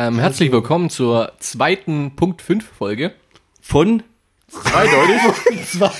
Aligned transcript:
Ähm, 0.00 0.20
herzlich 0.20 0.52
willkommen 0.52 0.90
zur 0.90 1.32
zweiten 1.40 2.14
Punkt 2.14 2.40
5 2.40 2.64
Folge. 2.64 3.14
Von 3.60 4.04
Zweideutig. 4.46 5.20
Zwei. 5.66 5.90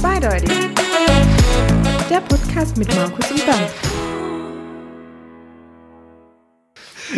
Zweideutig. 0.00 0.52
Der 2.08 2.20
Podcast 2.20 2.76
mit 2.76 2.94
Markus 2.94 3.28
und 3.32 3.44
Bernd. 3.44 3.70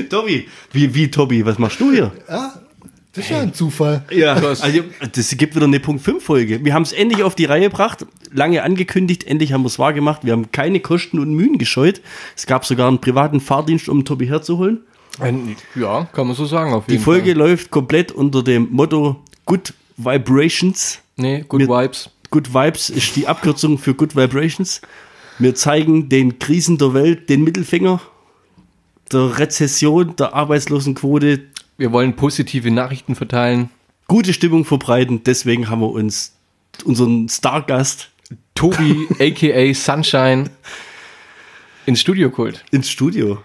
Tobi. 0.09 0.48
Wie, 0.73 0.95
wie, 0.95 1.11
Tobi, 1.11 1.45
was 1.45 1.59
machst 1.59 1.79
du 1.79 1.93
hier? 1.93 2.12
Ja, 2.30 2.62
das 3.12 3.24
ist 3.24 3.30
ja 3.30 3.40
ein 3.40 3.52
Zufall. 3.54 4.04
Ja, 4.11 4.34
also 4.34 4.62
das 5.12 5.30
gibt 5.36 5.54
wieder 5.56 5.66
eine 5.66 5.80
Punkt 5.80 6.02
5 6.02 6.22
Folge. 6.22 6.64
Wir 6.64 6.74
haben 6.74 6.82
es 6.84 6.93
endlich 6.93 7.22
auf 7.22 7.34
die 7.34 7.44
Reihe 7.46 7.62
gebracht, 7.62 8.06
lange 8.32 8.62
angekündigt, 8.62 9.25
endlich 9.25 9.52
haben 9.52 9.62
wir 9.62 9.66
es 9.68 9.79
wahr 9.79 9.93
gemacht. 9.93 10.21
Wir 10.25 10.32
haben 10.32 10.52
keine 10.52 10.80
Kosten 10.80 11.18
und 11.18 11.35
Mühen 11.35 11.58
gescheut. 11.58 12.00
Es 12.36 12.46
gab 12.46 12.64
sogar 12.64 12.88
einen 12.88 13.00
privaten 13.00 13.40
Fahrdienst, 13.40 13.88
um 13.88 14.04
Tobi 14.04 14.26
herzuholen. 14.29 14.80
Ein, 15.18 15.57
ja, 15.75 16.04
kann 16.12 16.29
man 16.29 16.36
so 16.36 16.46
sagen 16.46 16.72
auf 16.72 16.86
Die 16.86 16.93
jeden 16.93 17.04
Folge 17.04 17.30
Fall. 17.32 17.38
läuft 17.38 17.71
komplett 17.71 18.12
unter 18.12 18.43
dem 18.44 18.68
Motto 18.71 19.21
Good 19.44 19.74
Vibrations. 19.96 21.00
Nee, 21.16 21.44
Good 21.49 21.61
Wir- 21.63 21.68
Vibes. 21.68 22.11
Good 22.30 22.54
Vibes 22.54 22.90
ist 22.90 23.16
die 23.16 23.27
Abkürzung 23.27 23.77
für 23.77 23.93
Good 23.93 24.14
Vibrations. 24.14 24.80
Wir 25.40 25.57
zeigen 25.57 26.08
den 26.08 26.38
Krisen 26.38 26.79
der 26.79 26.94
Welt 26.94 27.29
den 27.29 27.43
Mittelfinger, 27.43 28.00
der 29.11 29.38
Rezession, 29.38 30.14
der 30.16 30.32
Arbeitslosenquote, 30.35 31.40
Wir 31.80 31.93
wollen 31.93 32.14
positive 32.14 32.70
Nachrichten 32.70 33.14
verteilen. 33.14 33.70
gute 34.06 34.34
Stimmung 34.34 34.66
verbreiten. 34.66 35.25
Deswegen 35.25 35.70
haben 35.70 35.80
wir 35.80 35.88
uns 35.88 36.34
unseren 36.84 37.27
Stargast 37.30 38.11
Tobi, 38.55 39.08
aka 39.19 39.72
Sunshine, 39.72 40.50
ins 41.86 42.00
Studio 42.02 42.28
geholt. 42.28 42.62
ins 42.70 42.90
Studio. 42.90 43.42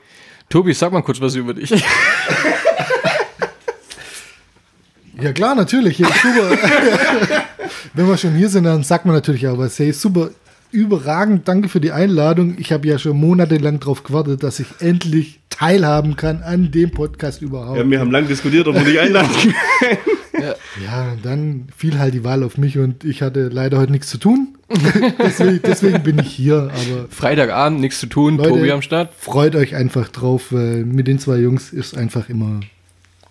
Tobi, 0.49 0.73
sag 0.73 0.91
mal 0.91 1.01
kurz 1.01 1.21
was 1.21 1.35
über 1.35 1.53
dich. 1.53 1.71
Ja 5.21 5.31
klar, 5.31 5.55
natürlich. 5.55 5.97
Ja, 5.97 6.09
super. 6.09 6.49
Wenn 7.93 8.05
wir 8.05 8.17
schon 8.17 8.35
hier 8.35 8.49
sind, 8.49 8.65
dann 8.65 8.83
sagt 8.83 9.05
man 9.05 9.15
natürlich 9.15 9.47
auch 9.47 9.57
was. 9.57 9.79
Hey, 9.79 9.93
super, 9.93 10.31
überragend. 10.75 11.47
Danke 11.47 11.69
für 11.69 11.79
die 11.79 11.91
Einladung. 11.91 12.55
Ich 12.59 12.71
habe 12.71 12.87
ja 12.87 12.99
schon 12.99 13.17
monatelang 13.17 13.79
darauf 13.79 14.03
gewartet, 14.03 14.43
dass 14.43 14.59
ich 14.59 14.67
endlich 14.79 15.39
teilhaben 15.49 16.15
kann 16.15 16.43
an 16.43 16.71
dem 16.71 16.91
Podcast 16.91 17.41
überhaupt. 17.41 17.77
Ja, 17.77 17.89
wir 17.89 17.99
haben 17.99 18.11
lange 18.11 18.27
diskutiert, 18.27 18.67
ob 18.67 18.75
wir 18.75 18.83
dich 18.83 18.99
einladen. 18.99 19.29
Ja, 20.83 21.13
und 21.13 21.25
dann 21.25 21.67
fiel 21.75 21.97
halt 21.97 22.13
die 22.13 22.23
Wahl 22.23 22.43
auf 22.43 22.57
mich 22.57 22.77
und 22.77 23.03
ich 23.05 23.21
hatte 23.21 23.47
leider 23.47 23.77
heute 23.77 23.93
nichts 23.93 24.09
zu 24.09 24.17
tun. 24.17 24.57
deswegen, 25.19 25.61
deswegen 25.63 26.03
bin 26.03 26.19
ich 26.19 26.27
hier. 26.27 26.69
Aber 26.73 27.07
Freitagabend, 27.09 27.79
nichts 27.79 27.99
zu 27.99 28.07
tun, 28.07 28.37
Leute, 28.37 28.49
Tobi 28.49 28.71
am 28.71 28.81
Start. 28.81 29.13
freut 29.17 29.55
euch 29.55 29.75
einfach 29.75 30.09
drauf. 30.09 30.47
weil 30.51 30.83
Mit 30.85 31.07
den 31.07 31.19
zwei 31.19 31.37
Jungs 31.37 31.71
ist 31.71 31.97
einfach 31.97 32.29
immer 32.29 32.59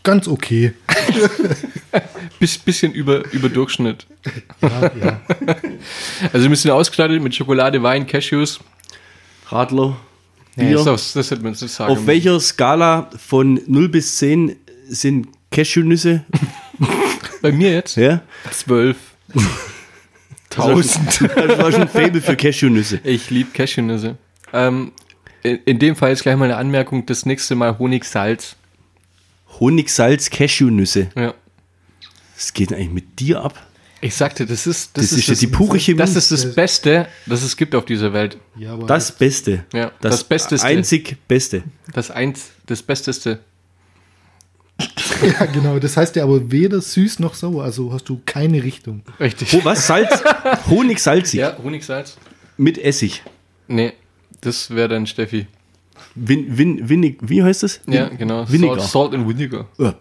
ganz 0.05 0.29
okay. 0.29 0.73
Bis, 2.39 2.59
bisschen 2.59 2.93
über, 2.93 3.25
über 3.33 3.49
Durchschnitt. 3.49 4.07
Ja, 4.61 4.91
ja. 5.01 5.21
Also 6.33 6.47
ein 6.47 6.51
bisschen 6.51 6.71
ausgestattet 6.71 7.23
mit 7.23 7.35
Schokolade, 7.35 7.83
Wein, 7.83 8.07
Cashews. 8.07 8.61
Radler. 9.49 9.97
Nee, 10.57 10.69
Bier. 10.69 10.85
das, 10.85 11.13
das 11.13 11.31
hätte 11.31 11.43
man 11.43 11.53
nicht 11.53 11.69
sagen 11.69 11.93
Auf 11.93 12.07
welcher 12.07 12.39
Skala 12.39 13.11
von 13.17 13.61
0 13.67 13.89
bis 13.89 14.17
10 14.17 14.57
sind 14.89 15.29
Cashewnüsse? 15.51 16.25
Bei 17.43 17.53
mir 17.53 17.73
jetzt? 17.73 17.97
Ja? 17.97 18.23
Zwölf. 18.51 18.97
Tausend. 20.51 21.21
Das 21.35 21.59
war 21.59 21.73
schon 21.73 21.83
ein 21.83 21.89
Fable 21.89 22.21
für 22.21 22.37
Cashewnüsse. 22.37 23.01
Ich 23.05 23.31
liebe 23.31 23.51
Cashewnüsse. 23.53 24.17
Ähm, 24.53 24.93
in, 25.43 25.59
in 25.65 25.79
dem 25.79 25.97
Fall 25.97 26.11
jetzt 26.11 26.23
gleich 26.23 26.37
mal 26.37 26.47
eine 26.47 26.57
Anmerkung, 26.57 27.07
das 27.07 27.27
nächste 27.27 27.55
Mal 27.55 27.79
Honig, 27.79 28.05
Honig, 29.61 29.89
Salz, 29.91 30.31
Cashewnüsse. 30.31 31.09
Ja. 31.17 31.35
Was 32.35 32.53
geht 32.53 32.73
eigentlich 32.73 32.91
mit 32.91 33.21
dir 33.21 33.43
ab? 33.43 33.67
Ich 34.01 34.15
sagte, 34.15 34.45
das 34.45 34.67
ist 34.67 34.99
Das 34.99 35.13
ist 35.13 35.27
ja 35.29 35.35
die 35.35 35.47
pure 35.47 35.79
Chemie. 35.79 35.97
Das 35.99 36.15
ist 36.15 36.31
das 36.31 36.55
Beste, 36.55 37.09
das 37.25 37.43
es 37.43 37.57
gibt 37.57 37.75
auf 37.75 37.87
dieser 37.87 38.13
Welt. 38.13 38.37
ja 38.57 38.75
aber 38.75 38.87
Das 38.87 39.13
Beste. 39.13 39.65
Ja, 39.73 39.93
das, 40.01 40.17
das 40.17 40.25
Besteste. 40.25 40.67
einzig 40.67 41.17
Beste. 41.27 41.63
Das 41.93 42.11
eins, 42.11 42.51
das 42.67 42.83
Besteste. 42.83 43.41
Ja, 45.23 45.47
genau. 45.47 45.79
Das 45.79 45.97
heißt 45.97 46.17
ja 46.17 46.25
aber 46.25 46.51
weder 46.51 46.81
süß 46.81 47.21
noch 47.21 47.35
sauer. 47.35 47.65
Also 47.65 47.93
hast 47.93 48.09
du 48.09 48.21
keine 48.27 48.63
Richtung. 48.63 49.03
Richtig. 49.21 49.55
Oh, 49.55 49.65
was? 49.65 49.87
Salz? 49.87 50.23
Honig 50.69 50.99
salzig. 50.99 51.41
Ja, 51.41 51.57
Honig, 51.63 51.85
Salz. 51.85 52.17
Mit 52.57 52.77
Essig. 52.79 53.23
Nee, 53.69 53.93
das 54.43 54.71
wäre 54.71 54.89
dann 54.89 55.07
Steffi. 55.07 55.47
Win, 56.15 56.59
win, 56.59 56.89
winnig, 56.89 57.19
wie 57.23 57.43
heißt 57.43 57.63
das? 57.63 57.81
Ja, 57.87 58.09
genau. 58.09 58.45
Salt, 58.45 58.81
Salt 58.83 59.15
and 59.15 59.29
Vinegar. 59.29 59.69
Oh. 59.79 59.93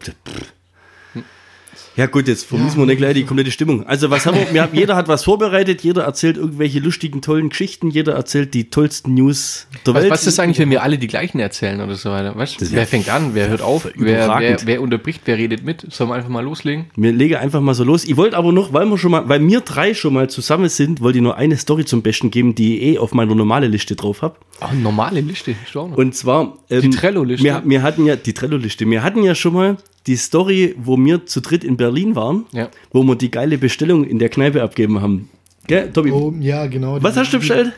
Ja 1.95 2.07
gut, 2.07 2.27
jetzt 2.27 2.45
vermissen 2.45 2.79
wir 2.79 2.87
nicht 2.87 2.97
gleich 2.97 3.13
die 3.13 3.23
komplette 3.23 3.51
Stimmung. 3.51 3.85
Also 3.85 4.09
was 4.09 4.25
haben 4.25 4.35
wir? 4.35 4.51
wir 4.51 4.63
haben, 4.63 4.75
jeder 4.75 4.95
hat 4.95 5.07
was 5.07 5.23
vorbereitet, 5.23 5.81
jeder 5.81 6.03
erzählt 6.03 6.37
irgendwelche 6.37 6.79
lustigen, 6.79 7.21
tollen 7.21 7.49
Geschichten, 7.49 7.91
jeder 7.91 8.13
erzählt 8.13 8.55
die 8.55 8.71
tollsten 8.71 9.13
News 9.13 9.67
der 9.85 9.93
Was, 9.93 10.01
Welt. 10.03 10.11
was 10.11 10.25
ist 10.25 10.39
eigentlich, 10.39 10.57
wenn 10.57 10.71
wir 10.71 10.81
alle 10.81 10.97
die 10.97 11.05
gleichen 11.07 11.39
erzählen 11.39 11.79
oder 11.81 11.93
so 11.95 12.09
weiter? 12.09 12.35
Weißt? 12.35 12.59
Das 12.61 12.71
wer 12.71 12.87
fängt 12.87 13.09
an? 13.09 13.35
Wer 13.35 13.49
hört 13.49 13.61
auf? 13.61 13.87
Wer, 13.95 14.27
wer, 14.39 14.57
wer 14.65 14.81
unterbricht? 14.81 15.21
Wer 15.25 15.37
redet 15.37 15.63
mit? 15.63 15.85
Sollen 15.89 16.09
wir 16.09 16.15
einfach 16.15 16.29
mal 16.29 16.43
loslegen? 16.43 16.85
Wir 16.95 17.11
legen 17.11 17.35
einfach 17.35 17.61
mal 17.61 17.75
so 17.75 17.83
los. 17.83 18.05
Ich 18.05 18.17
wollte 18.17 18.37
aber 18.37 18.51
noch, 18.51 18.73
weil 18.73 18.85
wir 18.87 18.97
schon 18.97 19.11
mal, 19.11 19.29
weil 19.29 19.45
wir 19.45 19.61
drei 19.61 19.93
schon 19.93 20.13
mal 20.13 20.29
zusammen 20.29 20.69
sind, 20.69 21.01
wollte 21.01 21.19
ich 21.19 21.23
nur 21.23 21.37
eine 21.37 21.57
Story 21.57 21.85
zum 21.85 22.01
Besten 22.01 22.31
geben, 22.31 22.55
die 22.55 22.77
ich 22.77 22.95
eh 22.95 22.97
auf 22.97 23.13
meiner 23.13 23.35
normale 23.35 23.67
Liste 23.67 23.95
drauf 23.95 24.23
habe. 24.23 24.35
Oh, 24.61 24.73
normale 24.73 25.21
Liste. 25.21 25.55
Und 25.73 26.15
zwar 26.15 26.57
ähm, 26.69 26.81
Die 26.81 26.89
Trello-Liste? 26.89 27.43
Wir, 27.43 27.61
wir 27.65 27.83
hatten 27.83 28.05
ja 28.05 28.15
die 28.15 28.33
Trello-Liste. 28.33 28.89
Wir 28.89 29.03
hatten 29.03 29.23
ja 29.23 29.35
schon 29.35 29.53
mal 29.53 29.77
die 30.07 30.15
Story, 30.17 30.75
wo 30.77 30.97
wir 30.97 31.25
zu 31.25 31.41
dritt 31.41 31.63
in 31.63 31.77
Berlin 31.83 32.15
waren, 32.15 32.45
Ja. 32.51 32.69
wo 32.93 33.03
wir 33.03 33.15
die 33.15 33.31
geile 33.31 33.57
Bestellung 33.57 34.03
in 34.05 34.17
der 34.19 34.29
Kneipe 34.29 34.61
abgeben 34.63 35.01
haben. 35.01 35.29
Gell, 35.67 35.91
Tobi? 35.91 36.11
Oh, 36.11 36.33
ja, 36.39 36.65
genau. 36.67 36.91
Was 37.01 37.15
hast 37.17 37.31
du 37.33 37.39
bestellt? 37.39 37.71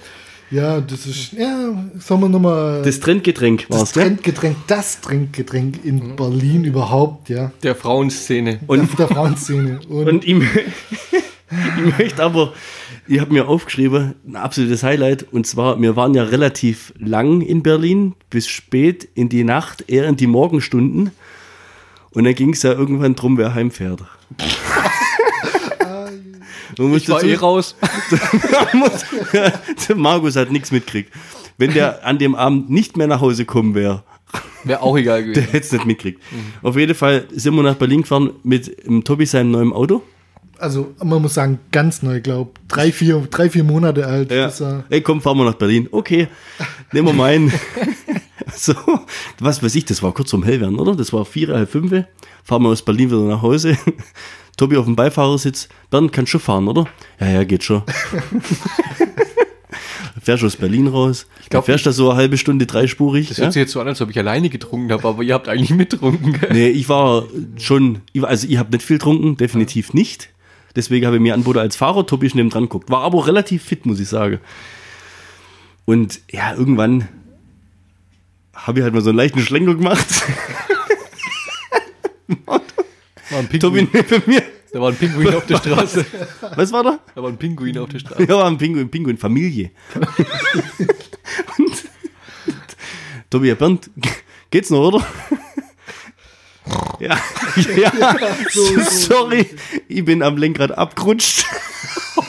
Ja, 0.52 0.80
das 0.80 1.08
ist, 1.08 1.34
ja, 1.34 1.74
sagen 2.00 2.22
wir 2.22 2.30
nochmal, 2.30 2.84
Das 2.84 3.00
Trendgetränk 3.00 3.66
war 3.70 3.80
das 3.80 3.90
es, 3.90 3.96
ne? 3.96 4.04
Trendgetränk, 4.04 4.56
das 4.68 5.02
Trendgetränk 5.02 5.84
Mhm. 5.84 5.90
in 5.90 6.16
Berlin 6.16 6.64
überhaupt, 6.66 7.30
ja. 7.30 7.52
Der 7.64 7.74
Frauenszene. 7.76 8.60
Und 8.68 8.82
auf 8.82 8.96
der 8.96 9.08
Frauenszene. 9.08 9.80
Und, 9.90 10.08
Und 10.08 10.28
ich, 10.28 10.36
ich 11.12 11.98
möchte 11.98 12.24
aber, 12.24 12.54
ich 13.08 13.20
habe 13.20 13.34
mir 13.34 13.48
aufgeschrieben, 13.48 14.14
ein 14.28 14.36
absolutes 14.36 14.84
Highlight. 14.84 15.26
Und 15.32 15.46
zwar, 15.48 15.82
wir 15.82 15.96
waren 15.96 16.14
ja 16.14 16.24
relativ 16.24 16.94
lang 17.00 17.42
in 17.42 17.64
Berlin, 17.64 18.14
bis 18.30 18.48
spät 18.48 19.08
in 19.16 19.30
die 19.30 19.44
Nacht, 19.44 19.86
eher 19.88 20.08
in 20.08 20.16
die 20.16 20.28
Morgenstunden. 20.28 21.12
Und 22.16 22.24
dann 22.24 22.34
ging 22.34 22.52
es 22.54 22.64
ja 22.64 22.72
irgendwann 22.72 23.16
drum, 23.16 23.38
wer 23.38 23.54
heimfährt. 23.54 24.02
Man 26.78 26.90
muss 26.90 27.04
Ich 27.04 27.10
war 27.10 27.18
dazu- 27.20 27.28
eh 27.30 27.36
raus. 27.36 27.76
muss, 28.74 29.06
der 29.88 29.96
Markus 29.96 30.36
hat 30.36 30.52
nichts 30.52 30.72
mitgekriegt. 30.72 31.12
Wenn 31.58 31.74
der 31.74 32.06
an 32.06 32.18
dem 32.18 32.36
Abend 32.36 32.70
nicht 32.70 32.98
mehr 32.98 33.08
nach 33.08 33.22
Hause 33.22 33.46
kommen 33.46 33.76
wäre, 33.76 34.04
Wäre 34.66 34.82
auch 34.82 34.98
egal 34.98 35.24
der 35.24 35.34
gewesen. 35.34 35.52
hätte 35.52 35.66
es 35.66 35.72
nicht 35.72 35.86
mitgekriegt. 35.86 36.22
Auf 36.64 36.76
jeden 36.76 36.96
Fall 36.96 37.28
sind 37.32 37.56
wir 37.56 37.64
nach 37.64 37.76
Berlin 37.76 38.02
gefahren 38.02 38.32
mit 38.44 38.86
dem 38.86 39.04
Tobi 39.06 39.26
seinem 39.26 39.52
neuen 39.52 39.72
Auto. 39.72 40.02
also, 40.58 40.94
man 41.02 41.22
muss 41.22 41.36
sagen, 41.36 41.60
ganz 41.72 42.02
neu, 42.02 42.20
glaube 42.20 42.52
drei, 42.68 42.92
vier, 42.92 43.26
drei, 43.32 43.50
vier 43.50 43.64
Monate 43.64 44.06
alt. 44.06 44.32
Ja. 44.32 44.48
Äh, 44.48 44.84
Ey, 44.90 45.02
komm, 45.02 45.22
fahren 45.22 45.38
wir 45.38 45.46
nach 45.46 45.54
Berlin. 45.54 45.88
Okay, 45.92 46.28
nehmen 46.92 47.08
wir 47.08 47.14
meinen. 47.14 47.54
So, 48.56 48.74
was 49.40 49.64
weiß 49.64 49.76
ich, 49.76 49.86
das 49.86 50.02
war 50.04 50.14
kurz 50.14 50.34
um 50.34 50.44
hell 50.44 50.62
werden, 50.62 50.80
oder? 50.80 50.96
Das 50.96 51.14
war 51.14 51.26
vier, 51.26 51.50
halb 51.50 51.70
fünf. 51.70 51.92
Fahren 52.44 52.64
wir 52.64 52.70
aus 52.70 52.82
Berlin 52.82 53.10
wieder 53.10 53.22
nach 53.22 53.42
Hause. 53.42 53.78
Tobi 54.58 54.78
auf 54.78 54.86
dem 54.86 54.96
Beifahrersitz. 54.96 55.68
Bernd, 55.90 56.14
kannst 56.14 56.34
du 56.34 56.40
fahren, 56.40 56.68
oder? 56.68 56.86
Ja, 57.20 57.30
ja, 57.30 57.44
geht 57.44 57.64
schon. 57.64 57.84
Fährst 60.22 60.42
du 60.42 60.48
aus 60.48 60.56
Berlin 60.56 60.88
raus. 60.88 61.28
Ich 61.44 61.50
glaub, 61.50 61.66
fährst 61.66 61.86
da 61.86 61.92
so 61.92 62.10
eine 62.10 62.18
halbe 62.18 62.38
Stunde 62.38 62.66
dreispurig. 62.66 63.28
Das 63.28 63.38
ja? 63.38 63.44
hört 63.44 63.54
sich 63.54 63.60
jetzt 63.60 63.74
so 63.74 63.82
an, 63.82 63.88
als 63.88 64.02
ob 64.02 64.10
ich 64.10 64.18
alleine 64.18 64.50
getrunken 64.50 64.92
habe, 64.92 65.08
aber 65.08 65.22
ihr 65.22 65.36
habt 65.36 65.48
eigentlich 65.48 65.70
mitgetrunken. 65.70 66.40
Gell? 66.40 66.50
Nee, 66.52 66.70
ich 66.70 66.90
war 66.90 67.26
schon, 67.58 68.02
also 68.22 68.48
ich 68.48 68.58
habe 68.58 68.72
nicht 68.72 68.82
viel 68.82 68.98
getrunken, 68.98 69.38
definitiv 69.38 69.94
nicht. 69.94 70.30
Deswegen 70.76 71.06
habe 71.06 71.18
ich 71.18 71.22
mir 71.22 71.36
angeboten 71.36 71.60
als 71.60 71.76
Fahrer, 71.76 72.08
Tobi 72.08 72.26
ist 72.26 72.36
neben 72.36 72.50
dran 72.50 72.64
geguckt. 72.64 72.90
War 72.90 73.02
aber 73.02 73.28
relativ 73.28 73.64
fit, 73.64 73.86
muss 73.86 74.00
ich 74.00 74.08
sagen. 74.08 74.40
Und 75.86 76.22
ja, 76.32 76.56
irgendwann 76.56 77.08
habe 78.56 78.80
ich 78.80 78.84
halt 78.84 78.94
mal 78.94 79.02
so 79.02 79.10
einen 79.10 79.18
leichten 79.18 79.42
Schlenker 79.42 79.76
gemacht. 79.76 80.08
War 83.30 83.40
ein 83.40 83.50
Tobi 83.60 83.86
Pinguin, 83.86 83.90
neben 83.92 84.24
mir. 84.28 84.44
da 84.72 84.82
war 84.82 84.90
ein 84.90 84.96
Pinguin 84.96 85.36
auf 85.36 85.46
der 85.46 85.58
Straße. 85.58 86.06
Was 86.56 86.72
war 86.72 86.84
da? 86.84 87.00
Da 87.14 87.22
war 87.22 87.30
ein 87.30 87.38
Pinguin 87.38 87.78
auf 87.78 87.90
der 87.90 88.00
Straße. 88.00 88.24
Ja, 88.24 88.38
war 88.38 88.46
ein 88.46 88.58
Pinguin, 88.58 88.90
Pinguin, 88.90 89.18
Familie. 89.18 89.72
Und 91.58 91.86
Tobi, 93.30 93.48
ja, 93.50 93.56
Bernd, 93.56 93.90
geht's 94.52 94.70
noch, 94.70 94.88
oder? 94.88 95.06
Ja, 97.00 97.18
ja, 97.76 98.16
sorry, 98.90 99.50
ich 99.88 100.06
bin 100.06 100.24
am 100.24 100.38
Lenkrad 100.38 100.72
abgerutscht. 100.72 101.46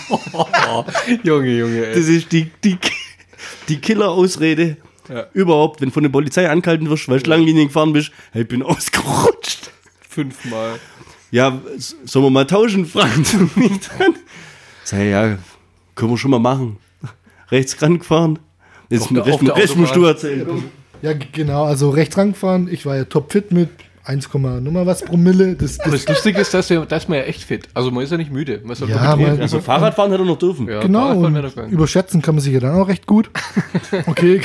Junge, 1.23 1.57
Junge, 1.57 1.87
ey. 1.87 1.95
Das 1.95 2.07
ist 2.09 2.33
die, 2.33 2.51
die, 2.63 2.79
die 3.69 3.81
Killer-Ausrede 3.81 4.77
Ja. 5.09 5.27
überhaupt, 5.33 5.81
wenn 5.81 5.91
von 5.91 6.03
der 6.03 6.11
Polizei 6.11 6.49
angehalten 6.49 6.89
wirst, 6.91 7.09
weil 7.09 7.19
du 7.19 7.25
Schlangenlinien 7.27 7.69
gefahren 7.69 7.93
bist. 7.93 8.11
Hey, 8.33 8.43
ich 8.43 8.49
bin 8.49 8.63
ausgerutscht. 8.65 9.71
Fünfmal. 10.09 10.79
Ja, 11.31 11.61
sollen 12.05 12.25
wir 12.27 12.31
mal 12.31 12.47
tauschen? 12.47 12.87
Fragen 12.87 13.25
sie 13.25 13.37
mich 13.61 13.81
dann. 13.99 14.15
Sag 14.85 15.01
ich, 15.01 15.11
ja, 15.11 15.39
können 15.95 16.11
wir 16.13 16.19
schon 16.19 16.31
mal 16.31 16.39
machen. 16.39 16.79
Rechts 17.51 17.81
rangefahren. 17.81 18.39
Jetzt 18.89 19.11
der 19.11 19.27
Rest 19.57 19.77
musst 19.77 19.95
du 19.97 20.05
erzählen. 20.05 20.65
Ja, 21.03 21.13
genau, 21.13 21.65
also 21.65 21.91
rechts 21.91 22.17
rangefahren. 22.17 22.69
Ich 22.73 22.87
war 22.87 22.97
ja 22.97 23.05
topfit 23.05 23.53
mit 23.53 23.69
1, 24.07 24.29
Nummer 24.33 24.87
was 24.87 25.03
Promille. 25.05 25.55
Das, 25.57 25.79
das, 25.79 25.91
das 25.93 26.09
Lustige 26.09 26.41
ist, 26.41 26.55
dass, 26.55 26.71
wir, 26.71 26.87
dass 26.87 27.09
man 27.09 27.19
ja 27.19 27.25
echt 27.25 27.43
fit. 27.43 27.69
Also 27.75 27.91
man 27.91 28.05
ist 28.05 28.11
ja 28.11 28.17
nicht 28.17 28.33
müde. 28.33 28.61
Man 28.63 28.73
ist 28.73 28.81
ja, 28.81 28.89
Ja, 28.89 29.17
man-. 29.17 29.41
Also 29.41 29.61
Fahrradfahren 29.61 30.11
hätte 30.13 30.23
er 30.23 30.27
noch 30.27 30.39
dürfen. 30.39 30.69
ja, 30.69 30.81
genau, 30.81 31.27
überschätzen 31.69 32.23
kann 32.23 32.37
man 32.37 32.43
sich 32.43 32.55
ja 32.55 32.61
dann 32.61 32.75
auch 32.81 32.89
recht 32.89 33.07
gut. 33.07 33.31
Okay, 34.07 34.41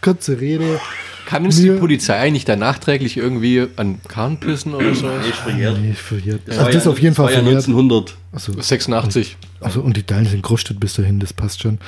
kurze 0.00 0.40
Rede. 0.40 0.80
Kann 1.26 1.44
uns 1.44 1.60
die 1.60 1.70
Polizei 1.70 2.16
eigentlich 2.18 2.46
da 2.46 2.56
nachträglich 2.56 3.16
irgendwie 3.18 3.66
an 3.76 4.00
Kahn 4.08 4.40
pissen 4.40 4.72
oder 4.74 4.94
so? 4.94 5.06
Nee, 5.08 5.90
ich 5.90 5.98
verjährt. 5.98 6.40
Das 6.46 6.58
Also 6.58 6.70
das 6.72 6.84
ja- 6.86 6.90
auf 6.90 6.98
jeden 7.00 7.14
Fall 7.14 7.26
ja 7.26 7.40
verjährt. 7.40 7.66
1900. 7.66 8.16
Also, 8.32 8.52
86. 8.58 9.36
also, 9.60 9.80
und 9.82 9.96
die 9.96 10.02
Teilen 10.04 10.26
sind 10.26 10.42
Großstadt 10.42 10.80
bis 10.80 10.94
dahin, 10.94 11.20
das 11.20 11.32
passt 11.34 11.62
schon. 11.62 11.78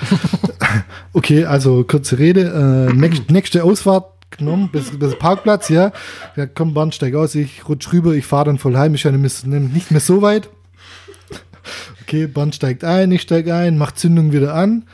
okay, 1.13 1.45
also 1.45 1.85
kurze 1.85 2.19
Rede. 2.19 2.89
Äh, 2.91 2.95
nächst, 2.95 3.31
nächste 3.31 3.65
Ausfahrt 3.65 4.07
genommen, 4.31 4.69
bis, 4.73 4.91
bis 4.99 5.19
Parkplatz, 5.19 5.69
ja. 5.69 5.93
Ja, 6.37 6.47
komm, 6.47 6.75
Bahnsteig 6.75 7.15
aus, 7.15 7.35
ich 7.35 7.69
rutsch 7.69 7.93
rüber, 7.93 8.13
ich 8.15 8.27
fahre 8.27 8.47
dann 8.47 8.59
voll 8.59 8.77
heim, 8.77 8.95
ist 8.95 9.03
ja 9.05 9.11
nicht 9.13 9.91
mehr- 9.91 10.01
so 10.01 10.23
weit. 10.23 10.49
Okay, 12.03 12.27
Bahn 12.27 12.53
steigt 12.53 12.83
ein, 12.85 13.13
ich 13.13 13.23
steig 13.23 13.49
ein, 13.49 13.79
mach 13.79 13.93
Zündung 13.93 14.33
wieder 14.33 14.55
an, 14.55 14.85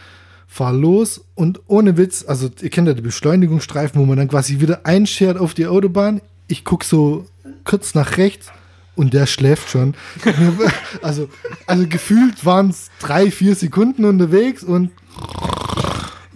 fahr 0.47 0.73
los 0.73 1.25
und 1.35 1.61
ohne 1.67 1.97
Witz, 1.97 2.25
also 2.27 2.50
ihr 2.61 2.71
kennt 2.71 2.88
ja 2.88 2.94
die 2.94 3.03
Beschleunigungsstreifen, 3.03 4.00
wo 4.00 4.05
man 4.05 4.19
dann 4.19 4.29
quasi 4.29 4.61
wieder 4.61 4.85
einschert 4.85 5.38
auf 5.38 5.55
die 5.55 5.67
Autobahn. 5.67 6.21
Ich 6.49 6.65
guck 6.65 6.85
so 6.85 7.25
kurz 7.65 7.94
nach 7.94 8.17
rechts 8.19 8.49
und 8.97 9.15
der 9.15 9.27
schläft 9.27 9.71
schon. 9.71 9.94
Also, 11.03 11.29
also 11.67 11.87
gefühlt 11.87 12.44
waren 12.44 12.71
es 12.71 12.91
drei, 13.00 13.31
vier 13.31 13.55
Sekunden 13.55 14.05
unterwegs 14.05 14.62
und 14.65 14.91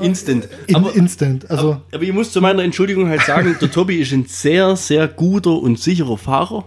Instant. 0.00 0.48
in, 0.66 0.76
aber, 0.76 0.94
instant. 0.94 1.50
Also 1.50 1.80
aber 1.92 2.02
ich 2.02 2.12
muss 2.12 2.32
zu 2.32 2.40
meiner 2.40 2.62
Entschuldigung 2.62 3.08
halt 3.08 3.22
sagen, 3.22 3.56
der 3.60 3.70
Tobi 3.70 3.96
ist 3.96 4.12
ein 4.12 4.26
sehr, 4.26 4.76
sehr 4.76 5.08
guter 5.08 5.52
und 5.52 5.78
sicherer 5.78 6.18
Fahrer. 6.18 6.64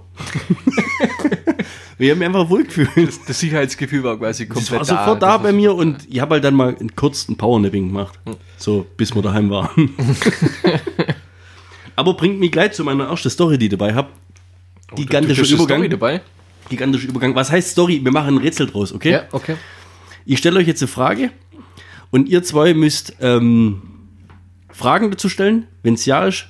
Wir 1.97 2.11
haben 2.11 2.19
mich 2.19 2.27
einfach 2.27 2.49
wohlgefühlt. 2.49 3.13
Das 3.27 3.39
Sicherheitsgefühl 3.39 4.03
war 4.03 4.17
quasi 4.17 4.47
Das 4.47 4.55
komplett 4.55 4.79
war 4.79 4.85
sofort 4.85 5.21
da 5.21 5.37
Das 5.37 5.43
bei 5.43 5.53
mir 5.53 5.75
und 5.75 6.07
ich 6.09 6.19
habe 6.19 6.35
halt 6.35 6.43
dann 6.43 6.55
mal 6.55 6.75
einen 6.75 6.95
kurzen 6.95 7.37
Powernapping 7.37 7.87
gemacht. 7.87 8.19
So, 8.57 8.85
bis 8.97 9.15
wir 9.15 9.21
daheim 9.21 9.49
waren. 9.49 9.93
Aber 11.95 12.15
bringt 12.15 12.39
mich 12.39 12.51
gleich 12.51 12.73
zu 12.73 12.83
meiner 12.83 13.05
ersten 13.05 13.29
Story, 13.29 13.57
die 13.57 13.65
ich 13.65 13.71
dabei 13.71 13.93
habe. 13.93 14.09
Oh, 14.91 14.95
Gigantischer 14.95 15.43
Übergang. 15.43 15.77
Story 15.77 15.89
dabei. 15.89 16.21
Gigantischer 16.69 17.09
Übergang. 17.09 17.35
Was 17.35 17.51
heißt 17.51 17.71
Story? 17.71 18.03
Wir 18.03 18.11
machen 18.11 18.35
ein 18.35 18.37
Rätsel 18.37 18.67
draus, 18.67 18.91
okay? 18.91 19.11
Ja, 19.11 19.23
okay. 19.31 19.55
Ich 20.25 20.39
stelle 20.39 20.59
euch 20.59 20.67
jetzt 20.67 20.81
eine 20.81 20.87
Frage 20.87 21.29
und 22.13 22.29
ihr 22.29 22.43
zwei 22.43 22.75
müsst 22.75 23.15
ähm, 23.21 23.81
Fragen 24.69 25.09
dazu 25.09 25.29
stellen. 25.29 25.65
Wenn 25.81 25.95
es 25.95 26.05
ja 26.05 26.27
ist, 26.27 26.47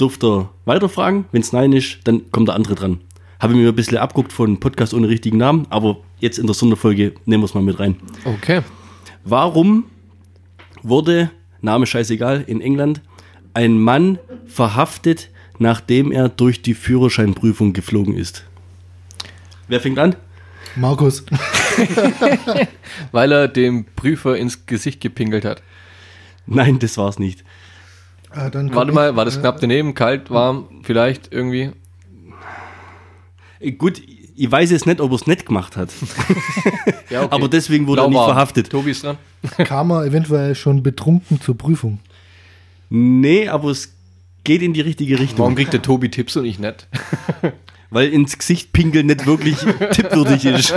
dürft 0.00 0.24
ihr 0.24 0.48
weiterfragen. 0.64 1.26
Wenn 1.32 1.42
es 1.42 1.52
nein 1.52 1.74
ist, 1.74 1.98
dann 2.04 2.32
kommt 2.32 2.48
der 2.48 2.54
andere 2.54 2.74
dran. 2.74 2.98
Habe 3.38 3.52
ich 3.52 3.58
mir 3.58 3.68
ein 3.68 3.74
bisschen 3.74 3.98
abguckt 3.98 4.32
von 4.32 4.58
Podcast 4.58 4.94
ohne 4.94 5.10
richtigen 5.10 5.36
Namen, 5.36 5.66
aber 5.68 5.98
jetzt 6.18 6.38
in 6.38 6.46
der 6.46 6.54
Sonderfolge 6.54 7.12
nehmen 7.26 7.42
wir 7.42 7.44
es 7.44 7.52
mal 7.52 7.62
mit 7.62 7.78
rein. 7.78 7.96
Okay. 8.24 8.62
Warum 9.22 9.84
wurde, 10.82 11.30
Name 11.60 11.84
scheißegal, 11.84 12.44
in 12.46 12.62
England 12.62 13.02
ein 13.52 13.78
Mann 13.78 14.18
verhaftet, 14.46 15.28
nachdem 15.58 16.10
er 16.10 16.30
durch 16.30 16.62
die 16.62 16.72
Führerscheinprüfung 16.72 17.74
geflogen 17.74 18.16
ist? 18.16 18.44
Wer 19.68 19.80
fängt 19.80 19.98
an? 19.98 20.16
Markus, 20.76 21.24
Weil 23.12 23.32
er 23.32 23.48
dem 23.48 23.84
Prüfer 23.96 24.36
ins 24.36 24.66
Gesicht 24.66 25.00
gepinkelt 25.00 25.44
hat. 25.44 25.62
Nein, 26.46 26.78
das 26.78 26.96
war's 26.98 27.18
nicht. 27.18 27.40
äh, 28.34 28.50
Warte 28.52 28.90
ich. 28.90 28.94
mal, 28.94 29.16
war 29.16 29.24
das 29.24 29.40
knapp 29.40 29.60
daneben? 29.60 29.94
Kalt, 29.94 30.30
warm, 30.30 30.80
vielleicht 30.82 31.32
irgendwie? 31.32 31.70
Äh, 33.60 33.72
Gut, 33.72 34.00
ich 34.34 34.50
weiß 34.50 34.70
jetzt 34.70 34.86
nicht, 34.86 35.00
ob 35.00 35.10
er 35.12 35.16
es 35.16 35.26
nicht 35.26 35.46
gemacht 35.46 35.76
hat. 35.76 35.90
Ja, 37.10 37.24
okay. 37.24 37.34
Aber 37.34 37.48
deswegen 37.48 37.86
wurde 37.86 38.00
er 38.00 38.08
nicht 38.08 38.16
verhaftet. 38.24 38.70
Tobi 38.70 38.92
ist 38.92 39.04
dran. 39.04 39.18
kam 39.58 39.90
er 39.90 40.06
eventuell 40.06 40.54
schon 40.54 40.82
betrunken 40.82 41.42
zur 41.42 41.58
Prüfung. 41.58 41.98
Nee, 42.88 43.48
aber 43.48 43.68
es 43.68 43.92
geht 44.44 44.62
in 44.62 44.72
die 44.72 44.80
richtige 44.80 45.18
Richtung. 45.18 45.40
Warum 45.40 45.54
kriegt 45.54 45.74
der 45.74 45.82
Tobi 45.82 46.08
Tipps 46.10 46.38
und 46.38 46.46
ich 46.46 46.58
nicht? 46.58 46.88
Weil 47.92 48.08
ins 48.08 48.38
Gesicht 48.38 48.72
pinkeln 48.72 49.06
nicht 49.06 49.26
wirklich 49.26 49.58
tippwürdig 49.92 50.44
ist. 50.46 50.74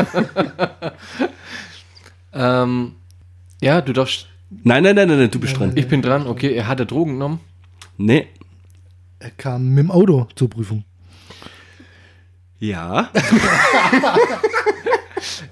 Ähm, 2.34 2.96
ja, 3.62 3.82
du 3.82 3.94
darfst. 3.94 4.28
Nein, 4.50 4.84
nein, 4.84 4.96
nein, 4.96 5.08
nein, 5.08 5.20
nein, 5.20 5.32
du 5.32 5.40
bist 5.40 5.58
dran. 5.58 5.72
Ich 5.76 5.88
bin 5.88 6.02
dran, 6.02 6.28
okay. 6.28 6.54
Er 6.54 6.68
hatte 6.68 6.86
Drogen 6.86 7.14
genommen. 7.14 7.40
Nee. 7.98 8.28
Er 9.20 9.32
kam 9.32 9.70
mit 9.70 9.86
dem 9.86 9.92
Auto 9.92 10.28
zur 10.36 10.50
Prüfung. 10.50 10.84
Ja. 12.60 13.10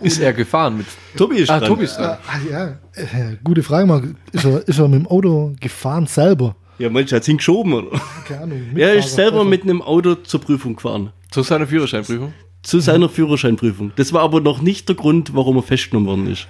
Ist 0.01 0.19
er 0.19 0.33
gefahren 0.33 0.77
mit. 0.77 0.85
Tobi 1.17 1.37
ist 1.37 1.49
Ah, 1.49 1.59
dran. 1.59 1.69
Tobi 1.69 1.85
ist 1.85 1.95
dran. 1.97 2.17
Ah, 2.27 2.37
ja, 2.49 2.67
äh, 2.93 3.37
gute 3.43 3.63
Frage, 3.63 3.87
Markus. 3.87 4.09
Ist 4.31 4.45
er, 4.45 4.67
ist 4.67 4.77
er 4.77 4.87
mit 4.87 4.99
dem 4.99 5.07
Auto 5.07 5.55
gefahren 5.59 6.05
selber? 6.05 6.55
Ja, 6.79 6.89
manche 6.89 7.15
hat 7.15 7.25
hingeschoben, 7.25 7.73
oder? 7.73 8.01
Keine 8.27 8.41
Ahnung. 8.41 8.61
Er 8.75 8.93
ist 8.95 9.13
selber 9.15 9.37
Fahrer. 9.37 9.49
mit 9.49 9.63
einem 9.63 9.81
Auto 9.81 10.15
zur 10.15 10.41
Prüfung 10.41 10.75
gefahren. 10.75 11.11
Zu 11.31 11.43
seiner 11.43 11.67
Führerscheinprüfung. 11.67 12.33
Zu 12.63 12.79
seiner 12.79 13.09
Führerscheinprüfung. 13.09 13.91
Das 13.95 14.13
war 14.13 14.21
aber 14.21 14.39
noch 14.41 14.61
nicht 14.61 14.87
der 14.89 14.95
Grund, 14.95 15.35
warum 15.35 15.57
er 15.57 15.63
festgenommen 15.63 16.07
worden 16.07 16.27
ist. 16.31 16.47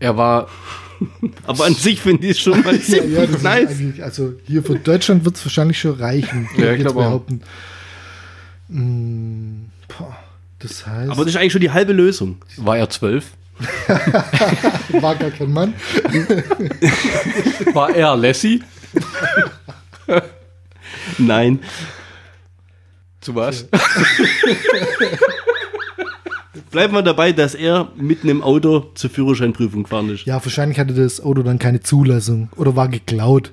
Er 0.00 0.16
war. 0.16 0.48
Aber 1.46 1.66
an 1.66 1.74
sich 1.74 2.00
finde 2.00 2.26
ich 2.26 2.32
es 2.32 2.40
schon 2.40 2.62
mal 2.62 2.74
Ja, 2.88 3.04
ja, 3.04 3.26
das 3.26 3.36
ist 3.36 3.42
nice. 3.42 3.70
eigentlich, 3.70 4.02
also 4.02 4.32
hier 4.46 4.62
für 4.62 4.76
Deutschland 4.78 5.24
wird 5.26 5.36
es 5.36 5.44
wahrscheinlich 5.44 5.78
schon 5.78 5.92
reichen. 5.92 6.48
Ja, 6.56 6.72
ich 6.72 6.78
jetzt 6.78 6.80
glaube 6.80 7.00
auch. 7.00 7.04
behaupten. 7.04 7.40
Mm, 8.68 9.66
boah, 9.88 10.16
das 10.58 10.86
heißt, 10.86 11.10
Aber 11.10 11.24
das 11.24 11.34
ist 11.34 11.36
eigentlich 11.40 11.52
schon 11.52 11.60
die 11.60 11.70
halbe 11.70 11.92
Lösung. 11.92 12.38
War 12.56 12.78
er 12.78 12.88
zwölf? 12.90 13.32
war 15.00 15.14
gar 15.16 15.30
kein 15.30 15.52
Mann. 15.52 15.74
War 17.72 17.94
er 17.94 18.16
Lassie? 18.16 18.62
Nein. 21.18 21.60
Zu 23.20 23.34
was? 23.34 23.66
Bleiben 26.70 26.92
wir 26.94 27.02
dabei, 27.02 27.32
dass 27.32 27.54
er 27.54 27.90
mitten 27.96 28.28
im 28.28 28.42
Auto 28.42 28.90
zur 28.94 29.10
Führerscheinprüfung 29.10 29.84
gefahren 29.84 30.10
ist. 30.10 30.26
Ja, 30.26 30.44
wahrscheinlich 30.44 30.78
hatte 30.78 30.94
das 30.94 31.20
Auto 31.20 31.42
dann 31.42 31.58
keine 31.58 31.80
Zulassung 31.80 32.50
oder 32.56 32.76
war 32.76 32.88
geklaut. 32.88 33.52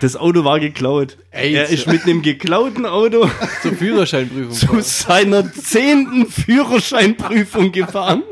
Das 0.00 0.16
Auto 0.16 0.44
war 0.44 0.58
geklaut. 0.60 1.18
Ey, 1.30 1.54
er 1.54 1.68
ist 1.68 1.86
mit 1.86 2.04
einem 2.04 2.22
geklauten 2.22 2.86
Auto 2.86 3.30
Zur 3.62 3.72
Führerscheinprüfung. 3.74 4.52
zu 4.52 4.80
seiner 4.80 5.52
zehnten 5.52 6.26
Führerscheinprüfung 6.26 7.70
gefahren 7.70 8.22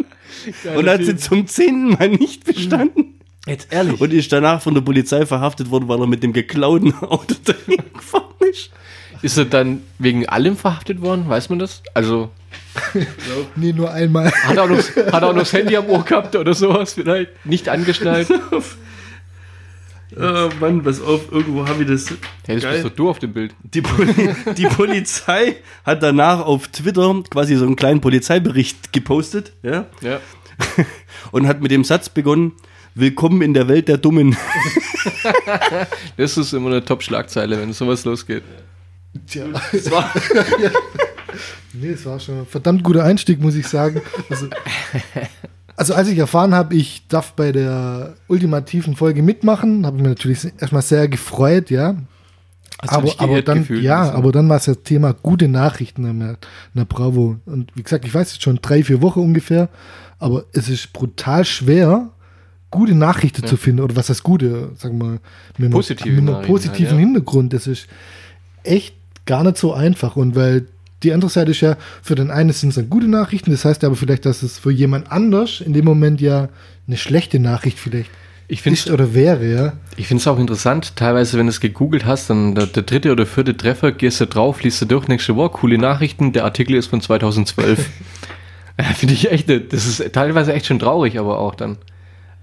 und 0.75 0.89
hat 0.89 1.05
sie 1.05 1.17
zum 1.17 1.47
zehnten 1.47 1.91
Mal 1.91 2.09
nicht 2.11 2.45
bestanden. 2.45 3.15
Jetzt 3.47 3.73
ehrlich. 3.73 4.01
Und 4.01 4.13
ist 4.13 4.31
danach 4.33 4.61
von 4.61 4.75
der 4.75 4.83
Polizei 4.83 5.25
verhaftet 5.25 5.71
worden, 5.71 5.89
weil 5.89 6.01
er 6.01 6.07
mit 6.07 6.23
dem 6.23 6.33
geklauten 6.33 6.95
Auto 6.95 7.35
dahin 7.45 7.83
gefahren 7.95 8.25
ist. 8.51 8.71
Ist 9.23 9.39
er 9.39 9.47
dann 9.47 9.83
wegen 9.99 10.29
allem 10.29 10.57
verhaftet 10.57 11.01
worden? 11.01 11.29
Weiß 11.29 11.49
man 11.49 11.59
das? 11.59 11.83
Also, 11.95 12.31
Nee, 13.57 13.73
nur 13.73 13.91
einmal. 13.93 14.31
hat 14.31 14.57
er 14.57 14.65
auch 14.65 14.69
noch, 14.69 14.79
hat 14.79 14.97
er 14.97 15.15
auch 15.29 15.33
noch 15.33 15.41
das 15.41 15.53
Handy 15.53 15.77
am 15.77 15.87
Ohr 15.89 16.05
gehabt 16.05 16.37
oder 16.37 16.55
sowas 16.55 16.93
vielleicht? 16.95 17.45
Nicht 17.45 17.69
angeschnallt? 17.69 18.29
Oh 20.21 20.51
Mann, 20.61 20.83
pass 20.83 21.01
auf, 21.01 21.31
irgendwo 21.31 21.67
habe 21.67 21.83
ich 21.83 21.89
das. 21.89 22.09
Hey, 22.47 22.59
das 22.59 22.73
bist 22.73 22.85
doch 22.85 22.91
du 22.91 23.09
auf 23.11 23.19
dem 23.19 23.33
Bild. 23.33 23.55
Die, 23.63 23.83
Poli 23.83 24.35
die 24.57 24.67
Polizei 24.67 25.57
hat 25.85 26.03
danach 26.03 26.41
auf 26.41 26.69
Twitter 26.69 27.23
quasi 27.31 27.57
so 27.57 27.65
einen 27.65 27.77
kleinen 27.77 28.01
Polizeibericht 28.01 28.93
gepostet 28.93 29.53
ja, 29.63 29.87
Ja. 30.01 30.21
und 31.31 31.47
hat 31.47 31.61
mit 31.61 31.71
dem 31.71 31.85
Satz 31.85 32.09
begonnen: 32.09 32.53
Willkommen 32.95 33.43
in 33.43 33.55
der 33.55 33.69
Welt 33.69 33.89
der 33.89 33.99
Dummen. 33.99 34.37
Das 36.17 36.37
ist 36.37 36.53
immer 36.53 36.71
eine 36.71 36.85
Top-Schlagzeile, 36.85 37.59
wenn 37.61 37.73
sowas 37.73 38.05
losgeht. 38.05 38.43
Tja. 39.27 39.45
Das 39.73 39.91
war, 39.91 40.13
Nee, 41.73 41.91
es 41.91 42.05
war 42.07 42.19
schon 42.19 42.41
ein 42.41 42.47
verdammt 42.47 42.83
guter 42.83 43.05
Einstieg, 43.05 43.41
muss 43.41 43.55
ich 43.55 43.67
sagen. 43.67 44.03
Also, 44.31 44.49
also 45.79 45.95
als 45.95 46.09
ich 46.09 46.19
erfahren 46.19 46.55
habe, 46.55 46.75
ich 46.75 47.07
darf 47.07 47.35
bei 47.35 47.53
der 47.53 48.15
ultimativen 48.27 48.97
Folge 48.97 49.23
mitmachen, 49.23 49.87
habe 49.87 49.97
ich 49.97 50.03
mich 50.03 50.11
natürlich 50.11 50.53
erstmal 50.61 50.83
sehr 50.83 51.07
gefreut, 51.07 51.71
ja. 51.71 51.95
Hast 52.83 52.93
aber, 52.93 53.05
dich 53.07 53.21
aber 53.21 53.43
dann, 53.43 53.61
gefühlt? 53.61 53.83
ja, 53.83 54.01
Also, 54.01 54.13
aber 54.15 54.33
dann 54.33 54.49
war 54.49 54.57
es 54.57 54.65
das 54.65 54.83
Thema 54.83 55.13
gute 55.13 55.47
Nachrichten 55.47 56.05
in 56.05 56.37
der, 56.75 56.85
Bravo. 56.85 57.37
Und 57.47 57.71
wie 57.77 57.85
gesagt, 57.85 58.05
ich 58.05 58.13
weiß 58.13 58.33
jetzt 58.33 58.43
schon 58.43 58.59
drei, 58.61 58.83
vier 58.83 59.03
Wochen 59.03 59.21
ungefähr. 59.21 59.69
aber 60.19 60.45
es 60.53 60.69
ist 60.69 60.93
brutal 60.93 61.45
schwer, 61.45 62.09
gute 62.73 62.97
Nachrichten 62.97 63.47
zu 63.47 63.57
finden. 63.57 63.81
Oder 63.83 63.95
was 63.95 64.09
heißt 64.11 64.25
gute, 64.25 64.73
sagen 64.77 64.99
wir 64.99 65.05
mal, 65.05 65.21
mit 65.59 65.67
einem, 65.67 65.71
Positive 65.71 66.09
mit 66.09 66.19
einem 66.19 66.27
Nachrichten 66.27 66.53
positiven 66.53 66.87
halt, 66.87 66.99
ja. 67.01 67.07
Hintergrund. 67.07 67.53
Das 67.53 67.69
ist 67.69 67.87
echt 68.65 68.97
gar 69.27 69.45
nicht 69.45 69.59
so 69.59 69.75
einfach. 69.75 70.17
Und 70.17 70.35
weil 70.35 70.67
die 71.03 71.13
andere 71.13 71.31
Seite 71.31 71.53
ist 71.53 71.61
ja, 71.61 71.77
für 72.03 72.15
den 72.15 72.31
einen 72.31 72.53
sind 72.53 72.71
es 72.71 72.75
dann 72.75 72.91
gute 72.91 73.09
Nachrichten, 73.09 73.51
das 73.51 73.65
heißt 73.65 73.85
aber 73.85 73.97
vielleicht, 73.97 74.27
dass 74.27 74.43
es 74.43 74.59
für 74.59 74.73
jemand 74.73 75.11
anders 75.13 75.61
in 75.61 75.73
dem 75.73 75.85
Moment 75.85 76.21
ja 76.21 76.49
eine 76.87 76.97
schlechte 76.97 77.39
Nachricht 77.39 77.79
vielleicht 77.79 78.11
Ich 78.49 78.67
ist 78.67 78.91
oder 78.91 79.15
wäre, 79.15 79.47
ja. 79.47 79.73
Ich 79.97 80.09
finde 80.09 80.23
es 80.23 80.27
auch 80.27 80.39
interessant, 80.39 80.97
teilweise, 80.97 81.39
wenn 81.39 81.47
du 81.47 81.51
es 81.51 81.61
gegoogelt 81.61 82.05
hast, 82.05 82.31
dann 82.31 82.55
der, 82.55 82.67
der 82.67 82.83
dritte 82.83 83.13
oder 83.13 83.27
vierte 83.27 83.57
Treffer, 83.57 83.93
gehst 83.93 84.21
du 84.21 84.27
drauf, 84.27 84.63
liest 84.63 84.81
du 84.83 84.87
durch, 84.87 85.07
nächste 85.07 85.37
Woche, 85.37 85.51
coole 85.51 85.79
Nachrichten, 85.79 86.33
der 86.33 86.45
Artikel 86.45 86.75
ist 86.75 86.87
von 86.87 87.01
2012. 87.01 87.89
Ja, 88.81 88.85
finde 88.85 89.15
ich 89.15 89.31
echt, 89.31 89.49
das 89.49 89.87
ist 89.87 90.13
teilweise 90.13 90.53
echt 90.53 90.67
schon 90.67 90.79
traurig, 90.79 91.19
aber 91.19 91.41
auch 91.41 91.57
dann, 91.57 91.79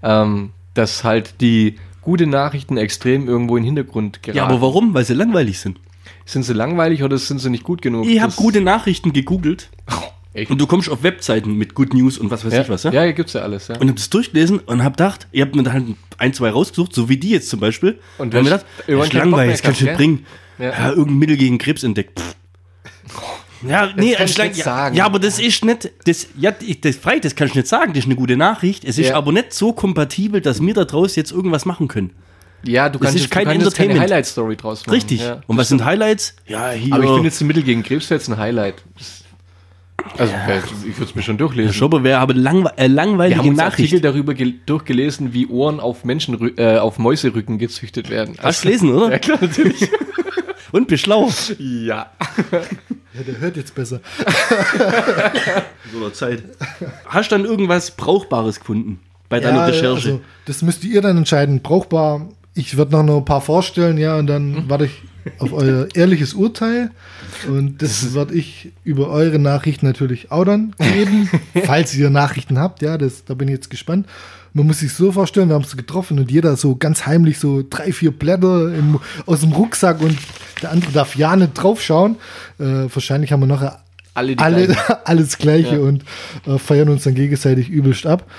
ähm, 0.02 0.50
dass 0.74 1.02
halt 1.02 1.40
die 1.40 1.76
gute 2.02 2.26
Nachrichten 2.26 2.76
extrem 2.76 3.26
irgendwo 3.26 3.56
in 3.56 3.62
den 3.62 3.74
Hintergrund 3.74 4.22
geraten. 4.22 4.36
Ja, 4.36 4.44
aber 4.44 4.60
warum? 4.60 4.92
Weil 4.92 5.04
sie 5.04 5.14
langweilig 5.14 5.58
sind. 5.58 5.78
Sind 6.26 6.42
sie 6.42 6.52
langweilig 6.52 7.02
oder 7.02 7.16
sind 7.18 7.38
sie 7.38 7.48
nicht 7.50 7.64
gut 7.64 7.80
genug? 7.80 8.06
Ich 8.06 8.18
habe 8.20 8.28
Das- 8.28 8.36
gute 8.36 8.60
Nachrichten 8.60 9.12
gegoogelt 9.14 9.70
Echt? 10.34 10.50
und 10.50 10.60
du 10.60 10.66
kommst 10.66 10.90
auf 10.90 11.02
Webseiten 11.02 11.54
mit 11.56 11.74
Good 11.74 11.94
News 11.94 12.18
und 12.18 12.30
was 12.30 12.44
weiß 12.44 12.52
ja, 12.52 12.60
ich 12.62 12.68
was, 12.68 12.82
ja? 12.82 12.92
ja, 12.92 13.10
gibt's 13.12 13.32
ja 13.32 13.40
alles, 13.40 13.68
ja. 13.68 13.78
Und 13.78 13.88
hab 13.88 13.96
das 13.96 14.10
durchgelesen 14.10 14.58
und 14.58 14.84
hab 14.84 14.98
gedacht, 14.98 15.28
ihr 15.32 15.44
habt 15.44 15.54
mir 15.56 15.62
dann 15.62 15.96
ein, 16.18 16.34
zwei 16.34 16.50
rausgesucht, 16.50 16.94
so 16.94 17.08
wie 17.08 17.16
die 17.16 17.30
jetzt 17.30 17.48
zum 17.48 17.60
Beispiel. 17.60 17.98
Und 18.18 18.34
hab 18.34 18.42
mir 18.42 18.50
gedacht, 18.50 18.66
wollt 18.86 19.06
ist 19.06 19.12
langweilig, 19.14 19.62
das 19.62 19.62
du 19.62 19.68
gehabt, 19.68 19.82
nicht 19.82 19.96
bringen. 19.96 20.26
Ja. 20.58 20.70
Ja. 20.70 20.88
irgendein 20.90 21.18
Mittel 21.18 21.36
gegen 21.38 21.58
Krebs 21.58 21.82
entdeckt. 21.84 22.20
Pff. 22.20 22.36
Ja, 23.66 23.88
nee, 23.96 24.12
kann 24.12 24.26
ich 24.26 24.36
nicht 24.36 24.56
ja, 24.58 24.64
sagen. 24.64 24.96
ja, 24.96 25.06
aber 25.06 25.18
das 25.18 25.38
ist 25.40 25.64
nicht, 25.64 25.90
das, 26.04 26.26
ja, 26.36 26.52
ich, 26.60 26.82
das, 26.82 26.96
frei, 26.96 27.18
das 27.18 27.34
kann 27.34 27.48
ich 27.48 27.54
nicht 27.54 27.66
sagen, 27.66 27.94
das 27.94 28.00
ist 28.00 28.04
eine 28.04 28.14
gute 28.14 28.36
Nachricht. 28.36 28.84
Es 28.84 28.98
ist 28.98 29.08
Ja. 29.08 29.16
aber 29.16 29.32
nicht 29.32 29.54
so 29.54 29.72
kompatibel, 29.72 30.42
dass 30.42 30.60
wir 30.60 30.74
da 30.74 30.84
draus 30.84 31.16
jetzt 31.16 31.32
irgendwas 31.32 31.64
machen 31.64 31.88
können. 31.88 32.10
Ja, 32.68 32.88
du 32.88 32.98
kannst, 32.98 33.16
ist 33.16 33.30
kein 33.30 33.46
du 33.46 33.58
kannst 33.64 33.76
keine. 33.76 33.98
Highlight-Story 34.00 34.56
draus 34.56 34.80
machen. 34.86 34.94
Richtig. 34.94 35.20
Ja. 35.20 35.40
Und 35.46 35.56
was 35.56 35.68
sind 35.68 35.84
Highlights? 35.84 36.34
Ja, 36.46 36.70
hier. 36.70 36.94
Aber 36.94 37.04
ich 37.04 37.10
finde 37.10 37.24
jetzt 37.28 37.40
ein 37.40 37.46
Mittel 37.46 37.62
gegen 37.62 37.82
Krebs 37.82 38.08
jetzt 38.08 38.28
ein 38.28 38.36
Highlight. 38.36 38.76
Also, 40.18 40.32
ich 40.88 40.96
würde 40.98 41.04
es 41.10 41.14
mir 41.14 41.22
schon 41.22 41.36
durchlesen. 41.38 41.72
Schobber 41.72 42.04
wäre 42.04 42.20
aber 42.20 42.32
langwe 42.34 42.70
äh, 42.76 42.82
Wir 42.82 42.88
langweilige 42.88 43.38
haben 43.40 43.48
uns 43.48 43.56
Nachricht. 43.58 43.92
Artikel 43.92 44.00
darüber 44.00 44.34
gel- 44.34 44.54
durchgelesen, 44.66 45.32
wie 45.32 45.46
Ohren 45.48 45.80
auf 45.80 46.04
Menschen 46.04 46.56
äh, 46.58 46.78
auf 46.78 46.98
Mäuserücken 46.98 47.58
gezüchtet 47.58 48.08
werden. 48.08 48.36
Hast 48.40 48.62
du 48.62 48.68
gelesen, 48.68 48.94
oder? 48.94 49.10
Ja, 49.10 49.18
klar, 49.18 49.38
natürlich. 49.40 49.90
Und 50.72 50.88
bist 50.88 51.04
schlau. 51.04 51.30
ja. 51.58 52.10
Ja, 53.14 53.22
der 53.26 53.38
hört 53.40 53.56
jetzt 53.56 53.74
besser. 53.74 54.00
So 55.92 55.98
einer 55.98 56.12
Zeit. 56.12 56.42
Hast 57.06 57.30
du 57.30 57.36
dann 57.36 57.44
irgendwas 57.44 57.92
Brauchbares 57.92 58.58
gefunden 58.60 59.00
bei 59.28 59.40
deiner 59.40 59.58
Ja, 59.58 59.64
Recherche? 59.66 60.08
Also, 60.08 60.20
das 60.44 60.62
müsst 60.62 60.84
ihr 60.84 61.00
dann 61.00 61.16
entscheiden. 61.16 61.62
Brauchbar. 61.62 62.28
Ich 62.56 62.76
würde 62.76 62.92
noch 62.92 63.02
noch 63.04 63.18
ein 63.18 63.24
paar 63.24 63.40
vorstellen, 63.40 63.98
ja, 63.98 64.16
und 64.18 64.26
dann 64.26 64.56
Hm. 64.56 64.64
warte 64.68 64.86
ich 64.86 65.02
auf 65.38 65.52
euer 65.52 65.88
ehrliches 65.94 66.34
Urteil. 66.34 66.90
Und 67.48 67.82
das 67.82 68.14
werde 68.14 68.34
ich 68.34 68.72
über 68.84 69.08
eure 69.10 69.38
Nachrichten 69.38 69.86
natürlich 69.86 70.30
auch 70.30 70.44
dann 70.44 70.74
geben, 70.78 71.28
falls 71.64 71.94
ihr 71.94 72.10
Nachrichten 72.10 72.58
habt. 72.58 72.80
Ja, 72.82 72.96
das, 72.96 73.24
da 73.24 73.34
bin 73.34 73.48
ich 73.48 73.54
jetzt 73.54 73.70
gespannt. 73.70 74.06
Man 74.52 74.66
muss 74.66 74.78
sich 74.80 74.92
so 74.94 75.12
vorstellen, 75.12 75.48
wir 75.50 75.54
haben 75.54 75.64
es 75.64 75.76
getroffen 75.76 76.18
und 76.18 76.30
jeder 76.30 76.56
so 76.56 76.76
ganz 76.76 77.04
heimlich 77.06 77.38
so 77.38 77.62
drei, 77.68 77.92
vier 77.92 78.10
Blätter 78.10 78.72
im, 78.74 79.00
aus 79.26 79.40
dem 79.40 79.52
Rucksack 79.52 80.00
und 80.00 80.16
der 80.62 80.70
andere 80.70 80.92
darf 80.92 81.14
ja 81.16 81.36
nicht 81.36 81.52
draufschauen. 81.54 82.16
Äh, 82.58 82.86
wahrscheinlich 82.90 83.32
haben 83.32 83.40
wir 83.40 83.46
nachher 83.48 83.80
Alle 84.14 84.38
alle, 84.38 84.74
alles 85.06 85.36
Gleiche 85.36 85.74
Ja. 85.74 85.80
und 85.82 86.04
äh, 86.46 86.56
feiern 86.58 86.88
uns 86.88 87.02
dann 87.04 87.14
gegenseitig 87.14 87.68
übelst 87.68 88.06
ab. 88.06 88.30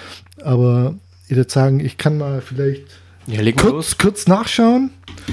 Aber 0.44 0.96
ich 1.28 1.36
würde 1.36 1.52
sagen, 1.52 1.82
ich 1.82 1.98
kann 1.98 2.18
mal 2.18 2.42
vielleicht 2.42 2.86
Ja, 3.28 3.42
leg 3.42 3.58
mal 3.58 3.72
los. 3.72 3.72
kurz, 3.72 3.98
kurz 3.98 4.28
nachschauen. 4.28 4.92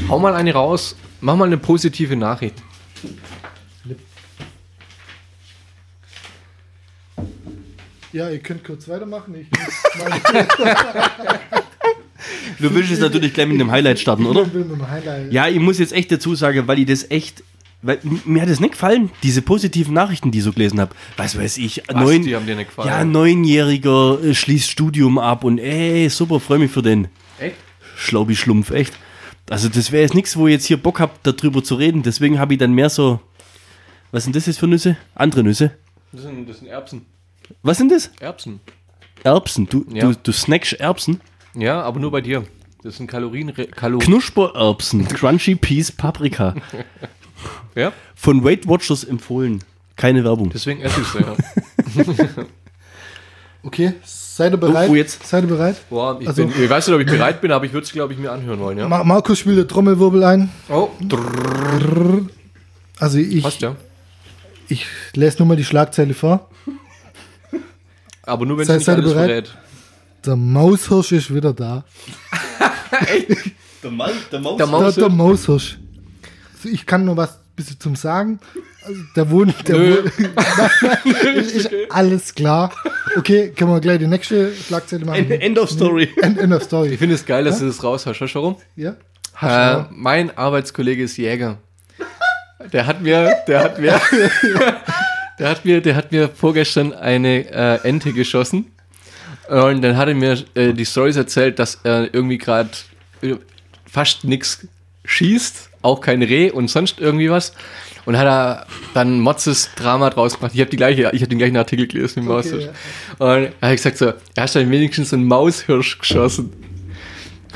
Hau 0.08 0.18
mal 0.18 0.34
eine 0.34 0.52
raus. 0.52 0.96
Mach 1.20 1.36
mal 1.36 1.46
eine 1.46 1.56
positive 1.58 2.16
Nachricht. 2.16 2.56
Ja, 8.12 8.30
ihr 8.30 8.38
könnt 8.38 8.64
kurz 8.64 8.88
weitermachen. 8.88 9.34
Ich 9.34 9.48
Du 12.60 12.72
willst 12.72 12.90
jetzt 12.90 13.00
natürlich 13.00 13.34
gleich 13.34 13.48
mit 13.48 13.60
einem 13.60 13.70
Highlight 13.70 13.98
starten, 13.98 14.24
oder? 14.26 14.52
will 14.54 14.64
mit 14.64 14.78
dem 14.78 14.88
Highlight. 14.88 15.32
Ja, 15.32 15.48
ich 15.48 15.58
muss 15.58 15.78
jetzt 15.78 15.92
echt 15.92 16.10
dazu 16.12 16.34
sagen, 16.34 16.66
weil 16.66 16.78
ich 16.78 16.86
das 16.86 17.10
echt. 17.10 17.42
Weil, 17.82 17.98
mir 18.24 18.40
hat 18.40 18.48
es 18.48 18.60
nicht 18.60 18.72
gefallen, 18.72 19.10
diese 19.22 19.42
positiven 19.42 19.92
Nachrichten, 19.92 20.30
die 20.30 20.38
ich 20.38 20.44
so 20.44 20.52
gelesen 20.52 20.80
habe. 20.80 20.94
Was 21.18 21.36
weiß 21.36 21.58
ich, 21.58 21.82
neun, 21.92 22.22
die 22.22 22.34
haben 22.34 22.46
dir 22.46 22.56
nicht 22.56 22.68
gefallen? 22.68 22.88
ja, 22.88 23.04
Neunjähriger 23.04 24.18
äh, 24.24 24.34
schließt 24.34 24.70
Studium 24.70 25.18
ab 25.18 25.44
und 25.44 25.58
ey, 25.58 26.08
super, 26.08 26.40
freue 26.40 26.60
mich 26.60 26.70
für 26.70 26.80
den. 26.80 27.08
Echt? 27.38 27.56
Schlaubi-Schlumpf, 27.96 28.70
echt. 28.70 28.94
Also, 29.50 29.68
das 29.68 29.92
wäre 29.92 30.02
jetzt 30.02 30.14
nichts, 30.14 30.36
wo 30.36 30.46
ich 30.46 30.52
jetzt 30.52 30.66
hier 30.66 30.76
Bock 30.76 31.00
hab, 31.00 31.22
darüber 31.22 31.62
zu 31.62 31.74
reden. 31.74 32.02
Deswegen 32.02 32.38
habe 32.38 32.54
ich 32.54 32.58
dann 32.58 32.72
mehr 32.72 32.88
so. 32.90 33.20
Was 34.12 34.24
sind 34.24 34.36
das 34.36 34.46
jetzt 34.46 34.58
für 34.58 34.66
Nüsse? 34.66 34.96
Andere 35.14 35.42
Nüsse. 35.42 35.72
Das 36.12 36.22
sind, 36.22 36.48
das 36.48 36.58
sind 36.58 36.68
Erbsen. 36.68 37.04
Was 37.62 37.78
sind 37.78 37.90
das? 37.92 38.10
Erbsen. 38.20 38.60
Erbsen. 39.22 39.68
Du, 39.68 39.84
Ja. 39.92 40.06
du, 40.10 40.16
du 40.22 40.32
snackst 40.32 40.74
Erbsen. 40.74 41.20
Ja, 41.54 41.82
aber 41.82 42.00
nur 42.00 42.10
bei 42.10 42.20
dir. 42.20 42.44
Das 42.82 42.96
sind 42.96 43.06
Kalorien. 43.06 43.52
Kalorien. 43.54 44.06
Knuspererbsen. 44.06 45.08
Crunchy 45.08 45.54
Peas 45.56 45.90
Paprika. 45.92 46.54
Ja, 47.74 47.92
Von 48.14 48.42
Weight 48.44 48.66
Watchers 48.68 49.02
empfohlen. 49.04 49.62
Keine 49.96 50.22
Werbung. 50.24 50.48
deswegen 50.50 50.80
esse 50.80 51.00
ich 51.02 51.14
ja. 51.14 52.06
Okay, 53.62 53.94
seid 54.36 54.52
ihr 54.52 54.56
bereit? 54.58 54.88
Oh, 54.90 54.94
jetzt. 54.94 55.26
Seid 55.26 55.44
ihr 55.44 55.48
bereit? 55.48 55.76
Boah, 55.90 56.18
ich, 56.20 56.28
Also- 56.28 56.46
bin, 56.46 56.62
ich 56.62 56.68
weiß 56.70 56.86
nicht, 56.86 56.94
ob 56.94 57.00
ich 57.00 57.06
bereit 57.06 57.40
bin, 57.40 57.50
aber 57.52 57.64
ich 57.66 57.72
würde 57.72 57.84
es, 57.84 57.92
glaube 57.92 58.12
ich, 58.12 58.18
mir 58.18 58.32
anhören 58.32 58.58
wollen, 58.60 58.78
ja? 58.78 58.88
Ma 58.88 59.02
Markus 59.04 59.38
spielt 59.38 59.58
der 59.58 59.68
Trommelwirbel 59.68 60.22
ein. 60.24 60.50
Oh, 60.68 60.88
Also 62.98 63.18
ich, 63.18 63.42
passt 63.42 63.60
ja. 63.62 63.76
ich 64.68 64.86
lese 65.14 65.38
nur 65.38 65.48
mal 65.48 65.56
die 65.56 65.64
Schlagzeile 65.64 66.14
vor. 66.14 66.48
Aber 68.22 68.46
nur 68.46 68.56
wenn 68.56 68.62
es 68.62 68.68
Seid- 68.68 68.76
nicht 68.78 68.86
seid 68.86 68.98
ihr 68.98 69.02
alles 69.02 69.12
bereit? 69.14 69.28
verrät. 69.48 69.58
Der 70.26 70.36
Maushirsch 70.36 71.12
ist 71.12 71.34
wieder 71.34 71.52
da. 71.52 71.84
Der, 73.82 73.90
Mann, 73.90 74.12
der 74.32 74.40
Maus. 74.40 74.56
Der 74.56 74.66
Der, 74.66 74.72
Maus. 74.80 74.94
der 74.94 75.08
Maushirsch. 75.10 75.78
Also 76.56 76.68
ich 76.70 76.86
kann 76.86 77.04
nur 77.04 77.18
was 77.18 77.38
bisschen 77.54 77.78
zum 77.78 77.96
Sagen. 77.96 78.38
Also 78.86 79.00
der 79.16 79.30
wohnt, 79.30 79.66
der 79.66 79.76
ist 81.36 81.70
alles 81.88 82.34
klar. 82.34 82.70
Okay, 83.16 83.50
können 83.50 83.70
wir 83.70 83.80
gleich 83.80 83.98
die 83.98 84.06
nächste 84.06 84.52
Schlagzeile 84.54 85.04
machen? 85.06 85.30
End, 85.30 85.42
end 85.42 85.58
of 85.58 85.70
Story. 85.70 86.10
End, 86.22 86.38
end 86.38 86.52
of 86.52 86.62
story. 86.62 86.90
Ich 86.90 86.98
finde 86.98 87.14
es 87.14 87.24
geil, 87.24 87.44
dass 87.44 87.60
du 87.60 87.66
das 87.66 87.82
raus 87.82 88.04
hast. 88.06 88.20
Weißt 88.20 88.34
du 88.34 88.38
warum? 88.38 88.56
Ja? 88.76 88.96
Äh, 89.40 89.84
mein 89.90 90.36
Arbeitskollege 90.36 91.04
ist 91.04 91.16
Jäger. 91.16 91.58
Der 92.72 92.86
hat 92.86 93.02
mir, 93.02 93.36
der 93.46 93.64
hat 93.64 93.78
mir, 93.78 94.00
der 95.38 95.48
hat 95.50 95.64
mir, 95.64 95.80
der 95.80 95.96
hat 95.96 96.12
mir 96.12 96.28
vorgestern 96.28 96.92
eine 96.92 97.50
äh, 97.50 97.88
Ente 97.88 98.12
geschossen. 98.12 98.70
Und 99.48 99.82
dann 99.82 99.96
hat 99.96 100.08
er 100.08 100.14
mir 100.14 100.42
äh, 100.54 100.72
die 100.72 100.86
Stories 100.86 101.16
erzählt, 101.16 101.58
dass 101.58 101.80
er 101.84 102.14
irgendwie 102.14 102.38
gerade 102.38 102.70
äh, 103.22 103.34
fast 103.86 104.24
nichts 104.24 104.66
schießt, 105.04 105.70
auch 105.82 106.00
kein 106.00 106.22
Reh 106.22 106.50
und 106.50 106.68
sonst 106.68 107.00
irgendwie 107.00 107.30
was. 107.30 107.52
Und 108.06 108.18
hat 108.18 108.26
er 108.26 108.66
dann 108.92 109.20
Motzes 109.20 109.70
Drama 109.76 110.10
draus 110.10 110.34
gemacht. 110.36 110.52
Ich 110.54 110.60
habe 110.60 110.70
die 110.70 110.76
gleiche, 110.76 111.10
ich 111.12 111.20
habe 111.22 111.28
den 111.28 111.38
gleichen 111.38 111.56
Artikel 111.56 111.86
gelesen 111.86 112.22
wie 112.24 112.28
Maushirsch. 112.28 112.64
ja. 112.64 112.70
Und 113.18 113.48
er 113.60 113.68
hat 113.70 113.76
gesagt 113.76 113.96
so, 113.98 114.12
er 114.34 114.42
hat 114.42 114.54
dann 114.54 114.70
wenigstens 114.70 115.12
einen 115.14 115.24
Maushirsch 115.24 115.98
geschossen. 115.98 116.52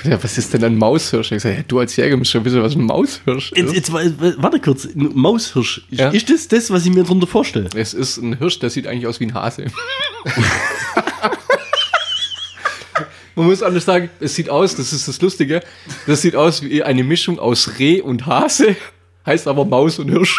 Ja, 0.04 0.22
was 0.22 0.38
ist 0.38 0.54
denn 0.54 0.62
ein 0.64 0.76
Maushirsch? 0.78 1.32
Ich 1.32 1.42
gesagt, 1.42 1.56
ja, 1.56 1.64
du 1.66 1.80
als 1.80 1.96
Jäger 1.96 2.16
musst 2.16 2.30
schon 2.30 2.44
wissen, 2.44 2.62
was 2.62 2.76
ein 2.76 2.84
Maushirsch 2.84 3.50
Jetzt, 3.56 3.68
ist. 3.70 3.74
jetzt, 3.74 3.92
wa- 3.92 4.00
warte 4.38 4.60
kurz. 4.60 4.84
Ein 4.86 5.10
Maushirsch. 5.14 5.82
Ist, 5.90 6.00
Ja. 6.00 6.10
ist 6.10 6.30
das 6.30 6.46
das, 6.48 6.70
was 6.70 6.86
ich 6.86 6.92
mir 6.94 7.02
darunter 7.02 7.26
vorstelle? 7.26 7.68
Es 7.74 7.94
ist 7.94 8.16
ein 8.18 8.38
Hirsch, 8.38 8.60
der 8.60 8.70
sieht 8.70 8.86
eigentlich 8.86 9.06
aus 9.08 9.18
wie 9.20 9.26
ein 9.26 9.34
Hase. 9.34 9.64
Man 13.34 13.46
muss 13.46 13.62
alles 13.62 13.84
sagen, 13.84 14.10
es 14.18 14.34
sieht 14.34 14.50
aus, 14.50 14.74
das 14.74 14.92
ist 14.92 15.06
das 15.06 15.20
Lustige, 15.20 15.62
das 16.08 16.22
sieht 16.22 16.34
aus 16.34 16.62
wie 16.62 16.82
eine 16.82 17.04
Mischung 17.04 17.38
aus 17.38 17.78
Reh 17.78 18.00
und 18.00 18.26
Hase, 18.26 18.74
heißt 19.28 19.46
aber 19.46 19.64
Maus 19.64 19.98
und 19.98 20.08
Hirsch. 20.08 20.38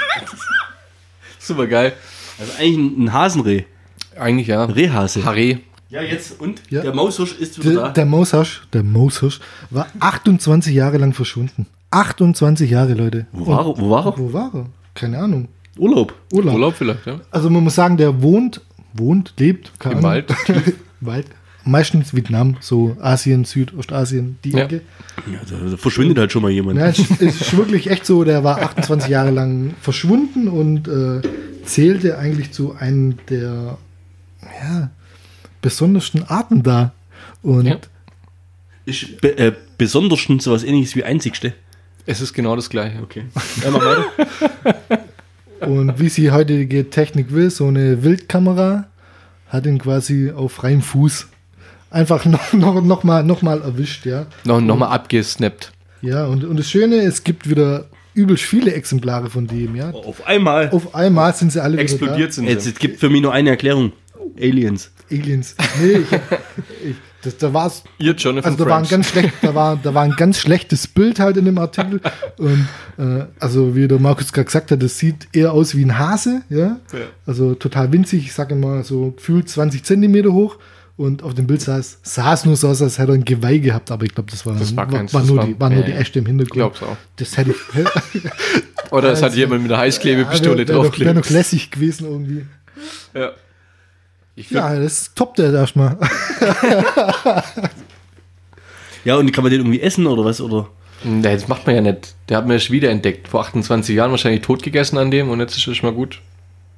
Super 1.40 1.68
geil. 1.68 1.94
Also 2.40 2.52
eigentlich 2.60 2.78
ein, 2.78 3.04
ein 3.06 3.14
Hasenreh. 3.14 3.64
Eigentlich 4.18 4.48
ja. 4.48 4.66
Rehhase. 4.66 5.22
Haré. 5.22 5.60
Ja, 5.90 6.02
jetzt 6.04 6.40
und? 6.40 6.62
Ja. 6.70 6.82
Der 6.82 6.94
Maushirsch 6.94 7.34
ist 7.40 7.58
wieder 7.60 7.72
Der, 7.72 7.82
da. 7.82 7.90
der 7.90 8.06
Maushirsch, 8.06 8.62
der 8.74 8.84
Maushirsch 8.84 9.40
war 9.72 9.88
28 10.00 10.74
Jahre 10.74 10.98
lang 10.98 11.14
verschwunden. 11.14 11.66
28 11.92 12.70
Jahre, 12.70 12.94
Leute. 12.94 13.26
Wo 13.32 13.48
war, 13.48 13.66
er? 13.66 13.78
wo 13.78 13.90
war 13.90 14.06
er? 14.06 14.18
Wo 14.18 14.34
war 14.34 14.52
er? 14.54 14.66
Keine 14.94 15.18
Ahnung. 15.18 15.48
Urlaub. 15.78 16.14
Urlaub. 16.32 16.54
Urlaub 16.54 16.76
vielleicht, 16.76 17.08
ja. 17.08 17.20
Also 17.32 17.50
man 17.50 17.64
muss 17.64 17.74
sagen, 17.76 17.98
der 17.98 18.22
wohnt, 18.22 18.62
wohnt, 18.94 19.34
lebt, 19.40 19.72
keine 19.80 20.00
Im 20.00 20.06
Ahnung. 20.06 20.24
Wald. 20.28 20.76
Wald. 21.02 21.26
Meistens 21.70 22.14
Vietnam, 22.16 22.58
so 22.62 22.98
Asien, 23.00 23.46
Südostasien, 23.46 24.38
die 24.44 24.52
Ja. 24.52 24.66
Ecke. 24.66 24.82
Ja, 25.32 25.40
da, 25.50 25.70
da 25.70 25.78
verschwindet 25.78 26.18
halt 26.18 26.32
schon 26.32 26.42
mal 26.42 26.52
jemand. 26.52 26.78
Ja, 26.80 26.88
es 26.88 27.00
ist- 27.00 27.56
wirklich 27.58 27.90
echt 27.90 28.06
so, 28.06 28.24
der 28.24 28.44
war 28.44 28.62
28 28.62 29.10
Jahre 29.10 29.32
lang 29.32 29.74
verschwunden 29.82 30.48
und 30.48 30.88
äh, 30.88 31.22
zählte 31.66 32.18
eigentlich 32.18 32.52
zu 32.52 32.74
einem 32.76 33.18
der 33.30 33.78
ja, 34.42 34.90
besondersten 35.62 36.24
Arten 36.24 36.64
da. 36.64 36.94
Und 37.44 37.66
Ja. 37.68 37.78
Ist 38.86 39.22
be 39.22 39.38
äh, 39.38 39.52
besonders 39.78 40.20
schon 40.20 40.40
sowas 40.40 40.64
ähnliches 40.64 40.96
wie 40.96 41.04
einzigste. 41.04 41.54
Es 42.08 42.22
ist 42.22 42.34
genau 42.34 42.56
das 42.56 42.70
Gleiche. 42.72 43.04
Okay. 43.04 43.26
Ja, 43.64 43.70
mach 43.70 43.82
weiter. 43.86 45.06
Und 45.68 46.00
wie 46.00 46.10
sie 46.10 46.32
heutige 46.32 46.90
Technik 46.90 47.32
will, 47.34 47.50
so 47.52 47.68
eine 47.68 48.02
Wildkamera 48.04 48.88
hat 49.50 49.66
ihn 49.66 49.78
quasi 49.78 50.32
auf 50.32 50.54
freiem 50.54 50.82
Fuß 50.82 51.28
einfach 51.90 52.26
noch, 52.26 52.54
noch, 52.54 52.82
noch, 52.82 53.04
mal, 53.04 53.24
noch 53.24 53.42
mal 53.42 53.62
erwischt, 53.62 54.06
ja. 54.06 54.26
Noch, 54.44 54.62
noch 54.62 54.78
mal 54.78 54.90
abgesnappt. 54.90 55.72
Ja, 56.02 56.26
und, 56.26 56.44
und 56.44 56.58
das 56.58 56.70
Schöne, 56.70 56.98
es 56.98 57.24
gibt 57.24 57.50
wieder 57.50 57.86
übelst 58.14 58.44
viele 58.44 58.74
Exemplare 58.74 59.30
von 59.30 59.48
dem, 59.48 59.76
ja. 59.76 59.92
Auf 59.92 60.26
einmal. 60.28 60.70
Auf 60.72 60.96
einmal 60.96 61.34
sind 61.34 61.52
sie 61.52 61.62
alle 61.62 61.78
Explodiert 61.78 62.18
wieder 62.18 62.32
sind 62.32 62.48
Jetzt, 62.48 62.64
sie. 62.64 62.72
es 62.72 62.80
gibt 62.80 63.00
für 63.00 63.10
mich 63.10 63.22
nur 63.22 63.34
eine 63.34 63.50
Erklärung. 63.50 63.94
Aliens. 64.38 64.92
Aliens. 65.12 65.56
Nee, 65.82 65.98
ich, 65.98 66.12
ich, 66.90 66.96
das, 67.22 67.38
da 67.38 67.54
war's. 67.54 67.84
Ihr 67.98 68.14
Jonathan 68.14 68.52
Also 68.52 68.64
da 68.64 68.70
war, 68.70 68.78
ein 68.78 68.88
ganz 68.88 69.10
schlecht, 69.10 69.34
da, 69.42 69.54
war, 69.56 69.78
da 69.82 69.94
war 69.94 70.04
ein 70.04 70.16
ganz 70.16 70.40
schlechtes 70.40 70.88
Bild 70.88 71.20
halt 71.20 71.38
in 71.38 71.46
dem 71.46 71.58
Artikel. 71.58 72.00
Und 72.38 72.68
äh, 72.98 73.26
also 73.40 73.76
wie 73.76 73.88
der 73.88 74.00
Markus 74.00 74.32
gerade 74.32 74.46
gesagt 74.46 74.72
hat, 74.72 74.82
das 74.82 74.98
sieht 74.98 75.28
eher 75.34 75.52
aus 75.52 75.76
wie 75.76 75.84
ein 75.84 75.98
Hase, 75.98 76.44
ja. 76.50 76.80
Ja. 76.94 77.00
Also 77.26 77.56
total 77.56 77.92
winzig, 77.92 78.26
ich 78.26 78.34
sage 78.34 78.56
mal 78.56 78.84
so 78.84 79.12
gefühlt 79.12 79.50
20 79.50 79.84
Zentimeter 79.84 80.32
hoch. 80.32 80.58
Und 81.00 81.24
auf 81.24 81.34
dem 81.34 81.48
Bild 81.48 81.62
sah 81.62 81.78
es, 81.78 81.98
sah 82.04 82.34
es 82.34 82.44
nur 82.44 82.58
so 82.58 82.68
aus, 82.68 82.82
als 82.82 82.98
hätte 83.00 83.14
er 83.14 83.16
ein 83.16 83.24
Geweih 83.24 83.60
gehabt, 83.60 83.90
aber 83.90 84.04
ich 84.04 84.14
glaube, 84.14 84.30
das 84.32 84.46
war, 84.46 84.54
Das 84.60 84.76
war 84.76 84.86
keins, 84.86 85.14
war, 85.14 85.22
das 85.22 85.30
nur, 85.30 85.38
war- 85.38 85.46
die, 85.46 85.58
war 85.58 85.70
nur 85.70 85.84
die. 85.84 85.94
Äste 85.94 86.20
im 86.20 86.26
Hintergrund. 86.26 86.52
Glaub's 86.54 86.84
auch. 86.84 86.98
Das 87.16 87.38
hätte 87.38 87.52
ich. 87.52 88.92
Oder 88.92 89.14
es 89.14 89.22
hat 89.22 89.34
jemand 89.34 89.64
mit 89.64 89.72
einer 89.72 89.80
Heißklebepistole 89.80 90.50
Ja, 90.50 90.52
noch- 90.52 90.68
Wäre 90.68 90.82
draufgeklebt. 90.84 91.16
noch 91.16 91.30
lässig 91.30 91.72
gewesen 91.72 92.06
irgendwie. 92.06 92.46
Ja. 93.14 93.32
Ich 94.36 94.48
find, 94.50 94.60
Ja, 94.60 94.78
das 94.78 95.14
toppt 95.16 95.40
er 95.40 95.54
erstmal. 95.54 95.98
Ja, 99.06 99.16
und 99.16 99.32
kann 99.32 99.44
man 99.44 99.52
den 99.52 99.62
irgendwie 99.62 99.80
essen 99.82 100.06
oder 100.08 100.26
was? 100.26 100.42
Oder? 100.42 100.68
Nee, 101.06 101.22
das 101.22 101.48
macht 101.48 101.66
man 101.66 101.76
ja 101.76 101.82
nicht. 101.82 102.16
Der 102.28 102.38
hat 102.38 102.46
mir 102.48 102.56
erst 102.56 102.70
wieder 102.72 102.90
entdeckt. 102.90 103.30
Vor 103.30 103.40
28 103.42 103.96
Jahren 103.96 104.12
wahrscheinlich 104.12 104.42
tot 104.42 104.62
gegessen 104.62 104.98
an 104.98 105.10
dem 105.12 105.30
und 105.30 105.40
jetzt 105.40 105.56
ist 105.56 105.66
er 105.68 105.72
erstmal 105.72 105.94
gut. 105.94 106.22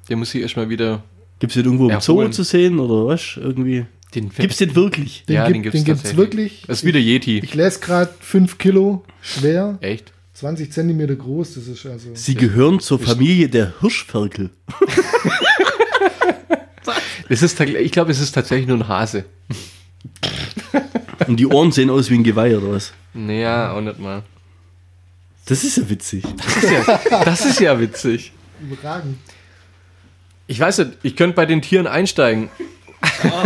Der 0.08 0.16
muss 0.16 0.30
sich 0.30 0.40
erstmal 0.42 0.68
wieder. 0.68 1.02
Gibt 1.40 1.50
es 1.50 1.54
den 1.54 1.64
irgendwo 1.64 1.90
im 1.90 2.00
Zoo 2.00 2.28
zu 2.28 2.44
sehen 2.44 2.78
oder 2.78 3.08
was? 3.08 3.36
Irgendwie. 3.36 3.86
Den 4.14 4.28
Gibt 4.30 4.52
es 4.52 4.58
den 4.58 4.74
wirklich? 4.74 5.24
Den 5.26 5.34
Ja, 5.36 5.44
gibt, 5.46 5.56
den 5.56 5.62
gibt's 5.62 5.78
den 5.78 5.84
gibt's 5.84 6.02
tatsächlich. 6.02 6.18
wirklich. 6.18 6.64
Das 6.66 6.78
ist 6.80 6.84
wieder 6.84 6.98
Yeti. 7.00 7.38
Ich 7.38 7.54
lese 7.54 7.80
gerade 7.80 8.12
5 8.20 8.58
Kilo 8.58 9.04
schwer, 9.22 9.78
Echt? 9.80 10.12
20 10.34 10.72
Zentimeter 10.72 11.14
groß. 11.14 11.54
Das 11.54 11.66
ist 11.66 11.86
also. 11.86 12.10
Sie 12.14 12.34
gehören 12.34 12.80
zur 12.80 12.98
Familie 12.98 13.48
der 13.48 13.74
Hirschferkel. 13.80 14.50
Das 17.28 17.40
ist, 17.40 17.58
ich 17.60 17.92
glaube, 17.92 18.10
es 18.10 18.20
ist 18.20 18.32
tatsächlich 18.32 18.66
nur 18.68 18.76
ein 18.76 18.88
Hase. 18.88 19.24
Und 21.26 21.36
die 21.36 21.46
Ohren 21.46 21.72
sehen 21.72 21.88
aus 21.88 22.10
wie 22.10 22.14
ein 22.16 22.24
Geweih 22.24 22.58
oder 22.58 22.72
was? 22.72 22.92
Naja, 23.14 23.72
auch 23.72 23.80
nicht 23.80 23.98
mal. 23.98 24.22
Das 25.46 25.64
ist 25.64 25.78
ja 25.78 25.88
witzig. 25.88 26.24
Das 26.36 26.56
ist 26.62 26.70
ja, 26.70 27.00
das 27.24 27.46
ist 27.46 27.60
ja 27.60 27.80
witzig. 27.80 28.32
Überragend. 28.60 29.16
Ich 30.46 30.60
weiß 30.60 30.78
nicht, 30.78 30.90
ich 31.02 31.16
könnte 31.16 31.34
bei 31.34 31.46
den 31.46 31.62
Tieren 31.62 31.86
einsteigen. 31.86 32.50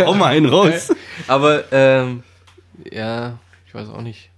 Hau 0.07 0.15
mal 0.15 0.27
einen 0.29 0.47
raus. 0.47 0.93
Aber, 1.27 1.65
ähm, 1.73 2.23
ja, 2.93 3.39
ich 3.67 3.75
weiß 3.75 3.89
auch 3.89 4.03
nicht. 4.03 4.31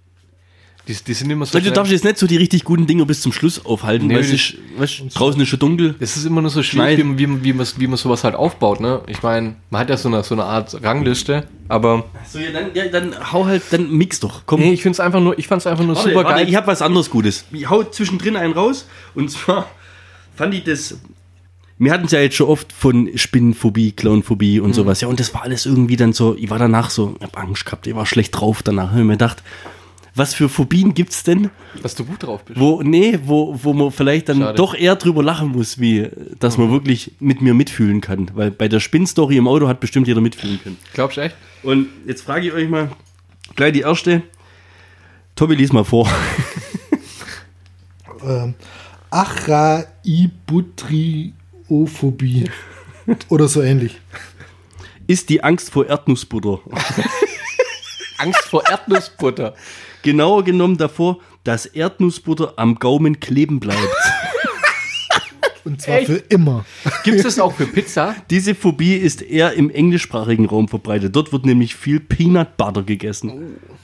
Die, 0.87 0.95
die 0.95 1.13
sind 1.13 1.29
immer 1.29 1.45
so. 1.45 1.59
Du 1.59 1.71
darfst 1.71 1.91
jetzt 1.91 2.03
nicht 2.03 2.17
so 2.17 2.25
die 2.25 2.37
richtig 2.37 2.63
guten 2.63 2.87
Dinge 2.87 3.05
bis 3.05 3.21
zum 3.21 3.31
Schluss 3.31 3.63
aufhalten, 3.63 4.07
Nee, 4.07 4.15
weil 4.15 4.21
es 4.21 4.31
ist, 4.33 4.55
weißt, 4.75 5.01
draußen 5.13 5.39
ist 5.39 5.47
schon 5.49 5.59
dunkel. 5.59 5.93
Das 5.99 6.17
ist 6.17 6.25
immer 6.25 6.41
nur 6.41 6.49
so 6.49 6.63
schwierig, 6.63 6.97
wie, 6.97 7.03
man- 7.03 7.19
wie, 7.19 7.27
man- 7.27 7.43
wie, 7.43 7.53
man, 7.53 7.67
wie 7.77 7.85
man 7.87 7.97
sowas 7.97 8.23
halt 8.23 8.33
aufbaut, 8.33 8.79
ne? 8.79 9.01
Ich 9.05 9.21
meine, 9.21 9.55
man 9.69 9.81
hat 9.81 9.89
ja 9.91 9.97
so 9.97 10.09
eine, 10.09 10.23
so 10.23 10.33
eine 10.33 10.45
Art 10.45 10.81
Rangliste, 10.83 11.43
aber 11.67 12.05
So, 12.27 12.39
ja, 12.39 12.51
dann, 12.51 12.71
ja, 12.73 12.87
dann 12.87 13.13
hau 13.31 13.45
halt, 13.45 13.61
dann 13.69 13.91
mix 13.91 14.19
doch. 14.19 14.41
Komm. 14.47 14.61
nee, 14.61 14.73
ich 14.73 14.81
finde 14.81 14.93
es 14.95 14.99
einfach 14.99 15.19
nur, 15.19 15.37
ich 15.37 15.47
fand 15.47 15.61
es 15.61 15.67
einfach 15.67 15.83
nur 15.85 15.95
Warte, 15.95 16.09
super 16.09 16.23
warte, 16.23 16.39
geil. 16.39 16.49
ich 16.49 16.55
habe 16.55 16.65
was 16.65 16.81
anderes 16.81 17.11
Gutes. 17.11 17.45
Ich 17.51 17.69
hau 17.69 17.83
zwischendrin 17.83 18.35
einen 18.35 18.53
raus. 18.53 18.87
Und 19.13 19.29
zwar 19.29 19.69
fand 20.35 20.55
ich 20.55 20.63
das. 20.63 20.97
Wir 21.81 21.91
hatten 21.93 22.05
es 22.05 22.11
ja 22.11 22.19
jetzt 22.19 22.35
schon 22.35 22.47
oft 22.49 22.71
von 22.73 23.09
Spinnenphobie, 23.15 23.93
Clownphobie 23.93 24.59
Mhm. 24.59 24.65
und 24.65 24.73
sowas. 24.73 24.99
Ja, 25.01 25.07
und 25.07 25.19
das 25.19 25.33
war 25.33 25.43
alles 25.43 25.65
irgendwie 25.65 25.95
dann 25.95 26.13
so. 26.13 26.35
Ich 26.37 26.49
war 26.49 26.59
danach 26.59 26.89
so, 26.89 27.15
ich 27.17 27.23
hab 27.23 27.37
Angst 27.37 27.65
gehabt, 27.65 27.87
ich 27.87 27.95
war 27.95 28.05
schlecht 28.05 28.35
drauf 28.39 28.61
danach. 28.63 28.91
Hab 28.91 28.97
ich 28.99 29.03
mir 29.05 29.13
gedacht, 29.13 29.41
was 30.13 30.33
für 30.33 30.49
Phobien 30.49 30.93
gibt's 30.93 31.23
denn, 31.23 31.49
Dass 31.81 31.95
du 31.95 32.03
gut 32.03 32.23
drauf 32.23 32.43
bist. 32.43 32.59
wo, 32.59 32.81
nee, 32.83 33.17
wo, 33.23 33.57
wo 33.63 33.71
man 33.73 33.91
vielleicht 33.91 34.27
dann 34.27 34.39
Schade. 34.39 34.51
Mhm. 34.51 34.57
doch 34.57 34.75
eher 34.75 34.95
drüber 34.97 35.23
lachen 35.23 35.49
muss, 35.49 35.79
wie, 35.79 36.09
dass 36.39 36.57
man 36.57 36.69
wirklich 36.71 37.13
mit 37.19 37.41
mir 37.41 37.53
mitfühlen 37.53 38.01
kann. 38.01 38.29
Weil 38.33 38.51
bei 38.51 38.67
der 38.67 38.81
Spinnstory 38.81 39.37
im 39.37 39.47
Auto 39.47 39.69
hat 39.69 39.79
bestimmt 39.79 40.07
jeder 40.07 40.19
mitfühlen 40.19 40.59
können. 40.61 40.77
Glaubst 40.93 41.15
du 41.17 41.21
echt? 41.21 41.35
Und 41.63 41.87
jetzt 42.05 42.23
frage 42.23 42.47
ich 42.47 42.53
euch 42.53 42.67
mal 42.67 42.89
gleich 43.55 43.71
die 43.71 43.81
erste. 43.81 44.23
Tobi, 45.35 45.55
lies 45.55 45.71
mal 45.71 45.85
vor. 45.85 46.09
Ähm, 48.21 48.53
Achraibutriophobie. 51.69 52.49
Oder 53.29 53.47
so 53.47 53.61
ähnlich. 53.61 53.99
Ist 55.07 55.29
die 55.29 55.43
Angst 55.43 55.71
vor 55.71 55.87
Erdnussbutter. 55.87 56.59
Angst 58.17 58.43
vor 58.45 58.67
Erdnussbutter. 58.67 59.55
Genauer 60.03 60.43
genommen 60.43 60.77
davor, 60.77 61.19
dass 61.43 61.65
Erdnussbutter 61.65 62.53
am 62.57 62.75
Gaumen 62.75 63.19
kleben 63.19 63.59
bleibt. 63.59 63.79
Und 65.65 65.81
zwar 65.81 65.97
Echt? 65.97 66.07
für 66.07 66.17
immer. 66.29 66.65
Gibt 67.03 67.17
es 67.17 67.23
das 67.23 67.39
auch 67.39 67.53
für 67.53 67.67
Pizza? 67.67 68.15
Diese 68.29 68.55
Phobie 68.55 68.95
ist 68.95 69.21
eher 69.21 69.53
im 69.53 69.69
englischsprachigen 69.69 70.45
Raum 70.45 70.67
verbreitet. 70.67 71.15
Dort 71.15 71.31
wird 71.31 71.45
nämlich 71.45 71.75
viel 71.75 71.99
Peanut 71.99 72.57
Butter 72.57 72.83
gegessen. 72.83 73.29
Die 73.29 73.78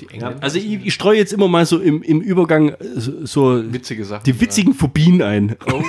Ja, 0.00 0.08
Engländer. 0.10 0.42
also 0.42 0.58
ich, 0.58 0.86
ich 0.86 0.94
streue 0.94 1.16
jetzt 1.16 1.32
immer 1.32 1.48
mal 1.48 1.64
so 1.64 1.80
im, 1.80 2.02
im 2.02 2.20
Übergang 2.20 2.70
äh, 2.70 2.76
so, 2.96 3.24
so 3.24 3.72
witzige 3.72 4.04
Sachen. 4.04 4.24
die 4.24 4.38
witzigen 4.40 4.74
Phobien 4.74 5.22
ein. 5.22 5.56
Oh, 5.66 5.82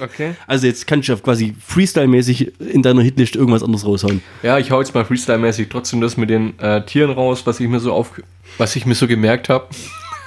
okay. 0.00 0.34
Also 0.46 0.66
jetzt 0.66 0.86
kannst 0.86 1.08
du 1.08 1.16
quasi 1.18 1.54
Freestyle-mäßig 1.60 2.60
in 2.60 2.82
deiner 2.82 3.02
Hitliste 3.02 3.38
irgendwas 3.38 3.62
anderes 3.62 3.84
raushauen. 3.86 4.22
Ja, 4.42 4.58
ich 4.58 4.70
hau 4.70 4.80
jetzt 4.80 4.94
mal 4.94 5.04
Freestyle-mäßig 5.04 5.68
trotzdem 5.68 6.00
das 6.00 6.16
mit 6.16 6.30
den 6.30 6.58
äh, 6.58 6.84
Tieren 6.84 7.10
raus, 7.10 7.46
was 7.46 7.60
ich 7.60 7.68
mir 7.68 7.80
so 7.80 7.92
auf, 7.92 8.20
was 8.58 8.74
ich 8.76 8.86
mir 8.86 8.94
so 8.94 9.06
gemerkt 9.06 9.48
habe. 9.48 9.66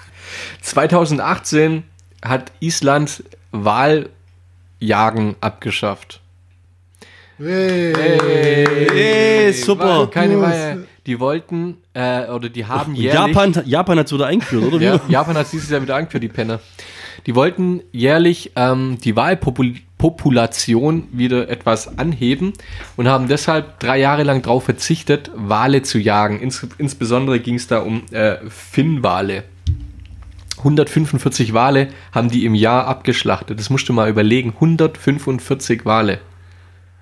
2018 0.61 1.83
hat 2.23 2.51
Island 2.59 3.23
Wahljagen 3.51 5.35
abgeschafft. 5.41 6.21
Hey. 7.37 7.93
Hey, 8.91 9.53
super. 9.53 9.99
War 9.99 10.09
keine. 10.09 10.39
Wahl. 10.39 10.87
Die 11.05 11.19
wollten, 11.19 11.77
äh, 11.93 12.27
oder 12.27 12.49
die 12.49 12.65
haben 12.65 12.95
jährlich... 12.95 13.35
Japan, 13.35 13.63
Japan 13.65 13.99
hat 13.99 14.07
es 14.07 14.13
wieder 14.13 14.25
eingeführt, 14.25 14.63
oder? 14.63 14.81
Ja, 14.81 14.99
Japan 15.07 15.37
hat 15.37 15.45
es 15.45 15.51
dieses 15.51 15.69
Jahr 15.69 15.81
wieder 15.81 15.95
eingeführt, 15.95 16.23
die 16.23 16.29
Penner. 16.29 16.59
Die 17.27 17.35
wollten 17.35 17.81
jährlich 17.91 18.51
ähm, 18.55 18.97
die 19.03 19.15
Wahlpopulation 19.15 21.07
wieder 21.11 21.49
etwas 21.49 21.97
anheben 21.97 22.53
und 22.97 23.07
haben 23.07 23.27
deshalb 23.27 23.79
drei 23.79 23.99
Jahre 23.99 24.23
lang 24.23 24.41
darauf 24.41 24.63
verzichtet, 24.63 25.31
Wale 25.35 25.83
zu 25.83 25.97
jagen. 25.99 26.39
Ins, 26.39 26.67
insbesondere 26.77 27.39
ging 27.39 27.55
es 27.55 27.67
da 27.67 27.79
um 27.79 28.03
äh, 28.11 28.37
Finnwale. 28.49 29.43
145 30.57 31.53
Wale 31.53 31.89
haben 32.11 32.29
die 32.29 32.45
im 32.45 32.55
Jahr 32.55 32.87
abgeschlachtet. 32.87 33.59
Das 33.59 33.69
musst 33.69 33.87
du 33.87 33.93
mal 33.93 34.09
überlegen. 34.09 34.51
145 34.55 35.85
Wale. 35.85 36.19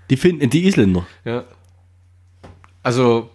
Die, 0.09 0.17
finden, 0.17 0.49
die 0.49 0.65
Isländer. 0.65 1.05
Ja. 1.23 1.45
Also, 2.81 3.29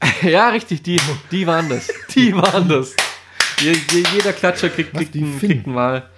ja, 0.22 0.48
richtig, 0.50 0.82
die, 0.82 1.00
die 1.30 1.46
waren 1.46 1.68
das. 1.68 1.88
Die 2.14 2.34
waren 2.34 2.68
das. 2.68 2.94
Je, 3.60 3.72
je, 3.72 4.04
jeder 4.14 4.32
Klatscher 4.32 4.68
kriegt, 4.68 4.94
kriegt, 4.94 5.14
die 5.14 5.22
einen, 5.22 5.38
kriegt 5.38 5.66
einen 5.66 5.74
Mal. 5.74 6.08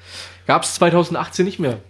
Gab 0.47 0.65
es 0.65 0.75
2018 0.75 1.45
nicht 1.45 1.59
mehr. 1.61 1.81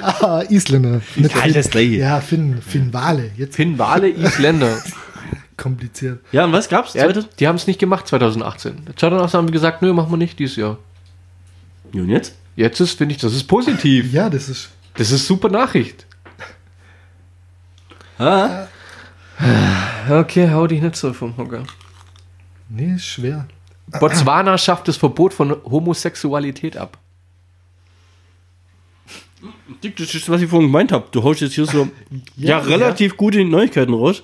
Ah, 0.00 0.42
Isländer. 0.48 1.02
Alles 1.40 1.54
das 1.54 1.70
Gleiche. 1.70 1.96
Ja, 1.96 2.20
Finn, 2.20 2.62
Finn 2.62 2.92
Wale. 2.92 3.30
Jetzt 3.36 3.56
Finn, 3.56 3.78
Wale, 3.78 4.08
Isländer. 4.08 4.82
kompliziert. 5.56 6.20
Ja, 6.32 6.44
und 6.44 6.52
was 6.52 6.68
gab's? 6.68 6.94
Ja, 6.94 7.10
die 7.10 7.48
haben 7.48 7.56
es 7.56 7.66
nicht 7.66 7.78
gemacht 7.78 8.06
2018. 8.06 8.86
2018 8.96 9.38
haben 9.38 9.48
wir 9.48 9.52
gesagt, 9.52 9.82
nö, 9.82 9.92
machen 9.92 10.10
wir 10.10 10.16
nicht 10.16 10.38
dieses 10.38 10.56
Jahr. 10.56 10.78
Ja, 11.92 12.02
und 12.02 12.08
jetzt? 12.08 12.34
Jetzt 12.56 12.80
ist, 12.80 12.98
finde 12.98 13.14
ich, 13.14 13.20
das 13.20 13.34
ist 13.34 13.44
positiv. 13.44 14.12
Ja, 14.12 14.30
das 14.30 14.48
ist. 14.48 14.70
Das 14.96 15.10
ist 15.10 15.26
super 15.26 15.48
Nachricht. 15.48 16.06
Ah, 18.18 18.66
Okay, 20.10 20.50
hau 20.50 20.66
dich 20.66 20.80
nicht 20.82 20.96
so 20.96 21.12
vom 21.12 21.36
Hocker. 21.36 21.64
Nee, 22.68 22.94
ist 22.94 23.04
schwer. 23.06 23.46
Botswana 24.00 24.56
schafft 24.58 24.88
das 24.88 24.96
Verbot 24.96 25.34
von 25.34 25.54
Homosexualität 25.64 26.76
ab. 26.76 26.98
Dick, 29.82 29.96
das 29.96 30.14
ist, 30.14 30.28
was 30.30 30.40
ich 30.40 30.48
vorhin 30.48 30.68
gemeint 30.68 30.90
habe. 30.92 31.06
Du 31.10 31.22
haust 31.22 31.40
jetzt 31.40 31.54
hier 31.54 31.66
so 31.66 31.88
ja, 32.36 32.58
Ja, 32.58 32.58
relativ 32.58 33.16
gute 33.16 33.44
Neuigkeiten 33.44 33.92
raus. 33.92 34.22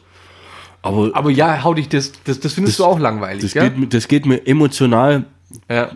Aber 0.83 1.11
Aber 1.15 1.31
ja, 1.31 1.63
hau 1.63 1.75
dich, 1.75 1.89
das, 1.91 2.13
das, 2.25 2.41
das 2.41 2.55
findest 2.55 2.79
Das- 2.79 2.87
du 2.87 2.91
auch 2.91 2.99
langweilig, 2.99 3.43
das, 3.43 3.53
ja? 3.55 3.65
geht, 3.65 3.77
mir- 3.79 3.87
das 3.87 4.09
geht 4.09 4.25
mir 4.25 4.47
emotional, 4.47 5.27
ja? 5.69 5.91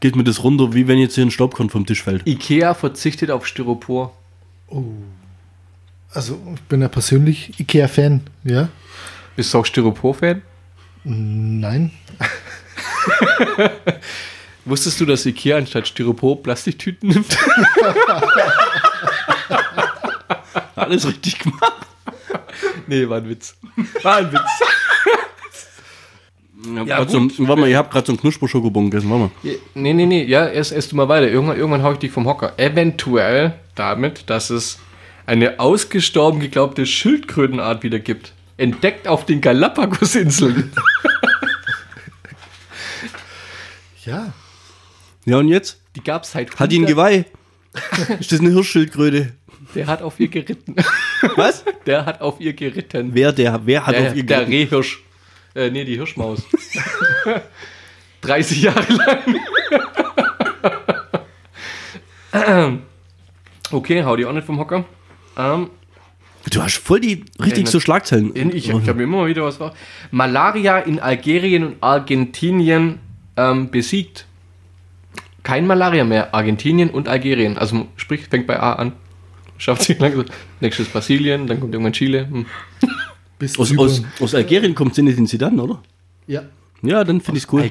geht 0.00 0.16
mir 0.16 0.24
das 0.24 0.42
runter, 0.42 0.72
wie 0.72 0.88
wenn 0.88 0.98
jetzt 0.98 1.14
hier 1.14 1.26
ein 1.26 1.30
Staubkorn 1.30 1.68
vom 1.68 1.84
Tisch 1.84 2.02
fällt. 2.02 2.26
Ikea 2.26 2.72
verzichtet 2.72 3.30
auf 3.30 3.46
Styropor. 3.46 4.16
Oh. 4.68 4.82
Also, 6.14 6.40
ich 6.54 6.60
bin 6.62 6.82
ja 6.82 6.88
persönlich 6.88 7.58
Ikea-Fan, 7.58 8.20
ja. 8.44 8.68
Bist 9.34 9.54
du 9.54 9.58
auch 9.58 9.66
Styropor-Fan? 9.66 10.42
Nein. 11.04 11.90
Wusstest 14.64 15.00
du, 15.00 15.06
dass 15.06 15.26
Ikea 15.26 15.56
anstatt 15.56 15.88
Styropor 15.88 16.42
Plastiktüten 16.42 17.08
nimmt? 17.08 17.36
Alles 20.76 21.06
richtig 21.06 21.38
gemacht. 21.40 21.72
nee, 22.86 23.08
war 23.08 23.18
ein 23.18 23.28
Witz. 23.28 23.56
War 24.02 24.16
ein 24.18 24.32
Witz. 24.32 24.40
Ja, 26.86 27.08
so, 27.08 27.28
warte 27.38 27.60
mal, 27.60 27.68
ihr 27.68 27.76
habt 27.76 27.90
gerade 27.90 28.06
so 28.06 28.12
einen 28.12 28.20
Knusperschokobon 28.20 28.90
gegessen, 28.90 29.10
warte 29.10 29.24
mal. 29.24 29.30
Nee, 29.74 29.92
nee, 29.94 30.06
nee, 30.06 30.24
ja, 30.24 30.46
erst, 30.46 30.70
erst 30.70 30.92
du 30.92 30.96
mal 30.96 31.08
weiter. 31.08 31.28
Irgendwann, 31.28 31.56
irgendwann 31.56 31.82
hau 31.82 31.92
ich 31.92 31.98
dich 31.98 32.12
vom 32.12 32.26
Hocker. 32.26 32.52
Eventuell 32.56 33.54
damit, 33.74 34.30
dass 34.30 34.50
es 34.50 34.78
eine 35.26 35.60
ausgestorben 35.60 36.40
geglaubte 36.40 36.86
Schildkrötenart 36.86 37.82
wieder 37.82 37.98
gibt. 37.98 38.32
Entdeckt 38.56 39.08
auf 39.08 39.24
den 39.26 39.40
Galapagos-Inseln. 39.40 40.72
Ja. 44.04 44.32
Ja, 45.24 45.38
und 45.38 45.46
jetzt? 45.46 45.80
Die 45.94 46.02
gab 46.02 46.24
es 46.24 46.32
seit 46.32 46.58
Hat 46.58 46.72
die 46.72 46.80
ein 46.80 46.86
100 46.86 46.88
Geweih? 46.88 47.24
Ist 48.18 48.32
das 48.32 48.40
eine 48.40 48.50
Hirschschildkröte? 48.50 49.32
Der 49.76 49.86
hat 49.86 50.02
auf 50.02 50.18
ihr 50.18 50.26
geritten. 50.28 50.74
Was? 51.36 51.64
Der 51.86 52.04
hat 52.04 52.20
auf 52.20 52.40
ihr 52.40 52.52
geritten. 52.52 53.10
Wer, 53.14 53.32
der, 53.32 53.60
wer 53.64 53.86
hat 53.86 53.94
Der, 53.94 54.10
auf 54.10 54.16
ihr 54.16 54.24
der 54.26 54.44
geritten? 54.44 54.52
Rehhirsch. 54.52 55.02
Äh, 55.54 55.70
nee, 55.70 55.84
die 55.84 55.94
Hirschmaus. 55.94 56.42
30 58.22 58.62
Jahre 58.62 58.92
lang. 62.32 62.82
okay, 63.70 64.02
hau 64.02 64.16
die 64.16 64.26
auch 64.26 64.32
nicht 64.32 64.46
vom 64.46 64.58
Hocker. 64.58 64.84
Ähm, 65.36 65.70
Du 66.50 66.60
hast 66.60 66.78
voll 66.78 67.00
die 67.00 67.24
richtig 67.40 67.68
so 67.68 67.78
Schlagzeilen. 67.78 68.32
in, 68.34 68.54
ich 68.54 68.68
ich 68.68 68.88
habe 68.88 69.02
immer 69.02 69.26
wieder 69.26 69.44
was 69.44 69.60
war. 69.60 69.74
Malaria 70.10 70.78
in 70.78 70.98
Algerien 70.98 71.64
und 71.64 71.76
Argentinien 71.80 72.98
ähm, 73.36 73.70
besiegt. 73.70 74.26
Kein 75.44 75.66
Malaria 75.66 76.04
mehr. 76.04 76.34
Argentinien 76.34 76.90
und 76.90 77.08
Algerien. 77.08 77.58
Also 77.58 77.86
sprich, 77.96 78.26
fängt 78.28 78.46
bei 78.46 78.58
A 78.58 78.72
an. 78.74 78.92
Schafft 79.58 79.82
sich 79.82 79.98
langsam. 80.00 80.24
Nächstes 80.60 80.88
Brasilien, 80.88 81.46
dann 81.46 81.60
kommt 81.60 81.72
irgendwann 81.74 81.92
Chile. 81.92 82.28
Hm. 82.28 82.46
Bis 83.38 83.58
aus, 83.58 83.76
aus, 83.76 84.02
aus 84.20 84.34
Algerien 84.34 84.74
kommt 84.74 84.94
Zinedine 84.94 85.26
Zidane, 85.26 85.62
oder? 85.62 85.82
Ja. 86.26 86.42
Ja, 86.82 87.04
dann 87.04 87.20
finde 87.20 87.38
ich 87.38 87.44
es 87.44 87.52
cool. 87.52 87.70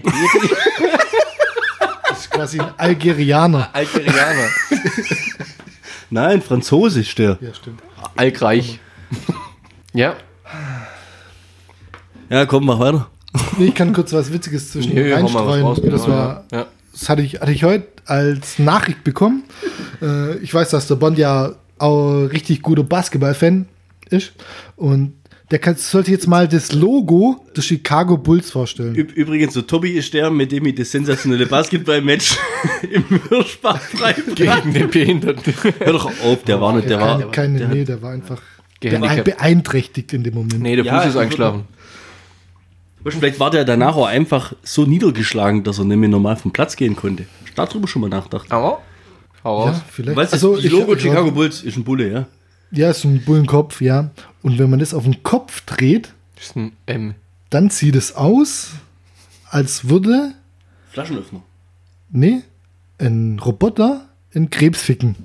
Das 2.10 2.19
ist 2.19 2.32
quasi 2.32 2.60
ein 2.60 2.71
Algerianer. 2.78 3.69
Algerianer. 3.74 4.50
Nein, 6.12 6.41
Franzosisch 6.41 7.15
der. 7.15 7.38
Ja, 7.41 7.54
stimmt. 7.54 7.82
Algreich. 8.15 8.80
ja. 9.93 10.15
Ja, 12.30 12.45
komm, 12.45 12.65
mach 12.65 12.80
weiter. 12.80 13.08
Nee, 13.58 13.67
ich 13.67 13.76
kann 13.76 13.93
kurz 13.93 14.12
was 14.13 14.32
Witziges 14.32 14.71
zwischen 14.71 14.93
Nee, 14.93 15.13
reinstreuen. 15.13 15.63
raus, 15.63 15.80
das, 15.82 16.04
genau, 16.04 16.08
war, 16.17 16.45
ja. 16.52 16.58
Ja. 16.60 16.65
das 16.91 17.10
hatte 17.10 17.21
ich, 17.21 17.39
hatte 17.39 17.52
ich 17.52 17.63
heute 17.63 17.88
als 18.06 18.60
Nachricht 18.60 19.04
bekommen. 19.04 19.43
Äh, 20.02 20.38
ich 20.39 20.54
weiß, 20.54 20.69
dass 20.69 20.88
der 20.88 20.95
Bond 20.95 21.17
ja 21.17 21.54
auch 21.78 22.26
richtig 22.26 22.62
guter 22.62 22.84
Basketball-Fan 22.84 23.67
ist. 24.10 24.34
Und 24.76 25.13
der 25.51 25.59
kann, 25.59 25.75
sollte 25.75 26.09
jetzt 26.11 26.27
mal 26.27 26.47
das 26.47 26.71
Logo 26.71 27.45
des 27.55 27.65
Chicago 27.65 28.17
Bulls 28.17 28.49
vorstellen. 28.51 28.95
Ü 28.95 29.01
Übrigens, 29.01 29.53
so 29.53 29.61
Tobi 29.61 29.91
ist 29.91 30.13
der, 30.13 30.31
mit 30.31 30.51
dem 30.51 30.65
ich 30.65 30.75
das 30.75 30.91
sensationelle 30.91 31.45
Basketball-Match 31.45 32.37
im 32.91 33.03
Hirschbach 33.29 33.81
treibe. 33.91 34.31
Gegen 34.33 34.73
den 34.73 34.89
Behinderten. 34.89 35.53
Hör 35.79 35.93
doch 35.93 36.05
auf, 36.23 36.43
der 36.43 36.59
war 36.61 36.73
nicht, 36.73 36.89
der 36.89 36.99
war. 37.01 37.19
keine, 37.31 37.59
keine 37.59 37.67
nee, 37.75 37.83
der 37.83 38.01
war 38.01 38.11
einfach 38.11 38.41
Gehandicapt. 38.79 39.25
beeinträchtigt 39.25 40.13
in 40.13 40.23
dem 40.23 40.33
Moment. 40.33 40.59
Nee, 40.61 40.75
der 40.77 40.85
Ja, 40.85 40.97
Fuß 40.99 41.09
ist 41.09 41.15
ich- 41.15 41.21
eingeschlafen. 41.21 41.63
Vielleicht 43.03 43.39
war 43.39 43.49
der 43.49 43.65
danach 43.65 43.95
auch 43.95 44.05
einfach 44.05 44.53
so 44.63 44.85
niedergeschlagen, 44.85 45.63
dass 45.63 45.79
er 45.79 45.85
nicht 45.85 45.97
mehr 45.97 46.07
normal 46.09 46.35
vom 46.35 46.51
Platz 46.51 46.75
gehen 46.75 46.95
konnte. 46.95 47.25
Darüber 47.55 47.87
schon 47.87 48.03
mal 48.03 48.09
nachgedacht. 48.09 48.51
Aber, 48.51 48.79
hau. 49.43 49.65
Ja, 49.67 49.81
vielleicht. 49.91 50.15
Weißt 50.17 50.33
du, 50.33 50.35
Also, 50.35 50.55
das 50.55 50.71
Logo 50.71 50.93
ich- 50.95 51.01
Chicago 51.01 51.31
Bulls 51.31 51.63
ist 51.63 51.77
ein 51.77 51.83
Bulle, 51.83 52.11
ja? 52.11 52.27
Ja, 52.71 52.89
ist 52.89 53.03
ein 53.03 53.23
Bullenkopf, 53.25 53.81
ja. 53.81 54.12
Und 54.43 54.57
wenn 54.60 54.69
man 54.69 54.79
das 54.79 54.93
auf 54.93 55.03
den 55.03 55.23
Kopf 55.23 55.62
dreht, 55.65 56.13
Das 56.36 56.45
ist 56.47 56.55
ein 56.55 56.71
M. 56.86 57.15
dann 57.49 57.69
sieht 57.69 57.95
es 57.95 58.15
aus, 58.15 58.69
als 59.49 59.89
würde, 59.89 60.34
Flaschenöffner. 60.91 61.41
nee, 62.10 62.41
ein 62.99 63.39
Roboter 63.43 64.07
in 64.31 64.49
Krebs 64.49 64.81
ficken. 64.81 65.15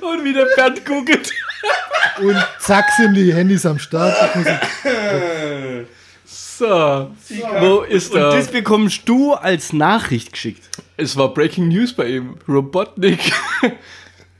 Und 0.00 0.24
wie 0.24 0.32
der 0.32 0.46
Bernd 0.56 0.84
googelt. 0.84 1.30
Und 2.20 2.36
zack 2.60 2.84
sind 2.96 3.14
die 3.14 3.32
Handys 3.34 3.66
am 3.66 3.78
Start. 3.78 4.14
So. 6.58 7.10
Wo 7.60 7.80
ist 7.80 8.12
Und 8.12 8.20
er? 8.20 8.30
das 8.30 8.48
bekommst 8.48 9.08
du 9.08 9.32
als 9.32 9.72
Nachricht 9.72 10.32
geschickt. 10.32 10.68
Es 10.96 11.16
war 11.16 11.34
Breaking 11.34 11.68
News 11.68 11.92
bei 11.92 12.08
ihm. 12.08 12.36
Robotnik. 12.46 13.18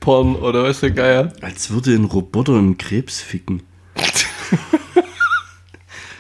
Porn 0.01 0.37
oder 0.37 0.63
was 0.65 0.81
der 0.81 0.93
Geier. 0.93 1.33
Als 1.41 1.71
würde 1.71 1.93
ein 1.93 2.05
Roboter 2.05 2.55
einen 2.55 2.79
Krebs 2.79 3.21
ficken. 3.21 3.63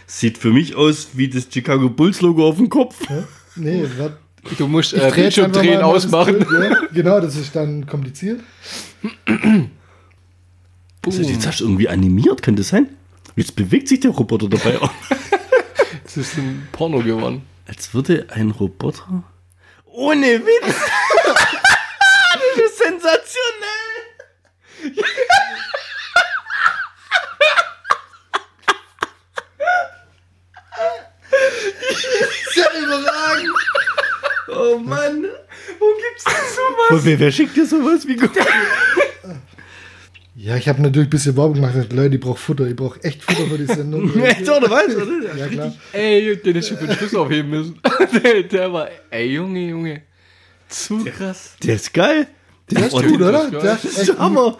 Sieht 0.06 0.38
für 0.38 0.50
mich 0.50 0.74
aus 0.74 1.10
wie 1.12 1.28
das 1.28 1.48
Chicago 1.52 1.88
Bulls 1.90 2.20
Logo 2.20 2.48
auf 2.48 2.56
dem 2.56 2.68
Kopf. 2.68 3.00
Nee, 3.56 3.84
warte. 3.98 4.18
Du 4.58 4.66
musst 4.66 4.94
äh, 4.94 5.10
Bildschirmdrehen 5.14 5.80
das 5.80 5.82
ausmachen. 5.82 6.38
Bild, 6.38 6.70
ja. 6.70 6.76
Genau, 6.92 7.20
das 7.20 7.36
ist 7.36 7.54
dann 7.54 7.86
kompliziert. 7.86 8.40
Also, 11.06 11.22
jetzt 11.22 11.46
hast 11.46 11.60
du 11.60 11.64
irgendwie 11.64 11.88
animiert, 11.88 12.42
kann 12.42 12.56
das 12.56 12.68
sein? 12.68 12.88
Jetzt 13.36 13.56
bewegt 13.56 13.88
sich 13.88 14.00
der 14.00 14.10
Roboter 14.10 14.48
dabei 14.48 14.80
auch. 14.80 14.90
Das 16.14 16.28
ist 16.28 16.38
ein 16.38 16.68
Porno 16.70 17.00
geworden. 17.00 17.44
Als 17.66 17.92
würde 17.92 18.28
ein 18.30 18.52
Roboter. 18.52 19.24
Ohne 19.84 20.46
Witz! 20.46 20.76
das 21.24 22.64
ist 22.64 22.78
sensationell! 22.78 24.04
Sehr 32.52 32.70
überragend. 32.80 33.50
Oh 34.46 34.78
Mann! 34.78 35.24
Wo 35.80 35.86
gibt's 35.96 36.24
denn 36.24 36.34
sowas? 36.54 37.04
Wer, 37.04 37.18
wer 37.18 37.32
schickt 37.32 37.56
dir 37.56 37.66
sowas? 37.66 38.06
Wie 38.06 38.14
gut? 38.14 38.30
Ja, 40.36 40.56
ich 40.56 40.68
habe 40.68 40.82
natürlich 40.82 41.06
ein 41.06 41.10
bisschen 41.10 41.36
Werbung 41.36 41.54
gemacht. 41.54 41.74
Leute, 41.92 42.16
ich 42.16 42.20
brauche 42.20 42.38
Futter. 42.38 42.66
Ich 42.66 42.74
brauche 42.74 43.02
echt 43.04 43.22
Futter 43.22 43.46
für 43.46 43.58
die 43.58 43.66
Sendung. 43.66 44.20
Echt, 44.20 44.42
oder 44.42 44.68
was? 44.70 44.94
Oder? 44.96 45.36
ja, 45.36 45.46
klar. 45.46 45.72
Ey, 45.92 46.36
den 46.36 46.54
hätte 46.54 46.58
ich 46.58 46.78
für 46.78 46.86
den 46.86 46.96
Schluss 46.96 47.14
aufheben 47.14 47.50
müssen. 47.50 47.80
der, 48.24 48.42
der 48.42 48.72
war, 48.72 48.88
ey, 49.10 49.26
Junge, 49.32 49.68
Junge. 49.68 50.02
Zu 50.68 51.04
krass. 51.04 51.54
Der 51.62 51.76
ist 51.76 51.94
geil. 51.94 52.26
Der 52.70 52.86
ist 52.86 52.94
Oh, 52.94 53.00
gut, 53.02 53.20
das 53.20 53.28
oder? 53.28 53.44
ist. 53.44 53.52
Der 53.52 53.60
Das 53.62 53.84
ist 53.84 53.98
ist 53.98 54.08
echt 54.08 54.18
Hammer. 54.18 54.58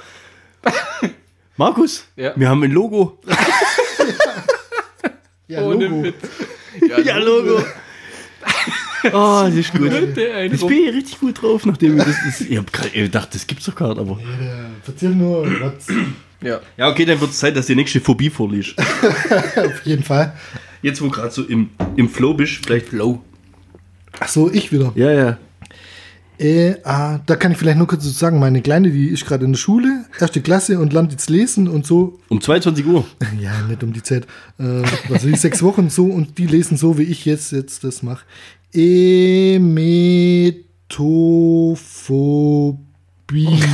Markus, 1.56 2.04
Ja. 2.16 2.32
wir 2.37 2.48
haben 2.48 2.62
ein 2.62 2.70
Logo. 2.72 3.18
Ja, 5.46 5.60
Ohne 5.62 5.88
Logo. 5.88 6.02
Witz. 6.04 6.14
Ja, 7.04 7.18
Logo. 7.18 7.62
Oh, 9.12 9.42
das 9.44 9.54
ist 9.54 9.72
gut. 9.72 9.92
Jetzt 9.92 10.66
bin 10.66 10.78
ich 10.88 10.94
richtig 10.94 11.20
gut 11.20 11.42
drauf, 11.42 11.66
nachdem 11.66 11.98
ich 11.98 12.04
das. 12.04 12.16
das 12.24 12.40
ich 12.40 12.56
hab 12.56 12.72
grad 12.72 12.92
gedacht, 12.92 13.34
das 13.34 13.46
gibt's 13.46 13.66
doch 13.66 13.74
gar 13.74 13.88
nicht, 13.88 13.98
aber. 13.98 14.18
Ja, 14.20 14.36
der 14.38 14.70
Erzähl 14.86 15.10
nur, 15.10 15.46
was. 15.60 15.86
Ja. 16.40 16.60
Ja, 16.76 16.88
okay, 16.88 17.04
dann 17.04 17.20
wird 17.20 17.30
es 17.30 17.38
Zeit, 17.38 17.56
dass 17.56 17.66
die 17.66 17.74
nächste 17.74 18.00
Phobie 18.00 18.30
vorliest. 18.30 18.78
Auf 19.56 19.84
jeden 19.84 20.02
Fall. 20.02 20.34
Jetzt, 20.82 21.00
wo 21.00 21.08
gerade 21.08 21.30
so 21.30 21.42
im, 21.42 21.70
im 21.96 22.08
Flow 22.08 22.34
bist, 22.34 22.64
vielleicht. 22.64 22.88
Flow. 22.88 23.22
Ach 24.20 24.28
so, 24.28 24.50
ich 24.50 24.70
wieder. 24.70 24.92
Ja, 24.94 25.10
ja. 25.10 25.38
Äh, 26.38 26.74
ah, 26.82 27.20
da 27.26 27.36
kann 27.36 27.52
ich 27.52 27.58
vielleicht 27.58 27.78
nur 27.78 27.86
kurz 27.86 28.02
so 28.02 28.10
sagen, 28.10 28.40
meine 28.40 28.60
Kleine, 28.60 28.90
die 28.90 29.08
ist 29.08 29.24
gerade 29.24 29.44
in 29.44 29.52
der 29.52 29.58
Schule, 29.58 30.04
erste 30.18 30.40
Klasse 30.40 30.80
und 30.80 30.92
lernt 30.92 31.12
jetzt 31.12 31.30
lesen 31.30 31.68
und 31.68 31.86
so. 31.86 32.18
Um 32.28 32.40
22 32.40 32.84
Uhr. 32.86 33.04
Ja, 33.40 33.62
nicht 33.68 33.82
um 33.84 33.92
die 33.92 34.02
Zeit. 34.02 34.26
Äh, 34.58 34.82
also 35.12 35.28
die 35.28 35.36
sechs 35.36 35.62
Wochen 35.62 35.90
so 35.90 36.06
und 36.06 36.38
die 36.38 36.46
lesen 36.46 36.76
so, 36.76 36.98
wie 36.98 37.04
ich 37.04 37.24
jetzt, 37.24 37.52
jetzt 37.52 37.84
das 37.84 38.02
mache. 38.02 38.24
Emetophobie. 38.74 40.68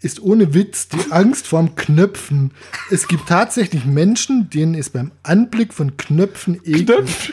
ist 0.00 0.20
ohne 0.20 0.54
Witz 0.54 0.88
die 0.88 1.12
Angst 1.12 1.46
vorm 1.46 1.76
Knöpfen. 1.76 2.50
Es 2.90 3.06
gibt 3.06 3.28
tatsächlich 3.28 3.84
Menschen, 3.84 4.50
denen 4.50 4.74
es 4.74 4.90
beim 4.90 5.12
Anblick 5.22 5.72
von 5.72 5.96
Knöpfen 5.96 6.60
ekelt. 6.64 7.32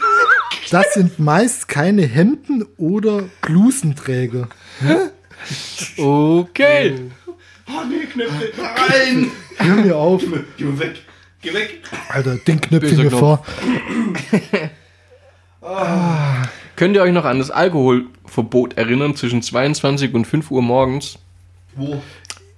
Das 0.70 0.94
sind 0.94 1.18
meist 1.18 1.68
keine 1.68 2.04
Hemden 2.04 2.64
oder 2.78 3.24
Blusenträger. 3.42 4.48
Okay. 5.98 7.12
Oh 7.68 7.84
nee, 7.90 8.06
Knöpfe. 8.06 8.52
Rein. 8.58 9.32
Hör 9.58 9.76
mir 9.76 9.96
auf. 9.96 10.24
Geh 10.58 10.80
weg. 10.80 11.02
Geh 11.42 11.54
weg. 11.54 11.82
Alter, 12.10 12.36
den 12.38 12.62
knöpfe 12.62 12.88
ich 12.88 12.98
mir 12.98 13.12
vor. 13.12 13.44
Könnt 16.76 16.96
ihr 16.96 17.02
euch 17.02 17.14
noch 17.14 17.26
an 17.26 17.40
das 17.40 17.52
Alkoholverbot 17.52 18.78
erinnern 18.78 19.16
zwischen 19.16 19.42
22 19.42 20.14
und 20.14 20.26
5 20.26 20.50
Uhr 20.52 20.62
morgens 20.62 21.20
Wo? 21.76 22.02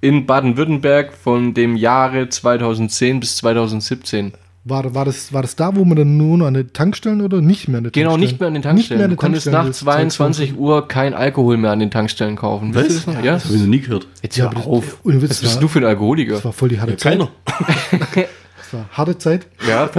in 0.01 0.25
Baden-Württemberg 0.25 1.13
von 1.13 1.53
dem 1.53 1.75
Jahre 1.75 2.29
2010 2.29 3.19
bis 3.19 3.37
2017? 3.37 4.33
War, 4.65 4.95
war, 4.95 5.03
das, 5.03 5.33
war 5.33 5.41
das 5.41 5.57
da, 5.57 5.75
wo 5.75 5.83
man 5.83 5.97
dann 5.97 6.15
nur 6.15 6.37
noch 6.37 6.45
an 6.45 6.53
den 6.53 6.71
Tankstellen 6.71 7.19
oder 7.19 7.41
nicht 7.41 7.67
mehr 7.67 7.79
an 7.79 7.83
den 7.83 7.91
Genau, 7.91 8.11
Tankstellen? 8.11 8.21
nicht 8.31 8.39
mehr 8.39 8.47
an 8.47 8.53
den 8.53 8.61
Tankstellen. 8.61 8.77
Nicht 8.77 8.89
mehr 8.91 9.03
an 9.05 9.09
du 9.09 9.15
den 9.15 9.19
konntest 9.19 9.45
Tankstellen, 9.47 9.65
nach 9.65 9.69
das 9.71 9.79
22 9.79 10.57
Uhr 10.57 10.87
kein 10.87 11.13
Alkohol 11.13 11.57
mehr 11.57 11.71
an 11.71 11.79
den 11.79 11.91
Tankstellen 11.91 12.37
kaufen. 12.37 12.71
Das 12.71 13.05
noch? 13.05 13.15
Ja. 13.21 13.33
Das 13.33 13.43
habe 13.45 13.55
ich 13.55 13.59
noch 13.61 13.67
nie 13.67 13.81
gehört. 13.81 14.07
Jetzt 14.21 14.37
Ja, 14.37 14.45
hör 14.45 14.51
das- 14.53 14.65
auf. 14.65 14.97
Witz, 15.03 15.31
Was 15.31 15.41
bist 15.41 15.55
war- 15.55 15.61
du 15.61 15.67
für 15.67 15.79
ein 15.79 15.85
Alkoholiker? 15.85 16.35
Das 16.35 16.45
war 16.45 16.53
voll 16.53 16.69
die 16.69 16.79
harte 16.79 16.95
Zeit. 16.95 17.19
Keiner. 17.19 17.29
Das 18.57 18.73
war 18.73 18.85
harte 18.93 19.17
Zeit. 19.17 19.47
Ja, 19.67 19.89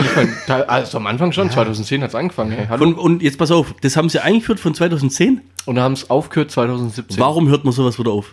also 0.66 0.96
am 0.98 1.07
Anfang 1.09 1.33
schon, 1.33 1.50
2010 1.50 2.03
hat 2.03 2.09
es 2.09 2.14
angefangen. 2.14 2.53
Hey. 2.53 2.66
Und, 2.83 2.94
und 2.94 3.22
jetzt 3.22 3.37
pass 3.38 3.50
auf, 3.50 3.74
das 3.83 3.96
haben 3.98 4.09
sie 4.09 4.22
eingeführt 4.22 4.61
von 4.61 4.74
2010. 4.74 5.42
Und 5.66 5.74
dann 5.74 5.85
haben 5.85 5.92
es 5.92 6.09
aufgehört 6.09 6.50
2017. 6.50 7.18
Warum 7.20 7.48
hört 7.48 7.64
man 7.64 7.72
sowas 7.74 7.98
wieder 7.98 8.12
auf? 8.12 8.33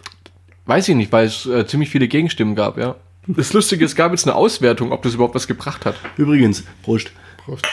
Weiß 0.66 0.88
ich 0.88 0.96
nicht, 0.96 1.12
weil 1.12 1.26
es 1.28 1.46
äh, 1.46 1.68
ziemlich 1.68 1.90
viele 1.90 2.08
Gegenstimmen 2.08 2.56
gab, 2.56 2.78
ja. 2.78 2.96
Das 3.28 3.54
Lustige, 3.54 3.86
es 3.86 3.96
gab 3.96 4.12
jetzt 4.12 4.28
eine 4.28 4.36
Auswertung, 4.36 4.92
ob 4.92 5.04
das 5.04 5.14
überhaupt 5.14 5.36
was 5.36 5.48
gebracht 5.48 5.86
hat. 5.86 5.96
Übrigens, 6.18 6.64
Prost. 6.82 7.12
Prost. 7.46 7.66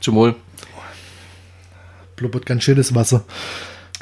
Zum 0.00 0.14
Wohl. 0.14 0.34
Blubbert 2.16 2.46
ganz 2.46 2.64
schönes 2.64 2.94
Wasser. 2.94 3.24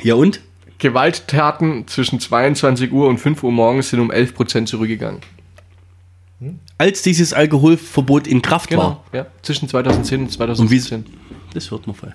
Ja 0.03 0.15
und? 0.15 0.41
Gewalttaten 0.79 1.87
zwischen 1.87 2.21
22 2.21 2.93
Uhr 2.93 3.09
und 3.09 3.19
5 3.19 3.43
Uhr 3.43 3.53
morgens 3.53 3.91
sind 3.91 4.01
um 4.01 4.11
11% 4.11 4.67
zurückgegangen. 4.67 5.21
Als 6.79 7.03
dieses 7.03 7.33
Alkoholverbot 7.33 8.27
in 8.27 8.43
Kraft 8.43 8.77
war. 8.77 9.05
Ja, 9.13 9.27
zwischen 9.43 9.69
2010 9.69 10.23
und 10.23 10.33
2017. 10.33 11.07
Das 11.55 11.71
hört 11.71 11.87
man 11.87 11.95
voll. 11.95 12.15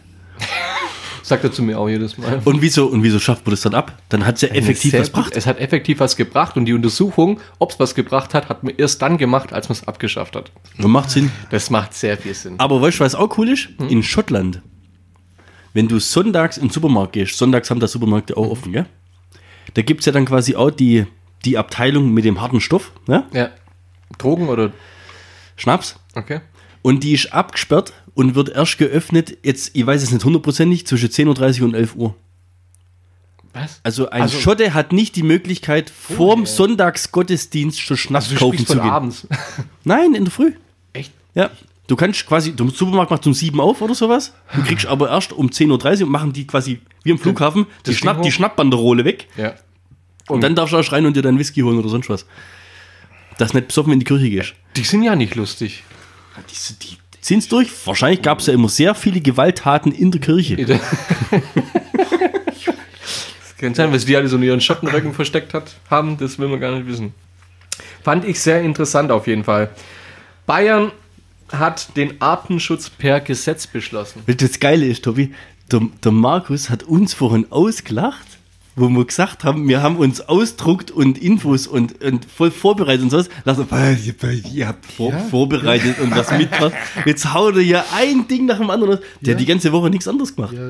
Sagt 1.27 1.43
er 1.43 1.51
zu 1.51 1.61
mir 1.61 1.77
auch 1.77 1.89
jedes 1.89 2.17
Mal. 2.17 2.41
Und 2.45 2.61
wieso, 2.61 2.85
und 2.85 3.03
wieso 3.03 3.19
schafft 3.19 3.45
man 3.45 3.51
das 3.51 3.59
dann 3.59 3.73
ab? 3.73 4.01
Dann 4.07 4.25
hat 4.25 4.35
es 4.35 4.43
ja 4.43 4.47
effektiv 4.47 4.93
was 4.93 5.11
gebracht. 5.11 5.33
Es 5.35 5.45
hat 5.45 5.59
effektiv 5.59 5.99
was 5.99 6.15
gebracht 6.15 6.55
und 6.55 6.63
die 6.63 6.71
Untersuchung, 6.71 7.41
ob 7.59 7.71
es 7.71 7.79
was 7.81 7.95
gebracht 7.95 8.33
hat, 8.33 8.47
hat 8.47 8.63
man 8.63 8.73
erst 8.77 9.01
dann 9.01 9.17
gemacht, 9.17 9.51
als 9.51 9.67
man 9.67 9.77
es 9.77 9.85
abgeschafft 9.85 10.37
hat. 10.37 10.53
Und 10.77 10.89
macht 10.89 11.09
Sinn. 11.09 11.29
Das 11.49 11.69
macht 11.69 11.93
sehr 11.93 12.17
viel 12.17 12.33
Sinn. 12.33 12.55
Aber 12.59 12.81
weißt 12.81 13.01
du, 13.01 13.03
was 13.03 13.13
auch 13.13 13.37
cool 13.37 13.49
ist? 13.49 13.67
Hm? 13.77 13.89
In 13.89 14.03
Schottland, 14.03 14.61
wenn 15.73 15.89
du 15.89 15.99
sonntags 15.99 16.55
in 16.55 16.67
den 16.67 16.69
Supermarkt 16.69 17.11
gehst, 17.11 17.37
sonntags 17.37 17.69
haben 17.69 17.81
da 17.81 17.89
Supermärkte 17.89 18.37
auch 18.37 18.49
offen, 18.49 18.71
gell? 18.71 18.85
Da 19.73 19.81
gibt 19.81 19.99
es 19.99 20.05
ja 20.05 20.13
dann 20.13 20.23
quasi 20.23 20.55
auch 20.55 20.71
die, 20.71 21.07
die 21.43 21.57
Abteilung 21.57 22.13
mit 22.13 22.23
dem 22.23 22.39
harten 22.39 22.61
Stoff, 22.61 22.93
ne? 23.05 23.25
Ja. 23.33 23.49
Drogen 24.17 24.47
oder. 24.47 24.71
Schnaps. 25.57 25.99
Okay. 26.15 26.39
Und 26.81 27.03
die 27.03 27.13
ist 27.13 27.33
abgesperrt 27.33 27.93
und 28.13 28.35
wird 28.35 28.49
erst 28.49 28.77
geöffnet, 28.77 29.37
jetzt, 29.43 29.71
ich 29.73 29.85
weiß 29.85 30.01
es 30.03 30.11
nicht 30.11 30.23
hundertprozentig, 30.25 30.87
zwischen 30.87 31.09
10.30 31.09 31.59
Uhr 31.61 31.65
und 31.67 31.73
11 31.75 31.95
Uhr. 31.95 32.15
Was? 33.53 33.79
Also 33.83 34.09
ein 34.09 34.21
Also- 34.23 34.39
Schotte 34.39 34.73
hat 34.73 34.91
nicht 34.93 35.15
die 35.15 35.23
Möglichkeit, 35.23 35.89
vorm 35.89 36.45
Sonntagsgottesdienst 36.45 37.79
schon 37.79 37.97
Schnaps 37.97 38.29
Also 38.29 38.37
kaufen 38.37 38.65
zu 38.65 38.73
gehen. 38.73 38.81
abends. 38.81 39.27
Nein, 39.83 40.13
in 40.13 40.25
der 40.25 40.31
Früh. 40.31 40.53
Echt? 40.93 41.11
Ja. 41.33 41.49
Du 41.87 41.95
kannst 41.95 42.25
quasi, 42.27 42.51
der 42.53 42.67
Supermarkt 42.69 43.11
macht 43.11 43.25
um 43.25 43.33
7 43.33 43.59
auf 43.61 43.81
oder 43.81 43.95
sowas. 43.95 44.33
Du 44.53 44.61
kriegst 44.63 44.85
aber 44.87 45.09
erst 45.09 45.31
um 45.33 45.47
10.30 45.47 45.99
Uhr 46.01 46.05
und 46.07 46.11
machen 46.11 46.33
die 46.33 46.45
quasi 46.45 46.81
wie 47.03 47.11
am 47.11 47.17
Flughafen 47.17 47.65
die, 47.85 47.95
Schnapp, 47.95 48.21
die? 48.21 48.31
Schnappbanderole 48.31 49.05
weg. 49.05 49.27
Ja. 49.37 49.53
Und 50.27 50.41
dann 50.41 50.55
darfst 50.55 50.73
du 50.73 50.77
auch 50.77 50.91
rein 50.91 51.05
und 51.05 51.15
dir 51.15 51.21
dann 51.21 51.39
Whisky 51.39 51.61
holen 51.61 51.77
oder 51.79 51.87
sonst 51.87 52.09
was. 52.09 52.25
Dass 53.37 53.51
du 53.51 53.57
nicht 53.57 53.69
besoffen 53.69 53.93
in 53.93 53.99
die 53.99 54.05
Kirche 54.05 54.29
gehst. 54.29 54.53
Die 54.75 54.83
sind 54.83 55.03
ja 55.03 55.15
nicht 55.15 55.35
lustig. 55.35 55.83
Die, 56.37 56.87
die 56.87 56.97
sind's 57.21 57.47
durch. 57.47 57.69
Wahrscheinlich 57.85 58.21
gab 58.21 58.39
es 58.39 58.47
ja 58.47 58.53
immer 58.53 58.69
sehr 58.69 58.95
viele 58.95 59.21
Gewalttaten 59.21 59.91
in 59.91 60.11
der 60.11 60.21
Kirche. 60.21 60.55
das 60.65 60.79
kann 63.57 63.73
sein, 63.75 63.91
was 63.91 64.05
die 64.05 64.15
alle 64.15 64.27
so 64.27 64.37
in 64.37 64.43
ihren 64.43 64.61
Schottenröcken 64.61 65.13
versteckt 65.13 65.53
hat, 65.53 65.75
haben, 65.89 66.17
das 66.17 66.39
will 66.39 66.47
man 66.47 66.59
gar 66.59 66.73
nicht 66.75 66.87
wissen. 66.87 67.13
Fand 68.03 68.25
ich 68.25 68.39
sehr 68.39 68.61
interessant 68.61 69.11
auf 69.11 69.27
jeden 69.27 69.43
Fall. 69.43 69.69
Bayern 70.45 70.91
hat 71.51 71.95
den 71.97 72.21
Artenschutz 72.21 72.89
per 72.89 73.19
Gesetz 73.19 73.67
beschlossen. 73.67 74.23
Das 74.25 74.59
Geile 74.59 74.85
ist, 74.85 75.03
Tobi, 75.03 75.33
der, 75.71 75.81
der 76.03 76.11
Markus 76.11 76.69
hat 76.69 76.83
uns 76.83 77.13
vorhin 77.13 77.47
ausgelacht, 77.51 78.36
wo 78.77 78.87
wir 78.89 79.05
gesagt 79.05 79.43
haben, 79.43 79.67
wir 79.67 79.81
haben 79.81 79.97
uns 79.97 80.21
ausdruckt 80.21 80.91
und 80.91 81.17
Infos 81.17 81.67
und, 81.67 82.01
und 82.03 82.25
voll 82.25 82.51
vorbereitet 82.51 83.03
und 83.03 83.09
sowas. 83.09 83.27
Lass 83.43 83.57
uns, 83.57 83.67
ihr 84.53 84.67
habt 84.67 84.85
vor, 84.85 85.11
vorbereitet 85.31 85.99
und 85.99 86.15
was 86.15 86.31
mitgebracht. 86.37 86.73
Jetzt 87.05 87.33
haut 87.33 87.55
er 87.55 87.63
ja 87.63 87.83
ein 87.95 88.27
Ding 88.27 88.45
nach 88.45 88.59
dem 88.59 88.69
anderen. 88.69 88.99
Der 89.21 89.33
hat 89.33 89.41
die 89.41 89.45
ganze 89.45 89.71
Woche 89.71 89.89
nichts 89.89 90.07
anderes 90.07 90.35
gemacht. 90.35 90.53
Ja. 90.53 90.69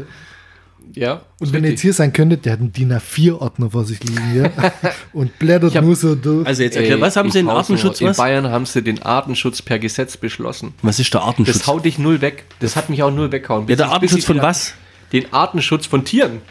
Ja. 0.94 1.22
Und 1.40 1.52
wenn 1.54 1.66
ihr 1.66 1.72
jetzt 1.72 1.82
hier 1.82 1.94
sein 1.94 2.14
könntet, 2.14 2.46
der 2.46 2.54
hat 2.54 2.60
einen 2.62 2.72
DIN 2.72 2.94
A4-Ordner 2.94 3.72
vor 3.72 3.84
sich 3.84 4.02
liegen, 4.04 4.36
ja? 4.36 4.50
Und 5.14 5.38
blättert 5.38 5.76
hab- 5.76 5.84
nur 5.84 5.96
so 5.98 6.16
durch. 6.16 6.48
Also 6.48 6.64
jetzt 6.64 6.78
erklär, 6.78 7.02
was 7.02 7.18
haben 7.18 7.30
sie 7.30 7.44
nur. 7.44 7.54
Artenschutz 7.54 8.00
In 8.00 8.08
was? 8.08 8.18
Bayern 8.18 8.48
haben 8.48 8.66
sie 8.66 8.82
den 8.82 9.02
Artenschutz 9.04 9.62
per 9.62 9.80
Gesetz 9.80 10.16
beschlossen. 10.18 10.74
Was 10.82 11.00
ist 11.00 11.14
der 11.14 11.22
Artenschutz? 11.24 11.58
Das 11.60 11.68
haut 11.68 11.84
dich 11.84 12.00
null 12.00 12.22
weg. 12.22 12.46
Das 12.62 12.78
hat 12.78 12.90
mich 12.90 13.04
auch 13.04 13.12
null 13.12 13.32
weggehauen. 13.32 13.68
ja, 13.68 13.76
der 13.76 13.90
Artenschutz 13.90 14.24
von 14.24 14.42
was? 14.42 14.74
Den 15.12 15.32
Artenschutz 15.34 15.86
von 15.86 16.06
Tieren. 16.06 16.42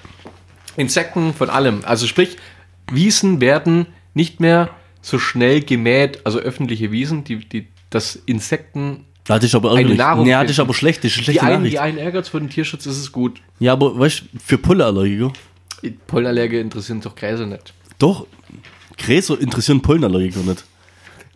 Insekten, 0.76 1.32
von 1.34 1.50
allem. 1.50 1.80
Also 1.84 2.06
sprich, 2.06 2.36
Wiesen 2.92 3.40
werden 3.40 3.86
nicht 4.14 4.40
mehr 4.40 4.70
so 5.02 5.18
schnell 5.18 5.60
gemäht, 5.62 6.20
also 6.24 6.38
öffentliche 6.38 6.90
Wiesen, 6.92 7.24
die, 7.24 7.36
die, 7.48 7.68
das 7.90 8.16
Insekten. 8.26 9.04
Das 9.24 9.42
ist 9.42 9.54
aber 9.54 9.70
Eine 9.70 9.78
ärgerlich. 9.80 9.98
Nahrung 9.98 10.24
Nee, 10.24 10.32
das 10.32 10.42
ist 10.42 10.48
finden. 10.56 10.60
aber 10.62 10.74
schlecht. 10.74 11.04
Das 11.04 11.10
ist 11.12 11.16
eine 11.18 11.20
Die 11.20 11.24
schlechte 11.32 11.42
einen, 11.42 11.54
Nachricht. 11.56 11.72
die 11.74 11.78
einen 11.80 11.98
ärgert 11.98 12.28
für 12.28 12.38
den 12.40 12.48
Tierschutz 12.50 12.86
ist 12.86 12.96
es 12.98 13.10
gut. 13.12 13.40
Ja, 13.58 13.72
aber 13.72 13.98
weißt 13.98 14.20
du, 14.32 14.38
für 14.44 14.58
Pollenallergiker? 14.58 15.32
Pollenallergiker 16.06 16.60
interessieren 16.60 17.00
doch 17.00 17.14
Gräser 17.14 17.46
nicht. 17.46 17.72
Doch, 17.98 18.26
Gräser 18.98 19.40
interessieren 19.40 19.82
Pollenallergiker 19.82 20.40
nicht. 20.40 20.64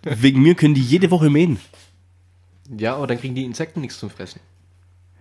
Wegen 0.03 0.41
mir 0.43 0.55
können 0.55 0.75
die 0.75 0.83
jede 0.83 1.11
Woche 1.11 1.31
mähen. 1.31 1.59
Ja, 2.79 2.97
aber 2.97 3.07
dann 3.09 3.19
kriegen 3.19 3.35
die 3.35 3.45
Insekten 3.45 3.81
nichts 3.81 3.99
zum 3.99 4.11
Fressen. 4.11 4.41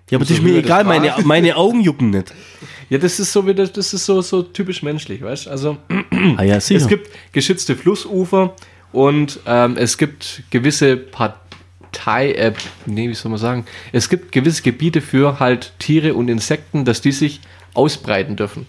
Ja, 0.09 0.17
aber 0.17 0.25
das 0.25 0.31
ist 0.37 0.41
mir 0.43 0.55
egal, 0.57 0.83
meine, 0.85 1.13
meine 1.23 1.55
Augen 1.55 1.81
jucken 1.81 2.09
nicht. 2.09 2.33
Ja, 2.89 2.97
das 2.97 3.19
ist 3.19 3.31
so 3.31 3.45
wieder, 3.45 3.67
das 3.67 3.93
ist 3.93 4.05
so, 4.05 4.21
so 4.21 4.41
typisch 4.41 4.81
menschlich, 4.81 5.21
weißt 5.21 5.45
du? 5.45 5.49
Also, 5.51 5.77
Ah 6.37 6.43
ja, 6.43 6.55
es 6.55 6.67
gibt 6.87 7.09
geschützte 7.31 7.75
Flussufer 7.75 8.55
und 8.91 9.39
ähm, 9.45 9.77
es 9.77 9.97
gibt 9.99 10.43
gewisse 10.49 10.97
Partei, 10.97 12.31
äh, 12.31 12.53
nee, 12.87 13.07
wie 13.09 13.13
soll 13.13 13.29
man 13.29 13.39
sagen? 13.39 13.65
Es 13.91 14.09
gibt 14.09 14.31
gewisse 14.31 14.63
Gebiete 14.63 15.01
für 15.01 15.39
halt 15.39 15.73
Tiere 15.77 16.15
und 16.15 16.27
Insekten, 16.29 16.85
dass 16.85 17.01
die 17.01 17.11
sich 17.11 17.41
ausbreiten 17.75 18.35
dürfen. 18.35 18.65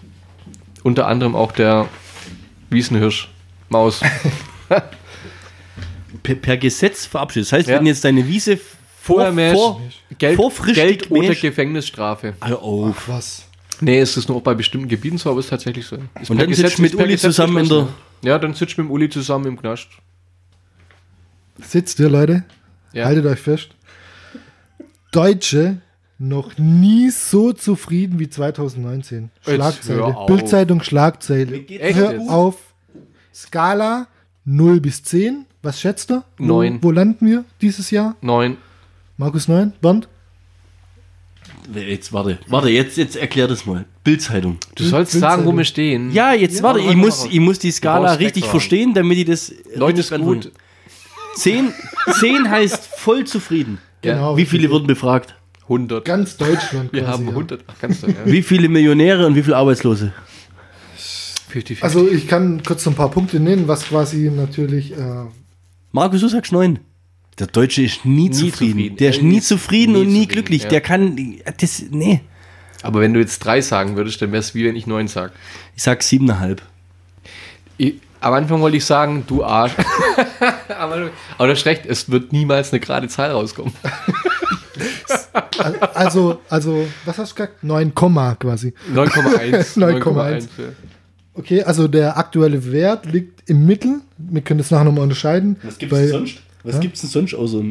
Unter 0.83 1.07
anderem 1.07 1.35
auch 1.35 1.51
der 1.51 1.87
Wiesenhirsch, 2.69 3.29
Maus. 3.69 4.01
per, 6.23 6.35
per 6.35 6.57
Gesetz 6.57 7.05
verabschiedet. 7.05 7.47
Das 7.51 7.53
heißt, 7.59 7.69
Ja. 7.69 7.77
wenn 7.79 7.85
jetzt 7.85 8.03
deine 8.03 8.27
Wiese 8.27 8.59
Vorher 9.03 9.27
vor, 9.29 9.35
mähst, 9.35 9.55
vor, 9.55 9.81
Geld, 10.19 10.35
vorfrischtig 10.35 10.75
Geld 10.75 11.11
oder 11.11 11.21
mähst- 11.29 11.41
Gefängnisstrafe. 11.41 12.33
Hör 12.43 12.61
auf. 12.61 13.07
was? 13.09 13.45
Nee, 13.79 13.99
es 13.99 14.15
ist 14.15 14.29
nur 14.29 14.37
auch 14.37 14.41
bei 14.43 14.53
bestimmten 14.53 14.87
Gebieten 14.87 15.17
so, 15.17 15.31
aber 15.31 15.39
es 15.39 15.45
ist 15.47 15.49
tatsächlich 15.49 15.85
so. 15.87 15.97
Ist 16.21 16.29
Und 16.29 16.37
dann 16.39 16.47
sitzt 16.53 16.75
Gesetz- 16.75 16.79
mit 16.79 16.93
Uli 16.95 17.13
Gesetz 17.13 17.21
zusammen 17.21 17.57
in 17.57 17.63
beschlossen. 17.63 17.93
Ja, 18.21 18.37
dann 18.37 18.53
sitzt 18.53 18.77
mit 18.77 18.85
dem 18.85 18.91
Uli 18.91 19.09
zusammen 19.09 19.45
im 19.47 19.59
Knast. 19.59 19.87
Sitzt 21.61 21.99
ihr, 21.99 22.09
Leute? 22.09 22.43
Ja. 22.93 23.05
Haltet 23.05 23.25
euch 23.25 23.39
fest. 23.39 23.69
Deutsche 25.11 25.77
noch 26.19 26.57
nie 26.57 27.09
so 27.09 27.51
zufrieden 27.53 28.19
wie 28.19 28.29
2019. 28.29 29.31
Jetzt 29.43 29.55
Schlagzeile. 29.55 30.15
Bildzeitung 30.27 30.83
Schlagzeile. 30.83 31.65
Hör 31.67 32.11
jetzt? 32.13 32.29
auf. 32.29 32.55
Skala 33.33 34.07
0 34.45 34.79
bis 34.79 35.03
10. 35.03 35.45
Was 35.63 35.79
schätzt 35.81 36.11
ihr? 36.11 36.23
Wo- 36.37 36.43
Neun. 36.45 36.83
Wo 36.83 36.91
landen 36.91 37.25
wir 37.25 37.45
dieses 37.61 37.89
Jahr? 37.91 38.15
Neun. 38.21 38.57
Markus 39.21 39.47
9? 39.47 39.73
Bernd? 39.81 40.07
Jetzt 41.75 42.11
warte, 42.11 42.39
warte, 42.47 42.69
jetzt, 42.69 42.97
jetzt 42.97 43.15
erklär 43.15 43.47
das 43.47 43.67
mal. 43.67 43.85
Bildzeitung. 44.03 44.57
Du 44.73 44.83
sollst 44.83 45.11
Bildzeitung. 45.11 45.43
sagen, 45.43 45.45
wo 45.45 45.55
wir 45.55 45.63
stehen. 45.63 46.11
Ja, 46.11 46.33
jetzt 46.33 46.63
warte, 46.63 46.79
aber 46.79 46.89
ich 46.89 46.97
warte 46.97 46.97
muss, 46.97 47.25
ich 47.25 47.39
muss 47.39 47.59
die 47.59 47.69
Skala 47.69 48.13
richtig 48.13 48.45
Background. 48.45 48.49
verstehen, 48.49 48.93
damit 48.95 49.19
ich 49.19 49.25
das. 49.25 49.53
Richtig 49.79 50.11
ist 50.11 50.17
gut. 50.19 50.51
10, 51.35 51.71
10 52.19 52.49
heißt 52.49 52.87
voll 52.97 53.25
zufrieden. 53.25 53.77
Genau. 54.01 54.37
Wie 54.37 54.45
viele 54.47 54.71
wurden 54.71 54.87
befragt? 54.87 55.35
100. 55.65 56.03
Ganz 56.03 56.37
Deutschland. 56.37 56.91
wir 56.91 57.05
haben 57.07 57.25
ja. 57.25 57.29
100. 57.29 57.63
Ach, 57.67 57.75
kannst 57.79 58.01
du, 58.01 58.07
ja. 58.07 58.15
Wie 58.25 58.41
viele 58.41 58.69
Millionäre 58.69 59.27
und 59.27 59.35
wie 59.35 59.43
viele 59.43 59.55
Arbeitslose? 59.55 60.13
50, 61.49 61.83
Also 61.83 62.09
ich 62.09 62.27
kann 62.27 62.63
kurz 62.63 62.87
ein 62.87 62.95
paar 62.95 63.11
Punkte 63.11 63.39
nennen, 63.39 63.67
was 63.67 63.83
quasi 63.83 64.31
natürlich 64.35 64.97
äh, 64.97 65.25
Markus, 65.91 66.21
du 66.21 66.27
sagst 66.27 66.51
9. 66.51 66.79
Der 67.39 67.47
Deutsche 67.47 67.81
ist 67.83 68.05
nie, 68.05 68.29
zufrieden. 68.29 68.51
zufrieden. 68.73 68.97
Der 68.97 69.09
ist 69.09 69.17
Er 69.17 69.23
nie 69.23 69.41
zufrieden 69.41 69.93
nie 69.93 69.99
und 70.01 70.07
nie 70.07 70.13
zufrieden, 70.13 70.31
glücklich. 70.31 70.63
ja. 70.63 70.69
Der 70.69 70.81
kann. 70.81 71.35
Das, 71.59 71.83
nee. 71.89 72.21
Aber 72.83 72.99
wenn 72.99 73.13
du 73.13 73.19
jetzt 73.19 73.39
drei 73.39 73.61
sagen 73.61 73.95
würdest, 73.95 74.21
dann 74.21 74.31
wäre 74.31 74.39
es 74.41 74.53
wie 74.55 74.65
wenn 74.65 74.75
ich 74.75 74.87
neun 74.87 75.07
sag. 75.07 75.31
Ich 75.75 75.83
sag 75.83 76.01
7,5. 76.01 76.57
Ich, 77.77 77.95
am 78.19 78.33
Anfang 78.33 78.61
wollte 78.61 78.77
ich 78.77 78.85
sagen, 78.85 79.23
du 79.27 79.43
Arsch. 79.43 79.71
aber, 80.69 81.09
aber 81.37 81.47
das 81.47 81.59
ist 81.59 81.65
recht, 81.65 81.85
es 81.87 82.09
wird 82.11 82.31
niemals 82.33 82.71
eine 82.71 82.79
gerade 82.79 83.07
Zahl 83.07 83.31
rauskommen. 83.31 83.73
also, 85.93 86.39
also, 86.49 86.87
was 87.05 87.17
hast 87.17 87.31
du 87.31 87.35
gesagt? 87.35 87.63
9, 87.63 87.93
Komma 87.95 88.35
quasi. 88.35 88.73
9,1. 88.93 89.77
9,1. 89.77 90.47
ja. 90.57 90.63
Okay, 91.33 91.63
also 91.63 91.87
der 91.87 92.17
aktuelle 92.17 92.71
Wert 92.71 93.05
liegt 93.05 93.49
im 93.49 93.65
Mittel. 93.65 94.01
Wir 94.17 94.41
können 94.41 94.57
das 94.57 94.69
nachher 94.71 94.83
nochmal 94.83 95.03
unterscheiden. 95.03 95.57
Bei- 95.89 96.23
Was 96.63 96.79
gibt's 96.79 97.01
denn 97.01 97.09
sonst 97.09 97.33
außer. 97.33 97.61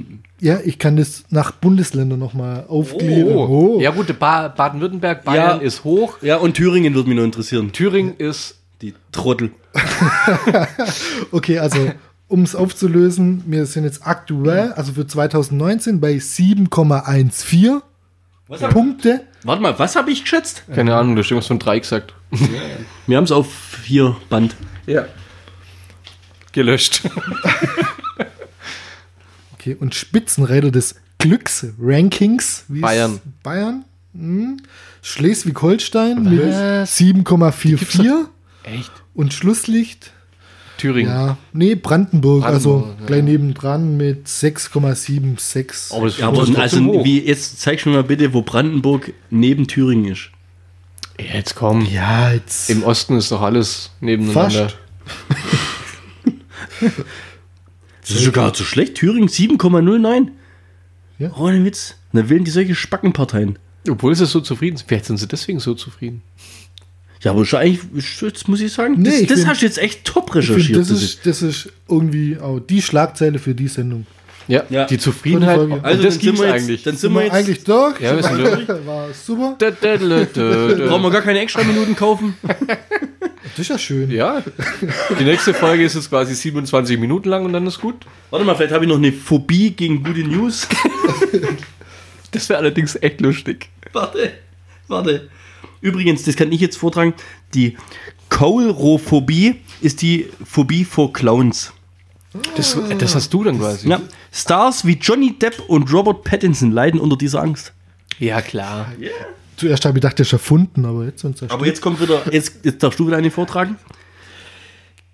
Ja, 0.40 0.58
ich 0.64 0.78
kann 0.78 0.96
das 0.96 1.24
nach 1.30 1.52
Bundesländern 1.52 2.18
nochmal 2.18 2.64
aufgliedern. 2.68 3.36
Oh. 3.36 3.76
Oh. 3.76 3.80
Ja 3.80 3.90
gut, 3.92 4.18
ba 4.18 4.48
Baden-Württemberg, 4.48 5.24
Bayern 5.24 5.60
Ja. 5.60 5.66
ist 5.66 5.84
hoch. 5.84 6.18
Ja, 6.22 6.36
und 6.38 6.54
Thüringen 6.54 6.94
würde 6.94 7.08
mich 7.08 7.16
noch 7.16 7.24
interessieren. 7.24 7.70
Thüringen 7.72 8.14
ist 8.18 8.56
Die 8.82 8.94
Trottel. 9.12 9.50
Okay, 11.32 11.58
also 11.58 11.92
um 12.28 12.42
es 12.42 12.54
aufzulösen, 12.54 13.42
wir 13.46 13.66
sind 13.66 13.84
jetzt 13.84 14.06
aktuell, 14.06 14.72
also 14.72 14.92
für 14.92 15.06
2019 15.06 16.00
bei 16.00 16.14
7,14 16.14 17.80
Was 18.48 18.62
hab, 18.62 18.70
Punkte. 18.72 19.22
warte 19.44 19.62
mal, 19.62 19.78
was 19.78 19.96
habe 19.96 20.10
ich 20.10 20.22
geschätzt? 20.22 20.64
keine 20.74 20.94
Ahnung, 20.96 21.14
du 21.16 21.22
hast 21.22 21.30
irgendwas 21.30 21.46
von 21.48 21.58
drei 21.58 21.78
gesagt. 21.78 22.14
Wir 23.06 23.16
haben 23.16 23.24
es 23.24 23.32
auf 23.32 23.78
hier 23.84 24.16
Band. 24.28 24.54
Ja. 24.86 25.06
Gelöscht. 26.52 27.02
Okay, 29.60 29.76
und 29.78 29.94
Spitzenreiter 29.94 30.70
des 30.70 30.94
Glücksrankings. 31.18 32.64
Bayern. 32.68 33.20
Bayern. 33.42 33.84
Hm. 34.14 34.56
Schleswig-Holstein 35.02 36.22
mit 36.22 36.40
Was? 36.40 36.98
7,44 36.98 38.28
Echt? 38.62 38.90
und 39.12 39.34
Schlusslicht. 39.34 40.12
Thüringen. 40.78 41.10
Ja, 41.12 41.36
nee, 41.52 41.74
Brandenburg, 41.74 42.42
also 42.46 42.78
Brandenburg, 42.78 43.06
gleich 43.06 43.22
nebendran 43.22 43.98
mit 43.98 44.26
6,76. 44.28 45.94
Aber 45.94 46.08
Ja, 46.08 46.28
aber 46.28 46.58
also, 46.58 47.04
wie, 47.04 47.20
jetzt 47.20 47.60
zeig 47.60 47.80
schon 47.80 47.92
mal 47.92 48.04
bitte, 48.04 48.32
wo 48.32 48.40
Brandenburg 48.40 49.12
neben 49.28 49.66
Thüringen 49.66 50.10
ist. 50.10 50.30
Jetzt 51.18 51.54
komm. 51.54 51.84
Ja, 51.84 52.32
jetzt. 52.32 52.70
Im 52.70 52.82
Osten 52.82 53.18
ist 53.18 53.30
doch 53.30 53.42
alles 53.42 53.90
nebeneinander. 54.00 54.70
Fast. 54.70 54.78
Das 58.10 58.18
ist 58.20 58.24
sogar 58.26 58.54
so 58.54 58.64
schlecht. 58.64 58.94
Thüringen 58.96 59.28
7,09. 59.28 60.28
Ja. 61.18 61.32
Ohne 61.36 61.64
Witz. 61.64 61.96
Dann 62.12 62.28
wählen 62.28 62.44
die 62.44 62.50
solche 62.50 62.74
Spackenparteien. 62.74 63.58
Obwohl 63.88 64.14
sie 64.14 64.26
so 64.26 64.40
zufrieden 64.40 64.76
sind. 64.76 64.88
Vielleicht 64.88 65.06
sind 65.06 65.16
sie 65.18 65.28
deswegen 65.28 65.60
so 65.60 65.74
zufrieden. 65.74 66.22
Ja, 67.22 67.32
aber 67.32 67.44
eigentlich, 67.58 67.80
jetzt 68.22 68.48
muss 68.48 68.60
ich 68.62 68.72
sagen, 68.72 68.94
Nee, 68.98 69.10
das, 69.10 69.20
ich 69.20 69.26
das 69.28 69.38
find- 69.40 69.48
hast 69.50 69.60
du 69.62 69.66
jetzt 69.66 69.78
echt 69.78 70.04
top 70.04 70.34
Ich 70.34 70.46
find, 70.46 70.56
recherchiert. 70.58 70.78
das, 70.80 70.90
ist, 70.90 71.26
das 71.26 71.42
ist 71.42 71.68
irgendwie 71.88 72.38
auch 72.38 72.60
die 72.60 72.80
Schlagzeile 72.80 73.38
für 73.38 73.54
die 73.54 73.68
Sendung. 73.68 74.06
Ja, 74.50 74.64
Ja. 74.68 74.84
die 74.86 74.98
Zufriedenheit. 74.98 75.56
Folge. 75.56 75.74
Und 75.74 75.84
also 75.84 76.02
das 76.02 76.14
dann 76.18 76.22
sind 76.22 76.38
wir 76.38 76.46
jetzt, 76.46 76.54
eigentlich. 76.54 76.82
Dann 76.82 76.96
sind 76.96 77.12
wir 77.14 77.22
jetzt, 77.24 77.32
eigentlich 77.32 77.64
durch. 77.64 78.00
Ja, 78.00 78.16
wir 78.16 78.22
sind 78.22 78.38
durch. 78.38 78.68
War 78.86 79.08
super. 79.14 79.54
Da, 79.58 79.70
da, 79.70 79.96
da, 79.96 80.24
da, 80.24 80.24
da. 80.74 80.86
brauchen 80.88 81.02
wir 81.02 81.10
gar 81.10 81.22
keine 81.22 81.40
extra 81.40 81.62
Minuten 81.62 81.94
kaufen. 81.96 82.34
Das 83.56 83.58
ist 83.58 83.68
ja 83.68 83.78
schön. 83.78 84.10
Ja, 84.12 84.42
die 85.18 85.24
nächste 85.24 85.52
Folge 85.54 85.82
ist 85.82 85.94
jetzt 85.94 86.08
quasi 86.08 86.34
27 86.34 86.98
Minuten 87.00 87.28
lang 87.28 87.44
und 87.44 87.52
dann 87.52 87.66
ist 87.66 87.80
gut. 87.80 87.96
Warte 88.30 88.44
mal, 88.44 88.54
vielleicht 88.54 88.72
habe 88.72 88.84
ich 88.84 88.88
noch 88.88 88.98
eine 88.98 89.12
Phobie 89.12 89.70
gegen 89.70 90.02
gute 90.04 90.20
News. 90.20 90.68
Das 92.30 92.48
wäre 92.48 92.60
allerdings 92.60 92.96
echt 93.00 93.20
lustig. 93.20 93.68
warte, 93.92 94.30
warte. 94.88 95.28
Übrigens, 95.80 96.22
das 96.24 96.36
kann 96.36 96.52
ich 96.52 96.60
jetzt 96.60 96.76
vortragen. 96.76 97.14
Die 97.54 97.76
Kaulrophobie 98.28 99.56
ist 99.80 100.02
die 100.02 100.28
Phobie 100.44 100.84
vor 100.84 101.12
Clowns. 101.12 101.72
Das, 102.56 102.76
das 102.98 103.14
hast 103.14 103.32
du 103.34 103.44
dann 103.44 103.58
quasi. 103.58 103.88
Ja, 103.88 104.00
Stars 104.32 104.84
wie 104.84 104.94
Johnny 104.94 105.38
Depp 105.38 105.60
und 105.68 105.92
Robert 105.92 106.24
Pattinson 106.24 106.70
leiden 106.70 107.00
unter 107.00 107.16
dieser 107.16 107.42
Angst. 107.42 107.72
ja 108.18 108.40
klar. 108.40 108.92
Zuerst 109.56 109.84
habe 109.84 109.98
ich 109.98 110.02
gedacht, 110.02 110.18
der 110.18 110.24
ist 110.24 110.32
erfunden, 110.32 110.84
aber 110.84 111.04
jetzt 111.04 111.20
sind 111.20 111.42
Aber 111.50 111.66
jetzt 111.66 111.82
kommt 111.82 112.00
wieder, 112.00 112.22
jetzt, 112.32 112.64
jetzt 112.64 112.82
darfst 112.82 112.98
du 112.98 113.06
wieder 113.06 113.16
eine 113.16 113.30
vortragen. 113.30 113.76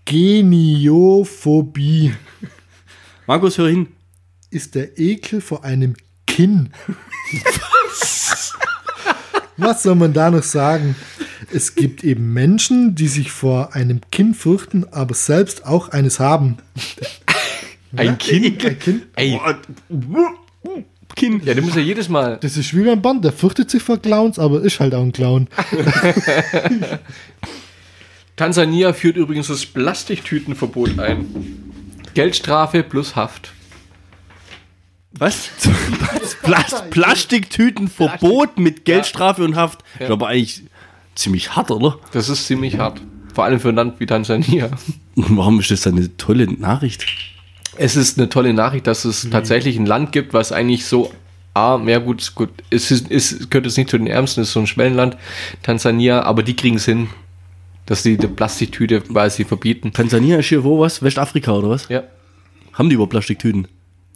Geniophobie 0.05 2.15
Markus, 3.27 3.59
hör 3.59 3.69
hin. 3.69 3.89
ist 4.51 4.77
der 4.77 4.97
Ekel 4.99 5.41
vor 5.41 5.65
einem 5.65 5.95
Kinn. 6.29 6.71
Was 9.57 9.83
soll 9.83 9.97
man 9.97 10.13
da 10.13 10.31
noch 10.31 10.45
sagen? 10.45 10.95
Es 11.53 11.75
gibt 11.75 12.05
eben 12.05 12.33
Menschen, 12.33 12.95
die 12.95 13.09
sich 13.09 13.31
vor 13.31 13.75
einem 13.75 14.01
Kinn 14.11 14.35
fürchten, 14.35 14.85
aber 14.91 15.15
selbst 15.15 15.67
auch 15.67 15.91
eines 15.91 16.21
haben. 16.21 16.59
Ein 17.97 18.19
Kind? 18.19 18.65
Ein 18.65 18.79
Kinn? 18.79 19.03
Ey, 19.15 19.41
Kind. 21.15 21.47
ja, 21.47 21.55
du 21.55 21.63
musst 21.63 21.77
ja 21.77 21.83
jedes 21.83 22.09
Mal. 22.09 22.39
Das 22.41 22.57
ist 22.57 22.77
wie 22.77 22.83
beim 22.83 23.01
Band, 23.01 23.25
der 23.25 23.33
fürchtet 23.33 23.71
sich 23.71 23.83
vor 23.83 23.99
Clowns, 23.99 24.39
aber 24.39 24.61
ist 24.61 24.81
halt 24.81 24.95
auch 24.95 25.03
ein 25.03 25.13
Clown. 25.13 25.49
Tansania 28.37 28.93
führt 28.93 29.17
übrigens 29.17 29.47
das 29.47 29.65
Plastiktütenverbot 29.65 30.99
ein. 30.99 31.63
Geldstrafe 32.13 32.83
plus 32.83 33.17
Haft. 33.17 33.53
Was? 35.13 35.49
Plast 36.43 36.91
Plastiktütenverbot 36.91 38.59
mit 38.59 38.85
Geldstrafe 38.85 39.43
und 39.43 39.57
Haft. 39.57 39.83
Ja. 39.99 40.07
Ja. 40.07 40.13
Aber 40.13 40.29
eigentlich 40.29 40.65
ziemlich 41.17 41.57
hart, 41.57 41.71
oder? 41.71 41.99
Das 42.13 42.29
ist 42.29 42.47
ziemlich 42.47 42.79
hart. 42.79 43.01
Vor 43.35 43.45
allem 43.45 43.59
für 43.59 43.71
ein 43.71 43.75
Land 43.75 43.99
wie 44.01 44.07
Tansania. 44.07 44.71
Warum 45.17 45.61
ist 45.61 45.71
das 45.71 45.87
eine 45.87 46.17
tolle 46.17 46.47
Nachricht? 46.51 47.05
Es 47.77 47.97
ist 47.97 48.19
eine 48.19 48.29
tolle 48.29 48.55
Nachricht, 48.55 48.87
dass 48.87 49.05
es 49.05 49.29
tatsächlich 49.29 49.77
ein 49.77 49.85
Land 49.85 50.13
gibt, 50.13 50.33
was 50.33 50.53
eigentlich 50.53 50.87
so, 50.87 51.13
ah, 51.53 51.77
mehr 51.77 52.01
gut, 52.01 52.35
gut, 52.35 52.49
es 52.71 52.91
ist, 52.91 53.11
es 53.11 53.51
gehört 53.51 53.67
jetzt 53.67 53.77
nicht 53.77 53.91
zu 53.91 53.99
den 53.99 54.07
Ärmsten, 54.07 54.41
es 54.41 54.49
ist 54.49 54.55
so 54.55 54.61
ein 54.61 54.67
Schwellenland, 54.67 55.17
Tansania, 55.63 56.23
aber 56.23 56.43
die 56.43 56.57
kriegen 56.57 56.77
es 56.77 56.87
hin, 56.87 57.09
dass 57.85 58.03
sie 58.03 58.17
die 58.17 58.27
Plastiktüte 58.29 59.03
quasi 59.03 59.45
verbieten. 59.45 59.93
Tansania 59.93 60.39
ist 60.39 60.47
hier 60.47 60.65
wo 60.65 60.81
was? 60.81 61.03
Westafrika 61.03 61.53
oder 61.53 61.71
was? 61.71 61.89
Ja, 61.89 62.05
Haben 62.73 62.89
die 62.89 62.95
über 62.95 63.07
Plastiktüten? 63.07 63.69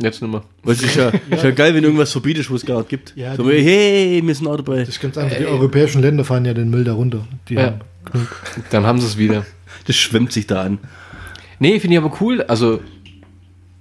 Jetzt 0.02 0.22
nicht 0.22 0.30
mehr. 0.30 0.42
Weil 0.62 0.74
es 0.74 0.82
ist 0.82 0.96
ja, 0.96 1.08
ist 1.30 1.44
ja 1.44 1.50
geil, 1.50 1.74
wenn 1.74 1.84
irgendwas 1.84 2.12
verbietest, 2.12 2.50
wo 2.50 2.54
es 2.56 2.66
nicht 2.66 2.88
gibt. 2.88 3.12
Ja, 3.16 3.34
so, 3.36 3.48
die- 3.48 3.62
hey, 3.62 4.22
wir 4.24 4.34
sind 4.34 4.46
auch 4.46 4.56
dabei. 4.56 4.80
Das 4.80 4.88
ist 4.90 5.00
ganz 5.00 5.16
einfach. 5.18 5.36
Die 5.36 5.46
europäischen 5.46 6.02
Länder 6.02 6.24
fahren 6.24 6.44
ja 6.44 6.54
den 6.54 6.70
Müll 6.70 6.84
da 6.84 6.92
runter. 6.94 7.26
Die 7.48 7.54
Ja. 7.54 7.62
haben 7.66 7.80
genug. 8.12 8.28
Dann 8.70 8.84
haben 8.86 9.00
sie 9.00 9.06
es 9.06 9.16
wieder. 9.18 9.44
Das 9.86 9.96
schwemmt 9.96 10.30
sich 10.32 10.46
da 10.46 10.62
an. 10.62 10.78
Nee, 11.58 11.80
finde 11.80 11.96
ich 11.96 12.02
aber 12.02 12.12
cool. 12.20 12.42
Also, 12.42 12.80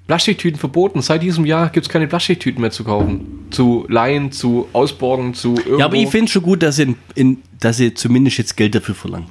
Plastiktüten 0.07 0.59
verboten. 0.59 1.01
Seit 1.01 1.21
diesem 1.21 1.45
Jahr 1.45 1.69
gibt 1.69 1.85
es 1.85 1.91
keine 1.91 2.07
Plastiktüten 2.07 2.61
mehr 2.61 2.71
zu 2.71 2.83
kaufen. 2.83 3.45
Zu 3.51 3.85
leihen, 3.89 4.31
zu 4.31 4.67
ausborgen, 4.73 5.33
zu 5.33 5.55
irgendwo. 5.55 5.77
Ja, 5.79 5.85
aber 5.85 5.95
ich 5.97 6.07
finde 6.09 6.25
es 6.25 6.31
schon 6.31 6.41
gut, 6.43 6.63
dass 6.63 6.77
sie, 6.77 6.83
in, 6.83 6.95
in, 7.15 7.37
dass 7.59 7.77
sie 7.77 7.93
zumindest 7.93 8.37
jetzt 8.37 8.55
Geld 8.57 8.73
dafür 8.75 8.95
verlangen. 8.95 9.27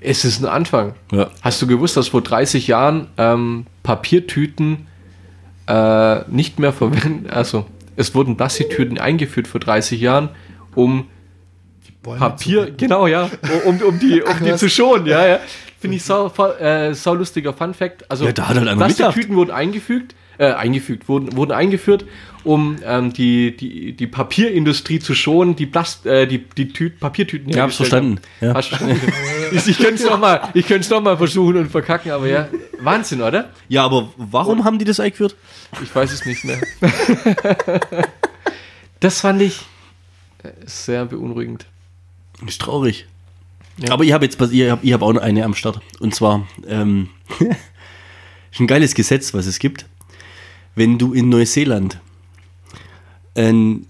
es 0.00 0.24
ist 0.24 0.40
ein 0.42 0.46
Anfang. 0.48 0.94
Ja. 1.10 1.30
Hast 1.42 1.60
du 1.60 1.66
gewusst, 1.66 1.96
dass 1.96 2.08
vor 2.08 2.22
30 2.22 2.68
Jahren 2.68 3.08
ähm, 3.18 3.66
Papiertüten 3.82 4.86
äh, 5.66 6.20
nicht 6.30 6.58
mehr 6.58 6.72
verwendet, 6.72 7.32
also 7.32 7.66
es 7.96 8.14
wurden 8.14 8.36
Plastiktüten 8.36 8.98
eingeführt 8.98 9.46
vor 9.46 9.60
30 9.60 10.00
Jahren, 10.00 10.30
um 10.74 11.08
Bäume 12.02 12.18
Papier, 12.18 12.72
genau, 12.76 13.06
ja, 13.06 13.30
um, 13.64 13.80
um 13.80 13.98
die, 13.98 14.22
um 14.22 14.44
die 14.44 14.54
zu 14.56 14.68
schonen, 14.68 15.06
ja, 15.06 15.26
ja. 15.26 15.38
Finde 15.78 15.96
ich 15.96 16.04
sau, 16.04 16.32
äh, 16.58 16.94
sau 16.94 17.14
lustiger 17.14 17.52
Fun 17.52 17.74
Fact. 17.74 18.08
Also 18.10 18.24
Ja, 18.24 18.32
da 18.32 18.48
hat 18.48 18.56
halt 18.56 18.76
Plastiktüten 18.76 19.36
wurden 19.36 19.50
eingefügt, 19.50 20.14
äh, 20.38 20.52
eingefügt, 20.52 21.08
wurden, 21.08 21.36
wurden 21.36 21.52
eingeführt, 21.52 22.04
um 22.44 22.78
ähm, 22.84 23.12
die, 23.12 23.56
die, 23.56 23.92
die 23.92 24.06
Papierindustrie 24.06 24.98
zu 24.98 25.14
schonen, 25.14 25.56
die, 25.56 25.66
Plast 25.66 26.06
äh, 26.06 26.26
die, 26.26 26.38
die 26.38 26.68
Tü 26.68 26.90
Papiertüten 26.90 27.50
Ja, 27.50 27.62
hab's 27.62 27.76
verstanden. 27.76 28.20
Ja. 28.40 28.54
Hast 28.54 28.72
du 28.72 28.76
verstanden? 28.76 29.12
ich 29.52 29.68
ich 29.68 29.76
könnte 29.78 29.94
es 29.94 30.04
nochmal 30.04 30.50
noch 30.90 31.00
mal 31.02 31.16
versuchen 31.16 31.56
und 31.56 31.70
verkacken, 31.70 32.10
aber 32.10 32.26
ja, 32.26 32.48
Wahnsinn, 32.80 33.22
oder? 33.22 33.50
Ja, 33.68 33.84
aber 33.84 34.12
warum 34.16 34.64
haben 34.64 34.78
die 34.78 34.84
das 34.84 35.00
eingeführt? 35.00 35.36
Ich 35.82 35.94
weiß 35.94 36.12
es 36.12 36.26
nicht 36.26 36.44
mehr. 36.44 36.60
das 39.00 39.20
fand 39.20 39.42
ich 39.42 39.60
äh, 40.42 40.50
sehr 40.66 41.04
beunruhigend. 41.04 41.66
Ist 42.46 42.60
traurig. 42.60 43.06
Ja. 43.78 43.92
Aber 43.92 44.04
ich 44.04 44.12
habe 44.12 44.24
jetzt, 44.24 44.40
ich 44.40 44.70
habe 44.70 44.84
ich 44.84 44.92
hab 44.92 45.02
auch 45.02 45.12
noch 45.12 45.22
eine 45.22 45.44
am 45.44 45.54
Start. 45.54 45.80
Und 46.00 46.14
zwar, 46.14 46.46
ähm, 46.66 47.08
ist 48.52 48.60
ein 48.60 48.66
geiles 48.66 48.94
Gesetz, 48.94 49.32
was 49.34 49.46
es 49.46 49.58
gibt. 49.58 49.86
Wenn 50.74 50.98
du 50.98 51.12
in 51.12 51.28
Neuseeland 51.28 52.00
ein, 53.36 53.86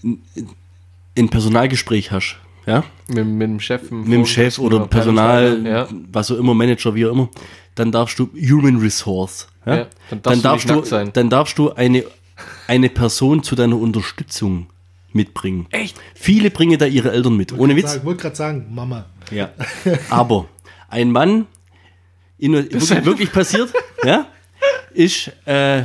ein 1.17 1.29
Personalgespräch 1.29 2.11
hast, 2.13 2.37
ja, 2.67 2.85
Mit, 3.09 3.27
mit 3.27 3.49
dem 3.49 3.61
Chef. 3.61 3.91
mit 3.91 4.13
dem 4.13 4.27
Chef 4.27 4.59
oder 4.59 4.87
Personal, 4.87 5.67
Ja. 5.67 5.89
was 6.13 6.31
auch 6.31 6.37
immer, 6.39 6.55
Manager, 6.55 6.95
wie 6.95 7.07
auch 7.07 7.13
immer, 7.13 7.29
dann 7.75 7.91
darfst 7.91 8.19
du 8.19 8.29
Human 8.35 8.77
Resource. 8.77 9.49
Ja? 9.67 9.77
Ja, 9.77 9.87
dann 10.23 10.43
darfst 10.43 10.69
du 10.69 10.75
nicht 10.75 10.77
nackt 10.77 10.87
sein. 10.87 11.11
dann 11.13 11.31
darfst 11.31 11.59
du 11.59 11.73
eine, 11.73 12.05
eine 12.69 12.89
Person 12.89 13.43
zu 13.43 13.55
deiner 13.57 13.77
Unterstützung 13.77 14.67
mitbringen. 15.13 15.67
Echt? 15.71 15.97
Viele 16.15 16.51
bringen 16.51 16.79
da 16.79 16.87
ihre 16.87 17.11
Eltern 17.13 17.37
mit. 17.37 17.53
Ohne 17.53 17.77
Witz. 17.77 17.97
Ich 17.97 18.05
wollte 18.05 18.23
gerade 18.23 18.37
sagen, 18.37 18.67
Mama. 18.71 19.07
Ja. 19.31 19.51
Aber 20.11 20.47
ein 20.89 21.11
Mann, 21.11 21.47
in, 22.39 22.53
wirklich, 22.55 23.05
wirklich 23.05 23.33
passiert, 23.33 23.73
ja, 24.05 24.27
ist, 24.95 25.31
äh, 25.47 25.85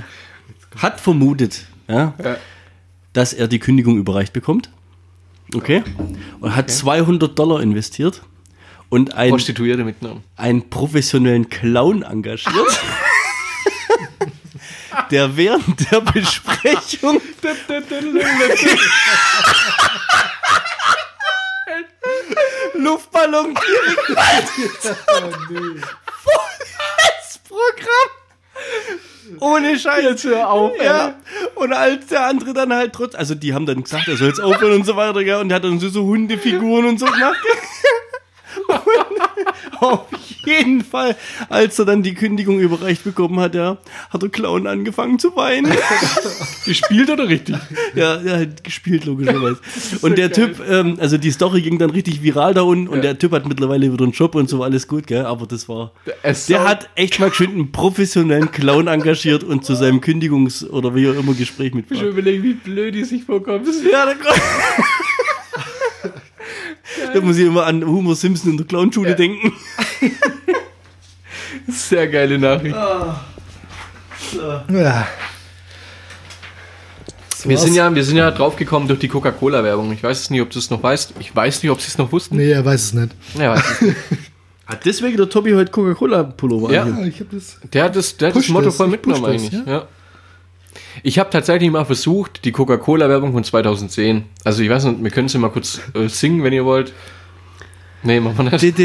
hat 0.77 0.99
vermutet, 0.99 1.65
ja, 1.87 2.13
Ja. 2.23 2.37
Dass 3.13 3.33
er 3.33 3.47
die 3.47 3.59
Kündigung 3.59 3.97
überreicht 3.97 4.33
bekommt. 4.33 4.69
Okay. 5.55 5.83
Und 6.39 6.55
hat 6.55 6.69
200 6.69 7.37
Dollar 7.37 7.61
investiert 7.61 8.21
und 8.89 9.15
ein, 9.15 9.29
Prostituierte 9.29 9.83
mitgenommen. 9.83 10.23
einen 10.35 10.69
professionellen 10.69 11.49
Clown 11.49 12.03
engagiert. 12.03 12.55
der 15.11 15.37
während 15.37 15.91
der 15.91 16.01
Besprechung 16.01 17.21
Luftballon 22.73 23.53
Programm. 27.47 28.09
Ohne 29.39 29.77
Scheiß. 29.77 30.03
Jetzt 30.03 30.23
hör 30.23 30.49
auf, 30.49 30.71
Ja. 30.83 31.15
Und 31.55 31.73
als 31.73 32.07
der 32.07 32.25
andere 32.25 32.53
dann 32.53 32.73
halt 32.73 32.93
trotz, 32.93 33.15
also 33.15 33.35
die 33.35 33.53
haben 33.53 33.65
dann 33.65 33.83
gesagt, 33.83 34.07
er 34.07 34.17
soll 34.17 34.27
jetzt 34.27 34.39
aufhören 34.39 34.73
und 34.73 34.85
so 34.85 34.95
weiter, 34.95 35.23
gell? 35.23 35.39
Und 35.39 35.49
der 35.49 35.57
hat 35.57 35.63
dann 35.63 35.79
so, 35.79 35.89
so 35.89 36.03
Hundefiguren 36.03 36.85
und 36.85 36.99
so 36.99 37.05
gemacht. 37.05 37.37
Und 38.67 39.81
auf 39.81 40.05
jeden 40.45 40.83
Fall, 40.83 41.15
als 41.49 41.77
er 41.79 41.85
dann 41.85 42.03
die 42.03 42.13
Kündigung 42.13 42.59
überreicht 42.59 43.03
bekommen 43.03 43.39
hat, 43.39 43.55
ja, 43.55 43.77
hat 44.09 44.21
der 44.21 44.29
Clown 44.29 44.65
angefangen 44.67 45.19
zu 45.19 45.35
weinen. 45.35 45.71
Gespielt 46.65 47.09
oder 47.09 47.27
richtig? 47.27 47.55
Ja, 47.95 48.15
er 48.15 48.39
hat 48.41 48.63
gespielt, 48.63 49.05
logischerweise. 49.05 49.57
Und 50.01 50.17
der 50.17 50.31
Typ, 50.31 50.61
ähm, 50.69 50.97
also 50.99 51.17
die 51.17 51.31
Story 51.31 51.61
ging 51.61 51.77
dann 51.77 51.89
richtig 51.91 52.21
viral 52.23 52.53
da 52.53 52.61
unten 52.61 52.87
und 52.87 52.97
Ja. 52.97 53.01
der 53.03 53.19
Typ 53.19 53.31
hat 53.31 53.47
mittlerweile 53.47 53.91
wieder 53.91 54.03
einen 54.03 54.11
Job 54.13 54.35
und 54.35 54.49
so, 54.49 54.63
alles 54.63 54.87
gut, 54.87 55.07
gell? 55.07 55.25
Aber 55.25 55.45
das 55.45 55.67
war. 55.69 55.91
Es 56.23 56.45
Der 56.47 56.63
hat 56.67 56.89
echt 56.95 57.19
mal 57.19 57.29
geschwind 57.29 57.53
einen 57.53 57.71
professionellen 57.71 58.51
Clown 58.51 58.87
engagiert 58.87 59.43
und 59.43 59.63
zu 59.65 59.75
seinem 59.75 59.99
Kündigungs- 60.01 60.67
oder 60.69 60.93
wie 60.95 61.09
auch 61.09 61.15
immer 61.15 61.33
Gespräch 61.33 61.67
Ich 61.67 61.73
mitgebracht. 61.75 62.05
überlegen, 62.07 62.43
wie 62.43 62.53
blöd 62.53 62.95
die 62.95 63.03
sich 63.03 63.23
vorkommt. 63.23 63.67
Ja, 63.91 64.05
da, 64.05 64.13
da 67.13 67.21
muss 67.21 67.37
ich 67.37 67.45
immer 67.45 67.65
an 67.65 67.85
Homer 67.85 68.15
Simpson 68.15 68.51
in 68.51 68.57
der 68.57 68.65
Clownschule 68.65 69.09
Ja. 69.11 69.15
denken. 69.15 69.53
Sehr 71.67 72.07
geile 72.07 72.37
Nachricht. 72.39 72.75
Ja. 72.75 73.21
Wir 77.43 77.57
sind, 77.57 77.75
ja, 77.75 77.93
wir 77.93 78.03
sind 78.03 78.17
ja 78.17 78.31
draufgekommen 78.31 78.87
durch 78.87 78.99
die 78.99 79.07
Coca-Cola-Werbung. 79.07 79.91
Ich 79.93 80.03
weiß 80.03 80.19
es 80.21 80.29
nicht, 80.29 80.41
ob 80.41 80.49
du 80.49 80.59
es 80.59 80.69
noch 80.69 80.81
weißt. 80.83 81.13
Ich 81.19 81.33
weiß 81.35 81.63
nicht, 81.63 81.71
ob 81.71 81.79
sie 81.79 81.87
es 81.87 81.97
noch 81.97 82.11
wussten. 82.11 82.35
Nee, 82.37 82.51
er 82.51 82.65
weiß 82.65 82.83
es 82.85 82.93
nicht. 82.93 83.15
Ja, 83.37 83.51
weiß 83.55 83.71
es 83.71 83.81
nicht. 83.81 83.97
Hat 84.65 84.83
deswegen 84.85 85.15
der 85.15 85.29
Tobi 85.29 85.53
heute 85.53 85.71
Coca-Cola-Pullover 85.71 86.73
Ja. 86.73 86.85
ich 87.05 87.19
habe 87.21 87.33
das. 87.35 87.57
Der 87.71 87.85
hat 87.85 87.95
das, 87.95 88.17
der 88.17 88.29
hat 88.29 88.35
das 88.35 88.49
Motto 88.49 88.65
das, 88.65 88.75
voll 88.75 88.87
mitgenommen 88.89 89.23
das, 89.23 89.31
eigentlich. 89.31 89.53
ja. 89.53 89.63
Ja. 89.65 89.87
Ich 91.07 91.17
habe 91.19 91.29
tatsächlich 91.29 91.71
mal 91.71 91.85
versucht, 91.85 92.43
die 92.43 92.51
Coca-Cola-Werbung 92.51 93.31
von 93.31 93.41
2010. 93.41 94.25
Also 94.43 94.61
ich 94.61 94.69
weiß 94.69 94.83
nicht, 94.83 95.01
wir 95.05 95.09
können 95.09 95.29
sie 95.29 95.37
mal 95.37 95.47
kurz 95.47 95.79
äh, 95.93 96.09
singen, 96.09 96.43
wenn 96.43 96.51
ihr 96.51 96.65
wollt. 96.65 96.91
Nee, 98.03 98.19
machen 98.19 98.37
wir 98.37 98.51
nicht. 98.51 98.77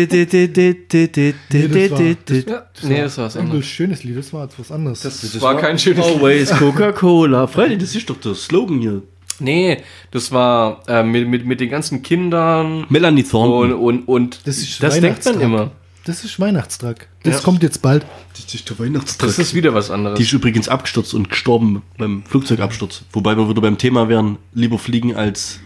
Nee, 2.84 3.00
das 3.00 3.18
war 3.18 3.24
was 3.24 3.36
Ein 3.36 3.46
anderes. 3.46 3.66
schönes 3.66 4.04
Lied, 4.04 4.16
das 4.16 4.32
war 4.32 4.44
jetzt 4.44 4.56
was 4.56 4.70
anderes. 4.70 5.00
Das, 5.00 5.40
war 5.42 5.56
kein 5.56 5.80
schönes 5.80 6.06
Lied. 6.06 6.16
Always 6.18 6.50
Coca-Cola. 6.58 7.48
Freilich, 7.48 7.78
das 7.78 7.96
ist 7.96 8.08
doch 8.08 8.20
der 8.20 8.36
Slogan 8.36 8.78
hier. 8.78 9.02
Nee, 9.40 9.78
das 10.12 10.30
war 10.30 10.80
äh, 10.86 11.02
mit, 11.02 11.26
mit, 11.26 11.44
mit 11.44 11.58
den 11.58 11.70
ganzen 11.70 12.04
Kindern 12.04 12.86
Melanie 12.88 13.24
und, 13.24 13.30
Thornton. 13.30 13.72
und, 13.72 14.06
und 14.06 14.46
Das 14.46 14.58
ist 14.58 14.80
das 14.80 15.00
denkt 15.00 15.24
man 15.24 15.40
immer. 15.40 15.72
Das 16.04 16.24
ist 16.24 16.40
Weihnachtstrag. 16.40 17.06
Das 17.22 17.36
Ja. 17.36 17.40
kommt 17.42 17.62
jetzt 17.62 17.80
bald. 17.80 18.04
Das 18.34 18.52
ist 18.54 18.68
der 18.68 18.78
Weihnachtstrag. 18.78 19.28
Das 19.28 19.38
ist 19.38 19.54
wieder 19.54 19.72
was 19.72 19.90
anderes. 19.90 20.16
Die 20.16 20.24
ist 20.24 20.32
übrigens 20.32 20.68
abgestürzt 20.68 21.14
und 21.14 21.30
gestorben 21.30 21.82
beim 21.96 22.24
Flugzeugabsturz. 22.28 23.02
Wobei 23.12 23.36
wir 23.36 23.48
wieder 23.48 23.60
beim 23.60 23.78
Thema 23.78 24.08
wären, 24.08 24.38
lieber 24.52 24.78
fliegen 24.78 25.14
als 25.14 25.60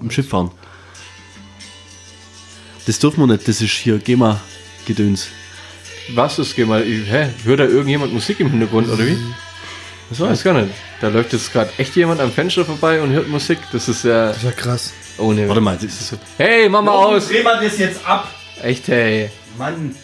im 0.00 0.10
Schiff 0.10 0.28
fahren. 0.28 0.50
Das 2.86 2.98
dürfen 2.98 3.20
wir 3.20 3.26
nicht, 3.26 3.48
das 3.48 3.60
ist 3.60 3.72
hier 3.72 3.98
GEMA-Gedöns. 3.98 5.28
Was 6.14 6.38
ist, 6.38 6.54
geh 6.56 6.64
mal, 6.64 6.82
hä? 6.82 7.30
Hört 7.44 7.60
da 7.60 7.64
irgendjemand 7.64 8.12
Musik 8.12 8.40
im 8.40 8.50
Hintergrund 8.50 8.88
oder 8.88 9.06
wie? 9.06 9.18
Was 10.10 10.18
Ich 10.20 10.24
weiß 10.24 10.42
gar 10.42 10.54
nicht. 10.54 10.72
Da 11.00 11.08
läuft 11.08 11.32
jetzt 11.34 11.52
gerade 11.52 11.70
echt 11.76 11.94
jemand 11.96 12.20
am 12.20 12.32
Fenster 12.32 12.64
vorbei 12.64 13.00
und 13.02 13.10
hört 13.10 13.28
Musik. 13.28 13.58
Das 13.72 13.88
ist 13.88 14.04
ja. 14.04 14.28
Das 14.28 14.38
ist 14.38 14.42
ja 14.44 14.52
krass. 14.52 14.92
Oh 15.18 15.32
ne. 15.32 15.46
Warte 15.48 15.60
mal, 15.60 15.74
das 15.74 15.84
ist 15.84 16.08
so. 16.08 16.16
Hey, 16.38 16.68
mach 16.68 16.82
mal 16.82 16.92
aus! 16.92 17.28
Dreh 17.28 17.42
mal 17.42 17.62
das 17.62 17.78
jetzt 17.78 18.04
ab! 18.06 18.32
Echt, 18.62 18.88
hey. 18.88 19.30
Mann! 19.58 19.94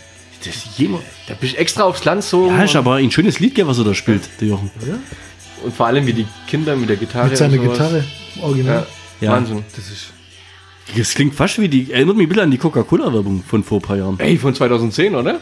Das 0.44 0.54
ist 0.56 0.78
jemand. 0.78 1.04
Da 1.26 1.34
bist 1.34 1.54
du 1.54 1.58
extra 1.58 1.84
aufs 1.84 2.04
Land 2.04 2.22
so. 2.22 2.48
Ja, 2.48 2.64
ist 2.64 2.76
aber 2.76 2.94
ein 2.94 3.10
schönes 3.10 3.40
Lied, 3.40 3.58
was 3.66 3.78
er 3.78 3.84
da 3.84 3.94
spielt, 3.94 4.28
der 4.40 4.48
Jochen. 4.48 4.70
Und 5.64 5.74
vor 5.74 5.86
allem 5.86 6.06
wie 6.06 6.12
die 6.12 6.26
Kinder 6.46 6.76
mit 6.76 6.88
der 6.90 6.96
Gitarre. 6.96 7.28
Mit 7.28 7.38
seiner. 7.38 7.56
Gitarre. 7.56 8.04
Original. 8.42 8.86
Ja. 9.20 9.26
Ja. 9.26 9.32
Wahnsinn. 9.32 9.64
Das 9.74 9.90
ist. 9.90 10.12
Das 10.96 11.14
klingt 11.14 11.34
fast 11.34 11.58
wie 11.58 11.68
die. 11.68 11.90
Erinnert 11.90 12.16
mich 12.16 12.26
ein 12.26 12.28
bisschen 12.28 12.44
an 12.44 12.50
die 12.50 12.58
Coca-Cola-Werbung 12.58 13.42
von 13.42 13.64
vor 13.64 13.78
ein 13.78 13.82
paar 13.82 13.96
Jahren. 13.96 14.20
Ey, 14.20 14.36
von 14.36 14.54
2010, 14.54 15.14
oder? 15.14 15.40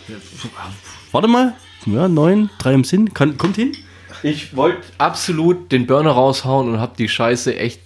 Warte 1.11 1.27
mal. 1.27 1.55
Ja, 1.87 2.07
neun, 2.07 2.49
drei 2.59 2.75
im 2.75 2.85
Sinn. 2.85 3.13
Kann, 3.13 3.37
kommt 3.37 3.57
hin. 3.57 3.77
Ich 4.23 4.55
wollte 4.55 4.83
absolut 4.99 5.73
den 5.73 5.87
Burner 5.89 6.13
raushauen 6.13 6.69
und 6.69 6.81
hab 6.81 6.97
die 6.97 7.09
Scheiße 7.09 7.57
echt 7.57 7.81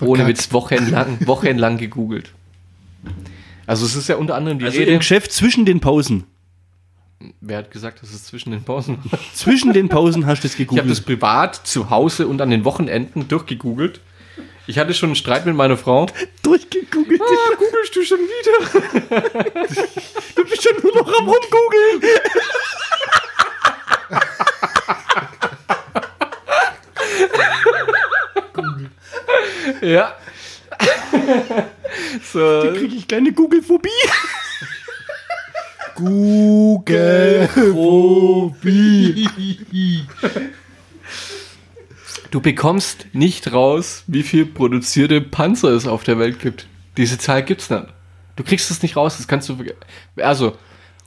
ohne 0.00 0.24
Verkackt. 0.24 0.28
Witz 0.28 0.52
wochenlang, 0.52 1.18
wochenlang 1.26 1.78
gegoogelt. 1.78 2.32
Also 3.68 3.84
es 3.86 3.94
ist 3.94 4.08
ja 4.08 4.16
unter 4.16 4.34
anderem 4.34 4.58
die 4.58 4.64
Also 4.64 4.78
Rede. 4.78 4.92
im 4.92 4.98
Geschäft 4.98 5.30
zwischen 5.30 5.64
den 5.66 5.78
Pausen. 5.80 6.24
Wer 7.40 7.58
hat 7.58 7.70
gesagt, 7.70 8.00
dass 8.02 8.10
es 8.14 8.24
zwischen 8.24 8.50
den 8.52 8.62
Pausen 8.64 8.98
war? 9.10 9.18
Zwischen 9.34 9.72
den 9.72 9.88
Pausen 9.88 10.24
hast 10.26 10.42
du 10.44 10.46
es 10.46 10.54
Ich 10.54 10.60
habe 10.60 10.66
gegoogelt. 10.76 10.90
das 10.90 11.00
privat 11.02 11.54
zu 11.66 11.90
Hause 11.90 12.26
und 12.28 12.40
an 12.40 12.48
den 12.50 12.64
Wochenenden 12.64 13.28
durchgegoogelt. 13.28 14.00
Ich 14.68 14.78
hatte 14.78 14.94
schon 14.94 15.08
einen 15.10 15.16
Streit 15.16 15.44
mit 15.44 15.54
meiner 15.56 15.76
Frau. 15.76 16.06
durchgegoogelt. 16.42 17.20
Ah, 17.20 17.54
googelst 17.58 17.96
du 17.96 18.02
schon 18.04 18.18
wieder? 18.20 19.22
Du 20.36 20.44
bist 20.44 20.62
schon 20.62 20.80
nur 20.82 20.94
noch 20.94 21.08
am 21.18 21.28
rumgoogeln. 21.28 22.02
Ja. 29.82 30.14
so. 32.32 32.72
Kriege 32.74 32.94
ich 32.96 33.08
kleine 33.08 33.32
Google-Phobie. 33.32 33.88
Google. 35.94 37.48
Du 42.30 42.40
bekommst 42.40 43.06
nicht 43.12 43.52
raus, 43.52 44.04
wie 44.06 44.22
viel 44.22 44.44
produzierte 44.46 45.20
Panzer 45.20 45.70
es 45.70 45.86
auf 45.86 46.04
der 46.04 46.18
Welt 46.18 46.38
gibt. 46.40 46.66
Diese 46.96 47.18
Zahl 47.18 47.42
gibt's 47.42 47.70
nicht. 47.70 47.86
Du 48.36 48.44
kriegst 48.44 48.70
es 48.70 48.82
nicht 48.82 48.96
raus, 48.96 49.16
das 49.16 49.26
kannst 49.26 49.48
du 49.48 49.56
Also, 50.16 50.56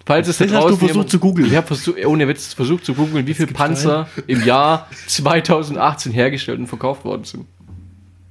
falls 0.06 0.28
es 0.28 0.40
Das 0.40 0.48
da 0.50 0.56
hast 0.56 0.64
du 0.64 0.68
draußen 0.70 0.78
versucht 0.80 0.94
jemand- 0.96 1.10
zu 1.12 1.20
googeln. 1.20 1.48
Ich 1.48 1.56
habe 1.56 1.68
versucht, 1.68 2.06
ohne 2.06 2.28
Witz 2.28 2.54
versucht 2.54 2.84
zu 2.86 2.94
googeln, 2.94 3.26
wie 3.28 3.34
viele 3.34 3.48
Panzer 3.54 4.10
im 4.28 4.44
Jahr 4.44 4.90
2018 5.08 6.12
hergestellt 6.12 6.60
und 6.60 6.68
verkauft 6.68 7.06
worden 7.06 7.24
sind. 7.24 7.46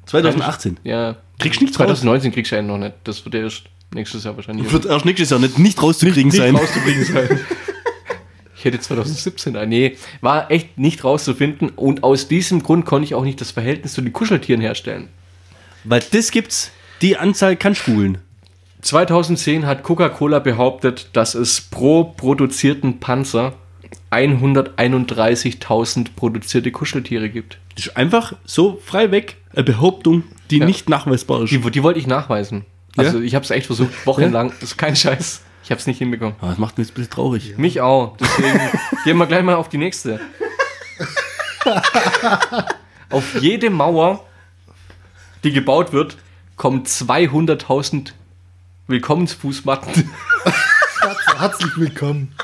2018. 0.06 0.78
Ja. 0.84 1.16
Kriegst 1.38 1.60
nichts 1.60 1.78
raus. 1.78 1.86
2019 1.86 2.32
kriegst 2.32 2.52
du 2.52 2.56
ja 2.56 2.62
noch 2.62 2.78
nicht. 2.78 2.94
Das 3.04 3.24
wird 3.24 3.34
erst 3.34 3.64
nächstes 3.94 4.24
Jahr 4.24 4.36
wahrscheinlich 4.36 4.70
Wird 4.72 4.86
erst 4.86 5.04
nächstes 5.04 5.30
Jahr 5.30 5.40
nicht, 5.40 5.58
nicht 5.58 5.82
rauszukriegen 5.82 6.30
sein. 6.30 6.56
rauszukriegen 6.56 7.04
sein. 7.04 7.40
Ich 8.60 8.66
hätte 8.66 8.78
2017 8.78 9.56
ein. 9.56 9.70
Nee, 9.70 9.96
war 10.20 10.50
echt 10.50 10.76
nicht 10.76 11.02
rauszufinden. 11.02 11.70
Und 11.70 12.04
aus 12.04 12.28
diesem 12.28 12.62
Grund 12.62 12.84
konnte 12.84 13.06
ich 13.06 13.14
auch 13.14 13.24
nicht 13.24 13.40
das 13.40 13.52
Verhältnis 13.52 13.94
zu 13.94 14.02
den 14.02 14.12
Kuscheltieren 14.12 14.60
herstellen. 14.60 15.08
Weil 15.84 16.02
das 16.12 16.30
gibt's, 16.30 16.70
die 17.00 17.16
Anzahl 17.16 17.56
kann 17.56 17.74
spulen. 17.74 18.18
2010 18.82 19.64
hat 19.64 19.82
Coca-Cola 19.82 20.40
behauptet, 20.40 21.08
dass 21.14 21.34
es 21.34 21.62
pro 21.62 22.04
produzierten 22.04 23.00
Panzer 23.00 23.54
131.000 24.10 26.08
produzierte 26.14 26.70
Kuscheltiere 26.70 27.30
gibt. 27.30 27.56
Das 27.76 27.86
ist 27.86 27.96
einfach 27.96 28.34
so 28.44 28.78
frei 28.84 29.10
weg 29.10 29.36
eine 29.54 29.64
Behauptung, 29.64 30.24
die 30.50 30.58
Ja. 30.58 30.66
nicht 30.66 30.88
nachweisbar 30.88 31.42
ist. 31.42 31.50
Die, 31.50 31.58
die 31.58 31.82
wollte 31.82 31.98
ich 31.98 32.06
nachweisen. 32.06 32.64
Ja? 32.96 33.04
Also 33.04 33.20
ich 33.20 33.34
habe 33.34 33.44
es 33.44 33.50
echt 33.50 33.66
versucht, 33.66 34.06
wochenlang. 34.06 34.50
Das 34.60 34.70
ist 34.70 34.76
kein 34.78 34.96
Scheiß. 34.96 35.42
Ich 35.64 35.70
habe 35.70 35.80
es 35.80 35.86
nicht 35.86 35.98
hinbekommen. 35.98 36.34
Ah, 36.40 36.48
das 36.48 36.58
macht 36.58 36.78
mich 36.78 36.86
jetzt 36.88 36.92
ein 36.92 37.00
bisschen 37.02 37.12
traurig. 37.12 37.58
Mich 37.58 37.80
auch. 37.80 38.16
Deswegen 38.16 38.58
gehen 39.04 39.16
wir 39.18 39.26
gleich 39.26 39.42
mal 39.44 39.54
auf 39.56 39.68
die 39.68 39.78
nächste. 39.78 40.20
auf 43.10 43.40
jede 43.40 43.70
Mauer, 43.70 44.24
die 45.44 45.52
gebaut 45.52 45.92
wird, 45.92 46.16
kommen 46.56 46.84
200.000 46.84 48.12
Willkommensfußmatten. 48.86 50.10
Herzlich 51.38 51.76
willkommen. 51.76 52.34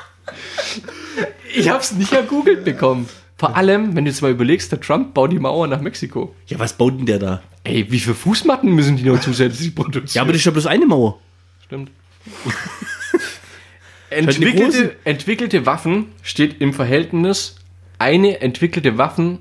Ich 1.55 1.69
habe 1.69 1.81
es 1.81 1.93
nicht 1.93 2.13
ergoogelt 2.13 2.65
bekommen. 2.65 3.09
Vor 3.39 3.55
allem, 3.55 3.95
wenn 3.95 4.05
du 4.05 4.11
jetzt 4.11 4.22
mal 4.22 4.30
überlegst, 4.30 4.72
der 4.72 4.80
Trump 4.80 5.12
baut 5.12 5.30
die 5.30 5.39
Mauer 5.39 5.66
nach 5.66 5.80
Mexiko. 5.80 6.34
Ja, 6.47 6.59
was 6.59 6.72
baut 6.72 6.99
denn 6.99 7.07
der 7.07 7.18
da? 7.18 7.43
Ey, 7.64 7.91
wie 7.91 7.99
viele 7.99 8.14
Fußmatten 8.14 8.72
müssen 8.72 8.97
die 8.97 9.05
noch 9.05 9.20
zusätzlich 9.20 9.74
produzieren? 9.74 10.09
Ja, 10.14 10.22
aber 10.22 10.32
das 10.32 10.41
ist 10.41 10.47
ja 10.47 10.53
bloß 10.53 10.66
eine 10.66 10.87
Mauer. 10.87 11.18
Stimmt. 11.66 11.91
entwickelte, 14.11 14.97
entwickelte 15.05 15.66
Waffen 15.66 16.07
steht 16.22 16.61
im 16.61 16.72
Verhältnis 16.72 17.57
eine 17.99 18.41
entwickelte 18.41 18.99
Waffen, 18.99 19.39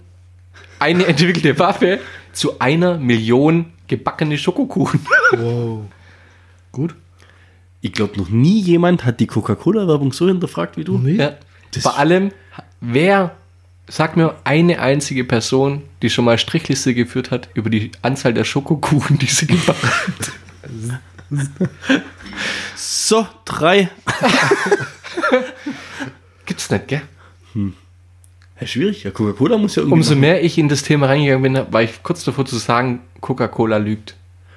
eine 0.79 1.05
entwickelte 1.07 1.57
Waffe 1.59 1.99
zu 2.33 2.59
einer 2.59 2.97
Million 2.97 3.73
gebackene 3.87 4.37
Schokokuchen. 4.37 4.99
Wow. 5.31 5.85
Gut. 6.71 6.95
Ich 7.81 7.93
glaube, 7.93 8.17
noch 8.17 8.29
nie 8.29 8.59
jemand 8.59 9.05
hat 9.05 9.19
die 9.19 9.27
Coca-Cola-Werbung 9.27 10.11
so 10.11 10.27
hinterfragt 10.27 10.75
wie 10.75 10.83
du. 10.83 10.97
Nee? 10.97 11.15
Ja. 11.15 11.37
Vor 11.79 11.97
allem, 11.97 12.31
wer, 12.81 13.35
sag 13.87 14.17
mir 14.17 14.35
eine 14.43 14.79
einzige 14.79 15.23
Person, 15.23 15.83
die 16.01 16.09
schon 16.09 16.25
mal 16.25 16.37
Strichliste 16.37 16.93
geführt 16.93 17.31
hat 17.31 17.49
über 17.53 17.69
die 17.69 17.91
Anzahl 18.01 18.33
der 18.33 18.43
Schokokuchen, 18.43 19.19
die 19.19 19.27
sie 19.27 19.47
gebacken 19.47 19.89
hat. 19.89 20.31
So, 22.75 23.27
drei. 23.45 23.89
Gibt's 26.45 26.69
nicht, 26.69 26.87
gell? 26.87 27.01
Ja, 28.59 28.67
schwierig. 28.67 29.03
Ja, 29.03 29.11
Coca-Cola 29.11 29.57
muss 29.57 29.75
ja 29.75 29.81
irgendwie. 29.81 29.95
Umso 29.95 30.11
machen. 30.11 30.21
mehr 30.21 30.43
ich 30.43 30.57
in 30.57 30.69
das 30.69 30.83
Thema 30.83 31.07
reingegangen 31.07 31.53
bin, 31.53 31.73
war 31.73 31.81
ich 31.81 32.03
kurz 32.03 32.23
davor 32.23 32.45
zu 32.45 32.57
sagen, 32.57 33.01
Coca-Cola 33.21 33.77
lügt. 33.77 34.15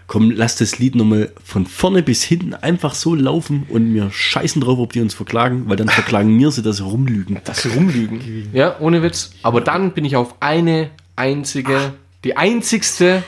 Komm, 0.08 0.30
lass 0.30 0.56
das 0.56 0.78
Lied 0.78 0.94
nochmal 0.94 1.30
von 1.44 1.66
vorne 1.66 2.02
bis 2.02 2.22
hinten 2.24 2.54
einfach 2.54 2.94
so 2.94 3.14
laufen 3.14 3.66
und 3.68 3.92
wir 3.94 4.10
scheißen 4.10 4.60
drauf, 4.62 4.78
ob 4.78 4.92
die 4.94 5.00
uns 5.02 5.12
verklagen, 5.14 5.64
weil 5.68 5.76
dann 5.76 5.88
verklagen 5.90 6.36
wir 6.38 6.50
sie, 6.50 6.62
dass 6.62 6.78
sie 6.78 6.82
rumlügen. 6.84 7.38
Das 7.44 7.66
Rumlügen. 7.66 8.48
Ja, 8.54 8.80
ohne 8.80 9.02
Witz. 9.02 9.32
Aber 9.42 9.60
dann 9.60 9.92
bin 9.92 10.06
ich 10.06 10.16
auf 10.16 10.36
eine 10.40 10.88
einzige, 11.14 11.92
die 12.24 12.36
einzigste 12.38 13.22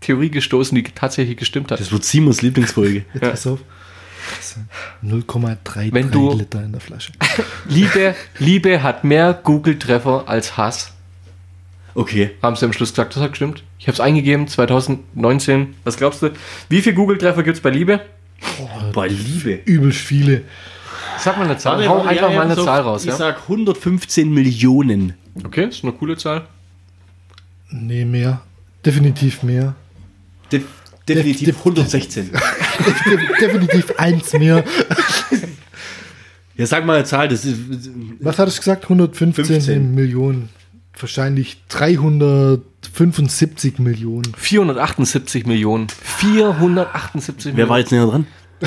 Theorie 0.00 0.30
gestoßen, 0.30 0.76
die 0.76 0.84
tatsächlich 0.84 1.36
gestimmt 1.38 1.72
hat. 1.72 1.80
Das 1.80 1.90
wird 1.90 2.04
Simons 2.04 2.40
Lieblingsfolge. 2.40 3.04
Jetzt 3.12 3.20
pass 3.22 3.46
auf. 3.48 3.58
Das 4.36 4.54
sind 4.54 4.68
0,33 5.26 5.92
Wenn 5.92 6.10
du- 6.12 6.32
Liter 6.34 6.62
in 6.62 6.70
der 6.72 6.80
Flasche. 6.80 7.12
Liebe, 7.68 8.14
Liebe 8.38 8.82
hat 8.82 9.02
mehr 9.02 9.34
Google-Treffer 9.34 10.24
als 10.28 10.56
Hass. 10.56 10.92
Okay. 11.96 12.30
Haben 12.42 12.54
sie 12.56 12.66
am 12.66 12.72
Schluss 12.72 12.90
gesagt, 12.90 13.16
das 13.16 13.22
hat 13.22 13.30
gestimmt. 13.30 13.62
Ich 13.78 13.86
habe 13.88 13.94
es 13.94 14.00
eingegeben, 14.00 14.46
2019. 14.46 15.74
Was 15.84 15.96
glaubst 15.96 16.22
du? 16.22 16.30
Wie 16.68 16.82
viele 16.82 16.94
Google-Treffer 16.94 17.42
gibt 17.42 17.56
es 17.56 17.62
bei 17.62 17.70
Liebe? 17.70 18.00
Bei 18.92 19.08
Liebe. 19.08 19.60
Übelst 19.64 19.98
viele. 20.00 20.42
Sag 21.18 21.38
mal 21.38 21.44
eine 21.46 21.56
Zahl. 21.56 21.88
Hau 21.88 22.02
einfach 22.02 22.28
mal 22.32 22.42
eine 22.42 22.54
Zahl 22.54 22.82
raus. 22.82 23.02
Ich 23.04 23.08
Ja? 23.08 23.16
sag 23.16 23.42
115 23.48 24.30
Millionen. 24.32 25.14
Okay, 25.42 25.64
ist 25.68 25.82
eine 25.84 25.92
coole 25.92 26.16
Zahl. 26.18 26.46
Nee, 27.70 28.04
mehr. 28.04 28.42
Definitiv 28.84 29.42
mehr. 29.42 29.74
De 30.52 30.60
definitiv 31.08 31.46
Def- 31.48 31.58
116. 31.58 32.30
Def 33.06 33.38
definitiv 33.40 33.92
eins 33.98 34.32
mehr. 34.34 34.64
Ja, 36.56 36.66
sag 36.66 36.84
mal 36.84 36.96
eine 36.96 37.04
Zahl. 37.04 37.28
Das 37.28 37.44
ist, 37.44 37.58
Was 38.20 38.38
hattest 38.38 38.58
du 38.58 38.60
gesagt? 38.60 38.84
115 38.84 39.44
15. 39.46 39.94
Millionen. 39.94 40.48
Wahrscheinlich 40.98 41.58
375 41.68 43.78
Millionen. 43.78 44.32
478 44.36 45.46
Millionen. 45.46 45.88
478 45.88 47.56
wer 47.56 47.68
war 47.68 47.78
jetzt 47.78 47.92
näher 47.92 48.06
dran? 48.06 48.26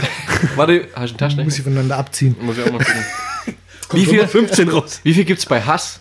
Warte, 0.55 0.87
hast 0.93 0.93
du 0.93 0.99
einen 0.99 1.17
Taschenrechner? 1.17 1.43
Muss 1.45 1.57
ich 1.57 1.63
voneinander 1.63 1.97
abziehen. 1.97 2.35
Muss 2.41 2.57
ich 2.57 2.63
auch 2.63 2.71
mal 2.71 2.77
gucken. 2.83 3.03
Wie 3.93 4.05
viel, 4.05 4.27
15 4.27 4.69
raus. 4.69 4.99
wie 5.03 5.15
viel 5.15 5.25
gibt 5.25 5.39
es 5.39 5.47
bei 5.47 5.61
Hass? 5.63 5.99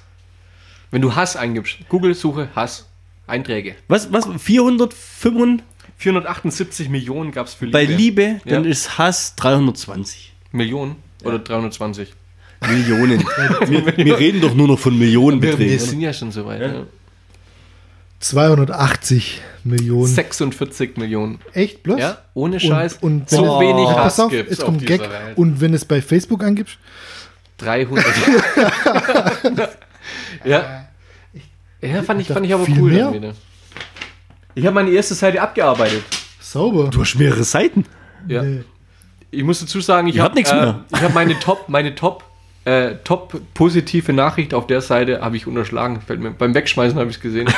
Wenn 0.91 1.01
du 1.01 1.15
Hass 1.17 1.37
eingibst. 1.37 1.77
Google-Suche 1.89 2.51
Hass. 2.55 2.85
Einträge. 3.27 3.77
Was, 3.89 4.13
was? 4.13 4.27
475 4.27 5.65
478 5.97 6.91
Millionen 6.91 7.33
gab 7.33 7.47
es 7.47 7.55
für 7.55 7.65
Liebe. 7.65 7.79
bei 7.79 7.85
Liebe, 7.85 8.41
dann 8.45 8.65
Ja. 8.65 8.71
ist 8.71 8.99
Hass 8.99 9.35
320 9.37 10.35
Millionen 10.53 10.97
oder 11.25 11.39
320? 11.39 12.13
Millionen. 12.67 13.21
wir, 13.67 13.97
wir 13.97 14.19
rreden 14.19 14.41
doch 14.41 14.55
nur 14.55 14.69
noch 14.69 14.79
von 14.79 14.99
Millionenbeträgen. 14.99 15.71
wir 15.71 15.79
sind 15.81 16.01
ja 16.01 16.13
schon 16.13 16.33
so 16.33 16.47
weit. 16.47 16.61
Ja. 16.61 16.87
280 18.21 19.41
Millionen. 19.65 20.07
46 20.07 20.97
Millionen. 20.97 21.39
Echt? 21.53 21.83
Bloß? 21.85 22.01
Ja, 22.01 22.19
ohne 22.35 22.59
Scheiß. 22.59 22.95
Und, 23.01 23.21
und 23.21 23.31
so 23.31 23.43
wenn- 23.43 23.69
wenig 23.69 23.89
Ja, 23.89 24.05
Hass 24.05 24.19
auf, 24.19 24.31
gibt's 24.31 24.51
jetzt 24.51 24.65
kommt 24.65 24.85
Gag. 24.87 25.01
Welt. 25.01 25.37
Und 25.37 25.61
wenn 25.61 25.73
es 25.75 25.85
bei 25.85 26.03
Facebook 26.03 26.43
angibst, 26.43 26.79
300. 27.59 28.05
ja. 30.45 30.89
Ja, 31.81 32.03
fand 32.03 32.21
ich, 32.21 32.27
fand 32.29 32.45
ich 32.45 32.55
aber 32.55 32.65
Viel 32.65 32.81
cool. 32.81 32.91
wieder. 32.91 33.35
Ich 34.55 34.65
habe 34.67 34.75
meine 34.75 34.91
erste 34.91 35.15
Seite 35.15 35.41
abgearbeitet. 35.41 36.03
sauber. 36.41 36.89
Du 36.91 37.01
hast 37.01 37.15
mehrere 37.15 37.45
Seiten. 37.45 37.85
Ja. 38.27 38.43
Nee. 38.43 38.65
Ich 39.31 39.45
muss 39.45 39.61
dazu 39.61 39.81
sagen, 39.81 40.09
ich 40.09 40.19
habe 40.19 40.25
habt 40.25 40.35
nichts 40.35 40.51
äh, 40.51 40.57
mehr. 40.57 40.85
ich 40.93 41.01
habe 41.03 41.15
meine 41.15 41.39
Top, 41.39 41.69
meine 41.69 41.95
Top, 41.95 42.25
äh, 42.69 42.97
Top 43.05 43.41
positive 43.55 44.13
Nachricht 44.13 44.53
auf 44.53 44.67
der 44.67 44.81
Seite 44.81 45.21
habe 45.21 45.37
ich 45.37 45.47
unterschlagen. 45.47 46.01
Mir, 46.09 46.31
beim 46.31 46.55
Wegschmeißen 46.55 46.99
habe 46.99 47.09
ich 47.11 47.17
es 47.17 47.23
gesehen. 47.23 47.49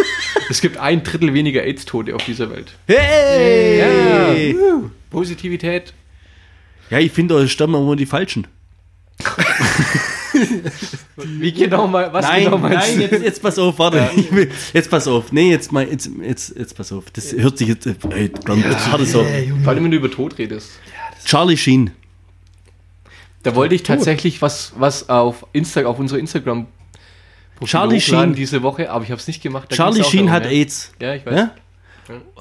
es 0.50 0.60
gibt 0.60 0.76
ein 0.78 1.02
Drittel 1.02 1.34
weniger 1.34 1.64
AIDS-Tote 1.64 2.14
auf 2.14 2.24
dieser 2.24 2.50
Welt. 2.50 2.74
Hey! 2.86 4.52
Ja. 4.52 4.82
Positivität. 5.10 5.92
Ja, 6.90 6.98
ich 6.98 7.12
finde, 7.12 7.34
da 7.38 7.46
sterben 7.48 7.74
immer 7.74 7.96
die 7.96 8.06
Falschen. 8.06 8.46
Wie 11.16 11.52
genau 11.52 11.86
mal, 11.86 12.12
was 12.12 12.24
nein, 12.24 12.44
genau 12.44 12.58
meinst 12.58 12.96
nein, 12.96 13.00
jetzt, 13.00 13.22
jetzt 13.22 13.42
pass 13.42 13.58
auf, 13.58 13.78
warte. 13.78 14.08
Will, 14.30 14.50
jetzt 14.72 14.90
pass 14.90 15.06
auf. 15.06 15.32
Nee, 15.32 15.50
jetzt 15.50 15.72
mal, 15.72 15.86
jetzt, 15.86 16.08
jetzt, 16.22 16.56
jetzt 16.56 16.76
pass 16.76 16.92
auf. 16.92 17.10
Das 17.12 17.32
hört 17.32 17.58
sich 17.58 17.68
jetzt, 17.68 17.86
ey, 17.86 18.30
dann, 18.46 18.64
warte 18.64 19.04
so. 19.04 19.24
Hey, 19.24 19.48
Junge. 19.48 19.62
Vor 19.62 19.72
allem, 19.72 19.84
wenn 19.84 19.90
du 19.90 19.98
über 19.98 20.10
Tod 20.10 20.38
redest. 20.38 20.70
Charlie 21.24 21.56
Sheen. 21.56 21.90
Da 23.42 23.54
wollte 23.54 23.74
ich 23.74 23.82
tatsächlich 23.82 24.42
was, 24.42 24.72
was 24.76 25.08
auf, 25.08 25.46
Insta, 25.52 25.84
auf 25.86 25.98
unsere 25.98 26.20
Instagram 26.20 26.66
Charlie 27.64 28.00
Sheen. 28.00 28.34
diese 28.34 28.62
Woche, 28.62 28.90
aber 28.90 29.04
ich 29.04 29.10
habe 29.10 29.20
es 29.20 29.26
nicht 29.26 29.42
gemacht. 29.42 29.70
Da 29.70 29.76
Charlie 29.76 30.02
Sheen 30.04 30.26
darum, 30.26 30.32
hat 30.32 30.44
ja. 30.44 30.50
AIDS. 30.50 30.92
Ja, 31.00 31.14
ich 31.14 31.26
weiß. 31.26 31.34
Ja? 31.34 31.50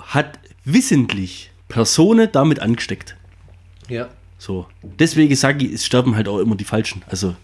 Hat 0.01 0.39
wissentlich 0.63 1.51
Personen 1.67 2.29
damit 2.31 2.59
angesteckt. 2.59 3.15
Ja. 3.87 4.09
So. 4.37 4.67
Deswegen 4.81 5.35
sage 5.35 5.65
ich, 5.65 5.73
es 5.73 5.85
sterben 5.85 6.15
halt 6.15 6.27
auch 6.27 6.39
immer 6.39 6.55
die 6.55 6.63
Falschen. 6.63 7.03
Also, 7.07 7.35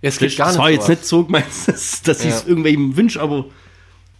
Es 0.00 0.18
geht 0.18 0.36
gar 0.36 0.46
das 0.46 0.56
nicht 0.56 0.62
war 0.62 0.70
jetzt 0.70 0.88
nicht 0.88 1.04
so 1.04 1.24
gemeint, 1.24 1.46
dass, 1.66 2.02
dass 2.02 2.24
ich 2.24 2.30
es 2.30 2.46
irgendwelchen 2.46 2.96
wünsche, 2.96 3.20
aber. 3.20 3.46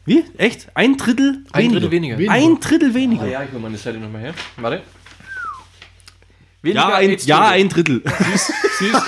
Wie? 0.05 0.23
Echt? 0.37 0.69
Ein 0.75 0.97
Drittel 0.97 1.45
Ein 1.51 1.73
Drittel 1.73 1.91
weniger. 1.91 2.17
Weniger. 2.17 2.33
Ein 2.33 2.61
Drittel 2.61 2.95
weniger. 2.95 3.25
Ah, 3.25 3.27
ja, 3.27 3.43
ich 3.43 3.53
will 3.53 3.59
meine 3.59 3.77
Seite 3.77 3.99
nochmal 3.99 4.21
her. 4.21 4.35
Warte. 4.59 4.83
Ja, 6.63 6.95
ein, 6.97 7.17
ja, 7.25 7.49
ein 7.49 7.69
Drittel. 7.69 8.03
Süß. 8.03 8.53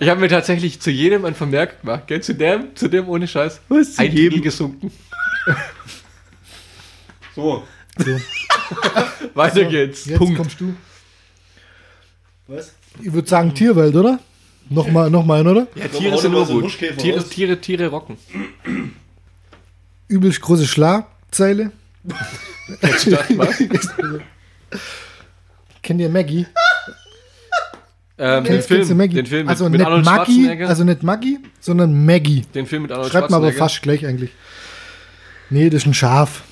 ich 0.00 0.08
habe 0.08 0.20
mir 0.20 0.28
tatsächlich 0.28 0.80
zu 0.80 0.90
jedem 0.90 1.24
ein 1.24 1.34
Vermerk 1.34 1.82
gemacht. 1.82 2.06
Gell? 2.06 2.20
Zu 2.22 2.34
dem, 2.34 2.74
zu 2.74 2.88
dem 2.88 3.08
ohne 3.08 3.28
Scheiß. 3.28 3.60
Was, 3.68 3.94
zu 3.94 4.02
ein 4.02 4.10
jedem? 4.10 4.30
Drittel 4.30 4.42
gesunken. 4.42 4.92
so. 7.34 7.64
So. 7.98 8.20
Weiter 9.34 9.64
geht's. 9.64 10.06
Jetzt 10.06 10.18
Punkt. 10.18 10.36
kommst 10.36 10.60
du. 10.60 10.74
Was? 12.46 12.72
Ich 13.00 13.12
würde 13.12 13.28
sagen 13.28 13.54
Tierwelt, 13.54 13.94
oder? 13.94 14.18
Nochmal, 14.68 15.10
nochmal 15.10 15.40
ein, 15.40 15.46
oder? 15.46 15.66
Ja, 15.74 15.88
Tiere 15.88 16.18
sind 16.18 16.32
nur 16.32 16.46
gut. 16.46 16.78
Tiere. 16.98 17.22
Tiere, 17.28 17.60
Tiere 17.60 17.88
rocken. 17.88 18.16
Übelst 20.08 20.40
große 20.40 20.66
Schlagzeile. 20.66 21.72
Was? 22.04 23.06
Kennt 25.82 26.00
ihr 26.00 26.08
Maggie? 26.08 26.46
Ähm, 28.18 28.44
den, 28.44 28.52
Kennst, 28.52 28.68
kennst 28.68 28.82
du 28.82 28.86
Film, 28.86 28.98
Maggie? 28.98 29.14
den 29.16 29.26
Film 29.26 29.42
mit, 29.46 29.50
also 29.50 29.64
mit 29.64 29.72
nicht 29.80 29.86
Arnold 29.86 30.04
Maggie, 30.04 30.32
Schwarzenegger. 30.34 30.68
also 30.68 30.84
nicht 30.84 31.02
Maggie, 31.02 31.38
sondern 31.60 32.04
Maggie. 32.06 32.42
den 32.54 32.66
Film 32.66 32.82
mit 32.82 32.92
Arnold 32.92 33.10
Schreibt 33.10 33.30
man 33.30 33.38
aber 33.38 33.46
Schwarzenegger. 33.52 33.64
fast 33.68 33.82
gleich 33.82 34.06
eigentlich. 34.06 34.30
Nee, 35.50 35.70
das 35.70 35.82
ist 35.82 35.86
ein 35.86 35.94
Schaf. 35.94 36.42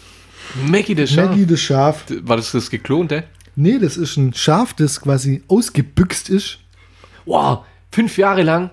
Maggie 0.67 0.95
das 0.97 1.11
Schaf. 1.13 1.31
Maggie 1.31 1.47
das 1.47 1.61
Schaf. 1.61 2.05
War 2.23 2.37
das 2.37 2.51
das 2.53 2.71
geklonte? 2.71 3.25
Nee, 3.55 3.79
das 3.79 3.97
ist 3.97 4.17
ein 4.17 4.35
Schaf, 4.35 4.75
das 4.75 5.01
quasi 5.01 5.43
ausgebüxt 5.49 6.29
ist. 6.29 6.59
Wow, 7.25 7.65
fünf 7.93 8.19
Jahre 8.19 8.43
lang. 8.43 8.71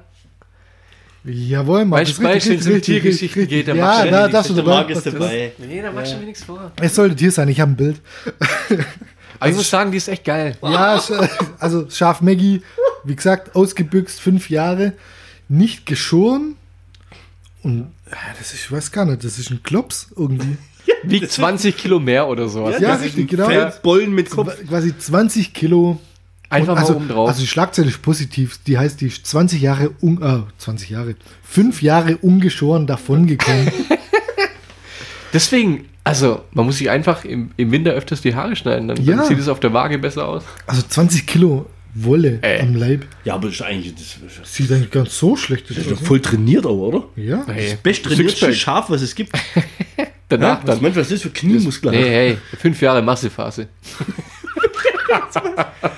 Jawohl, 1.23 1.85
Mann. 1.85 1.99
Weißt 1.99 2.17
du, 2.17 2.23
wenn 2.23 2.37
es 2.37 2.67
um 2.67 2.81
Tiergeschichten 2.81 3.47
geht, 3.47 3.67
dann 3.67 3.77
ja, 3.77 3.85
machst 3.85 4.05
du 4.05 4.09
da, 4.11 4.21
ja 4.21 4.27
das 4.29 4.49
ist. 4.49 4.65
Marc 4.65 4.89
ist 4.89 5.05
dabei. 5.05 5.51
Nee, 5.57 5.81
da 5.81 5.91
machst 5.91 6.13
du 6.13 6.17
mir 6.17 6.25
nichts 6.25 6.43
vor. 6.43 6.71
Es 6.81 6.95
sollte 6.95 7.15
Tier 7.15 7.31
sein, 7.31 7.49
ich 7.49 7.59
habe 7.59 7.71
ein 7.71 7.75
Bild. 7.75 8.01
Aber 9.39 9.49
ich 9.49 9.55
muss 9.55 9.69
sagen, 9.69 9.91
die 9.91 9.97
ist 9.97 10.07
echt 10.07 10.23
geil. 10.25 10.57
Ja, 10.61 10.97
Sch- 10.97 11.29
also 11.59 11.89
Schaf 11.89 12.21
Maggie, 12.21 12.61
wie 13.03 13.15
gesagt, 13.15 13.55
ausgebüxt, 13.55 14.19
fünf 14.19 14.49
Jahre, 14.49 14.93
nicht 15.49 15.85
geschoren. 15.85 16.55
Und 17.63 17.91
ja, 18.09 18.17
das 18.37 18.53
ist, 18.53 18.65
ich 18.65 18.71
weiß 18.71 18.91
gar 18.91 19.05
nicht, 19.05 19.23
das 19.23 19.39
ist 19.39 19.49
ein 19.51 19.61
Klops 19.63 20.07
irgendwie. 20.15 20.57
Wiegt 21.03 21.31
20 21.31 21.75
Kilo 21.77 21.99
mehr 21.99 22.27
oder 22.27 22.47
sowas. 22.47 22.79
Ja, 22.79 22.95
richtig, 22.95 23.29
genau. 23.29 23.47
Feldbollen 23.47 24.11
mit 24.13 24.29
Kopf. 24.29 24.49
Qu- 24.53 24.67
Quasi 24.67 24.97
20 24.97 25.53
Kilo. 25.53 25.99
Einfach 26.49 26.75
mal 26.75 26.79
also, 26.81 26.95
oben 26.95 27.09
drauf. 27.09 27.27
Also 27.27 27.41
die 27.41 27.47
Schlagzeile 27.47 27.89
ist 27.89 28.01
positiv. 28.01 28.57
Die 28.65 28.77
heißt, 28.77 29.01
die 29.01 29.07
ist 29.07 29.25
20 29.27 29.61
Jahre, 29.61 29.91
un, 30.01 30.21
äh, 30.21 30.43
20 30.59 30.89
Jahre, 30.89 31.15
fünf 31.43 31.81
Jahre 31.81 32.15
ungeschoren 32.17 32.87
davongekommen. 32.87 33.69
Deswegen, 35.33 35.89
also, 36.07 36.43
man 36.51 36.65
muss 36.65 36.77
sich 36.77 36.89
einfach 36.89 37.23
im, 37.25 37.51
im 37.57 37.71
Winter 37.71 37.91
öfters 37.91 38.21
die 38.21 38.33
Haare 38.35 38.55
schneiden. 38.55 38.87
Dann, 38.87 39.03
Ja. 39.03 39.15
dann 39.17 39.25
sieht 39.25 39.39
es 39.39 39.47
auf 39.47 39.59
der 39.59 39.73
Waage 39.73 39.97
besser 39.99 40.27
aus. 40.27 40.43
Also 40.65 40.81
20 40.81 41.25
Kilo 41.27 41.65
Wolle 41.99 42.39
Ey. 42.43 42.61
am 42.61 42.75
Leib. 42.75 43.05
Ja, 43.23 43.33
aber 43.35 43.47
das 43.47 43.55
ist 43.55 43.61
eigentlich 43.63 43.95
das 43.95 44.03
ist 44.43 44.55
Sieht 44.55 44.71
eigentlich 44.71 44.91
ganz 44.91 45.17
so 45.17 45.35
schlecht 45.35 45.65
aus. 45.71 45.77
doch 45.89 45.99
voll 46.01 46.19
trainiert, 46.21 46.65
aber, 46.65 46.73
oder? 46.75 47.03
Ja. 47.15 47.43
Hey, 47.47 47.71
Das 47.71 47.79
besttrainierteste 47.81 48.45
Sixpack. 48.47 48.55
Schaf, 48.55 48.89
was 48.89 49.01
es 49.01 49.15
gibt. 49.15 49.31
Danach 50.29 50.59
Was 50.67 50.79
dann. 50.79 50.93
du, 50.93 50.99
was 50.99 51.09
das 51.09 51.21
für 51.21 51.29
Kniemuskeln 51.29 51.95
Hey, 51.95 52.09
hey, 52.09 52.37
fünf 52.59 52.81
Jahre 52.81 53.01
Massephase. 53.01 53.67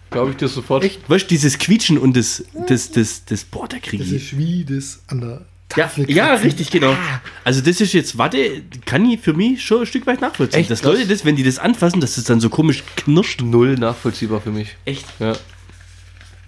Glaube 0.10 0.32
ich 0.32 0.38
dir 0.38 0.48
sofort. 0.48 0.84
Echt? 0.84 1.10
Weißt 1.10 1.26
du, 1.26 1.30
dieses 1.30 1.58
Quietschen 1.60 1.98
und 1.98 2.16
das, 2.16 2.44
das, 2.68 2.92
das, 2.92 3.26
das, 3.26 3.44
boah, 3.44 3.68
da 3.68 3.78
kriege 3.80 4.04
Das 4.04 4.12
ich. 4.14 4.32
ist 4.34 4.38
wie 4.38 4.64
das 4.64 5.02
an 5.08 5.20
der 5.20 5.30
Ja, 5.76 5.84
Tafel 5.84 6.10
ja, 6.10 6.34
richtig, 6.36 6.72
genau. 6.72 6.96
Also 7.44 7.60
das 7.60 7.82
ist 7.82 7.92
jetzt, 7.94 8.18
warte, 8.18 8.62
kann 8.86 9.06
ich 9.10 9.20
für 9.20 9.34
mich 9.34 9.62
schon 9.66 9.82
ein 9.82 9.86
Stück 9.86 10.08
weit 10.08 10.22
nachvollziehen. 10.22 10.62
Echt? 10.62 10.72
Dass 10.72 10.82
Leute 10.84 11.06
das, 11.08 11.26
wenn 11.26 11.36
die 11.36 11.44
das 11.44 11.60
anfassen, 11.60 12.00
dass 12.00 12.16
das 12.16 12.24
dann 12.24 12.40
so 12.40 12.50
komisch 12.50 12.84
knirscht. 12.96 13.42
Null 13.42 13.76
nachvollziehbar 13.76 14.40
für 14.40 14.52
mich. 14.52 14.78
Echt? 14.86 15.06
Ja. 15.20 15.34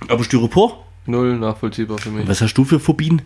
Aber 0.07 0.23
Styropor? 0.23 0.85
Null 1.05 1.37
nachvollziehbar 1.37 1.97
für 1.97 2.11
mich. 2.11 2.25
Was 2.29 2.39
hast 2.39 2.53
du 2.53 2.63
für 2.63 2.79
Phobien? 2.79 3.21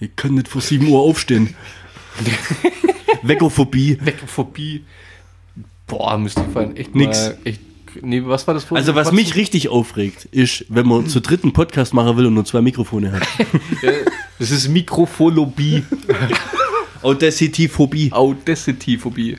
Ich 0.00 0.14
kann 0.16 0.34
nicht 0.34 0.48
vor 0.48 0.60
7 0.62 0.86
Uhr 0.88 1.00
aufstehen. 1.00 1.54
Wegophobie. 3.22 3.98
Wegophobie. 4.00 4.84
Boah, 5.86 6.18
müsste 6.18 6.42
ich 6.46 6.52
fallen. 6.52 6.76
Echt 6.76 6.94
Nix. 6.94 7.28
Mal, 7.28 7.38
echt, 7.44 7.60
nee, 8.02 8.22
was 8.24 8.46
war 8.46 8.54
das 8.54 8.64
vor? 8.64 8.76
Also 8.76 8.94
was 8.94 9.12
mich 9.12 9.34
richtig 9.36 9.68
aufregt, 9.68 10.26
ist, 10.26 10.64
wenn 10.68 10.86
man 10.86 11.06
zu 11.06 11.20
dritten 11.20 11.52
Podcast 11.52 11.94
machen 11.94 12.16
will 12.16 12.26
und 12.26 12.34
nur 12.34 12.44
zwei 12.44 12.60
Mikrofone 12.60 13.12
hat. 13.12 13.22
Das 14.38 14.50
ist 14.50 14.68
Mikrophobie. 14.68 15.82
Audacity-Phobie. 17.00 18.12
Audacity-Phobie. 18.12 19.38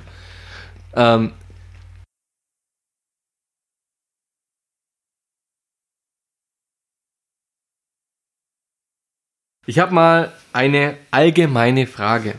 Ähm, 0.96 1.34
ich 9.68 9.78
habe 9.78 9.94
mal 9.94 10.34
eine 10.52 10.98
allgemeine 11.12 11.86
Frage. 11.86 12.34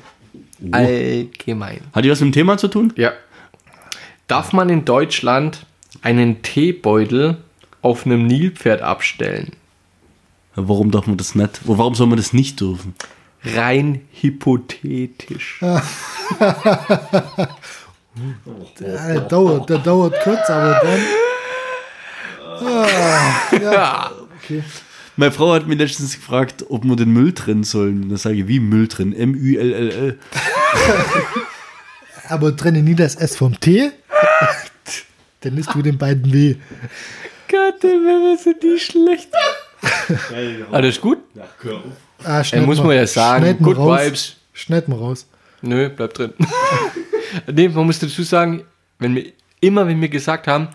Allgemein. 0.72 1.80
Hat 1.92 2.04
die 2.04 2.10
was 2.10 2.20
mit 2.20 2.30
dem 2.30 2.32
Thema 2.32 2.58
zu 2.58 2.68
tun? 2.68 2.92
Ja. 2.96 3.12
Darf 4.26 4.52
man 4.52 4.68
in 4.68 4.84
Deutschland 4.84 5.64
einen 6.02 6.42
Teebeutel 6.42 7.38
auf 7.82 8.04
einem 8.06 8.26
Nilpferd 8.26 8.82
abstellen? 8.82 9.52
Warum 10.54 10.90
darf 10.90 11.06
man 11.06 11.16
das 11.16 11.34
nicht? 11.34 11.60
Warum 11.64 11.94
soll 11.94 12.08
man 12.08 12.16
das 12.16 12.32
nicht 12.32 12.60
dürfen? 12.60 12.94
Rein 13.42 14.02
hypothetisch. 14.20 15.60
Ja, 18.80 19.08
der 19.12 19.20
dauert, 19.20 19.70
der 19.70 19.78
dauert 19.78 20.20
kurz, 20.24 20.50
aber 20.50 20.80
dann. 20.82 21.00
Meine 25.18 25.32
Frau 25.32 25.52
hat 25.52 25.66
mich 25.66 25.76
letztens 25.78 26.14
gefragt, 26.14 26.64
ob 26.68 26.84
wir 26.84 26.94
den 26.94 27.10
Müll 27.12 27.32
trennen 27.32 27.64
sollen. 27.64 28.08
Da 28.08 28.16
sage 28.16 28.36
ich, 28.36 28.46
wie 28.46 28.60
Müll 28.60 28.86
trennen? 28.86 29.12
M-Ü-L-L-L. 29.12 30.16
Aber 32.28 32.56
trenne 32.56 32.82
nie 32.82 32.94
das 32.94 33.16
S 33.16 33.34
vom 33.34 33.58
T. 33.58 33.90
dann 35.40 35.58
ist 35.58 35.74
du 35.74 35.82
den 35.82 35.98
beiden 35.98 36.32
weh. 36.32 36.54
Gott, 37.50 37.82
wir 37.82 38.38
sind 38.38 38.62
die 38.62 38.78
schlecht. 38.78 39.30
Alles 40.70 41.00
gut? 41.00 41.18
Ah, 42.22 42.38
Er 42.38 42.44
schneid 42.44 42.66
muss 42.66 42.78
mal- 42.78 42.86
man 42.86 42.96
ja 42.96 43.06
sagen, 43.08 43.58
good 43.60 43.76
raus. 43.76 44.00
vibes. 44.04 44.36
Schneid 44.52 44.86
mal 44.86 45.00
raus. 45.00 45.26
Nö, 45.62 45.88
bleib 45.88 46.14
drin. 46.14 46.32
nee, 47.52 47.68
man 47.68 47.86
muss 47.86 47.98
dazu 47.98 48.22
sagen, 48.22 48.62
wenn 49.00 49.16
wir 49.16 49.32
immer, 49.60 49.84
wenn 49.88 50.00
wir 50.00 50.08
gesagt 50.08 50.46
haben, 50.46 50.68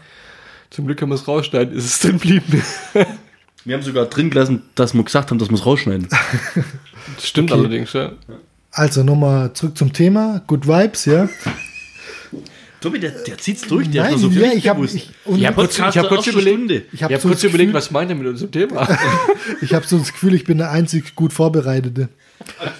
zum 0.69 0.85
Glück 0.85 0.99
können 0.99 1.11
wir 1.11 1.15
es 1.15 1.27
rausschneiden, 1.29 1.73
ist 1.77 1.85
es 1.85 1.99
drin 1.99 2.19
blieben. 2.19 2.61
Wir 3.65 3.75
haben 3.75 3.83
sogar 3.83 4.05
drin 4.07 4.29
gelassen, 4.29 4.63
dass 4.75 4.93
wir 4.93 5.03
gesagt 5.03 5.31
haben, 5.31 5.37
dass 5.39 5.49
wir 5.49 5.55
es 5.55 5.65
rausschneiden. 5.65 6.07
Das 7.17 7.27
stimmt 7.27 7.51
allerdings, 7.51 7.91
ja. 7.91 8.13
Also 8.71 9.03
nochmal 9.03 9.51
zurück 9.53 9.77
zum 9.77 9.91
Thema. 9.91 10.41
Good 10.47 10.65
Vibes, 10.65 11.03
ja. 11.03 11.27
Tobi, 12.79 12.99
der, 12.99 13.11
der 13.11 13.37
zieht's 13.37 13.61
durch, 13.67 13.89
der 13.91 14.03
Nein, 14.03 14.13
hat 14.13 14.19
so 14.19 14.29
ja, 14.29 14.49
viel 14.49 14.57
ich 14.57 14.67
habe 14.69 14.79
gewusst. 14.79 14.95
ich, 14.95 15.09
Ich 15.37 15.45
hab 15.45 15.55
kurz, 15.55 15.77
ich 15.77 15.97
hab 15.97 16.07
kurz 16.07 16.27
überlegt, 16.27 16.93
ich 16.93 17.03
hab 17.03 17.11
hab 17.11 17.21
so 17.21 17.27
kurz 17.27 17.43
überlegt, 17.43 17.71
Gefühl- 17.71 17.73
was 17.73 17.91
meint 17.91 18.09
er 18.09 18.15
mit 18.15 18.25
unserem 18.27 18.51
Thema? 18.51 18.87
ich 19.61 19.73
habe 19.73 19.85
so 19.85 19.97
das 19.97 20.13
Gefühl, 20.13 20.33
ich 20.33 20.45
bin 20.45 20.57
der 20.59 20.71
einzig 20.71 21.13
gut 21.13 21.33
Vorbereitete. 21.33 22.07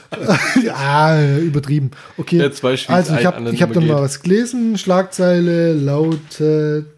ja, 0.64 1.38
übertrieben. 1.40 1.92
Okay. 2.18 2.42
Also 2.42 3.16
ich 3.16 3.26
habe 3.26 3.52
hab 3.62 3.74
dann 3.74 3.88
mal 3.88 4.02
was 4.02 4.22
gelesen. 4.22 4.78
Schlagzeile 4.78 5.74
lautet. 5.74 6.93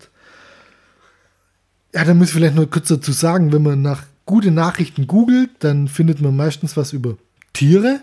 Ja, 1.96 2.04
da 2.04 2.14
muss 2.14 2.28
ich 2.28 2.34
vielleicht 2.34 2.56
nur 2.56 2.70
kurz 2.70 2.90
dazu 2.90 3.12
sagen, 3.12 3.54
wenn 3.54 3.64
man 3.64 3.82
nach 3.82 4.04
gute 4.26 4.52
Nachrichten 4.52 5.08
googelt, 5.08 5.50
dann 5.60 5.88
findet 5.88 6.22
man 6.22 6.36
meistens 6.36 6.76
was 6.76 6.94
über 6.94 7.16
Tiere 7.54 8.02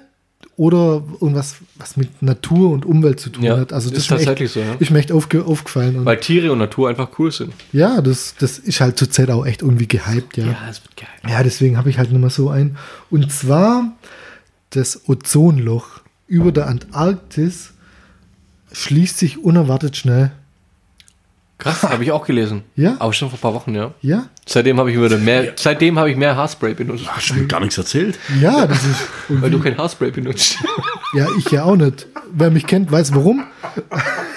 oder 0.56 1.02
irgendwas, 1.20 1.56
was 1.76 1.96
mit 1.96 2.22
Natur 2.22 2.70
und 2.70 2.84
Umwelt 2.84 3.20
zu 3.20 3.30
tun 3.30 3.44
Ja, 3.44 3.58
hat. 3.58 3.72
Also 3.72 3.90
das 3.90 4.00
ist 4.00 4.10
mir 4.10 4.16
echt, 4.16 4.26
tatsächlich 4.26 4.52
so, 4.52 4.60
ja. 4.60 4.74
Ist 4.78 4.90
mir 4.90 4.98
echt 4.98 5.12
aufge, 5.12 5.44
aufgefallen. 5.44 6.04
Weil 6.04 6.20
Tiere 6.20 6.52
und 6.52 6.58
Natur 6.58 6.88
einfach 6.88 7.10
cool 7.18 7.30
sind. 7.30 7.52
ja, 7.72 8.00
das, 8.00 8.34
das 8.38 8.58
ist 8.58 8.80
halt 8.80 8.98
zurzeit 8.98 9.30
auch 9.30 9.44
echt 9.46 9.62
irgendwie 9.62 9.88
gehypt, 9.88 10.36
ja. 10.36 10.56
es 10.70 10.82
wird 10.82 10.96
geil. 10.96 11.30
Ja, 11.30 11.42
deswegen 11.42 11.76
habe 11.76 11.90
ich 11.90 11.98
halt 11.98 12.12
nochmal 12.12 12.30
so 12.30 12.48
ein. 12.48 12.76
Und 13.10 13.30
zwar 13.30 13.92
das 14.70 15.08
Ozonloch 15.08 16.00
über 16.26 16.50
der 16.50 16.66
Antarktis 16.66 17.72
schließt 18.72 19.18
sich 19.18 19.42
unerwartet 19.42 19.96
schnell. 19.96 20.32
Krass, 21.62 21.82
habe 21.84 22.02
ich 22.02 22.10
auch 22.12 22.26
gelesen. 22.26 22.62
Ja? 22.76 22.96
Aber 22.98 23.12
schon 23.12 23.28
vor 23.30 23.38
ein 23.38 23.40
paar 23.40 23.54
Wochen, 23.54 23.74
ja. 23.74 23.92
Ja? 24.00 24.26
Seitdem 24.46 24.78
habe 24.78 24.90
ich 24.90 25.00
wieder 25.00 25.16
mehr, 25.18 25.52
seitdem 25.56 25.98
habe 25.98 26.10
ich 26.10 26.16
mehr 26.16 26.34
Haarspray 26.36 26.74
benutzt. 26.74 27.04
Hast 27.08 27.30
du 27.30 27.34
mir 27.34 27.46
gar 27.46 27.60
nichts 27.60 27.78
erzählt? 27.78 28.18
Ja, 28.40 28.66
das 28.66 28.78
ist. 28.84 29.00
Weil 29.28 29.50
du 29.50 29.60
kein 29.60 29.76
Haarspray 29.78 30.10
benutzt. 30.10 30.56
Ja, 31.14 31.26
ich 31.38 31.50
ja 31.50 31.64
auch 31.64 31.76
nicht. 31.76 32.06
Wer 32.32 32.50
mich 32.50 32.66
kennt, 32.66 32.90
weiß 32.90 33.14
warum. 33.14 33.44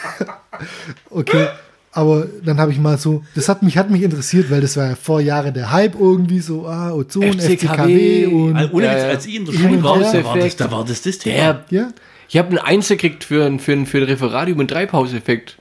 okay. 1.10 1.48
Aber 1.92 2.28
dann 2.44 2.60
habe 2.60 2.74
ich 2.74 2.80
mal 2.80 2.98
so, 2.98 3.24
das 3.34 3.48
hat 3.48 3.64
mich, 3.64 3.78
hat 3.78 3.90
mich 3.90 4.02
interessiert, 4.02 4.52
weil 4.52 4.60
das 4.60 4.76
war 4.76 4.88
ja 4.90 4.96
vor 4.96 5.22
Jahren 5.22 5.54
der 5.54 5.72
Hype 5.72 5.96
irgendwie 5.98 6.40
so, 6.42 6.68
ah, 6.68 6.92
Ozon, 6.92 7.24
FCKW, 7.40 7.56
FCKW 7.56 8.26
und 8.26 8.58
Also, 8.58 8.74
ohne 8.74 8.86
Ja, 8.88 8.92
Witz, 8.96 9.02
ja. 9.04 9.08
als 9.10 9.26
ich 9.26 9.36
in 9.36 9.46
der 9.46 9.54
Schule 9.54 9.82
war, 9.84 10.00
war, 10.26 10.38
das, 10.38 10.56
da 10.58 10.70
war 10.70 10.84
das 10.84 11.02
das 11.02 11.18
Thema. 11.20 11.36
Der, 11.36 11.64
ja, 11.70 11.88
ich 12.28 12.38
habe 12.38 12.50
einen 12.50 12.58
Eins 12.58 12.90
gekriegt 12.90 13.24
für, 13.24 13.36
für, 13.40 13.46
einen- 13.46 13.60
für, 13.60 13.72
ein- 13.72 13.86
für 13.86 13.98
ein 14.00 14.04
Referat 14.04 14.50
über 14.50 14.60
einen 14.60 14.68
Treibhauseffekt. 14.68 15.56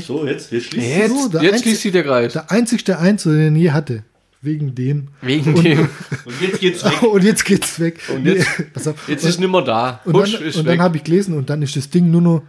So, 0.00 0.26
jetzt, 0.26 0.50
jetzt 0.52 0.66
schließt 0.66 0.86
Jetzt, 0.86 1.08
So, 1.10 1.28
der 1.28 1.42
jetzt 1.42 1.52
Einzige- 1.52 1.68
schließt 1.70 1.82
sich 1.82 1.92
der 1.92 2.02
Kreis. 2.04 2.32
der 2.32 2.50
einzigste 2.50 2.98
Einzel, 2.98 3.36
den 3.38 3.56
ich 3.56 3.62
je 3.62 3.70
hatte. 3.70 4.02
Wegen 4.42 4.74
dem. 4.74 5.08
Wegen 5.22 5.54
dem. 5.62 5.88
Und 6.26 6.40
jetzt 6.42 6.60
geht's 6.60 6.84
weg. 6.84 7.02
Und 7.02 7.24
jetzt 7.24 7.44
geht's 7.44 7.80
weg. 7.80 8.00
Und 8.14 8.26
jetzt- 8.26 8.46
Pass 8.74 8.86
auf. 8.88 9.08
Jetzt 9.08 9.24
ist 9.24 9.40
nimmer 9.40 9.62
da. 9.62 10.00
und 10.04 10.14
Husch 10.14 10.32
dann, 10.32 10.42
ist 10.42 10.56
und 10.56 10.66
weg. 10.66 10.72
dann 10.76 10.82
habe 10.82 10.96
ich 10.98 11.04
gelesen 11.04 11.34
und 11.34 11.48
dann 11.48 11.62
ist 11.62 11.76
das 11.76 11.88
Ding 11.88 12.10
nur 12.10 12.20
noch 12.20 12.42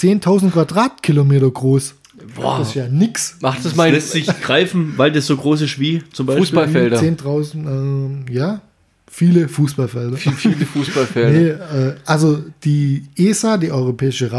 10.000 0.00 0.50
Quadratkilometer 0.50 1.50
groß. 1.50 1.94
Boah. 2.36 2.58
Das 2.58 2.68
ist 2.68 2.74
ja 2.74 2.88
nix. 2.88 3.36
Macht 3.40 3.58
das 3.58 3.64
Das 3.64 3.74
mal 3.76 3.90
lässt 3.90 4.12
sich 4.12 4.26
greifen, 4.42 4.94
weil 4.96 5.12
das 5.12 5.26
so 5.26 5.36
groß 5.36 5.62
ist 5.62 5.78
wie 5.78 6.02
zum 6.12 6.26
Beispiel. 6.26 6.44
Fußball- 6.58 6.66
Fußballfelder. 6.66 7.00
10.000, 7.00 7.54
ähm, 7.66 8.24
ja, 8.30 8.60
viele 9.10 9.48
Fußballfelder. 9.48 10.16
viele 10.16 10.64
Fußballfelder. 10.72 11.30
Nee, 11.30 11.48
äh, 11.88 11.94
also 12.06 12.42
die 12.64 13.04
ESA, 13.16 13.58
die 13.58 13.70
Europäische 13.72 14.30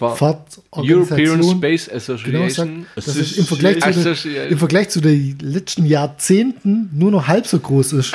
Raumfahrtorganisation, 0.00 1.40
European 1.40 1.42
Space 1.58 1.86
genau, 1.86 1.96
Association. 2.44 2.86
sagt, 2.94 3.06
das 3.08 3.16
ist 3.16 3.38
im 3.38 3.44
Vergleich, 3.46 3.74
zu 3.74 3.80
den, 3.80 3.88
Association. 3.90 4.48
im 4.52 4.58
Vergleich 4.58 4.88
zu 4.90 5.00
den 5.00 5.38
letzten 5.40 5.86
Jahrzehnten 5.86 6.90
nur 6.92 7.10
noch 7.10 7.26
halb 7.28 7.46
so 7.46 7.58
groß 7.58 7.92
ist. 7.94 8.12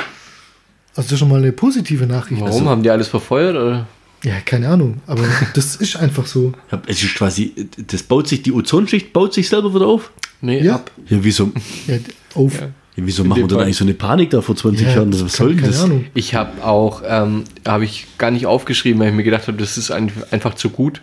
Also 0.94 1.02
das 1.08 1.12
ist 1.12 1.18
schon 1.18 1.28
mal 1.28 1.38
eine 1.38 1.52
positive 1.52 2.06
Nachricht. 2.06 2.40
Warum 2.40 2.54
Also, 2.58 2.70
haben 2.70 2.82
die 2.82 2.90
alles 2.90 3.08
verfeuert? 3.08 3.56
Oder? 3.56 3.86
ja, 4.24 4.38
keine 4.44 4.68
Ahnung, 4.68 5.00
aber 5.06 5.22
das 5.54 5.76
ist 5.76 5.96
einfach 5.96 6.26
so. 6.26 6.52
Ja, 6.70 6.80
Es 6.86 7.02
ist 7.02 7.14
quasi, 7.14 7.52
das 7.88 8.02
baut 8.02 8.28
sich, 8.28 8.42
die 8.42 8.52
Ozonschicht 8.52 9.12
baut 9.12 9.32
sich 9.34 9.48
selber 9.48 9.74
wieder 9.74 9.86
auf. 9.86 10.12
Nee, 10.40 10.60
Ja, 10.62 10.76
ab. 10.76 10.90
Ja, 11.08 11.18
wieso, 11.22 11.52
ja 11.86 11.96
auf. 12.34 12.60
ja, 12.60 12.68
wieso 12.96 13.24
machen 13.24 13.42
wir 13.42 13.48
dann 13.48 13.60
eigentlich 13.60 13.76
so 13.76 13.84
eine 13.84 13.94
Panik 13.94 14.30
da 14.30 14.40
vor 14.42 14.54
20 14.56 14.86
Ja, 14.86 14.94
Jahren? 14.96 15.12
Was 15.12 15.18
keine- 15.20 15.28
soll 15.30 15.48
denn 15.50 15.56
keine 15.58 15.72
das? 15.72 15.82
Ahnung. 15.84 16.04
Ich 16.14 16.34
habe 16.34 16.64
auch, 16.64 17.02
ähm, 17.06 17.44
habe 17.66 17.84
ich 17.84 18.06
gar 18.18 18.30
nicht 18.30 18.46
aufgeschrieben, 18.46 19.00
weil 19.00 19.08
ich 19.10 19.14
mir 19.14 19.22
gedacht 19.24 19.46
habe, 19.48 19.56
das 19.58 19.78
ist 19.78 19.90
ein, 19.92 20.12
einfach 20.30 20.54
zu 20.54 20.68
gut. 20.70 21.00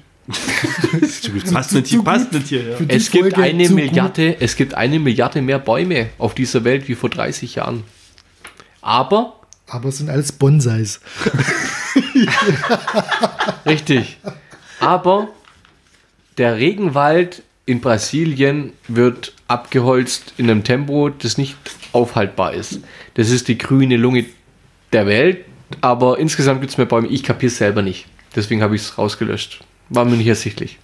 Passt 1.52 1.74
nicht 1.74 1.88
hier, 1.88 2.04
passt 2.04 2.32
nicht 2.32 2.48
hier. 2.48 2.70
Ja. 2.70 2.78
Es 2.88 3.10
gibt 3.10 3.34
Folge 3.34 3.42
eine 3.42 3.70
Milliarde, 3.70 4.40
es 4.40 4.56
gibt 4.56 4.74
eine 4.74 5.00
Milliarde 5.00 5.42
mehr 5.42 5.60
Bäume 5.60 6.10
auf 6.18 6.36
dieser 6.36 6.64
Welt 6.64 6.88
wie 6.88 6.96
vor 6.96 7.10
30 7.10 7.56
Jahren. 7.56 7.84
Aber, 8.82 9.40
aber 9.68 9.90
es 9.90 9.98
sind 9.98 10.10
alles 10.10 10.32
Bonsais. 10.32 11.02
richtig, 13.66 14.18
aber 14.80 15.30
der 16.38 16.58
Regenwald 16.58 17.44
in 17.66 17.82
Brasilien 17.82 18.74
wird 18.88 19.34
abgeholzt 19.48 20.34
in 20.38 20.50
einem 20.50 20.64
Tempo, 20.64 21.10
das 21.10 21.38
nicht 21.38 21.56
aufhaltbar 21.92 22.54
ist. 22.54 22.80
Das 23.16 23.30
ist 23.30 23.48
die 23.48 23.58
grüne 23.58 23.98
Lunge 23.98 24.26
der 24.92 25.06
Welt, 25.06 25.46
aber 25.82 26.18
insgesamt 26.20 26.62
gibt 26.62 26.72
es 26.72 26.78
mehr 26.78 26.88
Bäume. 26.88 27.08
Ich 27.08 27.24
kapiere 27.24 27.52
es 27.52 27.58
selber 27.58 27.82
nicht. 27.82 28.06
Deswegen 28.36 28.62
habe 28.62 28.76
ich 28.76 28.84
es 28.84 28.98
rausgelöscht. 28.98 29.64
War 29.90 30.06
mir 30.06 30.18
nicht 30.18 30.28
ersichtlich. 30.28 30.80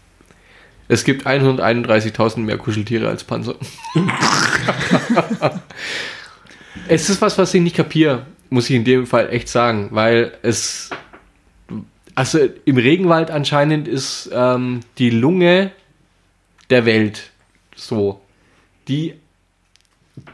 Es 0.88 1.04
gibt 1.04 1.26
131.000 1.26 2.40
mehr 2.40 2.58
Kuscheltiere 2.58 3.08
als 3.08 3.24
Panzer. 3.24 3.56
es 6.88 7.10
ist 7.10 7.22
was, 7.22 7.38
was 7.38 7.54
ich 7.54 7.62
nicht 7.62 7.76
kapiere, 7.76 8.26
muss 8.50 8.70
ich 8.70 8.76
in 8.76 8.84
dem 8.84 9.08
Fall 9.08 9.30
echt 9.32 9.50
sagen, 9.50 9.90
weil 9.92 10.38
es. 10.42 10.90
Also 12.14 12.40
im 12.64 12.78
Regenwald 12.78 13.30
anscheinend 13.30 13.88
ist 13.90 14.30
ähm, 14.34 14.82
die 14.98 15.10
Lunge 15.10 15.72
der 16.70 16.86
Welt 16.86 17.32
so. 17.76 18.22
Die 18.88 19.16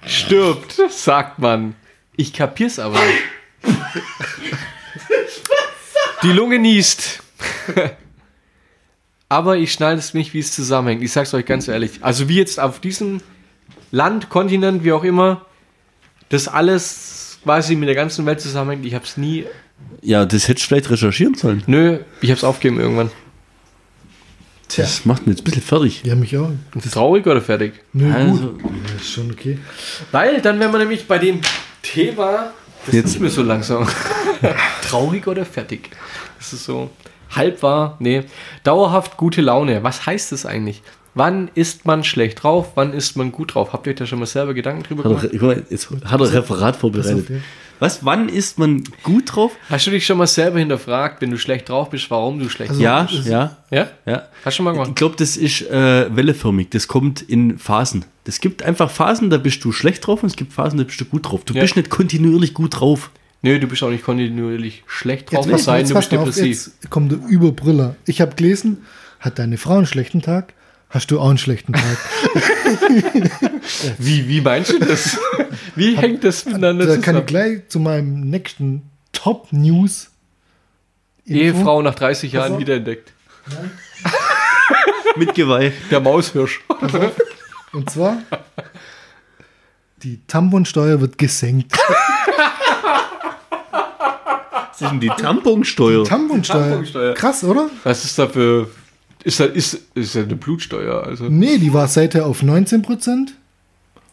stirbt, 0.06 0.80
sagt 0.90 1.40
man. 1.40 1.76
Ich 2.18 2.34
kapier's 2.34 2.78
aber 2.78 3.00
nicht. 3.00 3.24
Die 6.24 6.32
Lunge 6.32 6.60
niest. 6.60 7.24
Aber 9.32 9.56
ich 9.58 9.72
schneide 9.72 9.98
es 10.00 10.14
nicht, 10.14 10.34
wie 10.34 10.40
es 10.40 10.52
zusammenhängt. 10.52 11.02
Ich 11.02 11.14
sag's 11.14 11.34
euch 11.34 11.46
ganz 11.46 11.70
ehrlich. 11.70 11.92
Also 12.02 12.28
wie 12.28 12.36
jetzt 12.36 12.60
auf 12.60 12.82
diesem 12.82 13.22
Land, 13.92 14.30
Kontinent, 14.30 14.84
wie 14.84 14.92
auch 14.92 15.06
immer, 15.06 15.46
das 16.28 16.50
alles 16.50 17.40
quasi 17.44 17.76
mit 17.78 17.88
der 17.88 17.96
ganzen 17.96 18.26
Welt 18.26 18.42
zusammenhängt. 18.42 18.86
Ich 18.86 18.94
hab's 18.94 19.16
nie. 19.16 19.46
ja, 20.02 20.26
das 20.26 20.48
hättest 20.50 20.66
du 20.66 20.68
vielleicht 20.68 20.90
recherchieren 20.90 21.36
sollen. 21.36 21.64
Nö, 21.66 22.00
ich 22.20 22.30
hab's 22.30 22.44
aufgegeben 22.44 22.82
irgendwann. 22.82 23.10
Tja, 24.68 24.84
Das 24.84 25.06
macht 25.06 25.26
mich 25.28 25.36
jetzt 25.38 25.42
ein 25.42 25.46
bisschen 25.46 25.62
fertig. 25.64 26.02
ja, 26.06 26.16
mich 26.16 26.38
auch. 26.38 26.50
Traurig 26.92 27.26
oder 27.26 27.42
fertig? 27.42 27.74
Nö, 27.94 28.14
Also- 28.14 28.52
gut. 28.54 28.72
Ja, 28.90 28.96
ist 28.98 29.12
schon 29.12 29.32
okay. 29.32 29.60
Weil 30.12 30.42
dann 30.42 30.60
wären 30.60 30.72
wir 30.74 30.80
nämlich 30.80 31.08
bei 31.08 31.18
dem 31.18 31.40
Thema, 31.82 32.52
das 32.86 32.96
Jetzt- 32.96 33.06
ist 33.16 33.20
mir 33.22 33.30
so 33.30 33.44
langsam. 33.44 33.88
Traurig 34.82 35.26
oder 35.28 35.46
fertig? 35.46 35.90
Das 36.38 36.52
ist 36.54 36.66
so 36.66 36.90
halb 37.36 37.64
wahr, 37.64 37.96
nee. 38.00 38.24
Dauerhaft 38.64 39.18
gute 39.18 39.42
Laune. 39.42 39.84
Was 39.84 40.06
heißt 40.06 40.32
das 40.32 40.46
eigentlich? 40.46 40.82
Wann 41.14 41.50
ist 41.56 41.86
man 41.86 42.04
schlecht 42.06 42.42
drauf? 42.44 42.72
Wann 42.76 42.94
ist 42.94 43.18
man 43.18 43.32
gut 43.34 43.54
drauf? 43.56 43.74
Habt 43.74 43.86
ihr 43.86 43.92
euch 43.92 43.98
da 43.98 44.06
schon 44.06 44.20
mal 44.20 44.26
selber 44.26 44.54
Gedanken 44.54 44.84
drüber 44.84 45.04
Hat 45.04 45.10
gemacht? 45.10 45.24
er, 45.26 45.30
guck 45.40 45.42
mal, 45.42 45.64
jetzt 45.70 45.90
hat 46.06 46.22
er 46.22 46.34
Referat 46.34 46.76
vorbereitet. 46.78 47.30
ja. 47.30 47.36
Was, 47.80 48.06
wann 48.06 48.30
ist 48.30 48.60
man 48.60 48.84
gut 49.02 49.36
drauf? 49.36 49.54
Hast 49.68 49.88
du 49.88 49.92
dich 49.92 50.06
schon 50.06 50.20
mal 50.20 50.28
selber 50.28 50.60
hinterfragt, 50.60 51.20
wenn 51.22 51.32
du 51.32 51.40
schlecht 51.40 51.68
drauf 51.68 51.90
bist, 51.90 52.12
warum 52.12 52.38
du 52.40 52.48
schlecht 52.48 52.70
Also- 52.70 52.82
Ja, 52.84 53.02
ist- 53.06 53.26
ja, 53.28 53.58
Ja? 53.72 53.88
ja. 54.06 54.28
Hast 54.46 54.54
du 54.54 54.58
schon 54.58 54.66
mal 54.66 54.72
Ich 54.74 54.80
gemacht? 54.84 54.96
glaube, 54.96 55.16
das 55.18 55.36
ist 55.36 55.64
äh, 55.70 56.16
welleförmig. 56.16 56.70
Das 56.70 56.88
kommt 56.88 57.24
in 57.24 57.58
Phasen. 57.58 58.06
Es 58.24 58.40
gibt 58.40 58.62
einfach 58.62 58.92
Phasen, 58.92 59.32
da 59.32 59.38
bist 59.38 59.64
du 59.66 59.72
schlecht 59.72 60.06
drauf 60.06 60.22
und 60.22 60.30
es 60.30 60.36
gibt 60.36 60.54
Phasen, 60.54 60.78
da 60.78 60.84
bist 60.86 61.02
du 61.02 61.06
gut 61.06 61.26
drauf. 61.28 61.44
Du 61.44 61.56
Ja. 61.56 61.62
bist 61.62 61.76
nicht 61.76 61.90
kontinuierlich 61.90 62.54
gut 62.54 62.80
drauf. 62.80 63.10
Nö, 63.44 63.60
du 63.60 63.68
bist 63.68 63.82
auch 63.82 63.90
nicht 63.90 64.04
kontinuierlich 64.04 64.84
schlecht 64.86 65.32
drauf, 65.34 65.46
Jetzt, 65.48 65.60
es 65.60 65.66
sei 65.66 65.78
denn, 65.78 65.88
jetzt, 65.88 65.92
du 65.92 65.96
bist 65.96 66.12
mal 66.12 66.18
auf, 66.20 66.26
depressiv. 66.26 66.72
jetzt 66.82 66.90
kommt 66.90 67.12
der 67.12 67.20
Überbrüller. 67.28 67.96
Ich 68.06 68.22
habe 68.22 68.36
gelesen, 68.36 68.86
hat 69.20 69.40
deine 69.40 69.58
Frau 69.58 69.78
einen 69.78 69.88
schlechten 69.88 70.22
Tag? 70.22 70.54
Hast 70.90 71.10
du 71.10 71.20
auch 71.20 71.30
einen 71.30 71.38
schlechten 71.38 71.74
Tag? 71.74 71.98
Wie, 73.98 74.28
wie 74.28 74.42
meinst 74.42 74.74
du 74.74 74.80
das? 74.80 75.18
Wie 75.76 75.96
hängt 75.96 76.24
das 76.24 76.46
miteinander 76.46 76.86
da 76.86 76.98
kann 76.98 77.00
ich 77.00 77.06
zusammen? 77.06 77.26
gleich 77.26 77.68
zu 77.70 77.80
meinem 77.80 78.30
nächsten 78.30 78.90
Top-News. 79.14 80.10
Ehefrau 81.26 81.82
nach 81.82 81.96
30 81.96 82.34
Jahren 82.34 82.60
wiederentdeckt. 82.60 83.14
Mit 85.16 85.34
Geweih. 85.34 85.72
Der 85.90 86.02
Maushirsch. 86.02 86.62
Und 87.72 87.90
zwar, 87.90 88.18
die 90.04 90.20
Tamponsteuer 90.28 91.00
wird 91.00 91.18
gesenkt. 91.18 91.72
Denn 94.82 95.00
die 95.00 95.08
Tamponsteuer? 95.08 96.04
Tamponsteuer. 96.04 96.70
Tamponsteuer. 96.70 97.14
Krass, 97.14 97.44
oder? 97.44 97.70
Was 97.84 98.04
ist 98.06 98.18
da 98.20 98.28
für. 98.28 98.70
Ist 99.24 99.40
das, 99.40 99.50
ist, 99.52 99.80
ist 99.94 100.16
eine 100.18 100.36
Blutsteuer? 100.36 101.04
Also. 101.06 101.26
Nee, 101.30 101.58
die 101.60 101.74
war 101.74 101.88
seither 101.88 102.26
auf 102.26 102.42
19% 102.42 103.28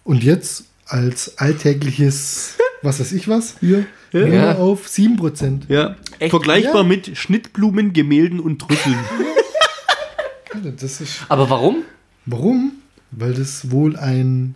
und 0.05 0.23
jetzt 0.23 0.65
als 0.87 1.39
alltägliches, 1.39 2.55
was 2.83 3.01
weiß 3.01 3.13
ich 3.13 3.27
was, 3.29 3.57
hier, 3.61 3.87
nur 4.13 4.27
Ja. 4.29 4.55
auf 4.57 4.87
7%. 4.87 5.63
ja. 5.69 5.97
Echt? 6.19 6.31
Vergleichbar 6.31 6.83
Ja. 6.83 6.83
mit 6.83 7.17
Schnittblumen, 7.17 7.93
Gemälden 7.93 8.41
und 8.41 8.61
Trüffeln. 8.61 8.97
Alter, 10.55 10.73
Das 10.73 11.01
ist, 11.01 11.21
Aber 11.29 11.49
warum? 11.51 11.85
warum? 12.27 12.73
Weil 13.11 13.33
das 13.35 13.71
wohl 13.71 13.97
ein. 13.97 14.55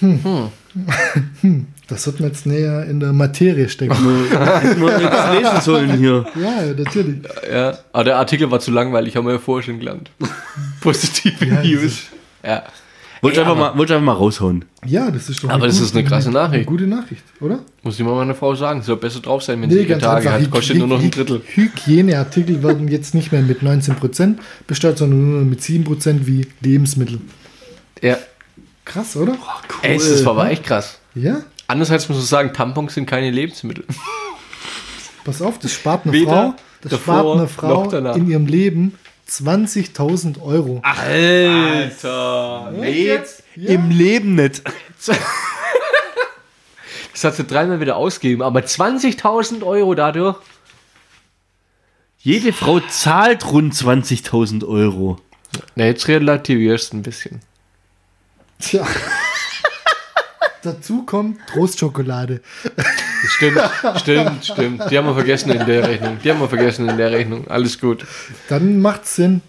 Hm. 0.00 0.50
Hm. 1.42 1.66
Das 1.86 2.06
wird 2.06 2.18
man 2.20 2.30
jetzt 2.30 2.46
näher 2.46 2.84
in 2.86 2.98
der 3.00 3.12
Materie 3.12 3.68
stecken. 3.68 3.94
Hätten 3.94 4.80
wir 4.80 5.00
jetzt 5.00 5.32
lesen 5.42 5.60
sollen 5.60 5.98
hier. 5.98 6.24
ja, 6.40 6.72
natürlich. 6.76 7.16
Ja. 7.52 7.78
Aber 7.92 8.04
der 8.04 8.16
Artikel 8.16 8.50
war 8.50 8.58
zu 8.60 8.70
langweilig, 8.70 9.16
haben 9.16 9.26
wir 9.26 9.34
ja 9.34 9.38
vorher 9.38 9.62
schon 9.64 9.78
gelernt. 9.78 10.10
Positive 10.80 11.44
Ja, 11.44 11.54
das 11.56 11.64
News. 11.66 11.82
ist- 11.84 12.02
Ja. 12.44 12.62
Wollte 13.20 13.40
einfach, 13.40 13.56
mal, 13.56 13.70
einfach 13.80 14.00
mal 14.02 14.12
raushauen. 14.12 14.66
Ja, 14.84 15.10
das 15.10 15.30
ist 15.30 15.42
doch 15.42 15.48
Aber 15.48 15.66
das 15.66 15.80
ist 15.80 15.94
eine 15.94 16.04
krasse 16.04 16.30
Nachricht. 16.30 16.54
Eine 16.56 16.64
gute 16.66 16.86
Nachricht, 16.86 17.22
oder? 17.40 17.60
Muss 17.82 17.98
ich 17.98 18.04
mal 18.04 18.14
meiner 18.14 18.34
Frau 18.34 18.54
sagen. 18.54 18.82
Sie 18.82 18.86
soll 18.88 18.96
besser 18.98 19.20
drauf 19.20 19.42
sein, 19.42 19.62
wenn 19.62 19.70
sie 19.70 19.80
ihre 19.82 19.98
Tage 19.98 20.30
hat. 20.30 20.50
Kostet 20.50 20.76
nur 20.76 20.88
noch 20.88 21.00
ein 21.00 21.10
Drittel. 21.10 21.40
Hygieneartikel 21.46 22.62
werden 22.62 22.86
jetzt 22.88 23.14
nicht 23.14 23.32
mehr 23.32 23.40
mit 23.40 23.62
19% 23.62 24.34
besteuert, 24.66 24.98
sondern 24.98 25.30
nur 25.30 25.40
mit 25.42 25.60
7% 25.60 26.26
wie 26.26 26.46
Lebensmittel. 26.60 27.18
Ja. 28.02 28.18
Krass, 28.84 29.16
oder? 29.16 29.36
Ey, 29.82 29.96
das 29.96 30.24
war 30.24 30.32
aber 30.32 30.50
echt 30.50 30.64
krass. 30.64 30.98
Ja, 31.14 31.42
Andererseits 31.66 32.08
muss 32.08 32.18
man 32.18 32.26
sagen, 32.26 32.52
Tampons 32.52 32.92
sind 32.94 33.06
keine 33.06 33.30
Lebensmittel. 33.30 33.84
pass 35.24 35.40
auf, 35.40 35.58
das 35.58 35.72
spart 35.72 36.04
eine 36.04 36.12
Weder 36.12 36.30
Frau, 36.30 36.54
das 36.82 36.90
davor 36.90 37.14
spart 37.14 37.38
eine 37.38 37.48
Frau 37.48 38.12
in 38.14 38.28
ihrem 38.30 38.46
Leben 38.46 38.98
20.000 39.30 40.42
Euro. 40.42 40.80
Alter. 40.82 42.72
Jetzt 42.82 43.42
Ja. 43.56 43.70
im 43.70 43.90
Leben 43.90 44.34
nicht. 44.34 44.62
Das 47.12 47.22
hat 47.22 47.36
sie 47.36 47.44
dreimal 47.44 47.78
wieder 47.78 47.94
ausgegeben, 47.96 48.42
aber 48.42 48.58
20.000 48.60 49.64
Euro 49.64 49.94
dadurch. 49.94 50.36
Jede 52.18 52.52
Frau 52.52 52.80
zahlt 52.80 53.52
rund 53.52 53.72
20.000 53.72 54.66
Euro. 54.66 55.18
Na, 55.76 55.84
jetzt 55.84 56.08
relativierst 56.08 56.92
du 56.92 56.96
ein 56.96 57.02
bisschen. 57.02 57.40
Tja. 58.60 58.86
Dazu 60.62 61.02
kommt 61.04 61.38
Trostschokolade. 61.46 62.40
Stimmt, 63.28 63.60
stimmt, 63.96 64.44
stimmt. 64.44 64.90
Die 64.90 64.96
haben 64.96 65.06
wir 65.06 65.14
vergessen 65.14 65.50
in 65.50 65.66
der 65.66 65.86
Rechnung. 65.86 66.18
Die 66.24 66.30
haben 66.30 66.40
wir 66.40 66.48
vergessen 66.48 66.88
in 66.88 66.96
der 66.96 67.10
Rechnung. 67.12 67.46
Alles 67.48 67.78
gut. 67.78 68.06
Dann 68.48 68.80
macht's 68.80 69.16
Sinn. 69.16 69.42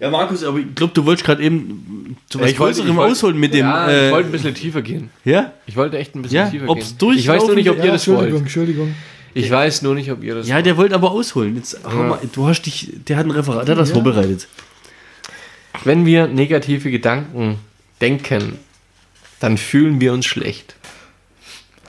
Ja, 0.00 0.10
Markus, 0.10 0.44
aber 0.44 0.58
ich 0.58 0.74
glaube, 0.74 0.92
du 0.92 1.06
wolltest 1.06 1.24
gerade 1.24 1.42
eben 1.42 2.16
zu 2.28 2.38
was 2.40 2.50
Ich 2.50 2.58
wollte- 2.58 2.80
ich 2.82 2.94
wollte- 2.94 3.12
ausholen 3.12 3.38
mit 3.38 3.54
dem. 3.54 3.60
Ja, 3.64 3.88
äh, 3.88 4.06
ich 4.08 4.12
wollte 4.12 4.28
ein 4.28 4.32
bisschen 4.32 4.54
tiefer 4.54 4.82
gehen. 4.82 5.08
ja? 5.24 5.52
Ich 5.66 5.76
wollte 5.76 5.96
echt 5.96 6.14
ein 6.14 6.20
bisschen 6.22 6.36
Ja, 6.36 6.50
tiefer 6.50 6.68
ob's 6.68 6.88
gehen. 6.88 6.98
durchlaufen 6.98 7.18
Ich 7.20 7.28
weiß 7.28 7.46
nur 7.46 7.54
nicht, 7.56 7.70
ob 7.70 7.78
Ja, 7.78 7.84
ihr 7.84 7.92
das 7.92 8.00
Entschuldigung, 8.06 8.32
wollt. 8.32 8.42
Entschuldigung. 8.42 8.94
Ich 9.32 9.50
weiß 9.50 9.82
nur 9.82 9.94
nicht, 9.94 10.10
ob 10.12 10.22
ihr 10.22 10.34
das 10.34 10.48
Ja, 10.48 10.60
der 10.60 10.76
wollte 10.76 10.94
aber 10.96 11.12
ausholen. 11.12 11.56
Jetzt, 11.56 11.78
hau 11.84 12.02
mal, 12.02 12.18
du 12.32 12.46
hast 12.46 12.62
dich, 12.62 12.92
der 13.08 13.16
hat 13.16 13.24
ein 13.26 13.30
Referat, 13.30 13.66
der 13.68 13.76
hat 13.76 13.80
das 13.80 13.88
Ja. 13.90 13.94
vorbereitet. 13.94 14.48
Wenn 15.84 16.04
wir 16.04 16.26
negative 16.26 16.90
Gedanken 16.90 17.58
denken, 18.04 18.58
dann 19.40 19.56
fühlen 19.56 19.98
wir 19.98 20.12
uns 20.12 20.26
schlecht. 20.26 20.76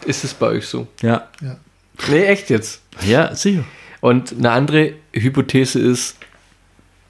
Ist 0.05 0.24
es 0.24 0.34
bei 0.34 0.47
euch 0.47 0.66
so? 0.66 0.88
Ja. 1.01 1.28
Ja. 1.41 1.57
Nee, 2.07 2.26
echt 2.26 2.49
jetzt. 2.49 2.82
Ja, 3.05 3.36
sicher. 3.36 3.66
Und 3.99 4.32
eine 4.32 4.51
andere 4.51 4.93
Hypothese 5.11 5.80
ist, 5.80 6.16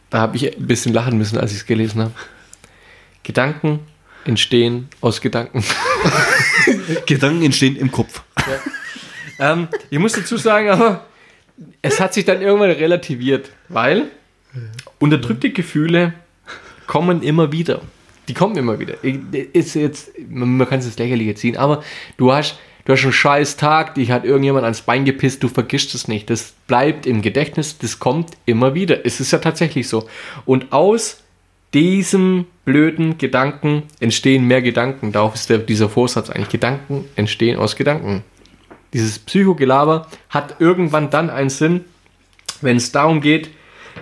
da 0.10 0.22
habe 0.22 0.38
ich 0.38 0.58
ein 0.58 0.66
bisschen 0.66 0.91
lachen 0.91 1.20
müssen, 1.20 1.38
als 1.38 1.51
ich 1.51 1.58
es 1.58 1.66
gelesen 1.68 2.01
habe. 2.01 2.14
Gedanken 3.22 3.82
entstehen 4.24 4.89
aus 5.01 5.22
Gedanken. 5.22 5.64
Gedanken 7.06 7.43
entstehen 7.43 7.76
im 7.76 7.91
Kopf. 7.91 8.24
ähm, 9.39 9.68
ich 9.91 9.99
muss 9.99 10.14
dazu 10.14 10.38
sagen, 10.38 10.70
aber 10.70 11.06
es 11.84 11.99
hat 11.99 12.16
sich 12.16 12.26
dann 12.26 12.41
irgendwann 12.41 12.72
relativiert, 12.72 13.51
weil 13.70 14.10
unterdrückte 14.97 15.51
Gefühle 15.51 16.14
kommen 16.88 17.22
immer 17.22 17.51
wieder. 17.51 17.82
Die 18.28 18.34
kommen 18.34 18.56
immer 18.58 18.80
wieder. 18.80 18.96
Ist 19.04 19.76
jetzt, 19.76 20.12
man 20.30 20.58
man 20.58 20.68
kann 20.68 20.80
es 20.80 20.86
ins 20.86 20.98
Lächerliche 20.98 21.36
ziehen, 21.36 21.58
aber 21.58 21.84
du 22.18 22.32
hast, 22.32 22.60
du 22.86 22.94
hast 22.94 23.04
einen 23.04 23.14
scheiß 23.14 23.58
Tag, 23.58 23.96
dich 23.96 24.12
hat 24.12 24.26
irgendjemand 24.26 24.64
ans 24.64 24.82
Bein 24.82 25.06
gepisst, 25.06 25.44
du 25.44 25.48
vergisst 25.48 25.94
es 25.96 26.08
nicht. 26.08 26.30
Das 26.30 26.54
bleibt 26.68 27.06
im 27.06 27.22
Gedächtnis, 27.22 27.78
das 27.78 28.00
kommt 28.00 28.32
immer 28.46 28.74
wieder. 28.74 29.06
Es 29.06 29.20
ist 29.20 29.32
ja 29.32 29.40
tatsächlich 29.40 29.88
so. 29.88 30.08
Und 30.46 30.72
aus 30.74 31.24
diesem 31.74 32.46
blöden 32.64 33.18
Gedanken 33.18 33.84
entstehen 34.00 34.48
mehr 34.48 34.62
Gedanken. 34.62 35.12
Darauf 35.12 35.36
ist 35.36 35.50
der, 35.50 35.60
dieser 35.60 35.90
Vorsatz 35.90 36.30
eigentlich. 36.30 36.50
Gedanken 36.50 37.06
entstehen 37.16 37.58
aus 37.58 37.76
Gedanken. 37.76 38.24
Dieses 38.94 39.20
Psychogelaber 39.20 40.08
hat 40.30 40.56
irgendwann 40.60 41.10
dann 41.10 41.30
einen 41.30 41.50
Sinn, 41.50 41.82
wenn 42.62 42.78
es 42.78 42.94
darum 42.94 43.20
geht, 43.20 43.50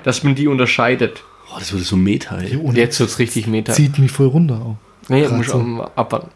dass 0.04 0.24
man 0.24 0.36
die 0.36 0.48
unterscheidet. 0.48 1.24
Oh, 1.54 1.60
das 1.60 1.72
wurde 1.72 1.84
so 1.84 1.96
meta, 1.96 2.38
ey. 2.40 2.56
Und 2.56 2.78
jetzt 2.78 3.00
wird 3.00 3.10
es 3.10 3.20
richtig 3.20 3.48
meta. 3.48 3.74
Zieht 3.74 4.00
mich 4.00 4.12
voll 4.12 4.28
runter 4.28 4.56
auch. 4.56 4.78
Nee, 5.10 5.28
muss 5.28 5.48
so. 5.48 5.60
abwarten. 5.96 6.32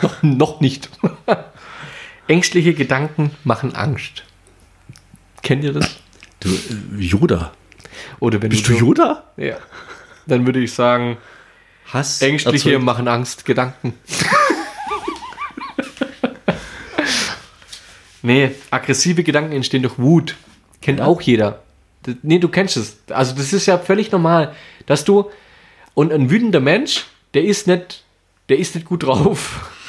noch, 0.00 0.22
noch 0.38 0.60
nicht. 0.60 0.88
Ängstliche 2.28 2.72
Gedanken 2.72 3.32
machen 3.44 3.74
Angst. 3.74 4.22
Kennt 5.42 5.64
ihr 5.64 5.72
das? 5.72 5.96
Du, 6.40 6.48
äh, 6.48 7.02
Yoda. 7.02 7.52
Oder 8.20 8.40
wenn 8.40 8.50
Bist 8.50 8.66
du 8.68 8.72
du 8.74 8.78
Yoda? 8.78 9.24
Ja. 9.36 9.56
Dann 10.26 10.46
würde 10.46 10.60
ich 10.60 10.72
sagen, 10.72 11.18
Hass. 11.92 12.22
Ängstliche 12.22 12.70
erzeugt- 12.70 12.84
machen 12.84 13.08
Angst, 13.08 13.44
Gedanken. 13.44 13.94
nee, 18.22 18.52
aggressive 18.70 19.24
Gedanken 19.24 19.52
entstehen 19.52 19.82
durch 19.82 19.98
Wut. 19.98 20.36
Kennt 20.80 21.00
auch 21.00 21.20
jeder. 21.20 21.62
Nee, 22.22 22.38
du 22.38 22.48
kennst 22.48 22.76
es. 22.76 22.98
Also 23.10 23.34
das 23.34 23.52
ist 23.52 23.66
ja 23.66 23.78
völlig 23.78 24.10
normal, 24.10 24.54
dass 24.86 25.04
du 25.04 25.30
und 25.94 26.12
ein 26.12 26.30
wütender 26.30 26.60
Mensch, 26.60 27.04
der 27.34 27.44
ist 27.44 27.66
nicht, 27.66 28.04
der 28.48 28.58
ist 28.58 28.74
nicht 28.74 28.86
gut 28.86 29.04
drauf. 29.04 29.70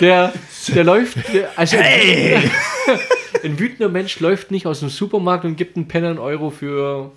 Der, 0.00 0.32
der 0.68 0.82
läuft, 0.82 1.18
der, 1.34 1.50
also 1.56 1.76
ein 3.44 3.58
wütender 3.58 3.90
Mensch 3.90 4.18
läuft 4.18 4.50
nicht 4.50 4.66
aus 4.66 4.80
dem 4.80 4.88
Supermarkt 4.88 5.44
und 5.44 5.56
gibt 5.56 5.76
einen 5.76 5.88
Penner 5.88 6.08
einen 6.08 6.18
Euro 6.18 6.48
für 6.48 7.12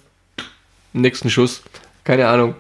den 0.94 1.00
nächsten 1.00 1.30
Schuss. 1.30 1.64
Keine 2.04 2.28
Ahnung. 2.28 2.56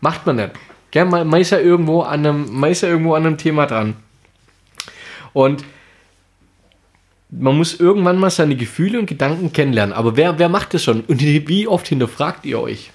Macht 0.00 0.26
man 0.26 0.34
nicht. 0.34 0.50
Gell, 0.90 1.04
man, 1.04 1.28
man, 1.28 1.40
ist 1.40 1.50
ja 1.50 1.60
irgendwo 1.60 2.02
an 2.02 2.26
einem, 2.26 2.58
man 2.58 2.72
ist 2.72 2.80
ja 2.80 2.88
irgendwo 2.88 3.14
an 3.14 3.24
einem 3.24 3.38
Thema 3.38 3.66
dran. 3.66 3.94
Und 5.32 5.62
man 7.30 7.56
muss 7.56 7.78
irgendwann 7.78 8.18
mal 8.18 8.30
seine 8.30 8.56
Gefühle 8.56 8.98
und 8.98 9.06
Gedanken 9.06 9.52
kennenlernen. 9.52 9.94
Aber 9.94 10.16
wer, 10.16 10.38
wer 10.38 10.48
macht 10.48 10.74
das 10.74 10.84
schon? 10.84 11.00
Und 11.02 11.20
wie 11.48 11.66
oft 11.68 11.86
hinterfragt 11.88 12.44
ihr 12.46 12.60
euch? 12.60 12.90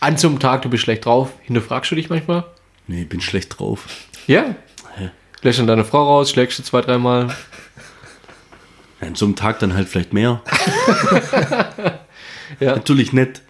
An 0.00 0.16
so 0.16 0.28
einem 0.28 0.38
Tag, 0.40 0.62
du 0.62 0.68
bist 0.68 0.82
schlecht 0.84 1.04
drauf. 1.06 1.32
Hinterfragst 1.42 1.90
du 1.90 1.94
dich 1.94 2.08
manchmal? 2.10 2.44
Nee, 2.88 3.04
bin 3.04 3.20
schlecht 3.20 3.58
drauf. 3.58 3.86
Ja. 4.26 4.54
Lässt 5.42 5.58
dann 5.58 5.66
deine 5.66 5.84
Frau 5.84 6.04
raus, 6.04 6.30
schlägst 6.30 6.58
du 6.58 6.62
zwei, 6.62 6.80
dreimal. 6.82 7.34
Ja, 9.00 9.08
an 9.08 9.14
so 9.16 9.24
einem 9.24 9.34
Tag 9.34 9.58
dann 9.58 9.74
halt 9.74 9.88
vielleicht 9.88 10.12
mehr. 10.12 10.40
Ja. 12.60 12.74
Natürlich 12.76 13.12
nicht. 13.14 13.40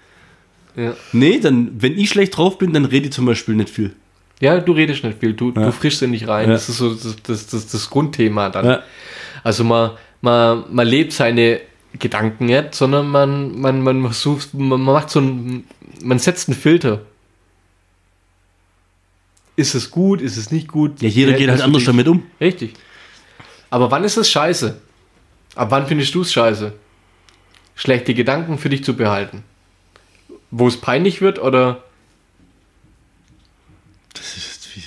Ja. 0.76 0.94
Nee, 1.12 1.40
dann, 1.40 1.82
wenn 1.82 1.98
ich 1.98 2.08
schlecht 2.08 2.36
drauf 2.36 2.56
bin, 2.58 2.72
dann 2.72 2.84
rede 2.84 3.06
ich 3.06 3.12
zum 3.12 3.26
Beispiel 3.26 3.54
nicht 3.56 3.68
viel. 3.68 3.94
Ja, 4.40 4.58
du 4.60 4.72
redest 4.72 5.02
nicht 5.04 5.18
viel, 5.18 5.34
du, 5.34 5.48
Ja. 5.54 5.66
du 5.66 5.72
frischst 5.72 6.02
in 6.02 6.12
dich 6.12 6.28
rein. 6.28 6.46
Ja. 6.48 6.54
Das 6.54 6.68
ist 6.68 6.78
so 6.78 6.94
das, 6.94 7.16
das, 7.22 7.46
das, 7.48 7.66
das 7.66 7.90
Grundthema 7.90 8.48
dann. 8.48 8.64
Ja. 8.64 8.82
Also 9.42 9.64
man, 9.64 9.92
man, 10.20 10.64
man 10.72 10.86
lebt 10.86 11.12
seine 11.12 11.60
Gedanken 11.98 12.46
nicht, 12.46 12.74
sondern 12.74 13.08
man, 13.08 13.60
man, 13.60 13.82
man 13.82 14.02
versucht, 14.02 14.54
man 14.54 14.80
macht 14.80 15.10
so 15.10 15.20
ein, 15.20 15.66
man 16.02 16.18
setzt 16.18 16.48
einen 16.48 16.56
Filter. 16.58 17.02
Ist 19.56 19.74
es 19.74 19.90
gut, 19.90 20.20
ist 20.22 20.36
es 20.36 20.50
nicht 20.50 20.68
gut? 20.68 21.02
Ja, 21.02 21.08
jeder 21.08 21.32
geht 21.34 21.50
halt 21.50 21.60
du 21.60 21.64
anders 21.64 21.84
damit 21.84 22.08
um. 22.08 22.22
Richtig. 22.40 22.74
Aber 23.68 23.90
wann 23.90 24.04
ist 24.04 24.16
es 24.16 24.30
scheiße? 24.30 24.80
Ab 25.54 25.70
wann 25.70 25.86
findest 25.86 26.14
du 26.14 26.22
es 26.22 26.32
scheiße? 26.32 26.72
Schlechte 27.74 28.14
Gedanken 28.14 28.58
für 28.58 28.68
dich 28.70 28.84
zu 28.84 28.94
behalten. 28.96 29.44
Wo 30.50 30.68
es 30.68 30.78
peinlich 30.80 31.20
wird 31.20 31.38
oder 31.38 31.82
Das 34.14 34.36
ist, 34.36 34.68
wie- 34.76 34.82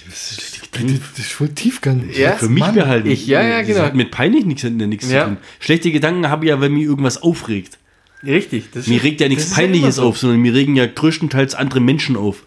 das 0.84 0.92
ist 0.92 1.02
Das 1.18 1.26
voll 1.28 1.50
Tiefgang. 1.50 2.10
Ja, 2.14 2.34
für 2.34 2.50
mich 2.50 2.62
Mann, 2.62 2.76
behalten. 2.76 3.10
ich- 3.10 3.28
ja, 3.28 3.42
ja, 3.42 3.60
Das 3.60 3.68
genau. 3.68 3.82
hat 3.82 3.96
mit 3.96 4.12
peinlich 4.12 4.46
nichts, 4.46 4.64
nichts 4.64 5.10
Ja. 5.12 5.22
zu 5.24 5.28
tun. 5.30 5.38
Schlechte 5.60 5.92
Gedanken 5.92 6.30
habe 6.30 6.46
ich 6.46 6.50
ja, 6.50 6.62
wenn 6.62 6.74
mir 6.74 6.84
irgendwas 6.86 7.22
aufregt. 7.22 7.78
richtig? 8.24 8.72
Das 8.72 8.88
Mir 8.88 9.04
regt 9.04 9.22
ja 9.22 9.28
nichts 9.28 9.46
das 9.50 9.54
Peinliches 9.56 9.96
so. 9.98 10.04
auf, 10.04 10.18
sondern 10.18 10.40
mir 10.40 10.54
regen 10.54 10.76
ja 10.76 10.86
größtenteils 10.88 11.54
andere 11.56 11.80
Menschen 11.80 12.16
auf. 12.18 12.44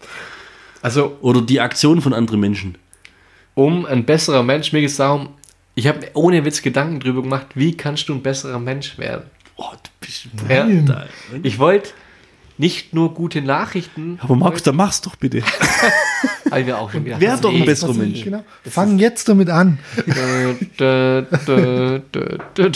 Also 0.81 1.17
Oder 1.21 1.41
die 1.41 1.59
Aktion 1.61 2.01
von 2.01 2.13
anderen 2.13 2.39
Menschen. 2.39 2.77
um 3.55 3.85
ein 3.85 4.05
besserer 4.05 4.43
Mensch, 4.43 4.71
mir 4.73 4.81
geht 4.81 4.89
es 4.89 4.97
darum, 4.97 5.29
ich 5.75 5.87
habe 5.87 6.07
ohne 6.13 6.43
Witz 6.45 6.61
Gedanken 6.61 6.99
drüber 6.99 7.21
gemacht, 7.21 7.47
wie 7.55 7.75
kannst 7.77 8.09
du 8.09 8.13
ein 8.13 8.21
besserer 8.21 8.59
Mensch 8.59 8.97
werden? 8.97 9.23
Oh, 9.57 9.71
du 9.71 9.89
bist 10.05 10.27
Ja. 10.49 11.05
Ich 11.43 11.59
wollte 11.59 11.91
nicht 12.57 12.93
nur 12.93 13.13
gute 13.13 13.41
Nachrichten, 13.41 14.19
Aber 14.21 14.35
Markus, 14.35 14.63
dann 14.63 14.75
mach's 14.75 14.99
doch 15.01 15.15
bitte. 15.15 15.41
habe 16.49 16.61
ich 16.61 16.65
mir 16.67 16.77
auch 16.77 16.91
schon 16.91 17.03
gedacht. 17.03 17.21
Wer 17.21 17.37
doch 17.37 17.53
ein 17.53 17.65
besserer 17.65 17.93
Mensch. 17.93 18.23
Genau. 18.23 18.43
Fang 18.69 18.97
jetzt 18.99 19.27
damit 19.29 19.49
an. 19.49 19.79
Dö, 20.05 20.53
dö, 20.79 21.21
dö, 21.47 21.99
dö, 22.55 22.69
dö. 22.69 22.71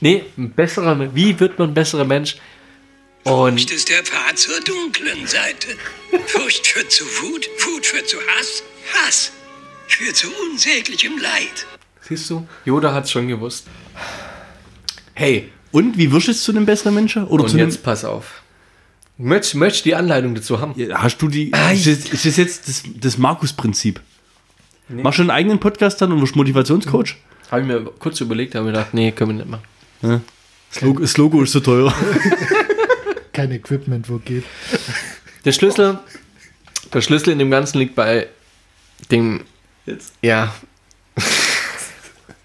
nee, 0.00 0.24
ein 0.36 0.50
besserer 0.52 0.94
Mensch. 0.94 1.12
Wie 1.14 1.38
wird 1.40 1.58
man 1.58 1.70
ein 1.70 1.74
besserer 1.74 2.04
Mensch? 2.04 2.36
Und 3.24 3.58
Furcht 3.60 3.70
ist 3.70 3.88
der 3.88 4.02
Pfad 4.02 4.38
zur 4.38 4.58
dunklen 4.60 5.26
Seite. 5.26 5.68
Furcht 6.26 6.66
führt 6.66 6.90
zu 6.90 7.04
Wut, 7.04 7.46
Wut 7.66 7.86
führt 7.86 8.08
zu 8.08 8.16
Hass, 8.38 8.62
Hass 8.94 9.32
führt 9.86 10.16
zu 10.16 10.28
unsäglichem 10.50 11.18
Leid. 11.18 11.66
siehst 12.00 12.30
du, 12.30 12.46
Yoda 12.64 12.94
hat 12.94 13.04
es 13.04 13.10
schon 13.10 13.28
gewusst. 13.28 13.66
Hey, 15.14 15.50
Und 15.72 15.98
wie 15.98 16.10
wirst 16.10 16.28
du 16.28 16.32
zu 16.32 16.52
einem 16.52 16.64
besseren 16.66 16.94
Menschen? 16.94 17.26
Oder 17.26 17.44
und 17.44 17.50
zu 17.50 17.56
einem, 17.56 17.68
jetzt 17.68 17.82
pass 17.82 18.04
auf. 18.04 18.42
Möchtest 19.22 19.54
möchtest 19.54 19.84
die 19.84 19.94
Anleitung 19.94 20.34
dazu 20.34 20.60
haben? 20.60 20.72
Ja, 20.76 21.02
Hast 21.02 21.18
du 21.18 21.28
die. 21.28 21.50
ist, 21.50 21.86
das, 21.86 22.12
ist 22.12 22.24
das 22.24 22.36
jetzt 22.38 22.68
das, 22.68 22.82
das 22.98 23.18
Markus-Prinzip? 23.18 24.00
Machst 24.88 25.18
du 25.18 25.22
einen 25.22 25.30
eigenen 25.30 25.60
Podcast 25.60 26.00
dann 26.00 26.10
und 26.12 26.22
wirst 26.22 26.36
Motivationscoach? 26.36 27.16
Habe 27.50 27.60
ich 27.62 27.66
mir 27.66 27.84
kurz 27.98 28.20
überlegt, 28.20 28.54
habe 28.54 28.66
mir 28.66 28.72
gedacht, 28.72 28.94
nee, 28.94 29.12
können 29.12 29.38
wir 29.38 29.44
nicht 29.44 29.50
machen. 30.02 30.24
Das 30.72 30.80
Logo, 30.80 31.00
das 31.00 31.16
Logo 31.16 31.42
ist 31.42 31.52
so 31.52 31.60
teuer. 31.60 31.92
Kein 33.32 33.50
Equipment, 33.52 34.08
wo 34.08 34.18
geht. 34.18 34.44
Der 35.44 35.52
Schlüssel, 35.52 35.98
der 36.92 37.00
Schlüssel 37.02 37.30
in 37.32 37.38
dem 37.38 37.50
Ganzen 37.50 37.78
liegt 37.78 37.94
bei 37.94 38.28
dem, 39.10 39.42
Jetzt. 39.86 40.14
ja. 40.22 40.54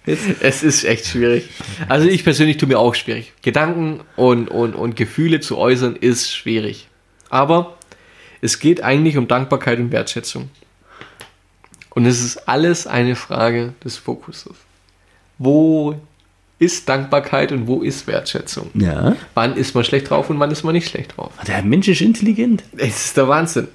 Es 0.06 0.64
ist 0.64 0.84
echt 0.84 1.08
schwierig. 1.08 1.50
Also 1.88 2.08
ich 2.08 2.24
persönlich 2.24 2.58
tue 2.58 2.68
mir 2.68 2.80
auch 2.80 2.96
schwierig. 2.96 3.34
Gedanken 3.42 4.02
und, 4.16 4.50
und, 4.50 4.76
und 4.76 4.96
Gefühle 4.96 5.40
zu 5.40 5.58
äußern 5.58 5.96
ist 5.96 6.34
schwierig. 6.34 6.88
Aber 7.30 7.78
es 8.42 8.60
geht 8.60 8.84
eigentlich 8.84 9.18
um 9.18 9.28
Dankbarkeit 9.28 9.80
und 9.80 9.92
Wertschätzung. 9.92 10.50
Und 11.90 12.06
es 12.06 12.24
ist 12.24 12.48
alles 12.48 12.88
eine 12.88 13.16
Frage 13.16 13.74
des 13.84 13.98
Fokuses. 13.98 14.54
Wo 15.38 15.96
ist 16.60 16.88
Dankbarkeit 16.88 17.52
und 17.52 17.68
wo 17.68 17.82
ist 17.82 18.06
Wertschätzung? 18.08 18.70
Ja. 18.74 19.16
Wann 19.34 19.56
ist 19.56 19.76
man 19.76 19.84
schlecht 19.84 20.10
drauf 20.10 20.30
und 20.30 20.40
wann 20.40 20.52
ist 20.52 20.64
man 20.64 20.74
nicht 20.74 20.90
schlecht 20.90 21.18
drauf? 21.18 21.32
Der 21.48 21.64
Mensch 21.64 21.88
ist 21.88 22.02
intelligent. 22.02 22.64
Es 22.78 23.06
ist 23.06 23.18
der 23.18 23.28
Wahnsinn. 23.28 23.68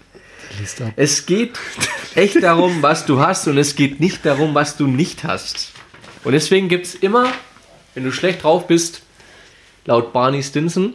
Es 0.97 1.26
geht 1.26 1.59
echt 2.14 2.43
darum, 2.43 2.83
was 2.83 3.07
du 3.07 3.20
hast 3.20 3.47
und 3.49 3.57
es 3.57 3.76
geht 3.76 4.01
nicht 4.01 4.24
darum, 4.26 4.55
was 4.55 4.76
du 4.76 4.87
nicht 4.87 5.24
hast. 5.24 5.72
Und 6.25 6.33
deswegen 6.33 6.68
gibt 6.68 6.87
es 6.87 6.95
immer, 6.95 7.33
wenn 7.95 8.05
du 8.05 8.12
schlecht 8.12 8.43
drauf 8.43 8.66
bist, 8.66 9.03
laut 9.87 10.12
Barney 10.12 10.43
Stinson, 10.43 10.95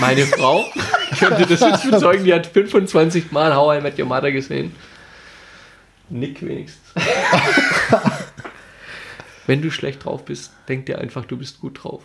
meine 0.00 0.26
Frau, 0.26 0.64
ich 1.12 1.18
könnte 1.18 1.46
das 1.46 1.60
jetzt 1.60 1.90
bezeugen, 1.90 2.24
die 2.24 2.32
hat 2.32 2.46
25 2.46 3.30
Mal 3.30 3.54
How 3.54 3.78
I 3.78 3.80
Met 3.82 3.98
Your 3.98 4.06
Mother 4.06 4.32
gesehen. 4.32 4.74
Nick 6.08 6.40
wenigstens. 6.40 6.80
Wenn 9.46 9.62
du 9.62 9.70
schlecht 9.70 10.04
drauf 10.04 10.24
bist, 10.24 10.52
denk 10.68 10.86
dir 10.86 10.98
einfach, 10.98 11.24
du 11.24 11.36
bist 11.36 11.60
gut 11.60 11.82
drauf. 11.82 12.02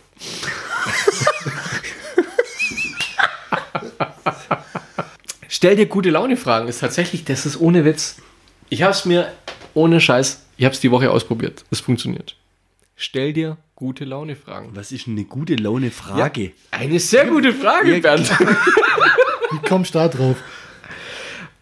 Stell 5.48 5.76
dir 5.76 5.86
gute 5.86 6.10
Laune-Fragen. 6.10 6.68
Ist 6.68 6.80
tatsächlich, 6.80 7.24
das 7.24 7.46
ist 7.46 7.60
ohne 7.60 7.84
Witz. 7.84 8.16
Ich 8.70 8.82
habe 8.82 8.92
es 8.92 9.04
mir 9.04 9.32
ohne 9.74 10.00
Scheiß, 10.00 10.43
ich 10.56 10.64
habe 10.64 10.74
es 10.74 10.80
die 10.80 10.90
Woche 10.90 11.10
ausprobiert. 11.10 11.64
Es 11.70 11.80
funktioniert. 11.80 12.36
Stell 12.96 13.32
dir 13.32 13.56
gute 13.74 14.04
Laune-Fragen. 14.04 14.70
Was 14.74 14.92
ist 14.92 15.08
eine 15.08 15.24
gute 15.24 15.56
Laune 15.56 15.90
Frage? 15.90 16.52
Eine 16.70 17.00
sehr 17.00 17.26
gute 17.26 17.52
Frage, 17.52 17.98
Bernd. 18.00 18.30
Wie 18.30 19.68
kommst 19.68 19.94
du 19.94 19.98
da 19.98 20.08
drauf? 20.08 20.36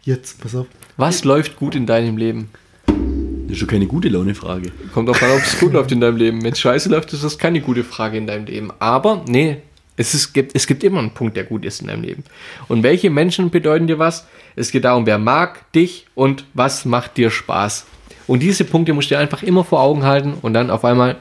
Jetzt, 0.02 0.40
pass 0.40 0.54
auf. 0.54 0.66
Was 0.96 1.24
läuft 1.24 1.56
gut 1.56 1.74
in 1.74 1.86
deinem 1.86 2.16
Leben? 2.16 2.50
Das 2.86 3.52
ist 3.52 3.58
schon 3.58 3.68
keine 3.68 3.86
gute 3.86 4.08
Laune 4.08 4.34
Frage. 4.34 4.72
Kommt 4.92 5.08
auch 5.08 5.20
an, 5.22 5.30
ob 5.30 5.42
es 5.42 5.58
gut 5.58 5.72
läuft 5.72 5.92
in 5.92 6.00
deinem 6.00 6.16
Leben. 6.16 6.42
Wenn 6.42 6.52
es 6.52 6.60
scheiße 6.60 6.88
läuft, 6.88 7.12
ist 7.12 7.24
das 7.24 7.38
keine 7.38 7.60
gute 7.60 7.84
Frage 7.84 8.18
in 8.18 8.26
deinem 8.26 8.46
Leben. 8.46 8.70
Aber, 8.78 9.24
nee, 9.26 9.58
es, 9.96 10.14
ist, 10.14 10.32
gibt, 10.32 10.54
es 10.54 10.66
gibt 10.66 10.84
immer 10.84 10.98
einen 10.98 11.12
Punkt, 11.12 11.36
der 11.36 11.44
gut 11.44 11.64
ist 11.64 11.80
in 11.80 11.86
deinem 11.86 12.02
Leben. 12.02 12.24
Und 12.68 12.82
welche 12.82 13.10
Menschen 13.10 13.50
bedeuten 13.50 13.86
dir 13.86 13.98
was? 13.98 14.26
Es 14.56 14.70
geht 14.70 14.84
darum, 14.84 15.06
wer 15.06 15.18
mag 15.18 15.70
dich 15.72 16.06
und 16.14 16.44
was 16.54 16.84
macht 16.84 17.16
dir 17.16 17.30
Spaß. 17.30 17.86
Und 18.26 18.40
diese 18.40 18.64
Punkte 18.64 18.92
musst 18.92 19.10
du 19.10 19.14
dir 19.14 19.18
einfach 19.20 19.42
immer 19.42 19.64
vor 19.64 19.80
Augen 19.80 20.04
halten 20.04 20.34
und 20.40 20.54
dann 20.54 20.70
auf 20.70 20.84
einmal, 20.84 21.16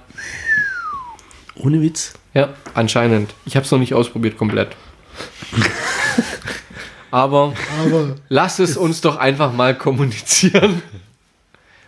Ohne 1.56 1.82
Witz. 1.82 2.14
ja, 2.34 2.50
anscheinend. 2.74 3.34
Ich 3.46 3.56
habe 3.56 3.66
es 3.66 3.72
noch 3.72 3.80
nicht 3.80 3.94
ausprobiert 3.94 4.38
komplett. 4.38 4.76
Aber 7.12 7.54
Aber 7.86 8.16
lass 8.30 8.60
es 8.60 8.78
uns 8.78 9.02
doch 9.02 9.18
einfach 9.18 9.52
mal 9.52 9.76
kommunizieren. 9.78 10.82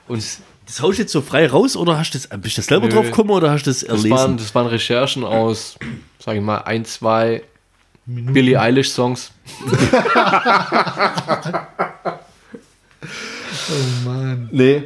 Und 0.07 0.21
Das 0.65 0.81
haust 0.81 0.97
du 0.97 1.03
jetzt 1.03 1.11
so 1.13 1.21
frei 1.21 1.47
raus 1.47 1.75
oder 1.77 1.97
hast 1.97 2.11
du 2.13 2.17
das, 2.17 2.27
bist 2.41 2.57
du 2.57 2.59
das 2.61 2.65
selber 2.67 2.87
Nö. 2.87 2.93
drauf 2.93 3.05
gekommen 3.05 3.29
oder 3.29 3.51
hast 3.51 3.63
du 3.65 3.69
das 3.69 3.79
Das 3.81 3.89
erlesen? 3.89 4.11
waren, 4.11 4.37
das 4.37 4.53
waren 4.55 4.67
Recherchen 4.67 5.23
aus, 5.23 5.77
sag 6.19 6.35
ich 6.35 6.41
mal, 6.41 6.57
ein, 6.59 6.83
zwei 6.85 7.43
Billie 8.05 8.59
Eilish 8.59 8.89
Songs. 8.91 9.31
Oh 13.69 14.09
Mann. 14.09 14.49
Nee. 14.51 14.83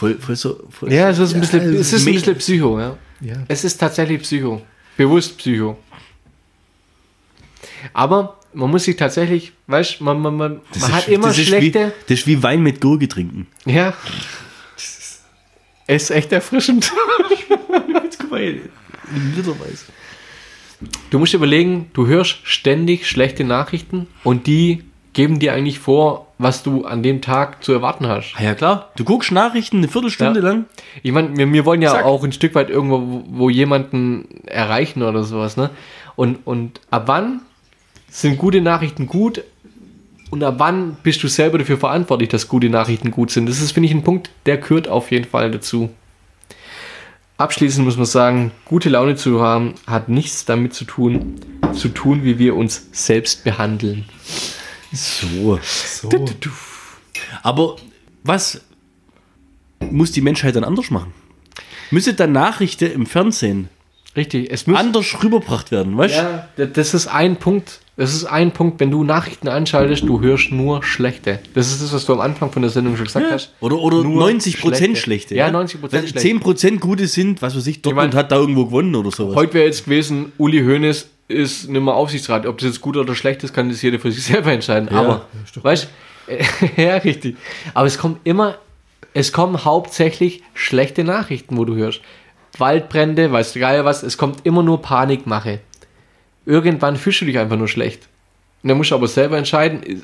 Voll, 0.00 0.18
voll 0.18 0.36
so. 0.36 0.60
Voll 0.70 0.92
Ja, 0.92 1.10
es 1.10 1.18
ist 1.18 1.34
ein 1.34 1.40
bisschen, 1.40 1.74
es 1.74 1.92
ist 1.92 2.06
ein 2.06 2.14
bisschen 2.14 2.36
Psycho, 2.36 2.78
ja. 2.80 2.96
Ja. 3.20 3.34
Es 3.48 3.64
ist 3.64 3.76
tatsächlich 3.78 4.22
Psycho. 4.22 4.62
Bewusst 4.96 5.36
Psycho. 5.38 5.78
Aber 7.92 8.38
man 8.52 8.70
muss 8.70 8.84
sich 8.84 8.96
tatsächlich, 8.96 9.52
weißt 9.66 10.00
man, 10.00 10.20
man, 10.20 10.36
man, 10.36 10.60
Das 10.72 10.82
man 10.82 10.90
ist- 10.90 10.96
hat 10.96 11.08
immer 11.08 11.32
schlechte. 11.32 11.88
Wie, 11.88 11.92
das 12.08 12.18
ist 12.20 12.26
wie 12.26 12.42
Wein 12.42 12.62
mit 12.62 12.80
Gurke 12.80 13.08
trinken. 13.08 13.46
Ja. 13.66 13.94
Es 15.86 16.04
ist 16.04 16.10
echt 16.10 16.32
erfrischend. 16.32 16.90
Jetzt 18.04 18.18
guck 18.20 18.30
mal, 18.30 18.42
Literweise. 19.36 19.84
Du 21.10 21.18
musst 21.18 21.34
überlegen, 21.34 21.90
du 21.92 22.06
hörst 22.06 22.38
ständig 22.44 23.08
schlechte 23.08 23.44
Nachrichten 23.44 24.06
und 24.24 24.46
die 24.46 24.84
geben 25.12 25.38
dir 25.38 25.52
eigentlich 25.54 25.78
vor, 25.78 26.26
was 26.38 26.62
du 26.62 26.84
an 26.84 27.02
dem 27.02 27.20
Tag 27.20 27.62
zu 27.64 27.72
erwarten 27.72 28.06
hast. 28.06 28.34
Ah 28.36 28.42
ja, 28.42 28.54
klar. 28.54 28.90
Du 28.96 29.04
guckst 29.04 29.32
Nachrichten 29.32 29.78
eine 29.78 29.88
Viertelstunde 29.88 30.40
Ja. 30.40 30.46
lang. 30.48 30.64
Ich 31.02 31.12
meine, 31.12 31.36
wir, 31.36 31.52
wir 31.52 31.64
wollen 31.64 31.82
ja 31.82 31.90
Zack. 31.92 32.04
auch 32.04 32.22
ein 32.24 32.32
Stück 32.32 32.54
weit 32.54 32.70
irgendwo, 32.70 33.00
wo, 33.00 33.24
wo 33.28 33.50
jemanden 33.50 34.26
erreichen 34.46 35.02
oder 35.02 35.22
sowas, 35.24 35.56
ne? 35.56 35.70
Und, 36.16 36.38
und 36.46 36.80
ab 36.90 37.04
wann 37.06 37.40
sind 38.08 38.38
gute 38.38 38.60
Nachrichten 38.60 39.06
gut 39.06 39.42
und 40.30 40.42
ab 40.44 40.54
wann 40.58 40.96
bist 41.02 41.22
du 41.22 41.28
selber 41.28 41.58
dafür 41.58 41.76
verantwortlich, 41.78 42.28
dass 42.28 42.48
gute 42.48 42.68
Nachrichten 42.70 43.10
gut 43.10 43.30
sind? 43.30 43.48
Das 43.48 43.60
ist, 43.60 43.72
finde 43.72 43.88
ich, 43.88 43.94
ein 43.94 44.04
Punkt, 44.04 44.30
der 44.46 44.58
gehört 44.58 44.88
auf 44.88 45.10
jeden 45.10 45.24
Fall 45.26 45.50
dazu. 45.50 45.90
Abschließend 47.36 47.84
muss 47.86 47.96
man 47.96 48.06
sagen, 48.06 48.50
gute 48.66 48.90
Laune 48.90 49.16
zu 49.16 49.40
haben, 49.40 49.74
hat 49.86 50.08
nichts 50.08 50.44
damit 50.44 50.74
zu 50.74 50.84
tun, 50.84 51.36
zu 51.72 51.88
tun, 51.88 52.22
wie 52.22 52.38
wir 52.38 52.54
uns 52.54 52.88
selbst 52.92 53.44
behandeln. 53.44 54.04
So. 54.92 55.58
So. 55.62 56.08
Aber 57.42 57.76
was 58.24 58.60
muss 59.90 60.12
die 60.12 60.20
Menschheit 60.20 60.56
dann 60.56 60.64
anders 60.64 60.90
machen? 60.90 61.12
Müsste 61.90 62.14
dann 62.14 62.32
Nachrichten 62.32 62.90
im 62.92 63.06
Fernsehen 63.06 63.68
Richtig, 64.16 64.50
es 64.50 64.66
muss 64.66 64.76
anders 64.76 65.22
rübergebracht 65.22 65.70
werden, 65.70 65.96
weißt 65.96 66.16
du? 66.16 66.62
Ja, 66.62 66.66
das 66.66 66.94
ist 66.94 67.06
ein 67.06 67.36
Punkt. 67.36 67.78
Das 67.96 68.12
ist 68.12 68.24
ein 68.24 68.50
Punkt, 68.50 68.80
wenn 68.80 68.90
du 68.90 69.04
Nachrichten 69.04 69.46
anschaltest, 69.46 70.02
du 70.02 70.20
hörst 70.20 70.50
nur 70.50 70.82
schlechte. 70.82 71.38
Das 71.54 71.70
ist 71.70 71.82
das, 71.82 71.92
was 71.92 72.06
du 72.06 72.14
am 72.14 72.20
Anfang 72.20 72.50
von 72.50 72.62
der 72.62 72.70
Sendung 72.70 72.96
schon 72.96 73.04
gesagt 73.04 73.30
hast. 73.30 73.52
Oder, 73.60 73.78
oder 73.78 74.02
Nur 74.02 74.18
90 74.20 74.60
Prozent 74.60 74.98
schlechte. 74.98 75.34
schlechte. 75.34 75.34
Ja, 75.36 75.48
90% 75.48 75.76
Wenn 75.82 76.00
schlechte. 76.00 76.18
10 76.18 76.40
Prozent 76.40 76.80
gute 76.80 77.06
sind, 77.06 77.40
was 77.40 77.54
weiß 77.54 77.66
ich, 77.68 77.82
Dortmund 77.82 78.08
meine, 78.08 78.18
hat 78.18 78.32
da 78.32 78.36
irgendwo 78.36 78.64
gewonnen 78.64 78.96
oder 78.96 79.10
sowas. 79.12 79.36
Heute 79.36 79.54
wäre 79.54 79.66
jetzt 79.66 79.84
gewesen, 79.84 80.32
Uli 80.38 80.60
Hoeneß 80.60 81.08
ist 81.30 81.68
nicht 81.68 81.82
mehr 81.82 81.94
Aufsichtsrat. 81.94 82.46
Ob 82.46 82.58
das 82.58 82.68
jetzt 82.68 82.80
gut 82.80 82.96
oder 82.96 83.14
schlecht 83.14 83.42
ist, 83.44 83.54
kann 83.54 83.68
das 83.68 83.82
jeder 83.82 83.98
für 83.98 84.12
sich 84.12 84.24
selber 84.32 84.52
entscheiden. 84.52 84.88
Aber, 84.90 85.26
weißt 85.54 85.88
du, 86.26 86.32
ja, 86.82 86.96
richtig. 86.96 87.36
Aber 87.74 87.86
es 87.86 87.98
kommt 87.98 88.20
immer, 88.24 88.58
es 89.14 89.32
kommen 89.32 89.64
hauptsächlich 89.64 90.42
schlechte 90.54 91.04
Nachrichten, 91.04 91.56
wo 91.56 91.64
du 91.64 91.74
hörst. 91.74 92.00
Waldbrände, 92.58 93.32
weißt 93.32 93.54
du 93.54 93.60
geil 93.60 93.84
was, 93.84 94.02
es 94.02 94.18
kommt 94.18 94.44
immer 94.44 94.62
nur 94.62 94.82
Panikmache. 94.82 95.60
Irgendwann 96.46 96.96
fühlst 96.96 97.20
du 97.20 97.24
dich 97.24 97.38
einfach 97.38 97.56
nur 97.56 97.68
schlecht. 97.68 98.08
Und 98.62 98.68
dann 98.68 98.76
musst 98.76 98.90
du 98.90 98.94
aber 98.94 99.08
selber 99.08 99.38
entscheiden, 99.38 100.02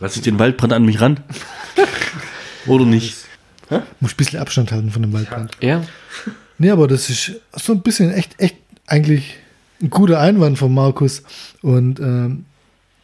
Lass 0.00 0.16
ich 0.16 0.22
den 0.22 0.38
Waldbrand 0.38 0.72
an 0.72 0.84
mich 0.84 1.00
ran? 1.00 1.20
oder 2.66 2.86
nicht? 2.86 3.16
Muss 4.00 4.12
ein 4.12 4.16
bisschen 4.16 4.40
Abstand 4.40 4.72
halten 4.72 4.90
von 4.90 5.02
dem 5.02 5.12
Waldbrand. 5.12 5.56
ja, 5.60 5.82
Nee, 6.60 6.70
aber 6.70 6.86
das 6.88 7.08
ist 7.08 7.32
so 7.52 7.72
ein 7.72 7.80
bisschen 7.80 8.12
echt, 8.12 8.38
echt 8.38 8.56
eigentlich 8.90 9.38
ein 9.82 9.90
guter 9.90 10.20
Einwand 10.20 10.58
von 10.58 10.74
Markus. 10.74 11.22
Und 11.62 12.00
ähm, 12.00 12.44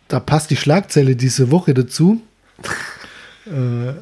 da 0.08 0.20
passt 0.20 0.50
die 0.50 0.56
Schlagzeile 0.56 1.16
diese 1.16 1.50
Woche 1.50 1.74
dazu. 1.74 2.20
äh, 3.46 3.94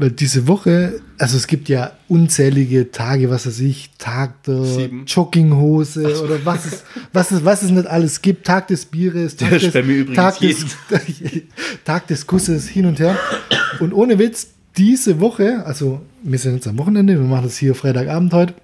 weil 0.00 0.10
diese 0.10 0.48
Woche, 0.48 1.02
also 1.18 1.36
es 1.36 1.46
gibt 1.46 1.68
ja 1.68 1.92
unzählige 2.08 2.90
Tage, 2.90 3.28
was 3.28 3.46
weiß 3.46 3.60
ich, 3.60 3.90
Tag 3.98 4.42
der 4.44 4.64
Sieben. 4.64 5.04
Jogginghose 5.04 6.24
oder 6.24 6.42
was 6.42 6.64
es, 6.64 6.84
was, 7.12 7.30
es, 7.30 7.44
was 7.44 7.62
es 7.62 7.70
nicht 7.70 7.86
alles 7.86 8.22
gibt, 8.22 8.46
Tag 8.46 8.68
des 8.68 8.86
Bieres, 8.86 9.36
Tag, 9.36 9.50
des, 9.50 9.72
Tag, 10.14 10.38
des, 10.38 10.64
Tag 11.84 12.06
des 12.06 12.26
Kusses, 12.26 12.66
hin 12.66 12.86
und 12.86 12.98
her. 12.98 13.18
Und 13.78 13.92
ohne 13.92 14.18
Witz, 14.18 14.46
diese 14.78 15.20
Woche, 15.20 15.66
also 15.66 16.00
wir 16.22 16.38
sind 16.38 16.54
jetzt 16.54 16.66
am 16.66 16.78
Wochenende, 16.78 17.18
wir 17.18 17.26
machen 17.26 17.44
das 17.44 17.58
hier 17.58 17.74
Freitagabend 17.74 18.32
heute, 18.32 18.54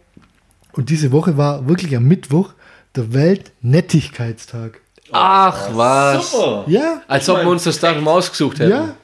und 0.77 0.91
diese 0.91 1.13
Woche 1.13 1.37
war 1.37 1.69
wirklich 1.69 1.97
am 1.97 2.05
Mittwoch 2.05 2.53
der 2.95 3.13
Weltnettigkeitstag. 3.13 4.81
Ach 5.13 5.69
was. 5.75 6.33
Super. 6.33 6.65
Ja, 6.69 7.03
Als 7.09 7.29
ob 7.29 7.39
wir 7.39 7.49
uns 7.49 7.65
das 7.65 7.79
Datum 7.81 8.07
ausgesucht 8.09 8.59
hätten. 8.59 8.71
ja. 8.71 8.95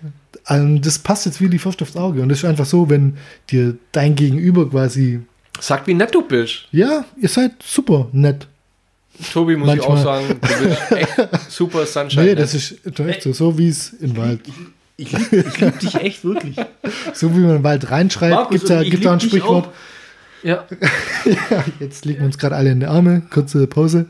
Ähm, 0.48 0.80
das 0.82 0.98
passt 0.98 1.24
jetzt 1.26 1.40
wie 1.40 1.48
die 1.48 1.58
Faust 1.58 1.80
aufs 1.82 1.96
Auge. 1.96 2.20
Und 2.20 2.28
das 2.28 2.38
ist 2.38 2.44
einfach 2.44 2.66
so, 2.66 2.90
wenn 2.90 3.16
dir 3.50 3.76
dein 3.92 4.16
Gegenüber 4.16 4.68
quasi, 4.68 5.20
Sag, 5.60 5.86
wie 5.86 5.94
nett 5.94 6.12
du 6.12 6.22
bist. 6.22 6.66
ja, 6.72 7.04
ihr 7.20 7.28
seid 7.28 7.52
super 7.64 8.08
nett. 8.12 8.48
Tobi, 9.32 9.54
muss 9.56 9.68
Manchmal. 9.68 9.86
ich 9.86 10.00
auch 10.00 10.02
sagen, 10.02 10.28
du 10.28 10.64
bist 10.64 10.92
echt 10.92 11.18
super 11.50 11.86
Sunshine. 11.86 12.24
Nee, 12.24 12.34
das 12.34 12.54
ist 12.54 12.74
echt 12.98 13.22
so, 13.22 13.32
so 13.32 13.56
wie 13.56 13.68
es 13.68 13.92
im 13.92 14.16
Wald. 14.16 14.40
Ich 14.96 15.12
liebe 15.12 15.44
ich 15.48 15.60
lieb 15.60 15.78
dich 15.78 15.94
echt 15.94 16.24
wirklich. 16.24 16.56
So 17.14 17.30
wie 17.36 17.40
man 17.40 17.50
in 17.50 17.56
den 17.58 17.64
Wald 17.64 17.90
reinschreibt, 17.90 18.50
gibt 18.50 18.64
es 18.64 18.68
da, 18.68 18.78
und 18.78 18.84
ich 18.84 18.90
gibt's 18.90 19.04
da 19.04 19.12
ein 19.12 19.18
lieb 19.20 19.30
dich 19.30 19.42
Sprichwort. 20.42 20.66
ja. 21.50 21.64
Jetzt 21.80 22.04
legen 22.04 22.20
wir 22.20 22.26
uns 22.26 22.38
gerade 22.38 22.56
alle 22.56 22.70
in 22.70 22.80
die 22.80 22.86
Arme, 22.86 23.22
kurze 23.30 23.66
Pause. 23.66 24.06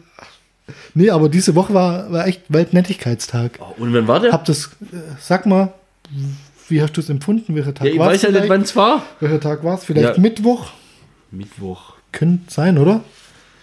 Nee, 0.95 1.11
aber 1.11 1.29
diese 1.29 1.55
Woche 1.55 1.75
war, 1.75 2.11
war 2.13 2.27
echt 2.27 2.43
Weltnettigkeitstag. 2.49 3.59
Und 3.79 3.93
wann 3.93 4.09
war 4.09 4.21
der? 4.21 4.33
Hab 4.33 4.45
das, 4.45 4.71
äh, 4.93 4.97
sag 5.21 5.47
mal, 5.47 5.73
wie 6.69 6.83
hast 6.83 6.97
du 6.97 7.01
es 7.01 7.11
empfunden? 7.11 7.55
Welcher 7.55 7.75
Tag 7.75 7.87
Ja, 7.87 7.93
ich 7.93 7.99
war's 7.99 8.15
weiß 8.15 8.23
ja 8.23 8.31
nicht, 8.31 8.49
wann 8.49 8.63
es 8.63 8.75
war. 8.77 9.03
Welcher 9.21 9.41
Tag 9.41 9.65
war 9.65 9.75
es? 9.75 9.85
Vielleicht 9.85 10.17
Ja. 10.17 10.21
Mittwoch? 10.21 10.71
Mittwoch. 11.31 11.95
Könnte 12.13 12.53
sein, 12.53 12.79
oder? 12.79 13.03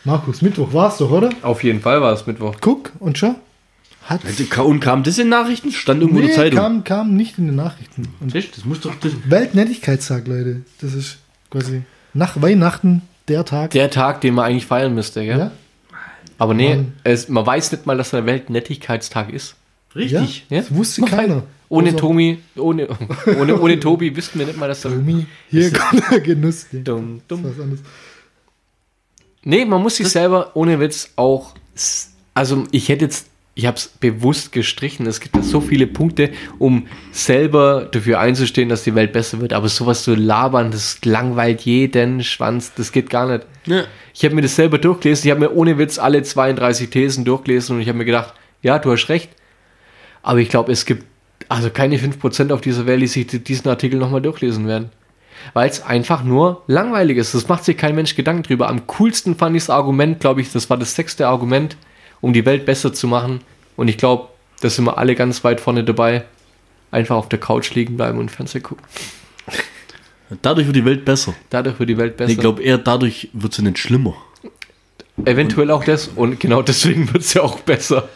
Markus, 0.04 0.42
Mittwoch 0.42 0.74
war 0.74 0.90
es 0.90 0.98
doch, 0.98 1.12
oder? 1.12 1.30
Auf 1.42 1.64
jeden 1.64 1.82
Fall 1.82 2.02
war 2.02 2.14
es 2.14 2.26
Mittwoch. 2.26 2.56
Guck 2.62 2.92
und 3.00 3.18
schau. 3.18 3.36
Hat 4.06 4.22
Und 4.58 4.80
kam 4.80 5.04
das 5.04 5.20
in 5.20 5.30
Nachrichten? 5.30 5.72
Stand 5.72 6.02
irgendwo 6.02 6.20
in 6.20 6.26
nee, 6.26 6.32
der 6.32 6.44
Zeitung. 6.44 6.60
kam, 6.60 6.84
kam 6.84 7.16
nicht 7.16 7.38
in 7.38 7.46
den 7.46 7.56
Nachrichten. 7.56 8.08
Und? 8.20 8.34
Das 8.34 8.66
muss 8.66 8.80
doch. 8.80 8.96
Das, 8.96 9.12
Weltnettigkeitstag, 9.26 10.28
Leute. 10.28 10.62
Das 10.82 10.94
ist 10.96 11.18
quasi. 11.52 11.84
Nach 12.14 12.42
Weihnachten 12.42 13.02
der 13.28 13.46
Tag. 13.46 13.72
Der 13.72 13.90
Tag, 13.90 14.22
den 14.22 14.34
man 14.36 14.46
eigentlich 14.46 14.66
feiern 14.66 14.94
müsste, 14.96 15.24
gell? 15.26 15.38
ja? 15.38 15.52
Aber 16.38 16.54
nee, 16.54 16.76
Mann. 16.76 16.94
es, 17.04 17.28
man 17.30 17.46
weiß 17.46 17.72
nicht 17.74 17.86
mal, 17.86 17.98
dass 17.98 18.12
der 18.12 18.26
Weltnettigkeitstag 18.26 19.32
ist. 19.32 19.56
Richtig. 19.96 20.46
Ja? 20.50 20.60
Das 20.60 20.74
wusste 20.74 21.02
Man 21.02 21.10
keiner. 21.10 21.36
weiß- 21.38 21.44
Ohne 21.70 21.90
Außer 21.90 21.98
Tomi, 21.98 22.40
ohne, 22.56 22.88
ohne, 23.38 23.60
ohne 23.60 23.80
Tobi 23.80 24.16
wüssten 24.16 24.40
wir 24.40 24.48
nicht 24.48 24.58
mal, 24.58 24.68
dass 24.68 24.82
der. 24.82 24.92
Tommy. 24.92 25.26
Hier 25.52 25.72
kommt 25.72 26.04
der 26.12 26.20
Genuss. 26.22 26.66
Nee, 26.72 26.82
Dumm, 26.82 27.22
das 27.28 27.38
ist 27.38 27.44
dumm. 27.44 27.44
was 27.56 27.60
anderes. 27.64 27.82
Nee, 29.44 29.66
man 29.66 29.82
muss 29.82 29.98
sich 29.98 30.08
selber 30.10 30.52
ohne 30.56 30.80
Witz 30.80 31.12
auch. 31.16 31.54
Also, 32.34 32.64
ich 32.72 32.90
hätte 32.90 33.06
jetzt. 33.06 33.28
Ich 33.60 33.66
habe 33.66 33.76
es 33.76 33.90
bewusst 33.90 34.54
gestrichen. 34.54 35.06
Es 35.06 35.20
gibt 35.20 35.36
ja 35.36 35.42
so 35.42 35.60
viele 35.60 35.86
Punkte, 35.86 36.32
um 36.60 36.88
selber 37.12 37.90
dafür 37.92 38.22
einzustehen, 38.22 38.70
dass 38.70 38.86
die 38.86 38.96
Welt 38.96 39.12
besser 39.12 39.42
wird. 39.42 39.52
Aber 39.52 39.68
sowas 39.68 40.04
zu 40.04 40.16
labern, 40.16 40.72
das 40.72 41.04
langweilt 41.04 41.64
jeden 41.64 42.24
Schwanz. 42.24 42.74
Das 42.76 42.94
geht 42.94 43.10
gar 43.10 43.28
nicht. 43.28 43.46
Ja. 43.66 43.84
Ich 44.14 44.24
habe 44.24 44.34
mir 44.34 44.44
das 44.44 44.56
selber 44.56 44.78
durchgelesen. 44.78 45.26
Ich 45.26 45.32
habe 45.32 45.42
mir 45.42 45.54
ohne 45.54 45.78
Witz 45.78 46.00
alle 46.00 46.24
32 46.24 46.90
Thesen 46.90 47.26
durchgelesen 47.26 47.76
und 47.76 47.82
ich 47.82 47.90
habe 47.90 47.98
mir 47.98 48.06
gedacht, 48.06 48.34
ja, 48.62 48.80
du 48.80 48.94
hast 48.94 49.10
recht. 49.10 49.30
Aber 50.22 50.40
ich 50.40 50.48
glaube, 50.48 50.72
es 50.72 50.86
gibt 50.86 51.04
also 51.50 51.70
keine 51.70 51.98
5% 51.98 52.54
auf 52.54 52.62
dieser 52.62 52.86
Welt, 52.86 53.02
die 53.02 53.08
sich 53.08 53.28
diesen 53.28 53.68
Artikel 53.68 54.00
nochmal 54.00 54.22
durchlesen 54.22 54.68
werden. 54.68 54.90
Weil 55.52 55.70
es 55.70 55.82
einfach 55.82 56.24
nur 56.24 56.64
langweilig 56.68 57.18
ist. 57.18 57.36
Das 57.36 57.50
macht 57.50 57.66
sich 57.66 57.76
kein 57.76 57.96
Mensch 57.96 58.16
Gedanken 58.16 58.44
drüber. 58.44 58.70
Am 58.70 58.88
coolsten 58.88 59.36
fand 59.36 59.58
ich 59.58 59.64
das 59.64 59.70
Argument, 59.70 60.22
glaube 60.22 60.40
ich, 60.40 60.50
das 60.50 60.70
war 60.70 60.78
das 60.78 60.96
sechste 60.96 61.28
Argument, 61.28 61.76
um 62.22 62.34
die 62.34 62.46
Welt 62.46 62.66
besser 62.66 62.94
zu 62.94 63.08
machen. 63.08 63.42
Und 63.76 63.88
ich 63.88 63.98
glaube, 63.98 64.30
da 64.62 64.70
sind 64.70 64.86
wir 64.86 64.98
alle 64.98 65.16
ganz 65.16 65.44
weit 65.44 65.62
vorne 65.62 65.84
dabei. 65.84 66.26
Einfach 66.92 67.16
auf 67.16 67.30
der 67.30 67.40
Couch 67.40 67.74
liegen 67.76 67.98
bleiben 67.98 68.18
und 68.18 68.32
Fernsehen 68.32 68.64
gucken. 68.64 68.84
Dadurch 70.42 70.68
wird 70.68 70.76
die 70.76 70.86
Welt 70.86 71.06
besser. 71.06 71.34
Dadurch 71.50 71.80
wird 71.80 71.90
die 71.90 71.98
Welt 71.98 72.18
besser. 72.18 72.32
Ich 72.32 72.38
glaube 72.38 72.62
eher 72.62 72.78
dadurch 72.78 73.30
wird 73.34 73.54
sie 73.54 73.64
nicht 73.64 73.80
schlimmer. 73.80 74.16
Eventuell 75.26 75.72
auch 75.72 75.84
das. 75.84 76.08
Und 76.08 76.40
genau 76.40 76.62
deswegen 76.62 77.12
wird 77.14 77.24
es 77.24 77.34
ja 77.34 77.42
auch 77.42 77.60
besser. 77.62 78.10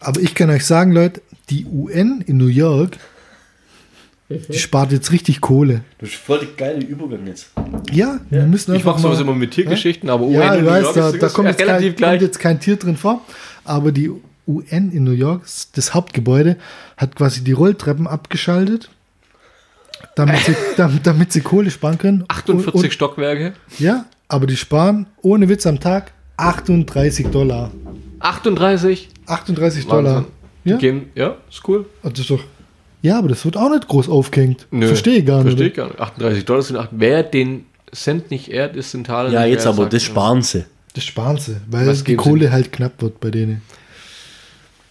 Aber 0.00 0.20
ich 0.20 0.34
kann 0.34 0.50
euch 0.50 0.66
sagen, 0.66 0.92
Leute, 0.92 1.22
die 1.50 1.66
UN 1.66 2.22
in 2.26 2.36
New 2.36 2.46
York, 2.46 2.98
die 4.48 4.58
spart 4.58 4.92
jetzt 4.92 5.10
richtig 5.12 5.40
Kohle. 5.40 5.82
Das 5.98 6.10
ist 6.10 6.16
voll 6.18 6.38
der 6.40 6.48
geile 6.56 6.84
Übergang 6.84 7.26
jetzt. 7.26 7.48
Ja, 7.92 8.20
wir 8.30 8.42
müssen 8.44 8.74
Ich 8.74 8.84
mache 8.84 9.00
sowas 9.00 9.20
immer 9.20 9.34
mit 9.34 9.50
Tiergeschichten, 9.52 10.08
aber 10.10 10.26
Ja, 10.28 10.52
UN 10.52 10.58
ich 10.58 10.62
New 10.64 10.70
weiß, 10.70 10.82
York 10.84 10.94
da, 10.94 11.08
ist- 11.10 11.22
da 11.22 11.26
ist 11.26 11.34
kommt, 11.34 11.44
ja 11.46 11.50
jetzt 11.50 11.58
kein, 11.58 11.68
relativ 11.68 11.88
kommt 11.90 11.96
gleich. 11.98 12.20
jetzt 12.22 12.38
kein 12.40 12.60
Tier 12.60 12.76
drin 12.76 12.96
vor. 12.96 13.20
Aber 13.64 13.92
die 13.92 14.10
UN 14.46 14.90
in 14.92 15.04
New 15.04 15.12
York, 15.12 15.42
das 15.74 15.94
Hauptgebäude, 15.94 16.56
hat 16.96 17.16
quasi 17.16 17.42
die 17.42 17.52
Rolltreppen 17.52 18.06
abgeschaltet, 18.06 18.90
damit 20.16 20.38
sie, 20.40 20.54
damit, 20.76 21.06
damit 21.06 21.32
sie 21.32 21.40
Kohle 21.40 21.70
sparen 21.70 21.98
können. 21.98 22.24
48 22.28 22.74
Und, 22.74 22.92
Stockwerke. 22.92 23.46
und, 23.70 23.80
ja, 23.80 24.04
aber 24.28 24.46
die 24.46 24.56
sparen 24.56 25.06
ohne 25.22 25.48
Witz 25.48 25.66
am 25.66 25.80
Tag 25.80 26.12
38 26.36 27.28
Dollar. 27.28 27.70
38. 28.20 29.08
38 29.26 29.86
Dollar. 29.86 30.14
Wahnsinn. 30.16 30.32
Ja, 30.66 30.76
Gehen, 30.78 31.02
ja, 31.14 31.36
ist 31.50 31.60
cool. 31.68 31.84
das 32.02 32.18
ist 32.18 32.30
doch. 32.30 32.40
Ja, 33.04 33.18
aber 33.18 33.28
das 33.28 33.44
wird 33.44 33.58
auch 33.58 33.68
nicht 33.68 33.86
groß 33.86 34.08
aufgehängt. 34.08 34.66
Nö, 34.70 34.86
Verstehe 34.86 35.18
ich 35.18 35.26
gar 35.26 35.44
nicht. 35.44 35.48
Verstehe 35.48 35.66
ich 35.68 35.74
gar 35.74 35.88
nicht. 35.88 36.00
38 36.00 36.44
Dollar 36.46 36.62
sind 36.62 36.78
8. 36.78 36.88
Wer 36.92 37.22
den 37.22 37.66
Cent 37.92 38.30
nicht 38.30 38.48
ehrt, 38.48 38.76
ist 38.76 38.94
in 38.94 39.04
Taler. 39.04 39.28
Ja, 39.28 39.44
jetzt 39.44 39.66
wert, 39.66 39.74
aber 39.74 39.82
sagt 39.82 39.92
das 39.92 40.02
sparen 40.04 40.40
sie. 40.40 40.64
Das 40.94 41.04
sparen 41.04 41.36
sie, 41.36 41.58
weil 41.68 41.86
Was 41.86 41.98
die 41.98 42.04
geben 42.04 42.22
sie 42.22 42.30
Kohle 42.30 42.50
halt 42.50 42.72
knapp 42.72 43.02
wird 43.02 43.20
bei 43.20 43.30
denen. 43.30 43.60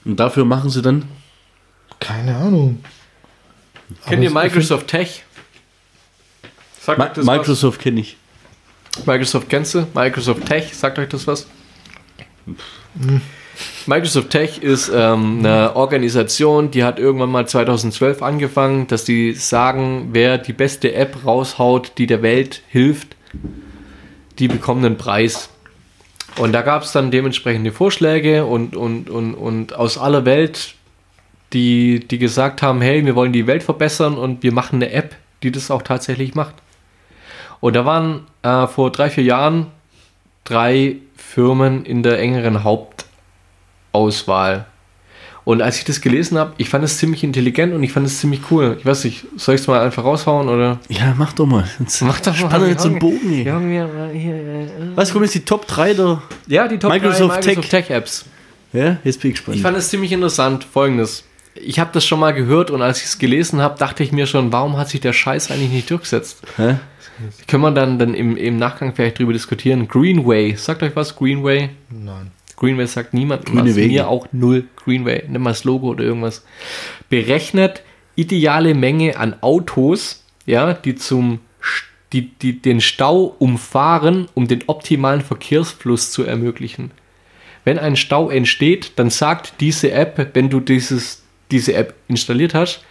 Und 0.05 0.19
dafür 0.19 0.45
machen 0.45 0.69
sie 0.69 0.83
dann. 0.83 1.05
Keine 1.99 2.35
Ahnung. 2.35 2.83
Kennt 4.05 4.23
ihr 4.23 4.29
Microsoft 4.29 4.89
Tech? 4.89 5.23
Sagt 6.81 6.99
euch 6.99 7.09
das 7.15 7.25
Microsoft 7.25 7.81
kenne 7.81 8.01
ich. 8.01 8.15
Microsoft 9.07 9.49
kennst 9.49 9.73
du? 9.73 9.87
Microsoft 9.95 10.45
Tech, 10.45 10.71
sagt 10.75 10.99
euch 10.99 11.09
das 11.09 11.25
was? 11.25 11.47
Microsoft 13.85 14.29
Tech 14.31 14.63
ist 14.63 14.91
ähm, 14.93 15.39
eine 15.39 15.75
Organisation, 15.75 16.71
die 16.71 16.83
hat 16.83 16.99
irgendwann 16.99 17.31
mal 17.31 17.47
2012 17.47 18.21
angefangen, 18.21 18.87
dass 18.87 19.03
die 19.03 19.33
sagen, 19.33 20.09
wer 20.11 20.37
die 20.37 20.53
beste 20.53 20.93
App 20.93 21.25
raushaut, 21.25 21.93
die 21.97 22.07
der 22.07 22.21
Welt 22.21 22.61
hilft, 22.69 23.15
die 24.39 24.47
bekommen 24.47 24.85
einen 24.85 24.97
Preis. 24.97 25.49
Und 26.37 26.51
da 26.53 26.61
gab 26.61 26.83
es 26.83 26.91
dann 26.91 27.11
dementsprechende 27.11 27.71
Vorschläge 27.71 28.45
und, 28.45 28.75
und, 28.75 29.09
und, 29.09 29.35
und 29.35 29.75
aus 29.75 29.97
aller 29.97 30.25
Welt, 30.25 30.73
die, 31.51 31.99
die 31.99 32.17
gesagt 32.17 32.63
haben, 32.63 32.81
hey, 32.81 33.05
wir 33.05 33.15
wollen 33.15 33.33
die 33.33 33.45
Welt 33.45 33.61
verbessern 33.61 34.17
und 34.17 34.41
wir 34.41 34.51
machen 34.51 34.77
eine 34.77 34.91
App, 34.91 35.15
die 35.43 35.51
das 35.51 35.69
auch 35.69 35.83
tatsächlich 35.83 36.33
macht. 36.33 36.55
Und 37.59 37.75
da 37.75 37.85
waren 37.85 38.25
äh, 38.41 38.65
vor 38.67 38.91
drei, 38.91 39.09
vier 39.09 39.23
Jahren 39.23 39.67
drei 40.43 40.97
Firmen 41.15 41.85
in 41.85 42.03
der 42.03 42.19
engeren 42.19 42.63
Hauptauswahl. 43.93 44.65
Und 45.45 45.61
als 45.61 45.77
ich 45.77 45.83
das 45.83 45.99
gelesen 45.99 46.37
habe, 46.37 46.53
ich 46.57 46.69
fand 46.69 46.85
es 46.85 46.97
ziemlich 46.97 47.21
intelligent 47.23 47.73
und 47.73 47.83
ich 47.83 47.91
fand 47.91 48.07
es 48.07 48.19
ziemlich 48.19 48.39
cool. 48.49 48.77
Ich 48.79 48.85
weiß 48.85 49.03
nicht, 49.03 49.25
soll 49.35 49.55
ich 49.55 49.61
es 49.61 49.67
mal 49.67 49.81
einfach 49.81 50.05
raushauen 50.05 50.47
oder? 50.47 50.79
Ja, 50.87 51.13
mach 51.17 51.33
doch 51.33 51.45
mal. 51.45 51.65
Jetzt 51.79 52.01
Mach 52.01 52.21
doch 52.21 52.31
mal. 52.39 52.49
Spann 52.49 52.69
jetzt 52.69 52.85
einen 52.85 52.99
Bogen 52.99 53.29
hier. 53.29 53.43
Ja, 53.43 53.59
hier, 53.59 54.33
äh, 54.35 54.67
Was 54.95 55.11
kommen 55.11 55.25
jetzt 55.25 55.35
die 55.35 55.43
Top 55.43 55.67
3 55.67 55.95
der. 55.95 56.21
ja 56.47 56.67
die 56.69 56.79
Top 56.79 56.91
Microsoft 56.91 57.35
3 57.35 57.41
Tech. 57.41 57.45
Microsoft 57.57 57.69
Tech 57.71 57.89
Apps. 57.89 58.25
Ja, 58.71 58.97
jetzt 59.03 59.21
bin 59.21 59.31
ich 59.31 59.35
gespannt. 59.35 59.57
Ich 59.57 59.61
fand 59.61 59.75
es 59.75 59.89
ziemlich 59.89 60.13
interessant. 60.13 60.63
Folgendes. 60.63 61.25
Ich 61.55 61.77
habe 61.77 61.89
das 61.91 62.05
schon 62.05 62.21
mal 62.21 62.33
gehört 62.33 62.71
und 62.71 62.81
als 62.81 62.99
ich 62.99 63.05
es 63.05 63.19
gelesen 63.19 63.61
habe, 63.61 63.77
dachte 63.77 64.01
ich 64.01 64.13
mir 64.13 64.27
schon, 64.27 64.53
warum 64.53 64.77
hat 64.77 64.89
sich 64.89 65.01
der 65.01 65.13
Scheiß 65.13 65.51
eigentlich 65.51 65.71
nicht 65.71 65.89
durchgesetzt? 65.91 66.41
Hä? 66.55 66.77
Können 67.47 67.63
wir 67.63 67.71
dann, 67.71 67.99
dann 67.99 68.13
im, 68.13 68.37
im 68.37 68.57
Nachgang 68.57 68.95
vielleicht 68.95 69.19
drüber 69.19 69.33
diskutieren. 69.33 69.87
Greenway, 69.89 70.55
sagt 70.55 70.81
euch 70.81 70.95
was? 70.95 71.15
Greenway? 71.15 71.69
Nein. 71.89 72.31
Greenway 72.55 72.87
sagt 72.87 73.13
niemand 73.13 73.45
Grüne 73.45 73.69
was. 73.69 73.75
Wege. 73.75 73.93
Mir 73.93 74.07
auch 74.07 74.27
null. 74.31 74.65
Greenway, 74.75 75.23
nimm 75.27 75.43
mal 75.43 75.51
das 75.51 75.63
Logo 75.63 75.89
oder 75.89 76.03
irgendwas. 76.03 76.45
Berechnet 77.09 77.83
ideale 78.15 78.75
Menge 78.75 79.17
an 79.17 79.35
Autos, 79.41 80.23
ja, 80.45 80.73
die 80.73 80.95
zum 80.95 81.39
die, 82.13 82.29
die 82.29 82.61
den 82.61 82.79
Stau 82.79 83.35
umfahren, 83.39 84.27
um 84.35 84.47
den 84.47 84.63
optimalen 84.67 85.21
Verkehrsfluss 85.21 86.11
zu 86.11 86.23
ermöglichen. 86.23 86.91
Wenn 87.65 87.79
ein 87.79 87.95
Stau 87.95 88.29
entsteht, 88.29 88.93
dann 88.97 89.09
sagt 89.09 89.55
diese 89.59 89.91
App, 89.91 90.31
wenn 90.33 90.49
du 90.49 90.59
dieses, 90.59 91.23
diese 91.49 91.73
App 91.73 91.95
installiert 92.07 92.53
hast, 92.53 92.83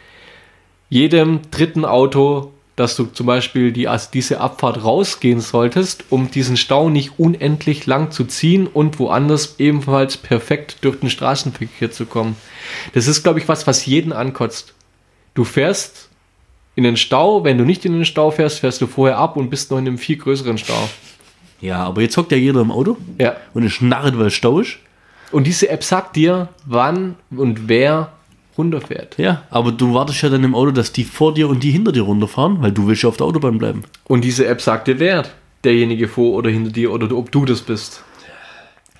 jedem 0.88 1.40
dritten 1.50 1.84
Auto, 1.84 2.52
dass 2.76 2.96
du 2.96 3.04
zum 3.04 3.26
Beispiel 3.26 3.70
die, 3.72 3.86
aus 3.88 4.10
diese 4.10 4.40
Abfahrt 4.40 4.82
rausgehen 4.82 5.40
solltest, 5.40 6.04
um 6.10 6.30
diesen 6.30 6.56
Stau 6.56 6.88
nicht 6.88 7.18
unendlich 7.18 7.86
lang 7.86 8.10
zu 8.10 8.24
ziehen 8.24 8.66
und 8.66 8.98
woanders 8.98 9.56
ebenfalls 9.58 10.16
perfekt 10.16 10.78
durch 10.80 10.98
den 11.00 11.10
Straßenverkehr 11.10 11.90
zu 11.90 12.06
kommen. 12.06 12.36
Das 12.94 13.06
ist, 13.06 13.22
glaube 13.22 13.40
ich, 13.40 13.48
was, 13.48 13.66
was 13.66 13.84
jeden 13.84 14.12
ankotzt. 14.12 14.72
Du 15.34 15.44
fährst 15.44 16.08
in 16.74 16.84
den 16.84 16.96
Stau, 16.96 17.44
wenn 17.44 17.58
du 17.58 17.64
nicht 17.64 17.84
in 17.84 17.92
den 17.92 18.06
Stau 18.06 18.30
fährst, 18.30 18.60
fährst 18.60 18.80
du 18.80 18.86
vorher 18.86 19.18
ab 19.18 19.36
und 19.36 19.50
bist 19.50 19.70
noch 19.70 19.78
in 19.78 19.86
einem 19.86 19.98
viel 19.98 20.16
größeren 20.16 20.56
Stau. 20.56 20.88
Ja, 21.60 21.84
aber 21.84 22.00
jetzt 22.00 22.16
hockt 22.16 22.32
ja 22.32 22.38
jeder 22.38 22.60
im 22.62 22.70
Auto 22.72 22.96
Ja. 23.18 23.36
und 23.52 23.64
es 23.64 23.72
schnarrt, 23.72 24.18
weil 24.18 24.26
es 24.28 24.34
Stau 24.34 24.60
ist. 24.60 24.78
Und 25.30 25.46
diese 25.46 25.68
App 25.68 25.84
sagt 25.84 26.16
dir, 26.16 26.48
wann 26.66 27.16
und 27.30 27.68
wer 27.68 28.12
runterfährt. 28.56 29.18
Ja, 29.18 29.42
aber 29.50 29.72
du 29.72 29.94
wartest 29.94 30.22
ja 30.22 30.28
dann 30.28 30.44
im 30.44 30.54
Auto, 30.54 30.70
dass 30.70 30.92
die 30.92 31.04
vor 31.04 31.34
dir 31.34 31.48
und 31.48 31.62
die 31.62 31.70
hinter 31.70 31.92
dir 31.92 32.02
runterfahren, 32.02 32.60
weil 32.62 32.72
du 32.72 32.86
willst 32.86 33.02
ja 33.02 33.08
auf 33.08 33.16
der 33.16 33.26
Autobahn 33.26 33.58
bleiben. 33.58 33.82
Und 34.04 34.22
diese 34.22 34.46
App 34.46 34.60
sagt 34.60 34.88
dir, 34.88 34.98
wer 34.98 35.24
derjenige 35.64 36.08
vor 36.08 36.34
oder 36.34 36.50
hinter 36.50 36.70
dir 36.70 36.92
oder 36.92 37.14
ob 37.16 37.30
du 37.30 37.44
das 37.44 37.60
bist. 37.60 38.02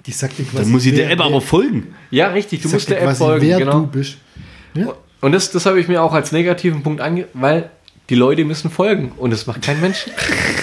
Die 0.06 0.12
sagt 0.12 0.38
dir 0.38 0.44
quasi, 0.44 0.64
Dann 0.64 0.72
muss 0.72 0.86
ich 0.86 0.94
der 0.94 1.10
App 1.10 1.18
wer- 1.18 1.26
aber 1.26 1.40
folgen. 1.40 1.94
Ja, 2.10 2.28
richtig, 2.28 2.62
du 2.62 2.68
musst 2.68 2.88
der 2.88 3.02
App 3.02 3.16
folgen, 3.16 3.46
wer 3.46 3.58
genau. 3.58 3.80
du 3.80 3.86
bist. 3.86 4.16
Ja? 4.74 4.94
Und 5.20 5.32
das, 5.32 5.50
das 5.50 5.66
habe 5.66 5.78
ich 5.80 5.86
mir 5.88 6.02
auch 6.02 6.12
als 6.12 6.32
negativen 6.32 6.82
Punkt 6.82 7.00
ange... 7.00 7.26
Weil 7.34 7.70
die 8.10 8.16
Leute 8.16 8.44
müssen 8.44 8.70
folgen 8.70 9.12
und 9.16 9.30
das 9.30 9.46
macht 9.46 9.62
kein 9.62 9.80
Mensch. 9.80 10.06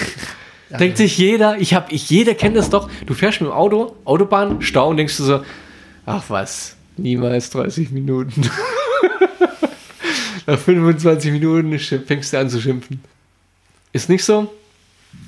Denkt 0.78 0.98
sich 0.98 1.18
jeder, 1.18 1.58
ich 1.58 1.74
habe, 1.74 1.92
ich, 1.92 2.08
jeder 2.10 2.34
kennt 2.34 2.56
das 2.56 2.70
doch. 2.70 2.88
Du 3.06 3.14
fährst 3.14 3.40
mit 3.40 3.50
dem 3.50 3.54
Auto, 3.54 3.96
Autobahn, 4.04 4.62
Stau 4.62 4.90
und 4.90 4.98
denkst 4.98 5.16
du 5.16 5.24
so, 5.24 5.40
ach 6.06 6.24
was, 6.28 6.76
niemals 6.96 7.50
30 7.50 7.90
Minuten. 7.90 8.42
Nach 10.50 10.58
25 10.58 11.30
Minuten 11.30 11.78
fängst 11.78 12.32
du 12.32 12.38
an 12.40 12.50
zu 12.50 12.60
schimpfen. 12.60 13.00
Ist 13.92 14.08
nicht 14.08 14.24
so? 14.24 14.52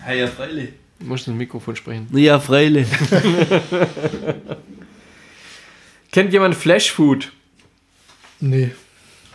Ja, 0.04 0.12
ja, 0.14 0.26
freilich. 0.26 0.70
Du 0.98 1.06
musst 1.06 1.28
ins 1.28 1.36
Mikrofon 1.36 1.76
sprechen. 1.76 2.08
Ja, 2.12 2.40
freilich. 2.40 2.88
Kennt 6.10 6.32
jemand 6.32 6.56
Flash 6.56 6.90
Food? 6.90 7.30
Nee, 8.40 8.72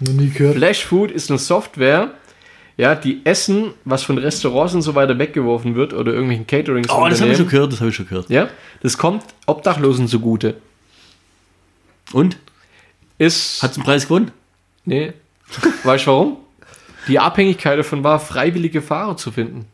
noch 0.01 0.11
nie 0.11 0.30
gehört. 0.30 0.57
Flash 0.57 0.84
Food 0.84 1.09
ist 1.09 1.30
eine 1.30 1.39
Software, 1.39 2.11
ja, 2.76 2.93
die 2.93 3.22
Essen, 3.23 3.72
was 3.85 4.03
von 4.03 4.18
Restaurants 4.18 4.73
und 4.73 4.81
so 4.81 4.93
weiter 4.93 5.18
weggeworfen 5.18 5.76
wird 5.76 5.93
oder 5.93 6.11
irgendwelchen 6.11 6.47
Caterings. 6.47 6.89
Oh, 6.89 7.07
das 7.07 7.22
habe 7.22 7.31
ich 7.31 7.38
schon 7.38 7.47
gehört, 7.47 7.72
das 7.72 7.80
habe 7.80 7.91
ich 7.91 7.95
schon 7.95 8.09
gehört. 8.09 8.30
Ja, 8.30 8.49
das 8.81 8.97
kommt 8.97 9.23
Obdachlosen 9.45 10.09
zugute. 10.09 10.57
Und? 12.11 12.38
Ist. 13.18 13.64
Hat 13.64 13.76
einen 13.76 13.85
Preis 13.85 14.03
gewonnen? 14.03 14.31
Nee. 14.84 15.14
Weißt 15.84 16.06
du 16.06 16.11
warum? 16.11 16.38
Die 17.07 17.19
Abhängigkeit 17.19 17.80
davon 17.80 18.03
war, 18.03 18.19
freiwillige 18.19 18.82
Fahrer 18.82 19.15
zu 19.18 19.32
finden. 19.32 19.65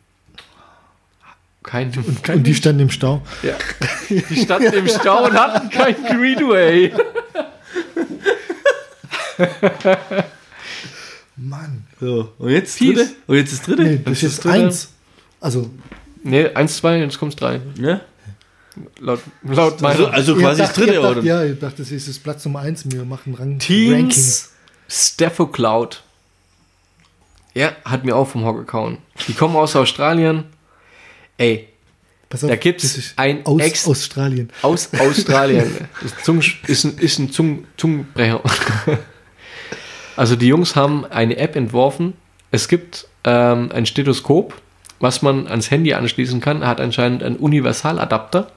Kein, 1.62 1.92
kein 2.22 2.38
Und 2.38 2.46
die 2.46 2.54
standen 2.54 2.80
im 2.82 2.90
Stau. 2.90 3.22
ja. 3.42 3.54
Die 4.10 4.36
standen 4.36 4.72
im 4.74 4.88
Stau 4.88 5.24
und 5.24 5.32
hatten 5.32 5.70
kein 5.70 5.94
Greenway. 6.04 6.92
Mann. 11.36 11.84
So, 12.00 12.32
und 12.38 12.50
jetzt 12.50 12.78
Peace. 12.78 12.94
dritte? 12.96 13.10
Und 13.26 13.36
jetzt 13.36 13.52
das 13.52 13.62
dritte? 13.62 13.82
Nee, 13.82 14.00
das 14.04 14.12
ist 14.12 14.22
ist 14.22 14.22
jetzt 14.34 14.44
drin. 14.44 14.52
eins. 14.52 14.88
Also, 15.40 15.70
Ne, 16.26 16.50
eins, 16.56 16.78
zwei, 16.78 16.96
jetzt 16.98 17.18
kommt's 17.18 17.36
drei. 17.36 17.60
Ja? 17.78 18.00
Laut, 18.98 19.20
laut 19.42 19.80
meiner 19.82 19.94
Also, 19.94 20.06
also 20.08 20.36
quasi 20.36 20.62
das 20.62 20.72
dritte, 20.72 20.94
dacht, 20.94 21.16
oder? 21.18 21.22
Ja, 21.22 21.44
ich 21.44 21.58
dachte, 21.58 21.82
das 21.82 21.90
ist 21.90 22.08
das 22.08 22.18
Platz 22.18 22.44
Nummer 22.46 22.60
eins. 22.60 22.90
Wir 22.90 23.04
machen 23.04 23.34
Rang 23.34 23.58
Teams 23.58 24.52
Stephocloud. 24.88 26.02
Er 27.54 27.76
hat 27.84 28.04
mir 28.04 28.16
auch 28.16 28.26
vom 28.28 28.44
Hocker 28.44 28.64
gehauen. 28.64 28.98
Die 29.28 29.32
kommen 29.34 29.56
aus 29.56 29.76
Australien. 29.76 30.44
Ey, 31.38 31.68
auf, 32.32 32.40
da 32.48 32.56
gibt's 32.56 32.82
das 32.82 32.96
ist 32.96 33.18
ein 33.18 33.46
aus 33.46 33.60
Ex- 33.62 33.86
Australien. 33.86 34.50
aus 34.62 34.88
Australien. 34.98 35.88
ist, 36.04 36.16
ein 36.18 36.24
Zung, 36.24 36.38
ist 36.40 36.84
ein, 36.84 36.98
ist 36.98 37.18
ein 37.18 37.30
Zung, 37.30 37.66
Zungenbrecher. 37.76 38.40
Also 40.16 40.36
die 40.36 40.46
Jungs 40.46 40.76
haben 40.76 41.04
eine 41.06 41.36
App 41.38 41.56
entworfen. 41.56 42.12
Es 42.52 42.68
gibt 42.68 43.08
ähm, 43.24 43.70
ein 43.74 43.84
Stethoskop, 43.84 44.54
was 45.00 45.22
man 45.22 45.48
ans 45.48 45.72
Handy 45.72 45.92
anschließen 45.92 46.40
kann. 46.40 46.64
Hat 46.64 46.80
anscheinend 46.80 47.24
einen 47.24 47.34
Universaladapter. 47.34 48.52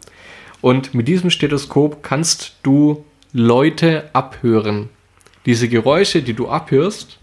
Und 0.61 0.93
mit 0.93 1.07
diesem 1.07 1.31
Stethoskop 1.31 2.03
kannst 2.03 2.57
du 2.61 3.03
Leute 3.33 4.07
abhören. 4.13 4.89
Diese 5.48 5.69
Geräusche, 5.69 6.22
die 6.22 6.34
du 6.34 6.49
abhörst, 6.49 7.19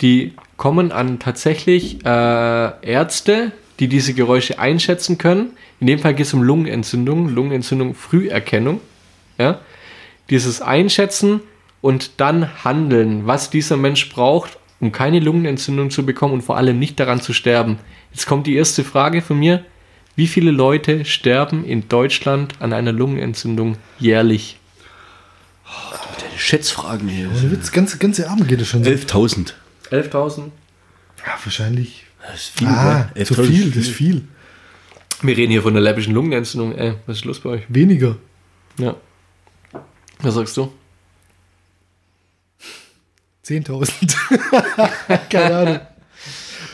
die 0.00 0.32
kommen 0.56 0.90
an 0.90 1.18
tatsächlich 1.18 2.04
äh, 2.04 2.08
Ärzte, 2.80 3.52
die 3.78 3.88
diese 3.88 4.14
Geräusche 4.14 4.58
einschätzen 4.58 5.18
können. 5.18 5.50
In 5.80 5.86
dem 5.86 5.98
Fall 5.98 6.14
geht 6.14 6.26
es 6.26 6.32
um 6.34 6.42
Lungenentzündung, 6.42 7.28
Lungenentzündung, 7.28 7.94
Früherkennung. 7.94 8.80
Ja? 9.38 9.60
Dieses 10.30 10.62
Einschätzen 10.62 11.40
und 11.82 12.20
dann 12.20 12.64
handeln, 12.64 13.26
was 13.26 13.50
dieser 13.50 13.76
Mensch 13.76 14.08
braucht, 14.08 14.58
um 14.80 14.90
keine 14.90 15.20
Lungenentzündung 15.20 15.90
zu 15.90 16.06
bekommen 16.06 16.32
und 16.32 16.42
vor 16.42 16.56
allem 16.56 16.78
nicht 16.78 16.98
daran 16.98 17.20
zu 17.20 17.34
sterben. 17.34 17.78
Jetzt 18.12 18.26
kommt 18.26 18.46
die 18.46 18.56
erste 18.56 18.82
Frage 18.82 19.20
von 19.20 19.38
mir. 19.38 19.62
Wie 20.16 20.26
viele 20.26 20.52
Leute 20.52 21.04
sterben 21.04 21.66
in 21.66 21.86
Deutschland 21.88 22.54
an 22.60 22.72
einer 22.72 22.92
Lungenentzündung 22.92 23.76
jährlich? 23.98 24.56
Schätzfragen 26.36 27.08
hier. 27.08 27.28
Ohne 27.30 27.50
Witz, 27.50 27.72
ganze, 27.72 27.98
ganze 27.98 28.28
Abend 28.28 28.48
geht 28.48 28.60
es 28.60 28.68
schon 28.68 28.84
so. 28.84 28.90
11.000. 28.90 29.52
11.000? 29.90 30.38
Ja, 31.26 31.38
wahrscheinlich. 31.42 32.04
Das 32.22 32.34
ist 32.36 32.58
viel, 32.58 32.66
Ah, 32.68 33.10
ne? 33.14 33.24
zu 33.24 33.34
11.000 33.34 33.44
viel, 33.46 33.68
das 33.70 33.76
ist 33.84 33.90
viel. 33.90 34.28
Wir 35.22 35.36
reden 35.36 35.52
hier 35.52 35.62
von 35.62 35.72
einer 35.72 35.80
läppischen 35.80 36.12
Lungenentzündung. 36.14 36.74
Ey, 36.76 36.94
was 37.06 37.18
ist 37.18 37.24
los 37.24 37.40
bei 37.40 37.50
euch? 37.50 37.62
Weniger. 37.68 38.16
Ja. 38.78 38.96
Was 40.20 40.34
sagst 40.34 40.56
du? 40.56 40.72
10.000. 43.46 44.16
Keine 45.30 45.56
Ahnung. 45.56 45.80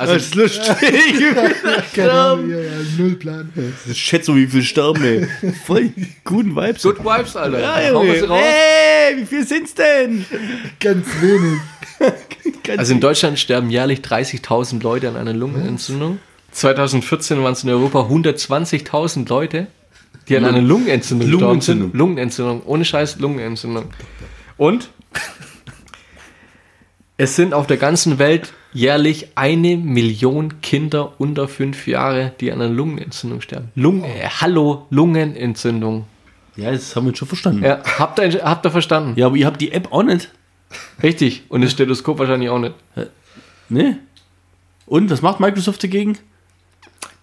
Also, 0.00 0.14
Das 0.14 0.22
ist 0.22 0.34
lustig. 0.34 0.62
Ahnung. 2.10 2.50
Ja, 2.50 2.58
ja, 2.58 2.70
null 2.96 3.16
Plan. 3.16 3.52
Das 3.86 3.98
schätzt 3.98 4.26
so, 4.26 4.34
wie 4.34 4.46
viel 4.46 4.62
sterben, 4.62 5.04
ey. 5.04 5.28
Voll 5.66 5.92
guten 6.24 6.56
Vibes. 6.56 6.82
Good 6.82 7.00
Vibes, 7.00 7.36
Alter. 7.36 7.60
Ja, 7.60 7.90
Junge. 7.90 8.18
sie 8.18 8.24
raus. 8.24 8.40
Hey, 8.42 9.18
wie 9.18 9.26
viel 9.26 9.46
sind's 9.46 9.74
denn? 9.74 10.24
Ganz 10.80 11.06
wenig. 11.20 11.60
Also 12.78 12.94
in 12.94 13.00
Deutschland 13.00 13.38
sterben 13.38 13.68
jährlich 13.68 13.98
30.000 14.00 14.80
Leute 14.82 15.08
an 15.08 15.16
einer 15.16 15.34
Lungenentzündung. 15.34 16.18
2014 16.52 17.42
waren 17.42 17.52
es 17.52 17.64
in 17.64 17.68
Europa 17.68 18.02
120.000 18.02 19.28
Leute, 19.28 19.66
die 20.28 20.36
an 20.36 20.44
einer 20.46 20.62
Lungenentzündung 20.62 21.28
sind. 21.28 21.32
Lungenentzündung. 21.40 21.90
Lungenentzündung. 21.92 22.62
Ohne 22.64 22.84
Scheiß 22.84 23.18
Lungenentzündung. 23.18 23.86
Und 24.56 24.88
es 27.16 27.36
sind 27.36 27.52
auf 27.52 27.66
der 27.66 27.76
ganzen 27.76 28.18
Welt 28.18 28.52
jährlich 28.72 29.28
eine 29.34 29.76
Million 29.76 30.60
Kinder 30.60 31.14
unter 31.18 31.48
fünf 31.48 31.86
Jahre, 31.86 32.32
die 32.40 32.52
an 32.52 32.60
einer 32.60 32.72
Lungenentzündung 32.72 33.40
sterben. 33.40 33.70
Lungen, 33.74 34.04
äh, 34.04 34.28
hallo, 34.40 34.86
Lungenentzündung. 34.90 36.06
Ja, 36.56 36.70
das 36.72 36.94
haben 36.94 37.06
wir 37.06 37.14
schon 37.16 37.28
verstanden. 37.28 37.64
Ja, 37.64 37.80
habt 37.98 38.18
ihr, 38.18 38.42
habt 38.44 38.66
ihr 38.66 38.70
verstanden? 38.70 39.14
Ja, 39.18 39.26
aber 39.26 39.36
ihr 39.36 39.46
habt 39.46 39.60
die 39.60 39.72
App 39.72 39.92
auch 39.92 40.02
nicht. 40.02 40.30
Richtig. 41.02 41.42
Und 41.48 41.62
das 41.62 41.72
Stethoskop 41.72 42.18
wahrscheinlich 42.18 42.48
auch 42.50 42.58
nicht. 42.58 42.74
Ne? 43.68 43.98
Und 44.86 45.10
was 45.10 45.22
macht 45.22 45.40
Microsoft 45.40 45.82
dagegen? 45.82 46.18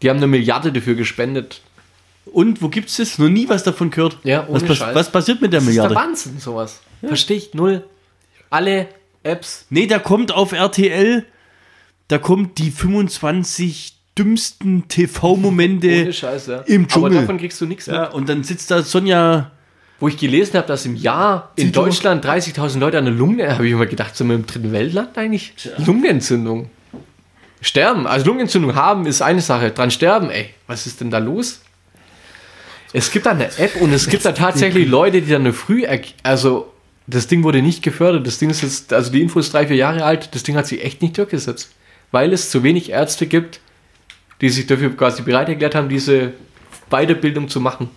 Die 0.02 0.10
haben 0.10 0.18
eine 0.18 0.28
Milliarde 0.28 0.72
dafür 0.72 0.95
gespendet. 0.95 1.61
Und 2.26 2.61
wo 2.61 2.68
gibt's 2.69 2.98
das? 2.98 3.18
Noch 3.19 3.30
nie 3.30 3.48
was 3.49 3.64
davon 3.64 3.90
gehört. 3.90 4.18
Ja, 4.24 4.45
ohne 4.48 4.56
was, 4.61 4.64
pass- 4.68 4.78
Scheiß. 4.78 4.95
was 4.95 5.11
passiert 5.11 5.41
mit 5.41 5.53
der 5.53 5.60
Das 5.60 5.68
ist 5.69 5.76
der 5.76 5.84
Milliarde? 5.90 5.95
Wahnsinn, 6.07 6.40
sowas. 6.40 6.82
Verstehe 7.06 7.38
ich 7.38 7.53
null. 7.53 7.86
Alle 8.49 8.88
Apps. 9.24 9.65
Nee, 9.69 9.88
da 9.88 9.99
kommt 9.99 10.32
auf 10.32 10.52
RTL, 10.52 11.26
da 12.08 12.18
kommt 12.18 12.58
die 12.58 12.72
25 12.72 13.94
dümmsten 14.18 14.88
TV-Momente 14.88 15.88
ja. 15.88 16.58
im 16.66 16.84
Aber 16.84 16.88
Dschungel. 16.88 17.22
davon 17.22 17.38
kriegst 17.38 17.62
du 17.62 17.66
nichts 17.66 17.86
Ja, 17.86 18.04
mit. 18.06 18.14
und 18.14 18.30
dann 18.30 18.44
sitzt 18.44 18.72
da 18.72 18.82
Sonja. 18.82 19.52
Wo 20.00 20.08
ich 20.08 20.18
gelesen 20.18 20.58
habe, 20.58 20.68
dass 20.68 20.86
im 20.86 20.96
Jahr 20.96 21.52
in. 21.56 21.72
Deutschland 21.72 22.24
30.000 22.24 22.78
Leute 22.78 23.00
an 23.00 23.08
einer 23.08 23.16
Lunge, 23.16 23.52
habe 23.52 23.66
ich 23.66 23.72
immer 23.74 23.88
gedacht, 23.88 24.16
sind 24.16 24.28
wir 24.28 24.36
im 24.36 24.46
dritten 24.46 24.72
Weltland 24.72 25.18
eigentlich? 25.18 25.54
Lungenentzündung. 25.78 26.70
Sterben, 27.62 28.06
also 28.06 28.28
Lungenentzündung 28.28 28.76
haben 28.76 29.08
ist 29.08 29.24
eine 29.24 29.42
Sache, 29.42 29.72
dran 29.72 29.90
sterben, 29.90 30.30
ey, 30.30 30.50
was 30.68 30.86
ist 30.86 31.02
denn 31.02 31.10
da 31.10 31.18
los? 31.18 31.62
Es 32.94 33.12
gibt 33.12 33.26
da 33.26 33.32
eine 33.32 33.46
App 33.58 33.82
und 33.82 33.92
es 33.92 34.08
gibt 34.08 34.24
da 34.24 34.32
tatsächlich 34.34 34.88
Leute, 34.88 35.22
die 35.24 35.32
dann 35.32 35.42
eine 35.42 35.54
früh, 35.54 35.84
also 36.22 36.72
das 37.08 37.26
Ding 37.26 37.44
wurde 37.44 37.64
nicht 37.64 37.82
gefördert, 37.82 38.28
das 38.28 38.38
Ding 38.38 38.52
ist 38.52 38.62
jetzt, 38.62 38.94
also 38.94 39.12
die 39.12 39.22
Info 39.24 39.40
ist 39.40 39.52
drei, 39.54 39.66
vier 39.66 39.76
Jahre 39.78 40.06
alt, 40.06 40.30
das 40.36 40.44
Ding 40.44 40.56
hat 40.56 40.68
sich 40.68 40.84
echt 40.84 41.02
nicht 41.02 41.18
durchgesetzt, 41.18 41.72
weil 42.12 42.34
es 42.34 42.50
zu 42.50 42.64
wenig 42.64 42.90
Ärzte 42.90 43.28
gibt, 43.28 43.60
die 44.42 44.50
sich 44.50 44.68
dafür 44.68 44.96
quasi 44.96 45.22
bereit 45.22 45.50
erklärt 45.50 45.76
haben, 45.76 45.90
diese 45.90 46.34
Weiterbildung 46.90 47.50
zu 47.50 47.60
machen. 47.60 47.90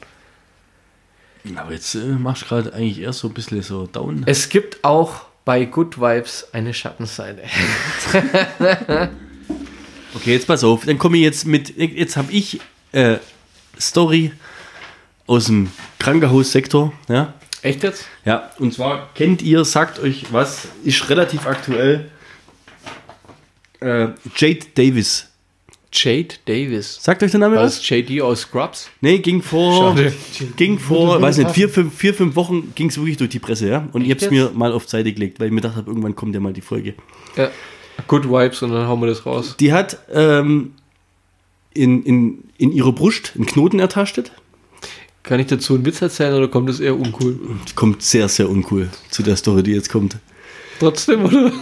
Aber 1.56 1.72
jetzt 1.72 1.94
äh, 1.94 1.98
machst 1.98 2.42
du 2.42 2.46
gerade 2.46 2.72
eigentlich 2.74 3.00
eher 3.00 3.12
so 3.12 3.28
ein 3.28 3.34
bisschen 3.34 3.62
so 3.62 3.86
down. 3.86 4.24
Es 4.26 4.48
gibt 4.48 4.84
auch 4.84 5.26
bei 5.44 5.64
Good 5.64 5.98
Vibes 5.98 6.48
eine 6.52 6.74
Schattenseite. 6.74 7.42
Okay, 10.14 10.32
jetzt 10.32 10.46
pass 10.46 10.64
auf. 10.64 10.84
Dann 10.84 10.98
komme 10.98 11.16
ich 11.18 11.22
jetzt 11.22 11.46
mit. 11.46 11.76
Jetzt 11.76 12.16
habe 12.16 12.32
ich 12.32 12.60
äh, 12.92 13.16
Story 13.78 14.32
aus 15.26 15.46
dem 15.46 15.70
Krankenhaussektor. 15.98 16.92
Ja. 17.08 17.34
Echt 17.62 17.82
jetzt? 17.82 18.06
Ja, 18.24 18.50
und 18.58 18.74
zwar 18.74 19.10
kennt 19.14 19.42
ihr, 19.42 19.64
sagt 19.64 19.98
euch 19.98 20.32
was, 20.32 20.68
ist 20.82 21.08
relativ 21.10 21.46
aktuell. 21.46 22.10
Äh, 23.80 24.08
Jade 24.36 24.66
Davis. 24.74 25.26
Jade 25.92 26.36
Davis. 26.44 26.98
Sagt 27.00 27.22
euch 27.22 27.32
der 27.32 27.40
Name 27.40 27.56
War 27.56 27.64
was? 27.64 27.86
JD 27.88 28.20
aus 28.22 28.42
Scrubs? 28.42 28.88
Nee, 29.00 29.18
ging 29.18 29.42
vor, 29.42 29.96
Schade. 29.96 30.12
ging 30.56 30.78
vor, 30.78 31.20
weiß 31.20 31.38
nicht, 31.38 31.50
vier, 31.50 31.68
fünf, 31.68 31.94
vier, 31.94 32.14
fünf 32.14 32.36
Wochen 32.36 32.72
ging 32.76 32.90
es 32.90 32.96
wirklich 32.96 33.16
durch 33.16 33.30
die 33.30 33.40
Presse, 33.40 33.68
ja. 33.68 33.88
Und 33.92 34.02
ich 34.02 34.10
Echt 34.10 34.22
habe 34.22 34.36
es 34.36 34.52
mir 34.52 34.56
mal 34.56 34.72
auf 34.72 34.88
Seite 34.88 35.12
gelegt, 35.12 35.40
weil 35.40 35.48
ich 35.48 35.52
mir 35.52 35.60
gedacht 35.60 35.76
habe, 35.76 35.90
irgendwann 35.90 36.14
kommt 36.14 36.34
ja 36.34 36.40
mal 36.40 36.52
die 36.52 36.60
Folge. 36.60 36.94
Ja. 37.36 37.50
Good 38.06 38.30
Vibes 38.30 38.62
und 38.62 38.70
dann 38.72 38.86
hauen 38.86 39.00
wir 39.00 39.08
das 39.08 39.26
raus. 39.26 39.56
Die 39.58 39.72
hat 39.72 39.98
ähm, 40.12 40.72
in, 41.74 42.02
in, 42.04 42.44
in 42.56 42.72
ihrer 42.72 42.92
Brust 42.92 43.32
einen 43.34 43.46
Knoten 43.46 43.80
ertastet. 43.80 44.30
Kann 45.22 45.40
ich 45.40 45.48
dazu 45.48 45.74
einen 45.74 45.84
Witz 45.84 46.00
erzählen 46.00 46.34
oder 46.34 46.48
kommt 46.48 46.68
das 46.68 46.80
eher 46.80 46.96
uncool? 46.96 47.38
Kommt 47.74 48.02
sehr, 48.02 48.28
sehr 48.28 48.48
uncool 48.48 48.88
zu 49.10 49.22
der 49.22 49.36
Story, 49.36 49.62
die 49.62 49.72
jetzt 49.72 49.90
kommt. 49.90 50.16
Trotzdem, 50.78 51.24
oder? 51.24 51.52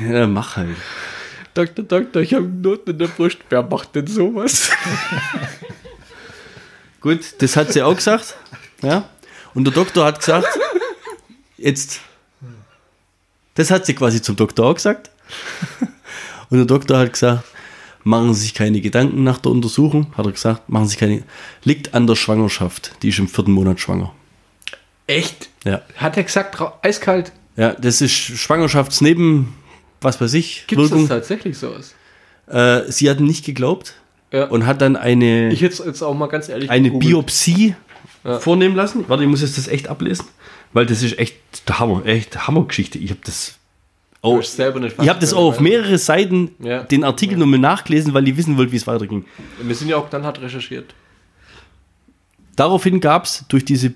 Ja, 0.00 0.26
mach 0.26 0.56
halt. 0.56 0.76
Doktor, 1.54 1.82
Doktor, 1.82 2.22
ich 2.22 2.32
habe 2.34 2.46
Noten 2.46 2.90
in 2.90 2.98
der 2.98 3.08
Brust. 3.08 3.38
Wer 3.50 3.62
macht 3.62 3.94
denn 3.94 4.06
sowas? 4.06 4.70
Gut, 7.00 7.20
das 7.38 7.56
hat 7.56 7.72
sie 7.72 7.82
auch 7.82 7.96
gesagt. 7.96 8.36
Ja. 8.80 9.08
Und 9.54 9.64
der 9.64 9.74
Doktor 9.74 10.06
hat 10.06 10.20
gesagt, 10.20 10.46
jetzt, 11.58 12.00
das 13.54 13.70
hat 13.70 13.84
sie 13.84 13.94
quasi 13.94 14.22
zum 14.22 14.36
Doktor 14.36 14.66
auch 14.66 14.74
gesagt. 14.74 15.10
Und 16.48 16.58
der 16.58 16.66
Doktor 16.66 16.98
hat 16.98 17.12
gesagt, 17.12 17.44
machen 18.04 18.34
Sie 18.34 18.42
sich 18.42 18.54
keine 18.54 18.80
Gedanken 18.80 19.24
nach 19.24 19.38
der 19.38 19.52
Untersuchung, 19.52 20.12
hat 20.16 20.26
er 20.26 20.32
gesagt, 20.32 20.68
machen 20.68 20.84
Sie 20.86 20.90
sich 20.90 20.98
keine, 20.98 21.22
liegt 21.64 21.94
an 21.94 22.06
der 22.06 22.16
Schwangerschaft, 22.16 22.92
die 23.02 23.10
ist 23.10 23.18
im 23.18 23.28
vierten 23.28 23.52
Monat 23.52 23.80
schwanger. 23.80 24.12
Echt? 25.06 25.50
Ja. 25.64 25.82
Hat 25.96 26.16
er 26.16 26.22
gesagt, 26.22 26.60
eiskalt? 26.82 27.32
Ja, 27.56 27.72
das 27.72 28.00
ist 28.00 28.12
Schwangerschaftsneben, 28.12 29.54
was 30.04 30.20
weiß 30.20 30.34
ich, 30.34 30.64
Gibt 30.66 30.80
es 30.82 31.08
tatsächlich 31.08 31.58
sowas? 31.58 31.94
Äh, 32.46 32.82
sie 32.90 33.08
hat 33.08 33.20
nicht 33.20 33.44
geglaubt 33.44 33.94
Ja. 34.32 34.44
und 34.46 34.66
hat 34.66 34.80
dann 34.82 34.96
eine, 34.96 35.52
ich 35.52 35.62
hätte 35.62 35.82
jetzt 35.84 36.02
auch 36.02 36.14
mal 36.14 36.26
ganz 36.26 36.48
ehrlich 36.48 36.70
eine 36.70 36.88
gegoogelt. 36.88 37.10
Biopsie 37.10 37.74
Ja. 38.24 38.38
vornehmen 38.38 38.76
lassen. 38.76 39.04
Warte, 39.08 39.22
ich 39.24 39.28
muss 39.28 39.42
jetzt 39.42 39.58
das 39.58 39.68
echt 39.68 39.88
ablesen, 39.88 40.26
weil 40.72 40.86
das 40.86 41.02
ist 41.02 41.18
echt 41.18 41.36
der 41.68 41.78
Hammer, 41.78 42.04
echt 42.06 42.46
Hammergeschichte. 42.46 42.98
Ich 42.98 43.10
habe 43.10 43.20
das 43.24 43.58
Oh, 44.24 44.38
ich 44.38 44.56
habe 44.60 45.18
das 45.18 45.32
auch 45.34 45.46
auf 45.48 45.58
mehrere 45.58 45.98
Seiten 45.98 46.52
Ja. 46.60 46.84
den 46.84 47.02
Artikel 47.02 47.36
nochmal 47.36 47.58
nachgelesen, 47.58 48.14
weil 48.14 48.22
die 48.22 48.36
wissen 48.36 48.56
wollt, 48.56 48.70
wie 48.70 48.76
es 48.76 48.86
weiterging. 48.86 49.24
Wir 49.60 49.74
sind 49.74 49.88
ja 49.88 49.96
auch 49.96 50.08
dann 50.10 50.24
hat 50.24 50.40
recherchiert. 50.40 50.94
Daraufhin 52.54 53.00
gab 53.00 53.24
es 53.24 53.44
durch 53.48 53.64
diese 53.64 53.92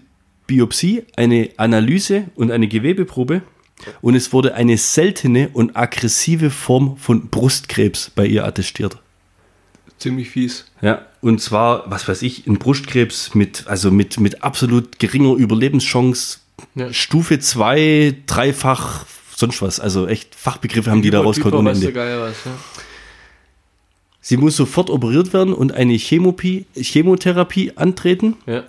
Biopsie 0.49 1.05
eine 1.17 1.51
Analyse 1.59 2.25
und 2.35 2.51
eine 2.51 2.67
Gewebeprobe 2.69 3.43
und 4.01 4.15
es 4.15 4.33
wurde 4.33 4.55
eine 4.55 4.77
seltene 4.79 5.49
und 5.53 5.77
aggressive 5.77 6.51
Form 6.51 6.97
von 6.97 7.29
Brustkrebs 7.29 8.11
bei 8.15 8.27
ihr 8.27 8.45
attestiert. 8.45 8.99
Ziemlich 9.99 10.31
fies. 10.31 10.67
Ja, 10.83 11.07
und 11.23 11.41
zwar, 11.41 11.91
was 11.91 12.07
weiß 12.07 12.23
ich, 12.23 12.47
ein 12.47 12.59
Brustkrebs 12.59 13.35
mit, 13.35 13.67
also 13.67 13.91
mit, 13.91 14.21
mit 14.21 14.43
absolut 14.43 14.99
geringer 14.99 15.35
Überlebenschance, 15.35 16.39
Ja. 16.75 16.93
Stufe 16.93 17.39
2, 17.39 18.15
dreifach, 18.27 19.07
sonst 19.35 19.63
was. 19.63 19.81
Also 19.81 20.07
echt 20.07 20.35
Fachbegriffe 20.35 20.91
haben 20.91 21.03
die 21.03 21.11
da 21.11 21.21
rausgeholt 21.21 21.55
ohne 21.55 21.71
Weiß 21.71 21.81
der 21.81 21.89
Ende. 21.89 21.99
Geier 22.01 22.21
was, 22.21 22.37
ja. 22.45 22.53
Sie 24.21 24.37
muss 24.37 24.57
sofort 24.57 24.91
operiert 24.91 25.33
werden 25.33 25.55
und 25.55 25.73
eine 25.73 25.95
Chemopie, 25.95 26.67
Chemotherapie 26.75 27.73
antreten. 27.77 28.37
ja. 28.47 28.65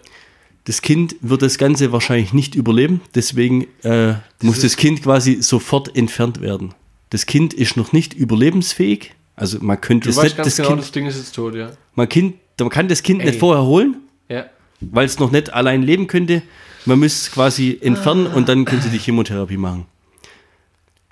Das 0.67 0.81
Kind 0.81 1.15
wird 1.21 1.41
das 1.43 1.57
Ganze 1.57 1.93
wahrscheinlich 1.93 2.33
nicht 2.33 2.53
überleben, 2.53 2.99
deswegen 3.15 3.67
äh, 3.83 4.15
muss 4.41 4.59
das 4.59 4.75
Kind 4.75 5.01
quasi 5.01 5.41
sofort 5.41 5.95
entfernt 5.95 6.41
werden. 6.41 6.73
Das 7.09 7.25
Kind 7.25 7.53
ist 7.53 7.77
noch 7.77 7.93
nicht 7.93 8.13
überlebensfähig, 8.13 9.13
also 9.37 9.59
man 9.61 9.79
könnte 9.79 10.09
es 10.09 10.21
nicht, 10.21 10.37
das 10.37 10.57
genau, 10.57 10.67
kind, 10.67 10.81
das 10.81 10.91
Ding 10.91 11.05
ist 11.05 11.15
jetzt 11.15 11.33
tot, 11.33 11.55
ja. 11.55 11.71
man, 11.95 12.09
kind, 12.09 12.35
man 12.59 12.67
kann 12.67 12.89
das 12.89 13.01
Kind 13.01 13.21
Ey. 13.21 13.27
nicht 13.27 13.39
vorher 13.39 13.63
holen, 13.63 13.95
Ja. 14.27 14.47
weil 14.81 15.05
es 15.05 15.19
noch 15.19 15.31
nicht 15.31 15.53
allein 15.53 15.83
leben 15.83 16.07
könnte. 16.07 16.41
Man 16.83 16.99
muss 16.99 17.13
es 17.13 17.31
quasi 17.31 17.77
entfernen 17.81 18.27
und 18.27 18.49
dann 18.49 18.65
können 18.65 18.81
sie 18.81 18.89
die 18.89 18.99
Chemotherapie 18.99 19.55
machen. 19.55 19.85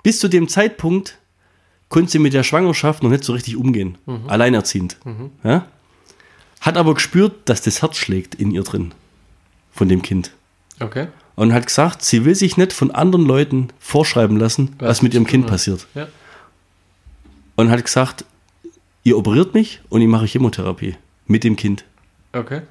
Bis 0.02 0.18
zu 0.20 0.28
dem 0.28 0.48
Zeitpunkt 0.48 1.16
konnte 1.88 2.10
sie 2.10 2.18
mit 2.18 2.34
der 2.34 2.42
Schwangerschaft 2.42 3.02
noch 3.02 3.10
nicht 3.10 3.24
so 3.24 3.32
richtig 3.32 3.56
umgehen. 3.56 3.96
Alleinerziehend. 4.26 4.98
Ja? 5.44 5.66
Hat 6.60 6.76
aber 6.76 6.92
gespürt, 6.92 7.48
dass 7.48 7.62
das 7.62 7.80
Herz 7.80 7.96
schlägt 7.96 8.34
in 8.34 8.50
ihr 8.50 8.62
drin. 8.62 8.92
Von 9.76 9.88
dem 9.90 10.00
Kind. 10.02 10.32
Okay. 10.80 11.08
Und 11.34 11.52
hat 11.52 11.66
gesagt, 11.66 12.02
sie 12.02 12.24
will 12.24 12.34
sich 12.34 12.56
nicht 12.56 12.72
von 12.72 12.90
anderen 12.90 13.26
Leuten 13.26 13.68
vorschreiben 13.78 14.38
lassen, 14.38 14.74
was, 14.78 14.88
Was 14.88 15.02
mit 15.02 15.12
ihrem 15.12 15.26
Kind 15.26 15.46
passiert. 15.46 15.86
Ja. 15.94 16.08
Und 17.56 17.70
hat 17.70 17.84
gesagt, 17.84 18.24
ihr 19.04 19.18
operiert 19.18 19.52
mich 19.52 19.80
und 19.90 20.00
ich 20.00 20.08
mache 20.08 20.24
Chemotherapie 20.24 20.96
mit 21.26 21.44
dem 21.44 21.56
Kind. 21.56 21.84
Okay. 22.32 22.62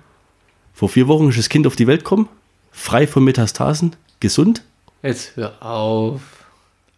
Vor 0.74 0.90
vier 0.90 1.08
Wochen 1.08 1.30
ist 1.30 1.38
das 1.38 1.48
Kind 1.48 1.68
auf 1.68 1.76
die 1.76 1.86
Welt 1.86 2.04
gekommen, 2.04 2.28
frei 2.72 3.06
von 3.06 3.24
Metastasen, 3.24 3.96
gesund. 4.20 4.64
Jetzt 5.04 5.36
hör 5.36 5.62
auf. 5.64 6.22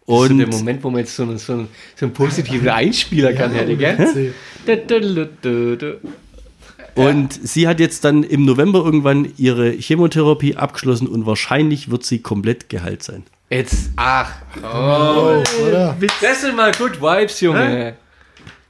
Und 0.06 0.16
das 0.16 0.30
ist 0.30 0.30
Und 0.30 0.30
so 0.30 0.38
der 0.38 0.48
Moment, 0.48 0.84
wo 0.86 0.90
man 0.90 1.00
jetzt 1.00 1.16
so 1.16 1.24
einen, 1.24 1.38
so 1.38 1.52
einen, 1.52 1.68
so 1.98 2.06
einen 2.06 2.14
positiven 2.14 2.70
Einspieler 2.70 3.34
kann, 3.34 3.52
hätte, 3.52 3.76
gell? 3.76 4.34
Und 6.98 7.34
sie 7.48 7.68
hat 7.68 7.80
jetzt 7.80 8.04
dann 8.04 8.24
im 8.24 8.46
November 8.46 8.80
irgendwann 8.84 9.32
ihre 9.38 9.72
Chemotherapie 9.72 10.56
abgeschlossen 10.56 11.08
und 11.08 11.26
wahrscheinlich 11.26 11.90
wird 11.92 12.04
sie 12.04 12.20
komplett 12.20 12.70
geheilt 12.70 13.04
sein. 13.04 13.24
Jetzt, 13.50 13.92
ach, 13.96 14.34
Oh, 14.62 15.42
oder? 15.66 15.96
das 16.22 16.42
sind 16.42 16.56
mal 16.56 16.72
good 16.74 17.00
Vibes, 17.02 17.40
Junge. 17.42 17.96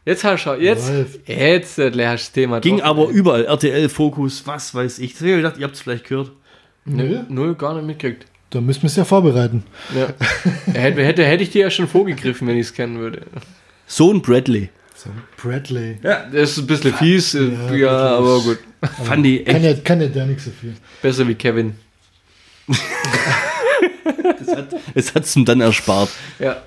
Jetzt 0.06 0.24
hast 0.24 0.46
du, 0.46 0.54
jetzt, 0.54 0.90
jetzt 1.26 1.28
äh, 1.28 1.52
hast 1.66 1.78
du 1.78 1.92
das 1.98 2.32
Thema 2.32 2.60
Ging 2.62 2.78
drauf. 2.78 2.88
aber 2.88 3.08
überall, 3.10 3.46
RTL, 3.46 3.90
Fokus, 3.90 4.44
was 4.46 4.74
weiß 4.74 5.00
ich. 5.00 5.16
Ich 5.16 5.20
habe 5.22 5.36
gedacht, 5.38 5.58
ihr 5.58 5.66
habt 5.66 5.76
es 5.76 5.82
vielleicht 5.82 6.08
gehört. 6.08 6.32
Nö, 6.86 7.24
null, 7.28 7.56
gar 7.56 7.74
nicht 7.76 7.86
mitgekriegt. 7.88 8.26
Da 8.52 8.62
müssen 8.62 8.84
wir 8.84 8.88
es 8.88 8.96
ja 8.96 9.04
vorbereiten. 9.04 9.64
Ja. 9.94 10.08
hätte, 10.74 11.04
hätte, 11.04 11.26
hätte 11.26 11.44
ich 11.44 11.50
dir 11.50 11.64
ja 11.64 11.70
schon 11.70 11.88
vorgegriffen, 11.90 12.48
wenn 12.48 12.56
ich 12.56 12.68
es 12.68 12.74
kennen 12.74 13.00
würde. 13.00 13.24
Sohn 13.88 14.22
Bradley. 14.22 14.70
So, 14.98 15.12
Bradley. 15.40 16.00
Das 16.02 16.34
ist 16.34 16.58
ein 16.58 16.66
bisschen 16.68 16.94
fies, 16.96 17.36
äh, 17.36 17.50
ja, 17.50 17.70
wirklich. 17.70 17.88
aber 17.88 18.42
gut. 18.42 18.60
Fand 19.06 19.26
ich 19.28 19.46
Kann 19.46 19.56
echt. 19.58 19.78
ja, 19.78 19.84
kann 19.84 20.02
ja 20.02 20.08
da 20.08 20.26
nicht 20.26 20.42
so 20.42 20.50
viel. 20.50 20.74
Besser 21.02 21.28
wie 21.28 21.36
Kevin. 21.36 21.76
Es 24.94 25.14
hat 25.14 25.24
es 25.26 25.36
ihm 25.36 25.46
dann 25.46 25.62
erspart. 25.62 26.10
Ja. 26.40 26.62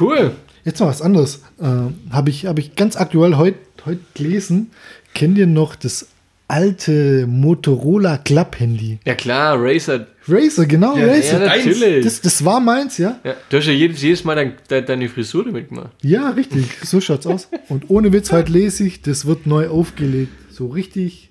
Cool. 0.00 0.34
Jetzt 0.64 0.80
noch 0.80 0.86
was 0.86 1.02
anderes. 1.02 1.42
Äh, 1.60 1.64
Habe 2.10 2.30
ich, 2.30 2.46
hab 2.46 2.58
ich 2.58 2.76
ganz 2.76 2.96
aktuell 2.96 3.36
heute 3.36 3.58
heut 3.84 3.98
gelesen. 4.14 4.70
Kennt 5.14 5.36
ihr 5.38 5.46
noch 5.46 5.74
das 5.74 6.06
alte 6.50 7.26
Motorola 7.26 8.18
Club-Handy? 8.18 8.98
Ja 9.04 9.14
klar, 9.14 9.56
Racer. 9.58 10.06
Razer, 10.28 10.66
genau, 10.66 10.96
Ja, 10.96 11.06
Razer. 11.06 11.40
ja, 11.40 11.56
natürlich. 11.56 12.04
Das, 12.04 12.20
das 12.20 12.44
war 12.44 12.60
meins, 12.60 12.98
ja? 12.98 13.18
Ja, 13.24 13.34
du 13.48 13.56
hast 13.56 13.66
ja 13.66 13.72
jedes, 13.72 14.02
jedes 14.02 14.24
Mal 14.24 14.34
dein, 14.36 14.52
de, 14.68 14.82
deine 14.84 15.08
Frisur 15.08 15.44
damit 15.44 15.68
gemacht. 15.70 15.90
Ja, 16.02 16.30
richtig. 16.30 16.66
So 16.84 17.00
schaut's 17.00 17.26
aus. 17.26 17.48
Und 17.68 17.88
ohne 17.88 18.12
Witz, 18.12 18.30
heute 18.32 18.52
lese 18.52 18.84
ich, 18.84 19.02
das 19.02 19.26
wird 19.26 19.46
neu 19.46 19.68
aufgelegt. 19.68 20.32
So 20.50 20.66
richtig 20.68 21.30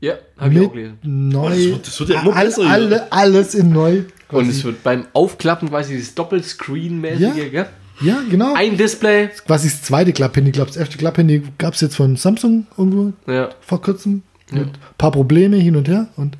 Ja, 0.00 0.14
habe 0.38 0.54
ich 0.54 0.60
auch 0.66 0.72
gelesen. 0.72 0.98
neu. 1.02 1.48
das 1.50 1.58
wird- 1.58 1.86
das 1.86 2.00
wird 2.00 2.08
ja 2.10 2.22
immer 2.22 2.36
all, 2.36 2.44
besser, 2.46 2.62
ja. 2.62 2.68
alle, 2.70 3.12
alles 3.12 3.54
in 3.54 3.70
neu. 3.70 3.98
Und 3.98 4.04
quasi. 4.28 4.50
es 4.50 4.64
wird 4.64 4.82
beim 4.84 5.06
Aufklappen 5.12 5.68
quasi 5.70 5.94
dieses 5.94 6.14
Doppelscreen-mäßige, 6.14 7.20
Ja. 7.20 7.48
gell? 7.50 7.66
ja, 8.00 8.22
genau. 8.30 8.54
Ein 8.54 8.76
Display. 8.76 9.28
quasi 9.46 9.68
das 9.68 9.82
zweite. 9.82 10.10
Ich 10.10 10.14
glaube, 10.16 10.40
das 10.40 10.76
erste 10.76 10.96
Club-Handy 10.96 11.42
gab 11.58 11.74
es 11.74 11.80
jetzt 11.80 11.96
von 11.96 12.16
Samsung 12.16 12.66
irgendwo 12.78 13.12
Ja. 13.30 13.50
vor 13.60 13.82
kurzem. 13.82 14.22
Mit 14.52 14.62
ein 14.68 14.72
paar 14.98 15.10
Probleme 15.12 15.56
hin 15.56 15.76
und 15.76 15.88
her. 15.88 16.08
Und 16.16 16.36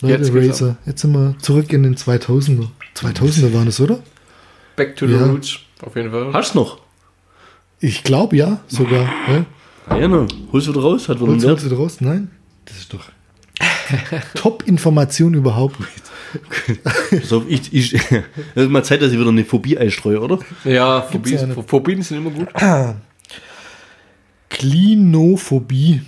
Leute, 0.00 0.24
Jetzt 0.24 0.34
Razer. 0.34 0.76
Jetzt 0.86 1.00
sind 1.02 1.12
wir 1.12 1.34
zurück 1.38 1.72
in 1.72 1.82
den 1.82 1.96
2000er. 1.96 2.68
2000er 2.96 3.52
waren 3.54 3.68
es, 3.68 3.80
oder? 3.80 4.00
Back 4.76 4.96
to 4.96 5.06
the 5.06 5.14
Ja. 5.14 5.26
roots. 5.26 5.58
Auf 5.82 5.94
jeden 5.96 6.10
Fall. 6.10 6.32
Hast 6.32 6.54
du 6.54 6.58
noch? 6.60 6.78
Ich 7.80 8.02
glaube 8.04 8.36
ja, 8.36 8.60
sogar. 8.68 9.08
Ja. 9.28 9.96
Ja, 9.98 10.08
ne. 10.08 10.26
Holst 10.52 10.66
du 10.66 10.72
wieder 10.72 10.82
raus? 10.82 11.08
Hat 11.08 11.20
Holst 11.20 11.46
Wert. 11.46 11.60
du 11.60 11.66
wieder 11.66 11.76
raus? 11.76 12.00
Nein? 12.00 12.30
Das 12.64 12.76
ist 12.78 12.92
doch 12.94 13.04
Top-Information 14.34 15.34
überhaupt. 15.34 15.76
Pass 17.10 17.32
auf, 17.32 17.44
ich, 17.48 17.72
ich, 17.72 17.90
das 18.54 18.64
ist 18.64 18.70
mal 18.70 18.82
Zeit, 18.82 19.02
dass 19.02 19.12
ich 19.12 19.18
wieder 19.18 19.28
eine 19.28 19.44
Phobie 19.44 19.76
einstreue, 19.78 20.20
oder? 20.20 20.38
Ja, 20.64 20.70
ja 20.72 21.06
eine- 21.08 21.54
Phobien 21.62 22.02
sind 22.02 22.18
immer 22.18 22.30
gut. 22.30 22.48
Klinophobie 24.48 26.02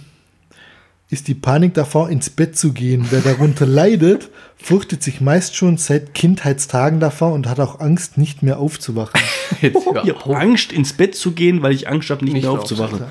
ist 1.17 1.29
die 1.29 1.35
Panik 1.35 1.75
davor, 1.75 2.11
ins 2.11 2.29
Bett 2.31 2.57
zu 2.59 2.73
gehen. 2.73 3.07
Wer 3.11 3.21
darunter 3.21 3.65
leidet, 3.81 4.29
fürchtet 4.57 5.03
sich 5.03 5.21
meist 5.21 5.57
schon 5.57 5.79
seit 5.79 6.13
Kindheitstagen 6.15 7.01
davor 7.01 7.33
und 7.33 7.49
hat 7.49 7.59
auch 7.61 7.81
Angst, 7.81 8.19
nicht 8.19 8.43
mehr 8.43 8.59
aufzuwachen. 8.59 9.19
Jetzt 9.63 9.87
hör 9.87 10.05
Ich 10.05 10.11
habe 10.15 10.37
Angst, 10.37 10.73
ins 10.73 10.93
Bett 10.93 11.15
zu 11.15 11.33
gehen, 11.33 11.63
weil 11.63 11.73
ich 11.73 11.89
Angst 11.89 12.11
habe, 12.11 12.25
nicht, 12.25 12.35
Nicht 12.35 12.43
mehr 12.43 12.53
aufzuwachen. 12.53 13.05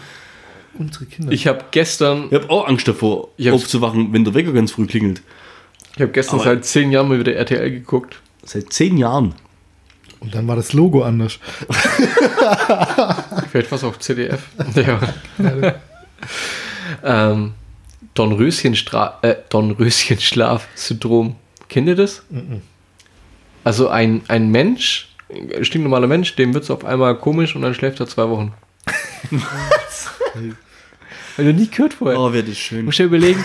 Unsere 0.78 1.06
Kinder. 1.06 1.32
Ich 1.32 1.48
habe 1.48 1.66
gestern, 1.72 2.26
Ich 2.30 2.34
habe 2.34 2.50
auch 2.50 2.68
Angst 2.68 2.88
davor, 2.88 3.30
aufzuwachen, 3.52 4.14
wenn 4.14 4.24
der 4.24 4.34
Wecker 4.34 4.52
ganz 4.54 4.72
früh 4.74 4.86
klingelt. 4.86 5.22
ich 5.96 6.02
habe 6.02 6.12
gestern 6.12 6.36
Aber- 6.36 6.44
seit 6.52 6.66
zehn 6.66 6.92
Jahren 6.92 7.08
mal 7.08 7.18
wieder 7.20 7.34
RTL 7.34 7.72
geguckt. 7.72 8.20
Seit 8.44 8.72
zehn 8.74 8.98
Jahren. 8.98 9.34
und 10.20 10.36
dann 10.36 10.48
war 10.48 10.56
das 10.56 10.74
Logo 10.74 11.02
anders. 11.04 11.40
Vielleicht 13.52 13.72
was 13.72 13.84
auf 13.84 13.98
CDF. 14.00 14.44
ja. 14.76 15.00
ähm, 17.04 17.54
Dornröschenstra 18.16 19.20
äh, 19.22 19.36
Dornröschenschlaf-Syndrom. 19.50 21.36
Kennt 21.70 21.88
ihr 21.88 21.96
das? 21.96 22.24
Also 23.64 23.90
ein, 23.90 24.22
ein 24.28 24.50
Mensch, 24.50 25.10
ein 25.30 25.64
stinknormaler 25.64 26.08
Mensch, 26.08 26.36
dem 26.36 26.54
wird 26.54 26.64
es 26.64 26.72
auf 26.72 26.86
einmal 26.86 27.18
komisch 27.18 27.56
und 27.56 27.62
dann 27.62 27.74
schläft 27.74 28.00
er 28.00 28.08
zwei 28.08 28.30
Wochen. 28.30 28.54
Weil 31.36 31.46
du 31.46 31.54
nie 31.54 31.68
gehört 31.68 31.94
vorher. 31.94 32.20
Oh, 32.20 32.32
wäre 32.32 32.44
das 32.44 32.58
schön. 32.58 32.86
musst 32.86 33.00
dir 33.00 33.06
überlegen, 33.06 33.44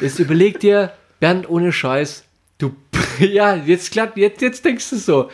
jetzt 0.00 0.18
überleg 0.18 0.58
dir, 0.60 0.92
Bernd, 1.20 1.48
ohne 1.48 1.72
Scheiß, 1.72 2.24
du, 2.58 2.74
ja, 3.20 3.54
jetzt 3.54 3.92
klappt, 3.92 4.16
jetzt, 4.16 4.42
jetzt 4.42 4.64
denkst 4.64 4.90
du 4.90 4.96
so, 4.96 5.30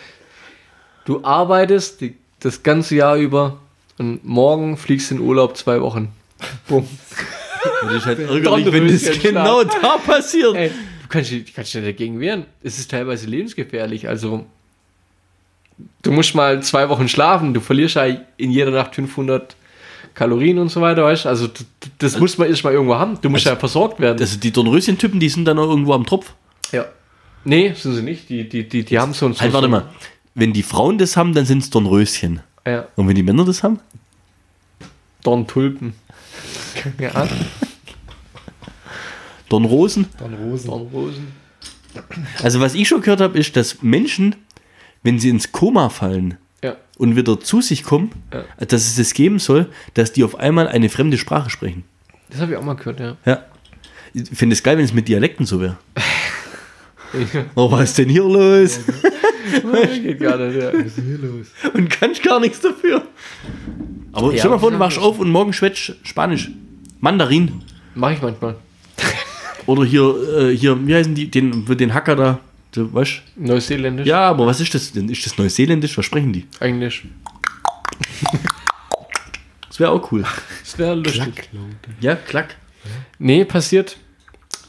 du 1.07 1.25
arbeitest 1.25 2.03
die, 2.03 2.17
das 2.41 2.63
ganze 2.63 2.97
Jahr 2.97 3.17
über 3.17 3.59
und 3.99 4.25
morgen 4.25 4.77
fliegst 4.77 5.11
du 5.11 5.15
in 5.17 5.21
Urlaub 5.21 5.57
zwei 5.57 5.81
Wochen. 5.81 6.13
Bumm. 6.69 6.87
Das 7.83 7.95
ist 7.95 8.07
halt 8.07 8.19
ärgerlich, 8.21 8.73
wenn 8.73 8.89
das 8.89 9.21
genau 9.21 9.65
da 9.65 9.97
passiert. 9.99 10.55
Ey, 10.55 10.69
du 10.69 11.09
kannst, 11.09 11.31
dich- 11.31 11.55
kannst 11.55 11.75
dich 11.75 11.83
dagegen 11.83 12.21
wehren. 12.21 12.47
Es 12.63 12.79
ist 12.79 12.91
teilweise 12.91 13.27
lebensgefährlich, 13.27 14.09
also 14.09 14.47
du 16.03 16.13
musst 16.13 16.35
mal 16.35 16.63
zwei 16.63 16.89
Wochen 16.89 17.09
schlafen, 17.09 17.55
du 17.55 17.61
verlierst 17.61 17.97
ja 17.97 18.05
in 18.37 18.51
jeder 18.51 18.71
Nacht 18.71 18.95
500 18.95 19.57
Kalorien 20.15 20.59
und 20.59 20.69
so 20.71 20.81
weiter, 20.81 21.05
weißt? 21.05 21.27
Also 21.27 21.49
das 21.99 22.19
muss 22.19 22.37
man 22.37 22.49
erst 22.49 22.65
mal 22.65 22.73
irgendwo 22.73 22.97
haben. 22.97 23.19
Du 23.23 23.31
musst 23.31 23.47
ja 23.47 23.57
versorgt 23.57 24.01
werden. 24.01 24.19
Also 24.21 24.39
die 24.39 24.51
Dornröschen-Typen, 24.51 25.21
die 25.21 25.29
sind 25.29 25.45
dann 25.45 25.57
irgendwo 25.59 25.93
am 25.95 26.05
Tropf. 26.05 26.35
Ja. 26.73 26.87
Nee, 27.45 27.73
sind 27.75 27.95
sie 27.95 28.03
nicht. 28.03 28.29
Die, 28.29 28.49
die, 28.49 28.69
die, 28.69 28.85
die 28.85 28.99
haben 28.99 29.15
so 29.15 29.27
ein. 29.27 29.33
So 29.35 29.41
Halt, 29.41 29.53
warte 29.53 29.67
so- 29.67 29.71
mal. 29.71 29.89
Wenn 30.35 30.53
die 30.53 30.63
Frauen 30.63 30.99
das 30.99 31.17
haben, 31.17 31.33
dann 31.33 31.45
sind 31.47 31.63
es 31.63 31.71
Dornröschen. 31.71 32.41
Ja, 32.67 32.87
Und 32.97 33.09
wenn 33.09 33.15
die 33.15 33.23
Männer 33.23 33.45
das 33.45 33.63
haben? 33.63 33.81
Dorntulpen. 35.23 35.95
Ja, 36.99 37.29
Dornrosen? 39.49 40.07
Dann 40.19 40.35
Rosen. 40.35 40.67
Dornrosen. 40.67 41.27
Also 42.43 42.61
was 42.61 42.75
ich 42.75 42.87
schon 42.87 43.01
gehört 43.01 43.21
habe, 43.21 43.39
ist, 43.39 43.57
dass 43.57 43.83
Menschen, 43.83 44.37
wenn 45.03 45.19
sie 45.19 45.29
ins 45.29 45.51
Koma 45.51 45.89
fallen, 45.89 46.39
und 47.01 47.17
wieder 47.17 47.41
zu 47.41 47.63
sich 47.63 47.83
kommen, 47.83 48.11
dass 48.59 48.87
es 48.87 48.97
das 48.97 49.15
geben 49.15 49.39
soll, 49.39 49.71
dass 49.95 50.13
die 50.13 50.23
auf 50.23 50.39
einmal 50.39 50.69
eine 50.69 50.91
fremde 50.91 51.17
Sprache 51.17 51.49
sprechen. 51.49 51.85
Das 52.29 52.43
habe 52.43 52.53
ich 52.53 52.59
auch 52.59 52.63
mal 52.63 52.75
gehört, 52.77 53.01
ja. 53.01 53.17
Ja. 53.25 53.47
Ich 54.13 54.29
finde 54.29 54.53
es 54.53 54.63
geil, 54.63 54.77
wenn 54.77 54.85
es 54.85 54.93
mit 54.93 55.09
Dialekten 55.09 55.47
so 55.47 55.61
wäre. 55.61 55.79
Oh, 57.57 57.69
was 57.73 57.91
ist 57.91 57.99
denn 57.99 58.09
hier 58.09 58.23
los? 58.23 58.79
Geht 60.01 60.21
gar 60.21 60.37
nicht, 60.37 60.63
ja. 60.63 60.73
Was 60.73 60.87
ist 60.87 60.99
denn 60.99 61.07
hier 61.07 61.19
los? 61.19 61.49
Und 61.75 61.91
kannst 61.91 62.23
gar 62.23 62.39
nichts 62.39 62.61
dafür. 62.61 63.03
Aber 64.13 64.33
Ja, 64.33 64.39
stell 64.39 64.51
mal 64.51 64.59
vor, 64.59 64.71
du 64.71 64.79
wachst 64.79 64.99
auf 64.99 65.19
und 65.19 65.31
morgen 65.31 65.53
schwätzt 65.53 65.95
Spanisch. 66.03 66.51
Mandarin. 67.01 67.63
Mach 67.95 68.11
ich 68.11 68.21
manchmal. 68.23 68.57
Oder 69.67 69.85
hier, 69.85 70.15
äh, 70.39 70.57
hier, 70.57 70.87
wie 70.87 70.95
heißen 70.95 71.15
die, 71.15 71.31
den, 71.31 71.65
den 71.65 71.95
Hacker 71.95 72.17
da? 72.17 72.41
Du 72.73 72.93
weißt? 72.93 73.23
Neuseeländisch? 73.37 74.07
Ja, 74.07 74.29
aber 74.29 74.47
was 74.47 74.61
ist 74.61 74.75
das 74.75 74.93
denn? 74.93 75.09
Ist 75.09 75.27
das 75.27 75.37
Neuseeländisch? 75.37 75.97
Was 75.99 76.05
sprechen 76.05 76.33
die? 76.33 76.47
Englisch. 76.61 77.05
Das 79.69 79.81
wäre 79.81 79.91
auch 79.91 80.13
cool. 80.13 80.25
Das 80.63 80.79
wäre 80.79 80.95
lustig. 80.95 81.49
Ja, 82.01 82.15
klack. 82.15 82.57
Nee, 83.19 83.45
passiert. 83.45 83.97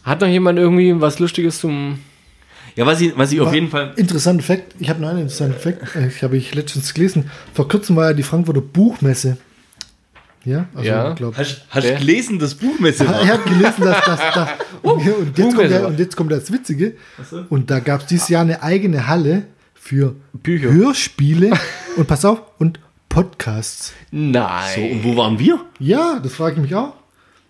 Hat 0.03 0.22
noch 0.22 0.27
jemand 0.27 0.57
irgendwie 0.57 0.99
was 0.99 1.19
Lustiges 1.19 1.59
zum. 1.59 1.99
Ja, 2.76 2.85
was 2.85 3.02
ich, 3.02 3.18
was 3.18 3.31
ich 3.31 3.41
auf 3.41 3.53
jeden 3.53 3.69
Fall. 3.69 3.93
Interessanter 3.98 4.43
Fakt, 4.43 4.76
ich 4.80 4.89
habe 4.89 5.02
noch 5.02 5.10
einen 5.10 5.19
interessanten 5.22 5.60
Fakt, 5.60 5.95
äh, 5.95 6.07
ich 6.07 6.23
habe 6.23 6.38
ich 6.38 6.53
letztens 6.56 6.93
gelesen. 6.93 7.30
Vor 7.53 7.68
kurzem 7.68 7.95
war 7.95 8.07
ja 8.10 8.14
die 8.14 8.23
Frankfurter 8.23 8.61
Buchmesse. 8.61 9.38
Ja, 10.43 10.65
also 10.73 10.88
Ja. 10.89 11.10
ich 11.11 11.15
glaub, 11.18 11.38
Hast, 11.38 11.65
hast 11.69 11.88
du 11.88 11.95
gelesen, 11.98 12.39
das 12.39 12.56
Buchmesse 12.56 13.03
Ich 13.03 13.10
war? 13.10 13.27
habe 13.27 13.43
gelesen, 13.49 13.84
dass 13.84 14.03
das. 14.06 14.19
das 14.34 14.49
und, 14.81 14.99
hier, 15.02 15.18
und, 15.18 15.38
jetzt 15.38 15.57
der, 15.57 15.88
und 15.88 15.99
jetzt 15.99 16.15
kommt 16.18 16.31
das 16.31 16.52
Witzige. 16.52 16.95
Und 17.49 17.69
da 17.69 17.80
gab 17.80 18.02
es 18.02 18.07
dieses 18.07 18.27
Jahr 18.30 18.41
eine 18.41 18.64
eigene 18.64 19.07
Halle 19.07 19.43
für 19.76 20.15
Bücher. 20.34 20.72
Hörspiele 20.72 21.52
und 21.98 22.07
pass 22.07 22.26
auf, 22.26 22.41
und 22.57 22.80
Podcasts. 23.10 23.93
Nein. 24.11 24.64
So, 24.76 24.81
und 24.81 25.03
wo 25.03 25.18
waren 25.18 25.38
wir? 25.38 25.60
Ja, 25.80 26.19
das 26.23 26.34
frage 26.34 26.56
ich 26.56 26.61
mich 26.61 26.73
auch. 26.76 26.93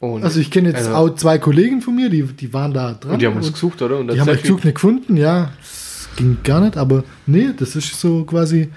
Und, 0.02 0.24
Also 0.24 0.40
ich 0.40 0.52
kenne 0.52 0.70
jetzt 0.70 0.88
Also- 0.88 0.96
auch 0.96 1.10
zwei 1.16 1.38
Kollegen 1.38 1.82
von 1.82 1.96
mir, 1.96 2.10
die, 2.10 2.24
die 2.24 2.52
waren 2.54 2.74
da 2.74 2.94
dran. 2.94 3.14
und 3.14 3.22
die 3.22 3.28
haben 3.28 3.38
uns 3.38 3.54
gesucht, 3.54 3.82
oder? 3.84 4.00
Und 4.00 4.12
Die 4.12 4.20
haben 4.20 4.28
euch 4.30 4.42
gesucht, 4.42 4.66
nicht 4.66 4.74
gefunden, 4.76 5.16
ja. 5.16 5.52
Das 5.60 6.10
ging 6.18 6.38
gar 6.44 6.60
nicht, 6.60 6.76
aber 6.76 7.04
nee, 7.28 7.50
das 7.56 7.76
ist 7.76 7.98
so 8.00 8.24
quasi 8.26 8.70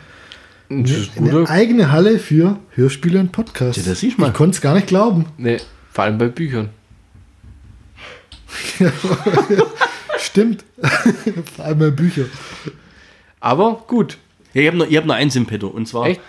eine 0.70 0.82
guter. 1.16 1.50
eigene 1.50 1.90
Halle 1.90 2.18
für 2.18 2.58
Hörspiele 2.74 3.18
und 3.20 3.32
Podcasts. 3.32 3.82
Ja, 3.84 3.90
das 3.90 4.00
siehst 4.00 4.18
du 4.18 4.20
mal. 4.22 4.28
Ich 4.28 4.34
konnte 4.34 4.54
es 4.54 4.60
gar 4.60 4.74
nicht 4.74 4.86
glauben. 4.86 5.24
Nee, 5.38 5.58
vor 5.92 6.04
allem 6.04 6.18
bei 6.18 6.28
Büchern. 6.28 6.68
Stimmt. 10.18 10.64
Vor 11.56 11.64
allem 11.64 11.78
bei 11.78 11.90
Büchern. 11.90 12.30
Aber 13.40 13.82
gut. 13.86 14.18
Ja, 14.52 14.62
ich 14.62 14.66
habe 14.68 14.76
noch, 14.78 14.86
ich 14.88 14.96
hab 14.96 15.04
noch 15.06 15.14
eins 15.14 15.34
im 15.36 15.46
Petto. 15.46 15.66
Und 15.68 15.86
zwar. 15.88 16.06
Echt? 16.06 16.20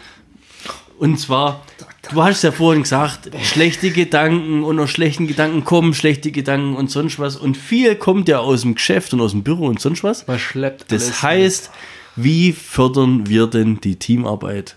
Und 0.98 1.20
zwar, 1.20 1.64
du 2.12 2.24
hast 2.24 2.44
ja 2.44 2.52
vorhin 2.52 2.84
gesagt, 2.84 3.30
schlechte 3.44 3.92
Gedanken 3.92 4.64
und 4.64 4.80
aus 4.80 4.92
schlechten 4.92 5.28
Gedanken 5.28 5.66
kommen 5.66 5.94
schlechte 5.94 6.32
Gedanken 6.32 6.76
und 6.76 6.90
sonst 6.90 7.20
was. 7.20 7.36
Und 7.36 7.58
viel 7.58 7.96
kommt 7.96 8.30
ja 8.30 8.40
aus 8.40 8.62
dem 8.62 8.76
Geschäft 8.76 9.14
und 9.14 9.20
aus 9.22 9.32
dem 9.32 9.44
Büro 9.44 9.66
und 9.66 9.82
sonst 9.82 10.04
was. 10.04 10.26
Man 10.28 10.40
schleppt 10.40 10.92
Das 10.92 11.22
heißt, 11.22 11.70
wie 12.16 12.54
fördern 12.54 13.28
wir 13.28 13.48
denn 13.48 13.82
die 13.82 13.98
Teamarbeit? 13.98 14.76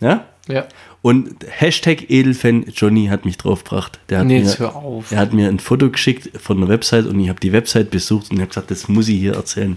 Ja? 0.00 0.24
Ja. 0.48 0.66
Und 1.02 1.44
Hashtag 1.48 2.08
Edelfan 2.10 2.64
Johnny 2.74 3.06
hat 3.06 3.24
mich 3.24 3.36
draufgebracht. 3.36 3.98
Der 4.08 4.20
hat 4.20 4.26
Nee, 4.26 4.38
mir, 4.38 4.44
jetzt 4.44 4.58
hör 4.58 4.76
auf. 4.76 5.10
Er 5.10 5.18
hat 5.18 5.32
mir 5.32 5.48
ein 5.48 5.58
Foto 5.58 5.90
geschickt 5.90 6.30
von 6.40 6.60
der 6.60 6.68
Website 6.68 7.06
und 7.06 7.18
ich 7.20 7.28
habe 7.28 7.40
die 7.40 7.52
Website 7.52 7.90
besucht 7.90 8.30
und 8.30 8.36
ich 8.36 8.40
habe 8.40 8.48
gesagt, 8.48 8.70
das 8.70 8.88
muss 8.88 9.08
ich 9.08 9.18
hier 9.18 9.34
erzählen. 9.34 9.76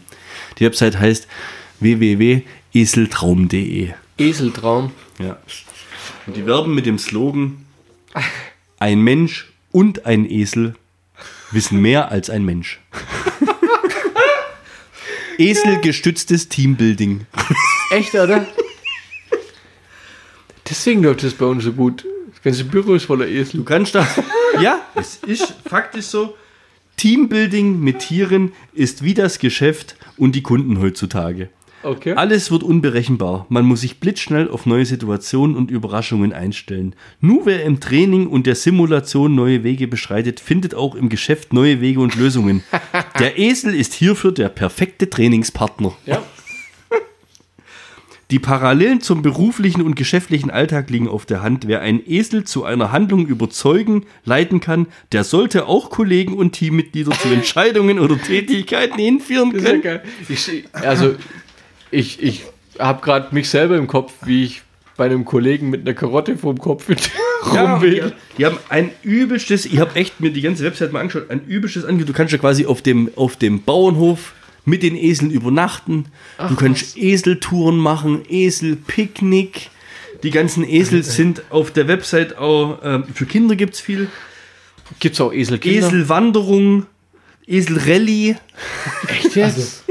Die 0.60 0.66
Website 0.66 1.00
heißt 1.00 1.28
www.eseltraum.de. 1.80 3.90
Eseltraum. 4.18 4.92
Ja. 5.20 5.38
Und 6.26 6.36
die 6.36 6.46
werben 6.46 6.76
mit 6.76 6.86
dem 6.86 7.00
Slogan: 7.00 7.66
Ein 8.80 9.02
Mensch 9.02 9.52
und 9.72 10.06
ein 10.06 10.30
Esel 10.30 10.76
wissen 11.52 11.82
mehr 11.82 12.12
als 12.12 12.30
ein 12.30 12.46
Mensch. 12.46 12.80
Eselgestütztes 15.38 16.50
Teambuilding. 16.50 17.26
Echt, 17.92 18.14
oder? 18.16 18.46
Deswegen 20.68 21.04
läuft 21.04 21.24
das 21.24 21.34
bei 21.34 21.46
uns 21.46 21.64
so 21.64 21.74
gut. 21.74 22.06
Das 22.32 22.42
ganze 22.42 22.66
Büro 22.66 22.96
ist 22.96 23.06
voller 23.06 23.28
Esel. 23.28 23.60
Du 23.60 23.64
kannst 23.64 23.96
da. 23.96 24.08
Ja, 24.62 24.82
es 24.96 25.18
ist 25.18 25.54
faktisch 25.70 26.06
so. 26.06 26.36
Teambuilding 26.96 27.80
mit 27.80 28.00
Tieren 28.00 28.54
ist 28.74 29.04
wie 29.04 29.14
das 29.14 29.38
Geschäft 29.38 29.96
und 30.18 30.32
die 30.32 30.42
Kunden 30.42 30.80
heutzutage. 30.80 31.50
Okay. 31.84 32.14
Alles 32.14 32.50
wird 32.52 32.64
unberechenbar. 32.64 33.46
Man 33.50 33.66
muss 33.66 33.82
sich 33.82 34.00
blitzschnell 34.00 34.50
auf 34.50 34.66
neue 34.66 34.86
Situationen 34.86 35.56
und 35.56 35.70
Überraschungen 35.70 36.34
einstellen. 36.34 36.96
Nur 37.22 37.46
wer 37.46 37.64
im 37.64 37.80
Training 37.80 38.28
und 38.28 38.48
der 38.48 38.56
Simulation 38.56 39.36
neue 39.36 39.64
Wege 39.64 39.88
beschreitet, 39.88 40.40
findet 40.40 40.74
auch 40.74 40.96
im 40.96 41.10
Geschäft 41.10 41.54
neue 41.54 41.80
Wege 41.80 42.00
und 42.00 42.16
Lösungen. 42.16 42.64
Der 43.20 43.38
Esel 43.38 43.76
ist 43.76 43.94
hierfür 43.94 44.32
der 44.32 44.50
perfekte 44.50 45.10
Trainingspartner. 45.10 45.94
Ja. 46.06 46.24
Die 48.32 48.40
Parallelen 48.40 49.00
zum 49.00 49.22
beruflichen 49.22 49.82
und 49.82 49.96
geschäftlichen 49.96 50.50
Alltag 50.50 50.90
liegen 50.90 51.08
auf 51.08 51.26
der 51.26 51.42
Hand. 51.44 51.68
Wer 51.68 51.82
einen 51.82 52.02
Esel 52.06 52.44
zu 52.44 52.66
einer 52.66 52.92
Handlung 52.92 53.26
überzeugen, 53.28 54.06
leiten 54.26 54.60
kann, 54.60 54.88
der 55.12 55.24
sollte 55.24 55.68
auch 55.68 55.90
Kollegen 55.90 56.34
und 56.34 56.52
Teammitglieder 56.52 57.12
zu 57.12 57.28
Entscheidungen 57.34 58.00
oder 58.00 58.20
Tätigkeiten 58.20 59.00
hinführen 59.00 59.52
ja 59.56 59.62
können. 59.62 59.82
geil. 59.82 60.04
Ich, 60.28 60.66
also, 60.74 61.16
ich, 61.92 62.22
ich 62.22 62.44
habe 62.80 63.02
gerade 63.04 63.34
mich 63.34 63.50
selber 63.50 63.78
im 63.78 63.88
Kopf, 63.88 64.14
wie 64.26 64.44
ich 64.46 64.62
bei 64.98 65.06
einem 65.06 65.26
Kollegen 65.26 65.70
mit 65.70 65.82
einer 65.82 65.94
Karotte 65.94 66.38
vorm 66.38 66.58
Kopf 66.58 66.86
Ja, 67.54 67.76
rumwedel. 67.76 68.14
die, 68.34 68.38
die 68.38 68.46
haben 68.46 68.58
ein 68.70 68.92
übelstes, 69.04 69.66
ich 69.66 69.80
habe 69.80 69.96
echt 69.96 70.20
mir 70.20 70.32
die 70.32 70.42
ganze 70.42 70.64
Website 70.64 70.92
mal 70.92 71.00
angeschaut, 71.02 71.30
ein 71.30 71.46
übelstes 71.46 71.86
Angebot. 71.86 72.10
Du 72.10 72.14
kannst 72.14 72.32
ja 72.34 72.40
quasi 72.40 72.66
auf 72.66 72.82
dem, 72.82 73.12
auf 73.16 73.36
dem 73.36 73.62
Bauernhof 73.62 74.34
mit 74.66 74.84
den 74.84 74.96
Eseln 74.98 75.32
übernachten. 75.32 76.06
du 76.50 76.56
kannst 76.56 76.98
Eseltouren 76.98 77.78
machen, 77.78 78.24
Eselpicknick. 78.28 79.70
Die 80.24 80.32
ganzen 80.32 80.68
Esel 80.68 81.04
sind 81.04 81.44
auf 81.52 81.72
der 81.72 81.88
Website 81.88 82.38
auch, 82.38 82.80
ähm, 82.84 83.04
für 83.14 83.26
Kinder 83.26 83.56
gibt 83.56 83.76
es 83.76 83.80
viel. 83.80 84.10
Gibt 85.00 85.16
es 85.16 85.22
auch 85.22 85.32
Eselkinder? 85.32 85.88
Eselwanderung, 85.88 86.86
Eselrallye. 87.46 88.36
Echt 89.08 89.36
jetzt? 89.36 89.84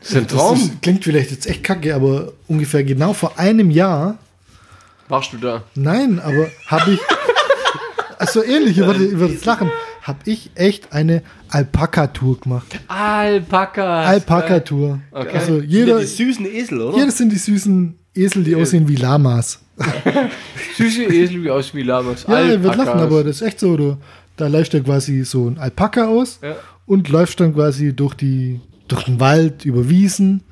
Das 0.00 0.10
ist 0.10 0.16
ein 0.16 0.26
Das 0.26 0.32
Traum. 0.36 0.56
ist, 0.58 0.82
klingt 0.82 1.04
vielleicht 1.04 1.30
jetzt 1.30 1.46
echt 1.46 1.62
kacke, 1.62 1.94
aber 1.94 2.32
ungefähr 2.48 2.82
genau 2.84 3.12
vor 3.12 3.38
einem 3.38 3.70
Jahr, 3.70 4.18
Warst 5.08 5.32
du 5.32 5.38
da? 5.38 5.62
nein, 5.74 6.20
aber 6.20 6.46
habe 6.66 6.92
ich, 6.92 7.00
also 8.18 8.42
ehrlich, 8.42 8.78
ihr 8.78 8.86
würdet, 8.86 9.10
ihr 9.12 9.18
würdet 9.20 9.44
lachen, 9.44 9.70
habe 10.02 10.18
ich 10.24 10.50
echt 10.54 10.92
eine 10.92 11.22
Alpaka-Tour 11.48 12.40
gemacht. 12.40 12.78
Alpakas. 12.88 14.06
Alpaka-Tour. 14.08 15.00
Okay. 15.10 15.36
Also 15.36 15.60
jeder, 15.60 15.98
die 16.00 16.06
süßen 16.06 16.46
Esel, 16.46 16.80
oder? 16.80 17.04
das 17.04 17.18
sind 17.18 17.30
die 17.32 17.38
süßen 17.38 17.98
Esel, 18.14 18.44
die 18.44 18.54
aussehen 18.56 18.88
wie 18.88 18.96
Lamas. 18.96 19.60
Süße 20.76 21.04
Esel 21.04 21.42
wie 21.44 21.50
aus 21.50 21.74
wie 21.74 21.82
Lamas. 21.82 22.24
Ja, 22.28 22.40
ihr 22.42 22.62
wird 22.62 22.72
Alpakas. 22.72 22.86
lachen, 22.86 23.00
aber 23.00 23.24
das 23.24 23.36
ist 23.36 23.42
echt 23.42 23.60
so. 23.60 23.76
Du, 23.76 23.96
da 24.36 24.46
läuft 24.46 24.74
ja 24.74 24.80
quasi 24.80 25.24
so 25.24 25.48
ein 25.48 25.58
Alpaka 25.58 26.06
aus 26.06 26.38
Ja. 26.42 26.56
und 26.86 27.08
läuft 27.08 27.40
dann 27.40 27.54
quasi 27.54 27.92
durch 27.94 28.14
die 28.14 28.60
durch 28.90 29.04
den 29.04 29.20
Wald, 29.20 29.64
über 29.64 29.88
Wiesen. 29.88 30.42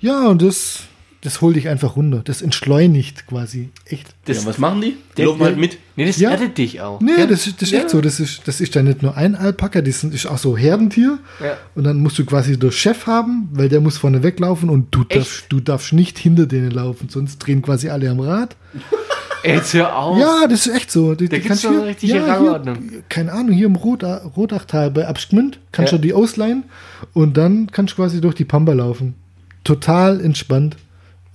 Ja, 0.00 0.28
und 0.28 0.42
das, 0.42 0.80
das 1.22 1.40
holt 1.40 1.56
dich 1.56 1.68
einfach 1.68 1.96
runter. 1.96 2.22
Das 2.24 2.42
entschleunigt 2.42 3.26
quasi. 3.26 3.70
Echt. 3.84 4.06
Das, 4.26 4.42
ja, 4.42 4.46
was 4.46 4.58
machen 4.58 4.80
die? 4.80 4.90
Die 4.92 4.96
Der- 5.16 5.26
laufen 5.26 5.42
halt 5.42 5.58
mit. 5.58 5.78
Nee, 5.96 6.06
das 6.06 6.18
Ja. 6.18 6.30
erdet 6.30 6.56
dich 6.58 6.80
auch. 6.80 7.00
Nee, 7.00 7.12
Ja. 7.18 7.26
das, 7.26 7.46
ist- 7.46 7.56
das 7.60 7.68
ist 7.68 7.72
Ja. 7.72 7.80
echt 7.80 7.90
so. 7.90 8.00
Das 8.00 8.20
ist, 8.20 8.42
das 8.46 8.60
ist 8.60 8.76
dann 8.76 8.84
nicht 8.84 9.02
nur 9.02 9.16
ein 9.16 9.34
Alpaka, 9.34 9.80
das 9.82 10.04
ist 10.04 10.26
auch 10.26 10.38
so 10.38 10.56
Herdentier. 10.56 11.18
Ja. 11.42 11.56
Und 11.74 11.84
dann 11.84 11.98
musst 11.98 12.18
du 12.18 12.24
quasi 12.24 12.58
den 12.58 12.70
Chef 12.72 13.06
haben, 13.06 13.48
weil 13.52 13.68
der 13.68 13.80
muss 13.80 13.98
vorne 13.98 14.22
weglaufen 14.22 14.70
und 14.70 14.94
du 14.94 15.04
darfst, 15.04 15.46
du 15.48 15.60
darfst 15.60 15.92
nicht 15.92 16.18
hinter 16.18 16.46
denen 16.46 16.70
laufen, 16.70 17.08
sonst 17.08 17.38
drehen 17.38 17.62
quasi 17.62 17.88
alle 17.88 18.08
am 18.10 18.20
Rad. 18.20 18.56
Jetzt 19.44 19.72
hör 19.74 19.96
auf. 19.96 20.18
Ja, 20.18 20.46
das 20.48 20.66
ist 20.66 20.74
echt 20.74 20.90
so. 20.90 21.14
Die, 21.14 21.28
Da 21.28 21.36
die 21.36 21.42
gibt's 21.42 21.48
kannst 21.48 21.64
doch 21.64 21.70
hier- 21.70 21.78
eine 21.80 21.88
richtige 21.88 22.12
hier, 22.14 22.26
Rangordnung. 22.26 22.78
keine 23.08 23.32
Ahnung, 23.32 23.52
hier 23.54 23.66
im 23.66 23.76
Rot, 23.76 24.02
Rodachtal 24.02 24.90
bei 24.90 25.06
Abstmünd 25.06 25.58
kannst 25.72 25.92
Ja. 25.92 25.98
du 25.98 26.02
die 26.02 26.12
ausleihen 26.14 26.64
und 27.14 27.36
dann 27.36 27.70
kannst 27.70 27.92
du 27.92 27.96
quasi 28.02 28.20
durch 28.20 28.34
die 28.34 28.44
Pampa 28.44 28.72
laufen. 28.72 29.14
Total 29.64 30.20
entspannt. 30.20 30.76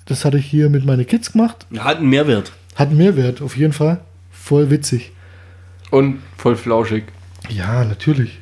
Das 0.06 0.26
hatte 0.26 0.38
ich 0.38 0.46
hier 0.46 0.70
mit 0.70 0.86
meinen 0.86 1.06
Kids 1.08 1.32
gemacht. 1.32 1.66
Hat 1.78 1.98
einen 1.98 2.10
Mehrwert. 2.10 2.52
Hat 2.76 2.90
einen 2.90 2.98
Mehrwert, 2.98 3.42
auf 3.42 3.56
jeden 3.56 3.74
Fall. 3.74 4.02
Voll 4.32 4.70
witzig. 4.70 5.12
Und 5.92 6.20
voll 6.38 6.56
flauschig. 6.56 7.04
Ja, 7.50 7.86
natürlich. 7.86 8.40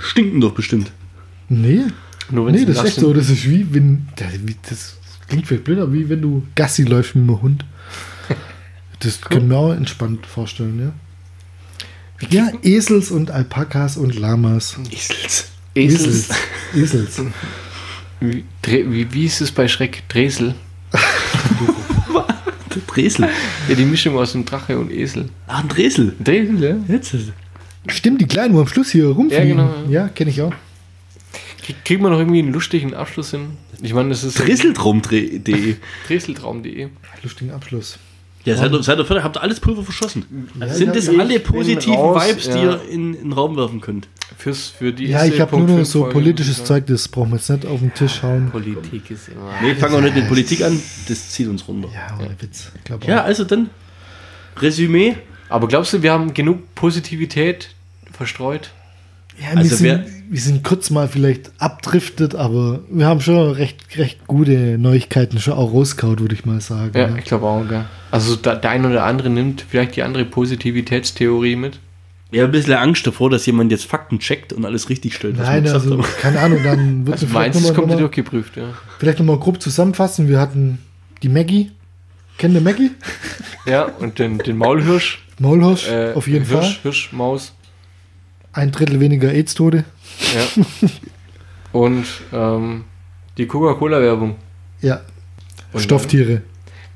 Stinken 0.00 0.40
doch 0.40 0.54
bestimmt. 0.54 0.92
Nee, 1.48 1.82
Nur 2.30 2.46
wenn 2.46 2.54
nee 2.54 2.64
das 2.64 2.78
ist 2.78 2.84
echt 2.84 3.00
so. 3.00 3.12
Das 3.12 3.28
ist 3.28 3.48
wie 3.48 3.66
wenn. 3.74 4.08
Das 4.68 4.96
klingt 5.28 5.46
vielleicht 5.46 5.64
blöd, 5.64 5.78
aber 5.80 5.92
wie 5.92 6.08
wenn 6.08 6.22
du 6.22 6.44
Gassi 6.54 6.84
läufst 6.84 7.14
mit 7.16 7.28
einem 7.28 7.42
Hund. 7.42 7.64
Das 9.04 9.20
können 9.20 9.48
wir 9.50 9.56
auch 9.58 9.72
entspannt 9.72 10.26
vorstellen, 10.26 10.80
ja. 10.80 12.28
Ja, 12.30 12.50
Esels 12.62 13.10
und 13.10 13.30
Alpakas 13.30 13.96
und 13.96 14.14
Lamas. 14.18 14.76
Esels. 14.90 15.48
Esels. 15.74 16.28
Esels. 16.74 17.20
Wie, 18.20 18.44
wie, 18.62 19.12
wie 19.12 19.24
ist 19.26 19.40
es 19.40 19.50
bei 19.52 19.68
Schreck? 19.68 20.02
Dresel? 20.08 20.54
Dresel. 22.86 23.28
Ja, 23.68 23.74
die 23.74 23.84
Mischung 23.84 24.16
aus 24.16 24.34
einem 24.34 24.44
Drache 24.44 24.78
und 24.78 24.90
Esel. 24.90 25.28
Ach, 25.46 25.62
ein 25.62 25.68
Dresel. 25.68 26.14
Dresel, 26.22 26.62
ja? 26.62 26.76
Jetzt. 26.94 27.14
Stimmt, 27.88 28.20
die 28.20 28.26
kleinen, 28.26 28.54
wo 28.54 28.60
am 28.60 28.66
Schluss 28.68 28.90
hier 28.90 29.08
rumfliegen. 29.08 29.48
Ja, 29.48 29.54
genau. 29.54 29.74
Ja, 29.90 30.08
kenne 30.08 30.30
ich 30.30 30.40
auch. 30.42 30.52
Krieg- 31.62 31.84
Kriegt 31.84 32.02
man 32.02 32.12
noch 32.12 32.18
irgendwie 32.18 32.38
einen 32.40 32.52
lustigen 32.52 32.94
Abschluss 32.94 33.30
hin? 33.32 33.56
Ich 33.82 33.92
meine, 33.92 34.10
das 34.10 34.22
ist 34.24 34.38
Dresseltraum.de. 34.38 35.76
Dresseltraum.de. 36.06 36.88
Lustigen 37.22 37.50
Abschluss. 37.50 37.98
Ja, 38.44 38.56
seid 38.56 38.72
ihr, 38.72 38.82
seid 38.82 38.98
ihr 38.98 39.06
fertig? 39.06 39.24
Habt 39.24 39.36
ihr 39.36 39.42
alles 39.42 39.58
Pulver 39.58 39.82
verschossen? 39.82 40.50
Sind 40.66 40.94
das 40.94 41.08
alle 41.08 41.40
positiven 41.40 41.94
raus, 41.94 42.28
Vibes, 42.28 42.44
die 42.44 42.50
ja. 42.50 42.62
ihr 42.62 42.80
in, 42.90 43.14
in 43.14 43.22
den 43.22 43.32
Raum 43.32 43.56
werfen 43.56 43.80
könnt? 43.80 44.06
Fürs, 44.36 44.68
für 44.68 44.92
die 44.92 45.06
Ja, 45.06 45.24
ich 45.24 45.40
habe 45.40 45.56
nur 45.56 45.78
noch 45.78 45.84
so 45.84 46.04
politisches 46.10 46.58
ja. 46.58 46.64
Zeug, 46.64 46.86
das 46.86 47.08
brauchen 47.08 47.30
wir 47.30 47.36
jetzt 47.36 47.48
nicht 47.48 47.64
auf 47.64 47.80
den 47.80 47.94
Tisch 47.94 48.22
hauen. 48.22 48.50
Politik 48.50 49.10
ist 49.10 49.28
immer. 49.28 49.50
Nee, 49.62 49.74
fangen 49.74 49.94
wir 49.94 50.02
nicht 50.02 50.16
mit 50.16 50.28
Politik 50.28 50.62
an, 50.62 50.78
das 51.08 51.30
zieht 51.30 51.48
uns 51.48 51.66
runter. 51.66 51.88
Ja, 51.94 52.18
ohne 52.18 52.36
Witz. 52.38 52.70
Ja, 53.06 53.22
auch. 53.22 53.24
also 53.24 53.44
dann 53.44 53.70
Resümee. 54.60 55.16
Aber 55.48 55.68
glaubst 55.68 55.92
du, 55.92 56.02
wir 56.02 56.12
haben 56.12 56.34
genug 56.34 56.74
Positivität 56.74 57.70
verstreut? 58.12 58.70
Ja 59.40 59.52
wir, 59.52 59.58
also 59.58 59.80
wer- 59.84 59.96
sind, 60.04 60.06
wir 60.30 60.40
sind 60.40 60.64
kurz 60.64 60.90
mal 60.90 61.08
vielleicht 61.08 61.52
abdriftet, 61.58 62.34
aber 62.34 62.80
wir 62.90 63.06
haben 63.06 63.20
schon 63.20 63.52
recht, 63.52 63.96
recht 63.98 64.26
gute 64.26 64.78
Neuigkeiten 64.78 65.38
schon 65.38 65.52
auch 65.54 65.72
rausgehauen, 65.72 66.18
würde 66.20 66.34
ich 66.34 66.44
mal 66.44 66.60
sagen. 66.60 66.92
Ja, 66.94 67.08
ne? 67.08 67.18
ich 67.18 67.24
glaube 67.24 67.46
auch, 67.46 67.66
gell? 67.68 67.84
Also 68.10 68.36
da, 68.36 68.54
der 68.54 68.70
eine 68.70 68.88
oder 68.88 69.04
andere 69.04 69.30
nimmt 69.30 69.64
vielleicht 69.68 69.96
die 69.96 70.02
andere 70.02 70.24
Positivitätstheorie 70.24 71.56
mit. 71.56 71.78
Ja, 72.30 72.44
ein 72.44 72.50
bisschen 72.50 72.72
Angst 72.74 73.06
davor, 73.06 73.30
dass 73.30 73.46
jemand 73.46 73.70
jetzt 73.70 73.84
Fakten 73.84 74.18
checkt 74.18 74.52
und 74.52 74.64
alles 74.64 74.88
richtig 74.88 75.14
stellt. 75.14 75.36
Nein, 75.36 75.62
wir 75.64 75.72
also 75.72 75.98
haben. 75.98 76.04
keine 76.20 76.40
Ahnung, 76.40 76.58
dann 76.64 77.06
wird 77.06 77.14
Also 77.14 77.26
es 77.26 77.32
meinst 77.32 77.56
du, 77.56 77.60
vielleicht 77.60 77.70
es 77.70 77.74
kommt 77.74 77.76
nochmal 77.88 77.96
mal, 77.96 78.00
durchgeprüft, 78.00 78.56
ja. 78.56 78.74
vielleicht 78.98 79.18
noch 79.20 79.26
mal 79.26 79.38
grob 79.38 79.60
zusammenfassen. 79.62 80.26
Wir 80.28 80.40
hatten 80.40 80.78
die 81.22 81.28
Maggie. 81.28 81.70
Kennt 82.38 82.54
ihr 82.54 82.60
Maggie? 82.60 82.90
Ja, 83.66 83.84
und 83.84 84.18
den, 84.18 84.38
den 84.38 84.56
Maulhirsch. 84.56 85.22
Maulhirsch, 85.38 85.88
Äh, 85.88 86.12
auf 86.14 86.26
jeden 86.26 86.44
Hirsch, 86.44 86.74
Fall. 86.74 86.82
Hirsch, 86.82 87.12
Maus. 87.12 87.52
Ein 88.54 88.70
Drittel 88.70 89.00
weniger 89.00 89.30
AIDS-Tote. 89.30 89.84
Ja. 90.34 90.64
und 91.72 92.06
ähm, 92.32 92.84
die 93.36 93.46
Coca-Cola-Werbung. 93.46 94.36
Ja. 94.80 95.00
Und 95.72 95.80
Stofftiere. 95.82 96.42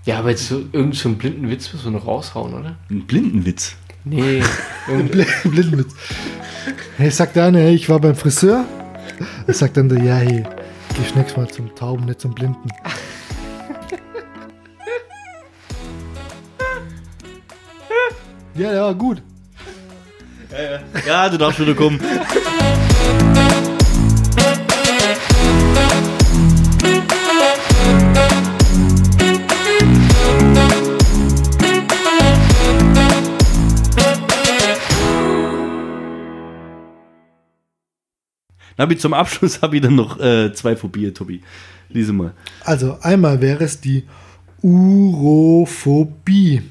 Ja, 0.05 0.21
aber 0.21 0.31
jetzt 0.31 0.49
so, 0.49 0.63
irgend 0.73 0.95
so 0.95 1.09
einen 1.09 1.19
blinden 1.19 1.51
Witz 1.51 1.73
müssen 1.73 1.93
wir 1.93 1.99
noch 1.99 2.07
raushauen, 2.07 2.55
oder? 2.55 2.77
Ein 2.91 3.07
Blindenwitz. 3.07 3.75
Nee. 4.05 4.43
irgend- 4.89 5.13
Bl- 5.15 5.49
Blindenwitz. 5.49 5.95
Hey, 6.97 7.11
sagt 7.11 7.37
der 7.37 7.45
eine, 7.47 7.59
hey, 7.61 7.75
ich 7.75 7.89
war 7.89 7.99
beim 8.01 8.15
Friseur. 8.15 8.65
Er 9.47 9.55
sagt 9.55 9.77
dann 9.77 9.89
der, 9.89 10.03
ja, 10.03 10.15
hey, 10.15 10.45
geh 10.97 11.05
schnell 11.11 11.27
mal 11.37 11.49
zum 11.49 11.75
Tauben, 11.75 12.05
nicht 12.07 12.21
zum 12.21 12.35
Blinden. 12.35 12.69
Ja, 18.55 18.73
der 18.73 18.83
war 18.83 18.95
gut. 18.95 19.23
Ja, 21.07 21.29
du 21.29 21.37
darfst 21.37 21.61
wieder 21.61 21.75
kommen. 21.75 22.01
Na, 38.79 38.89
wie 38.89 38.97
zum 38.97 39.13
Abschluss 39.13 39.61
habe 39.61 39.77
ich 39.77 39.83
dann 39.83 39.97
noch 39.97 40.21
äh, 40.21 40.53
zwei 40.53 40.77
Phobien, 40.77 41.13
Tobi. 41.13 41.43
Lies 41.89 42.13
mal. 42.13 42.33
Also 42.65 42.97
einmal 43.01 43.41
wäre 43.41 43.65
es 43.65 43.81
die 43.81 44.05
Urophobie. 44.63 46.63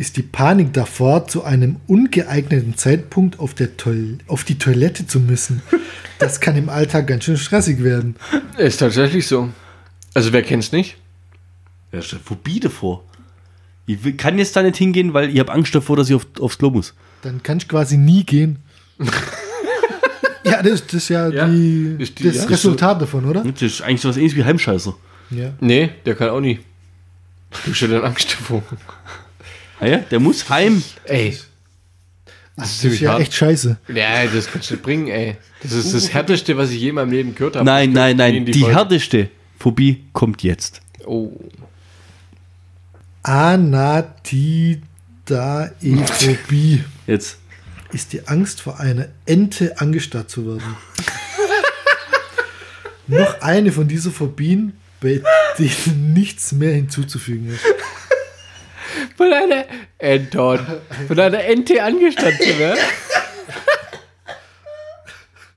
Ist 0.00 0.16
die 0.16 0.22
Panik 0.22 0.72
davor, 0.72 1.28
zu 1.28 1.44
einem 1.44 1.76
ungeeigneten 1.86 2.74
Zeitpunkt 2.74 3.38
auf, 3.38 3.52
der 3.52 3.76
Toil 3.76 4.16
auf 4.28 4.44
die 4.44 4.56
Toilette 4.56 5.06
zu 5.06 5.20
müssen. 5.20 5.60
Das 6.18 6.40
kann 6.40 6.56
im 6.56 6.70
Alltag 6.70 7.06
ganz 7.06 7.24
schön 7.24 7.36
stressig 7.36 7.84
werden. 7.84 8.16
Ist 8.56 8.78
tatsächlich 8.78 9.26
so. 9.26 9.50
Also 10.14 10.32
wer 10.32 10.42
kennt's 10.42 10.72
nicht? 10.72 10.96
Ja, 11.92 11.98
ist 11.98 12.12
eine 12.14 12.22
Phobie 12.22 12.60
davor. 12.60 13.04
Ich 13.86 14.16
kann 14.16 14.38
jetzt 14.38 14.56
da 14.56 14.62
nicht 14.62 14.78
hingehen, 14.78 15.12
weil 15.12 15.28
ich 15.28 15.38
habe 15.38 15.52
Angst 15.52 15.74
davor, 15.74 15.98
dass 15.98 16.08
ich 16.08 16.14
auf, 16.14 16.26
aufs 16.40 16.56
Klo 16.56 16.70
muss. 16.70 16.94
Dann 17.20 17.42
kannst 17.42 17.66
du 17.66 17.68
quasi 17.76 17.98
nie 17.98 18.24
gehen. 18.24 18.60
ja, 20.44 20.62
das, 20.62 20.86
das 20.86 20.94
ist 20.94 21.08
ja, 21.10 21.28
Ja, 21.28 21.46
die, 21.46 21.96
ist 21.98 22.18
die- 22.18 22.24
das 22.24 22.36
ja. 22.36 22.44
Resultat 22.44 23.02
davon, 23.02 23.26
oder? 23.26 23.44
Das 23.44 23.60
ist 23.60 23.82
eigentlich 23.82 24.00
sowas 24.00 24.16
ähnliches 24.16 24.38
wie 24.38 24.44
Heimscheißer. 24.44 24.94
Ja. 25.30 25.52
Nee, 25.60 25.90
der 26.06 26.14
kann 26.14 26.30
auch 26.30 26.40
nie. 26.40 26.58
Du 27.66 27.72
hast 27.72 27.80
ja 27.80 27.88
dann 27.88 28.04
Angst 28.04 28.32
davor. 28.32 28.62
Ah 29.80 29.86
ja, 29.86 29.98
der 29.98 30.20
muss 30.20 30.48
heim. 30.50 30.82
Ey. 31.04 31.38
Das 32.56 32.82
Das 32.82 32.84
ist 32.84 33.00
ja 33.00 33.18
echt 33.18 33.32
scheiße. 33.34 33.78
Ja, 33.88 34.26
das 34.26 34.50
kannst 34.50 34.70
du 34.70 34.74
nicht 34.74 34.82
bringen, 34.82 35.08
ey. 35.08 35.36
Das 35.62 35.72
ist 35.72 35.94
das 35.94 36.12
Härteste, 36.12 36.56
was 36.56 36.70
ich 36.70 36.80
je 36.80 36.90
in 36.90 36.96
meinem 36.96 37.12
Leben 37.12 37.34
gehört 37.34 37.56
habe. 37.56 37.64
Nein, 37.64 37.92
nein, 37.92 38.12
In 38.12 38.16
nein. 38.18 38.44
Die, 38.44 38.60
Folge. 38.60 38.74
härteste 38.76 39.30
Phobie 39.58 40.04
kommt 40.12 40.42
jetzt. 40.42 40.80
Oh. 41.06 41.32
Anatidaephobie 45.80 46.84
Jetzt. 47.06 47.38
ist 47.92 48.12
die 48.12 48.26
Angst 48.28 48.60
vor 48.60 48.78
einer 48.80 49.08
Ente 49.26 49.80
angestarrt 49.80 50.30
zu 50.30 50.46
werden. 50.46 50.62
Noch 53.06 53.40
eine 53.40 53.72
von 53.72 53.88
dieser 53.88 54.10
Phobien, 54.10 54.74
bei 55.00 55.22
denen 55.58 56.12
nichts 56.12 56.52
mehr 56.52 56.74
hinzuzufügen 56.74 57.48
ist. 57.48 57.60
Von 59.20 59.34
einer 59.34 59.66
Enton. 59.98 60.58
Von 61.06 61.20
einer 61.20 61.44
Ente 61.44 61.82
angestanzt 61.82 62.42
zu 62.42 62.58
werden. 62.58 62.80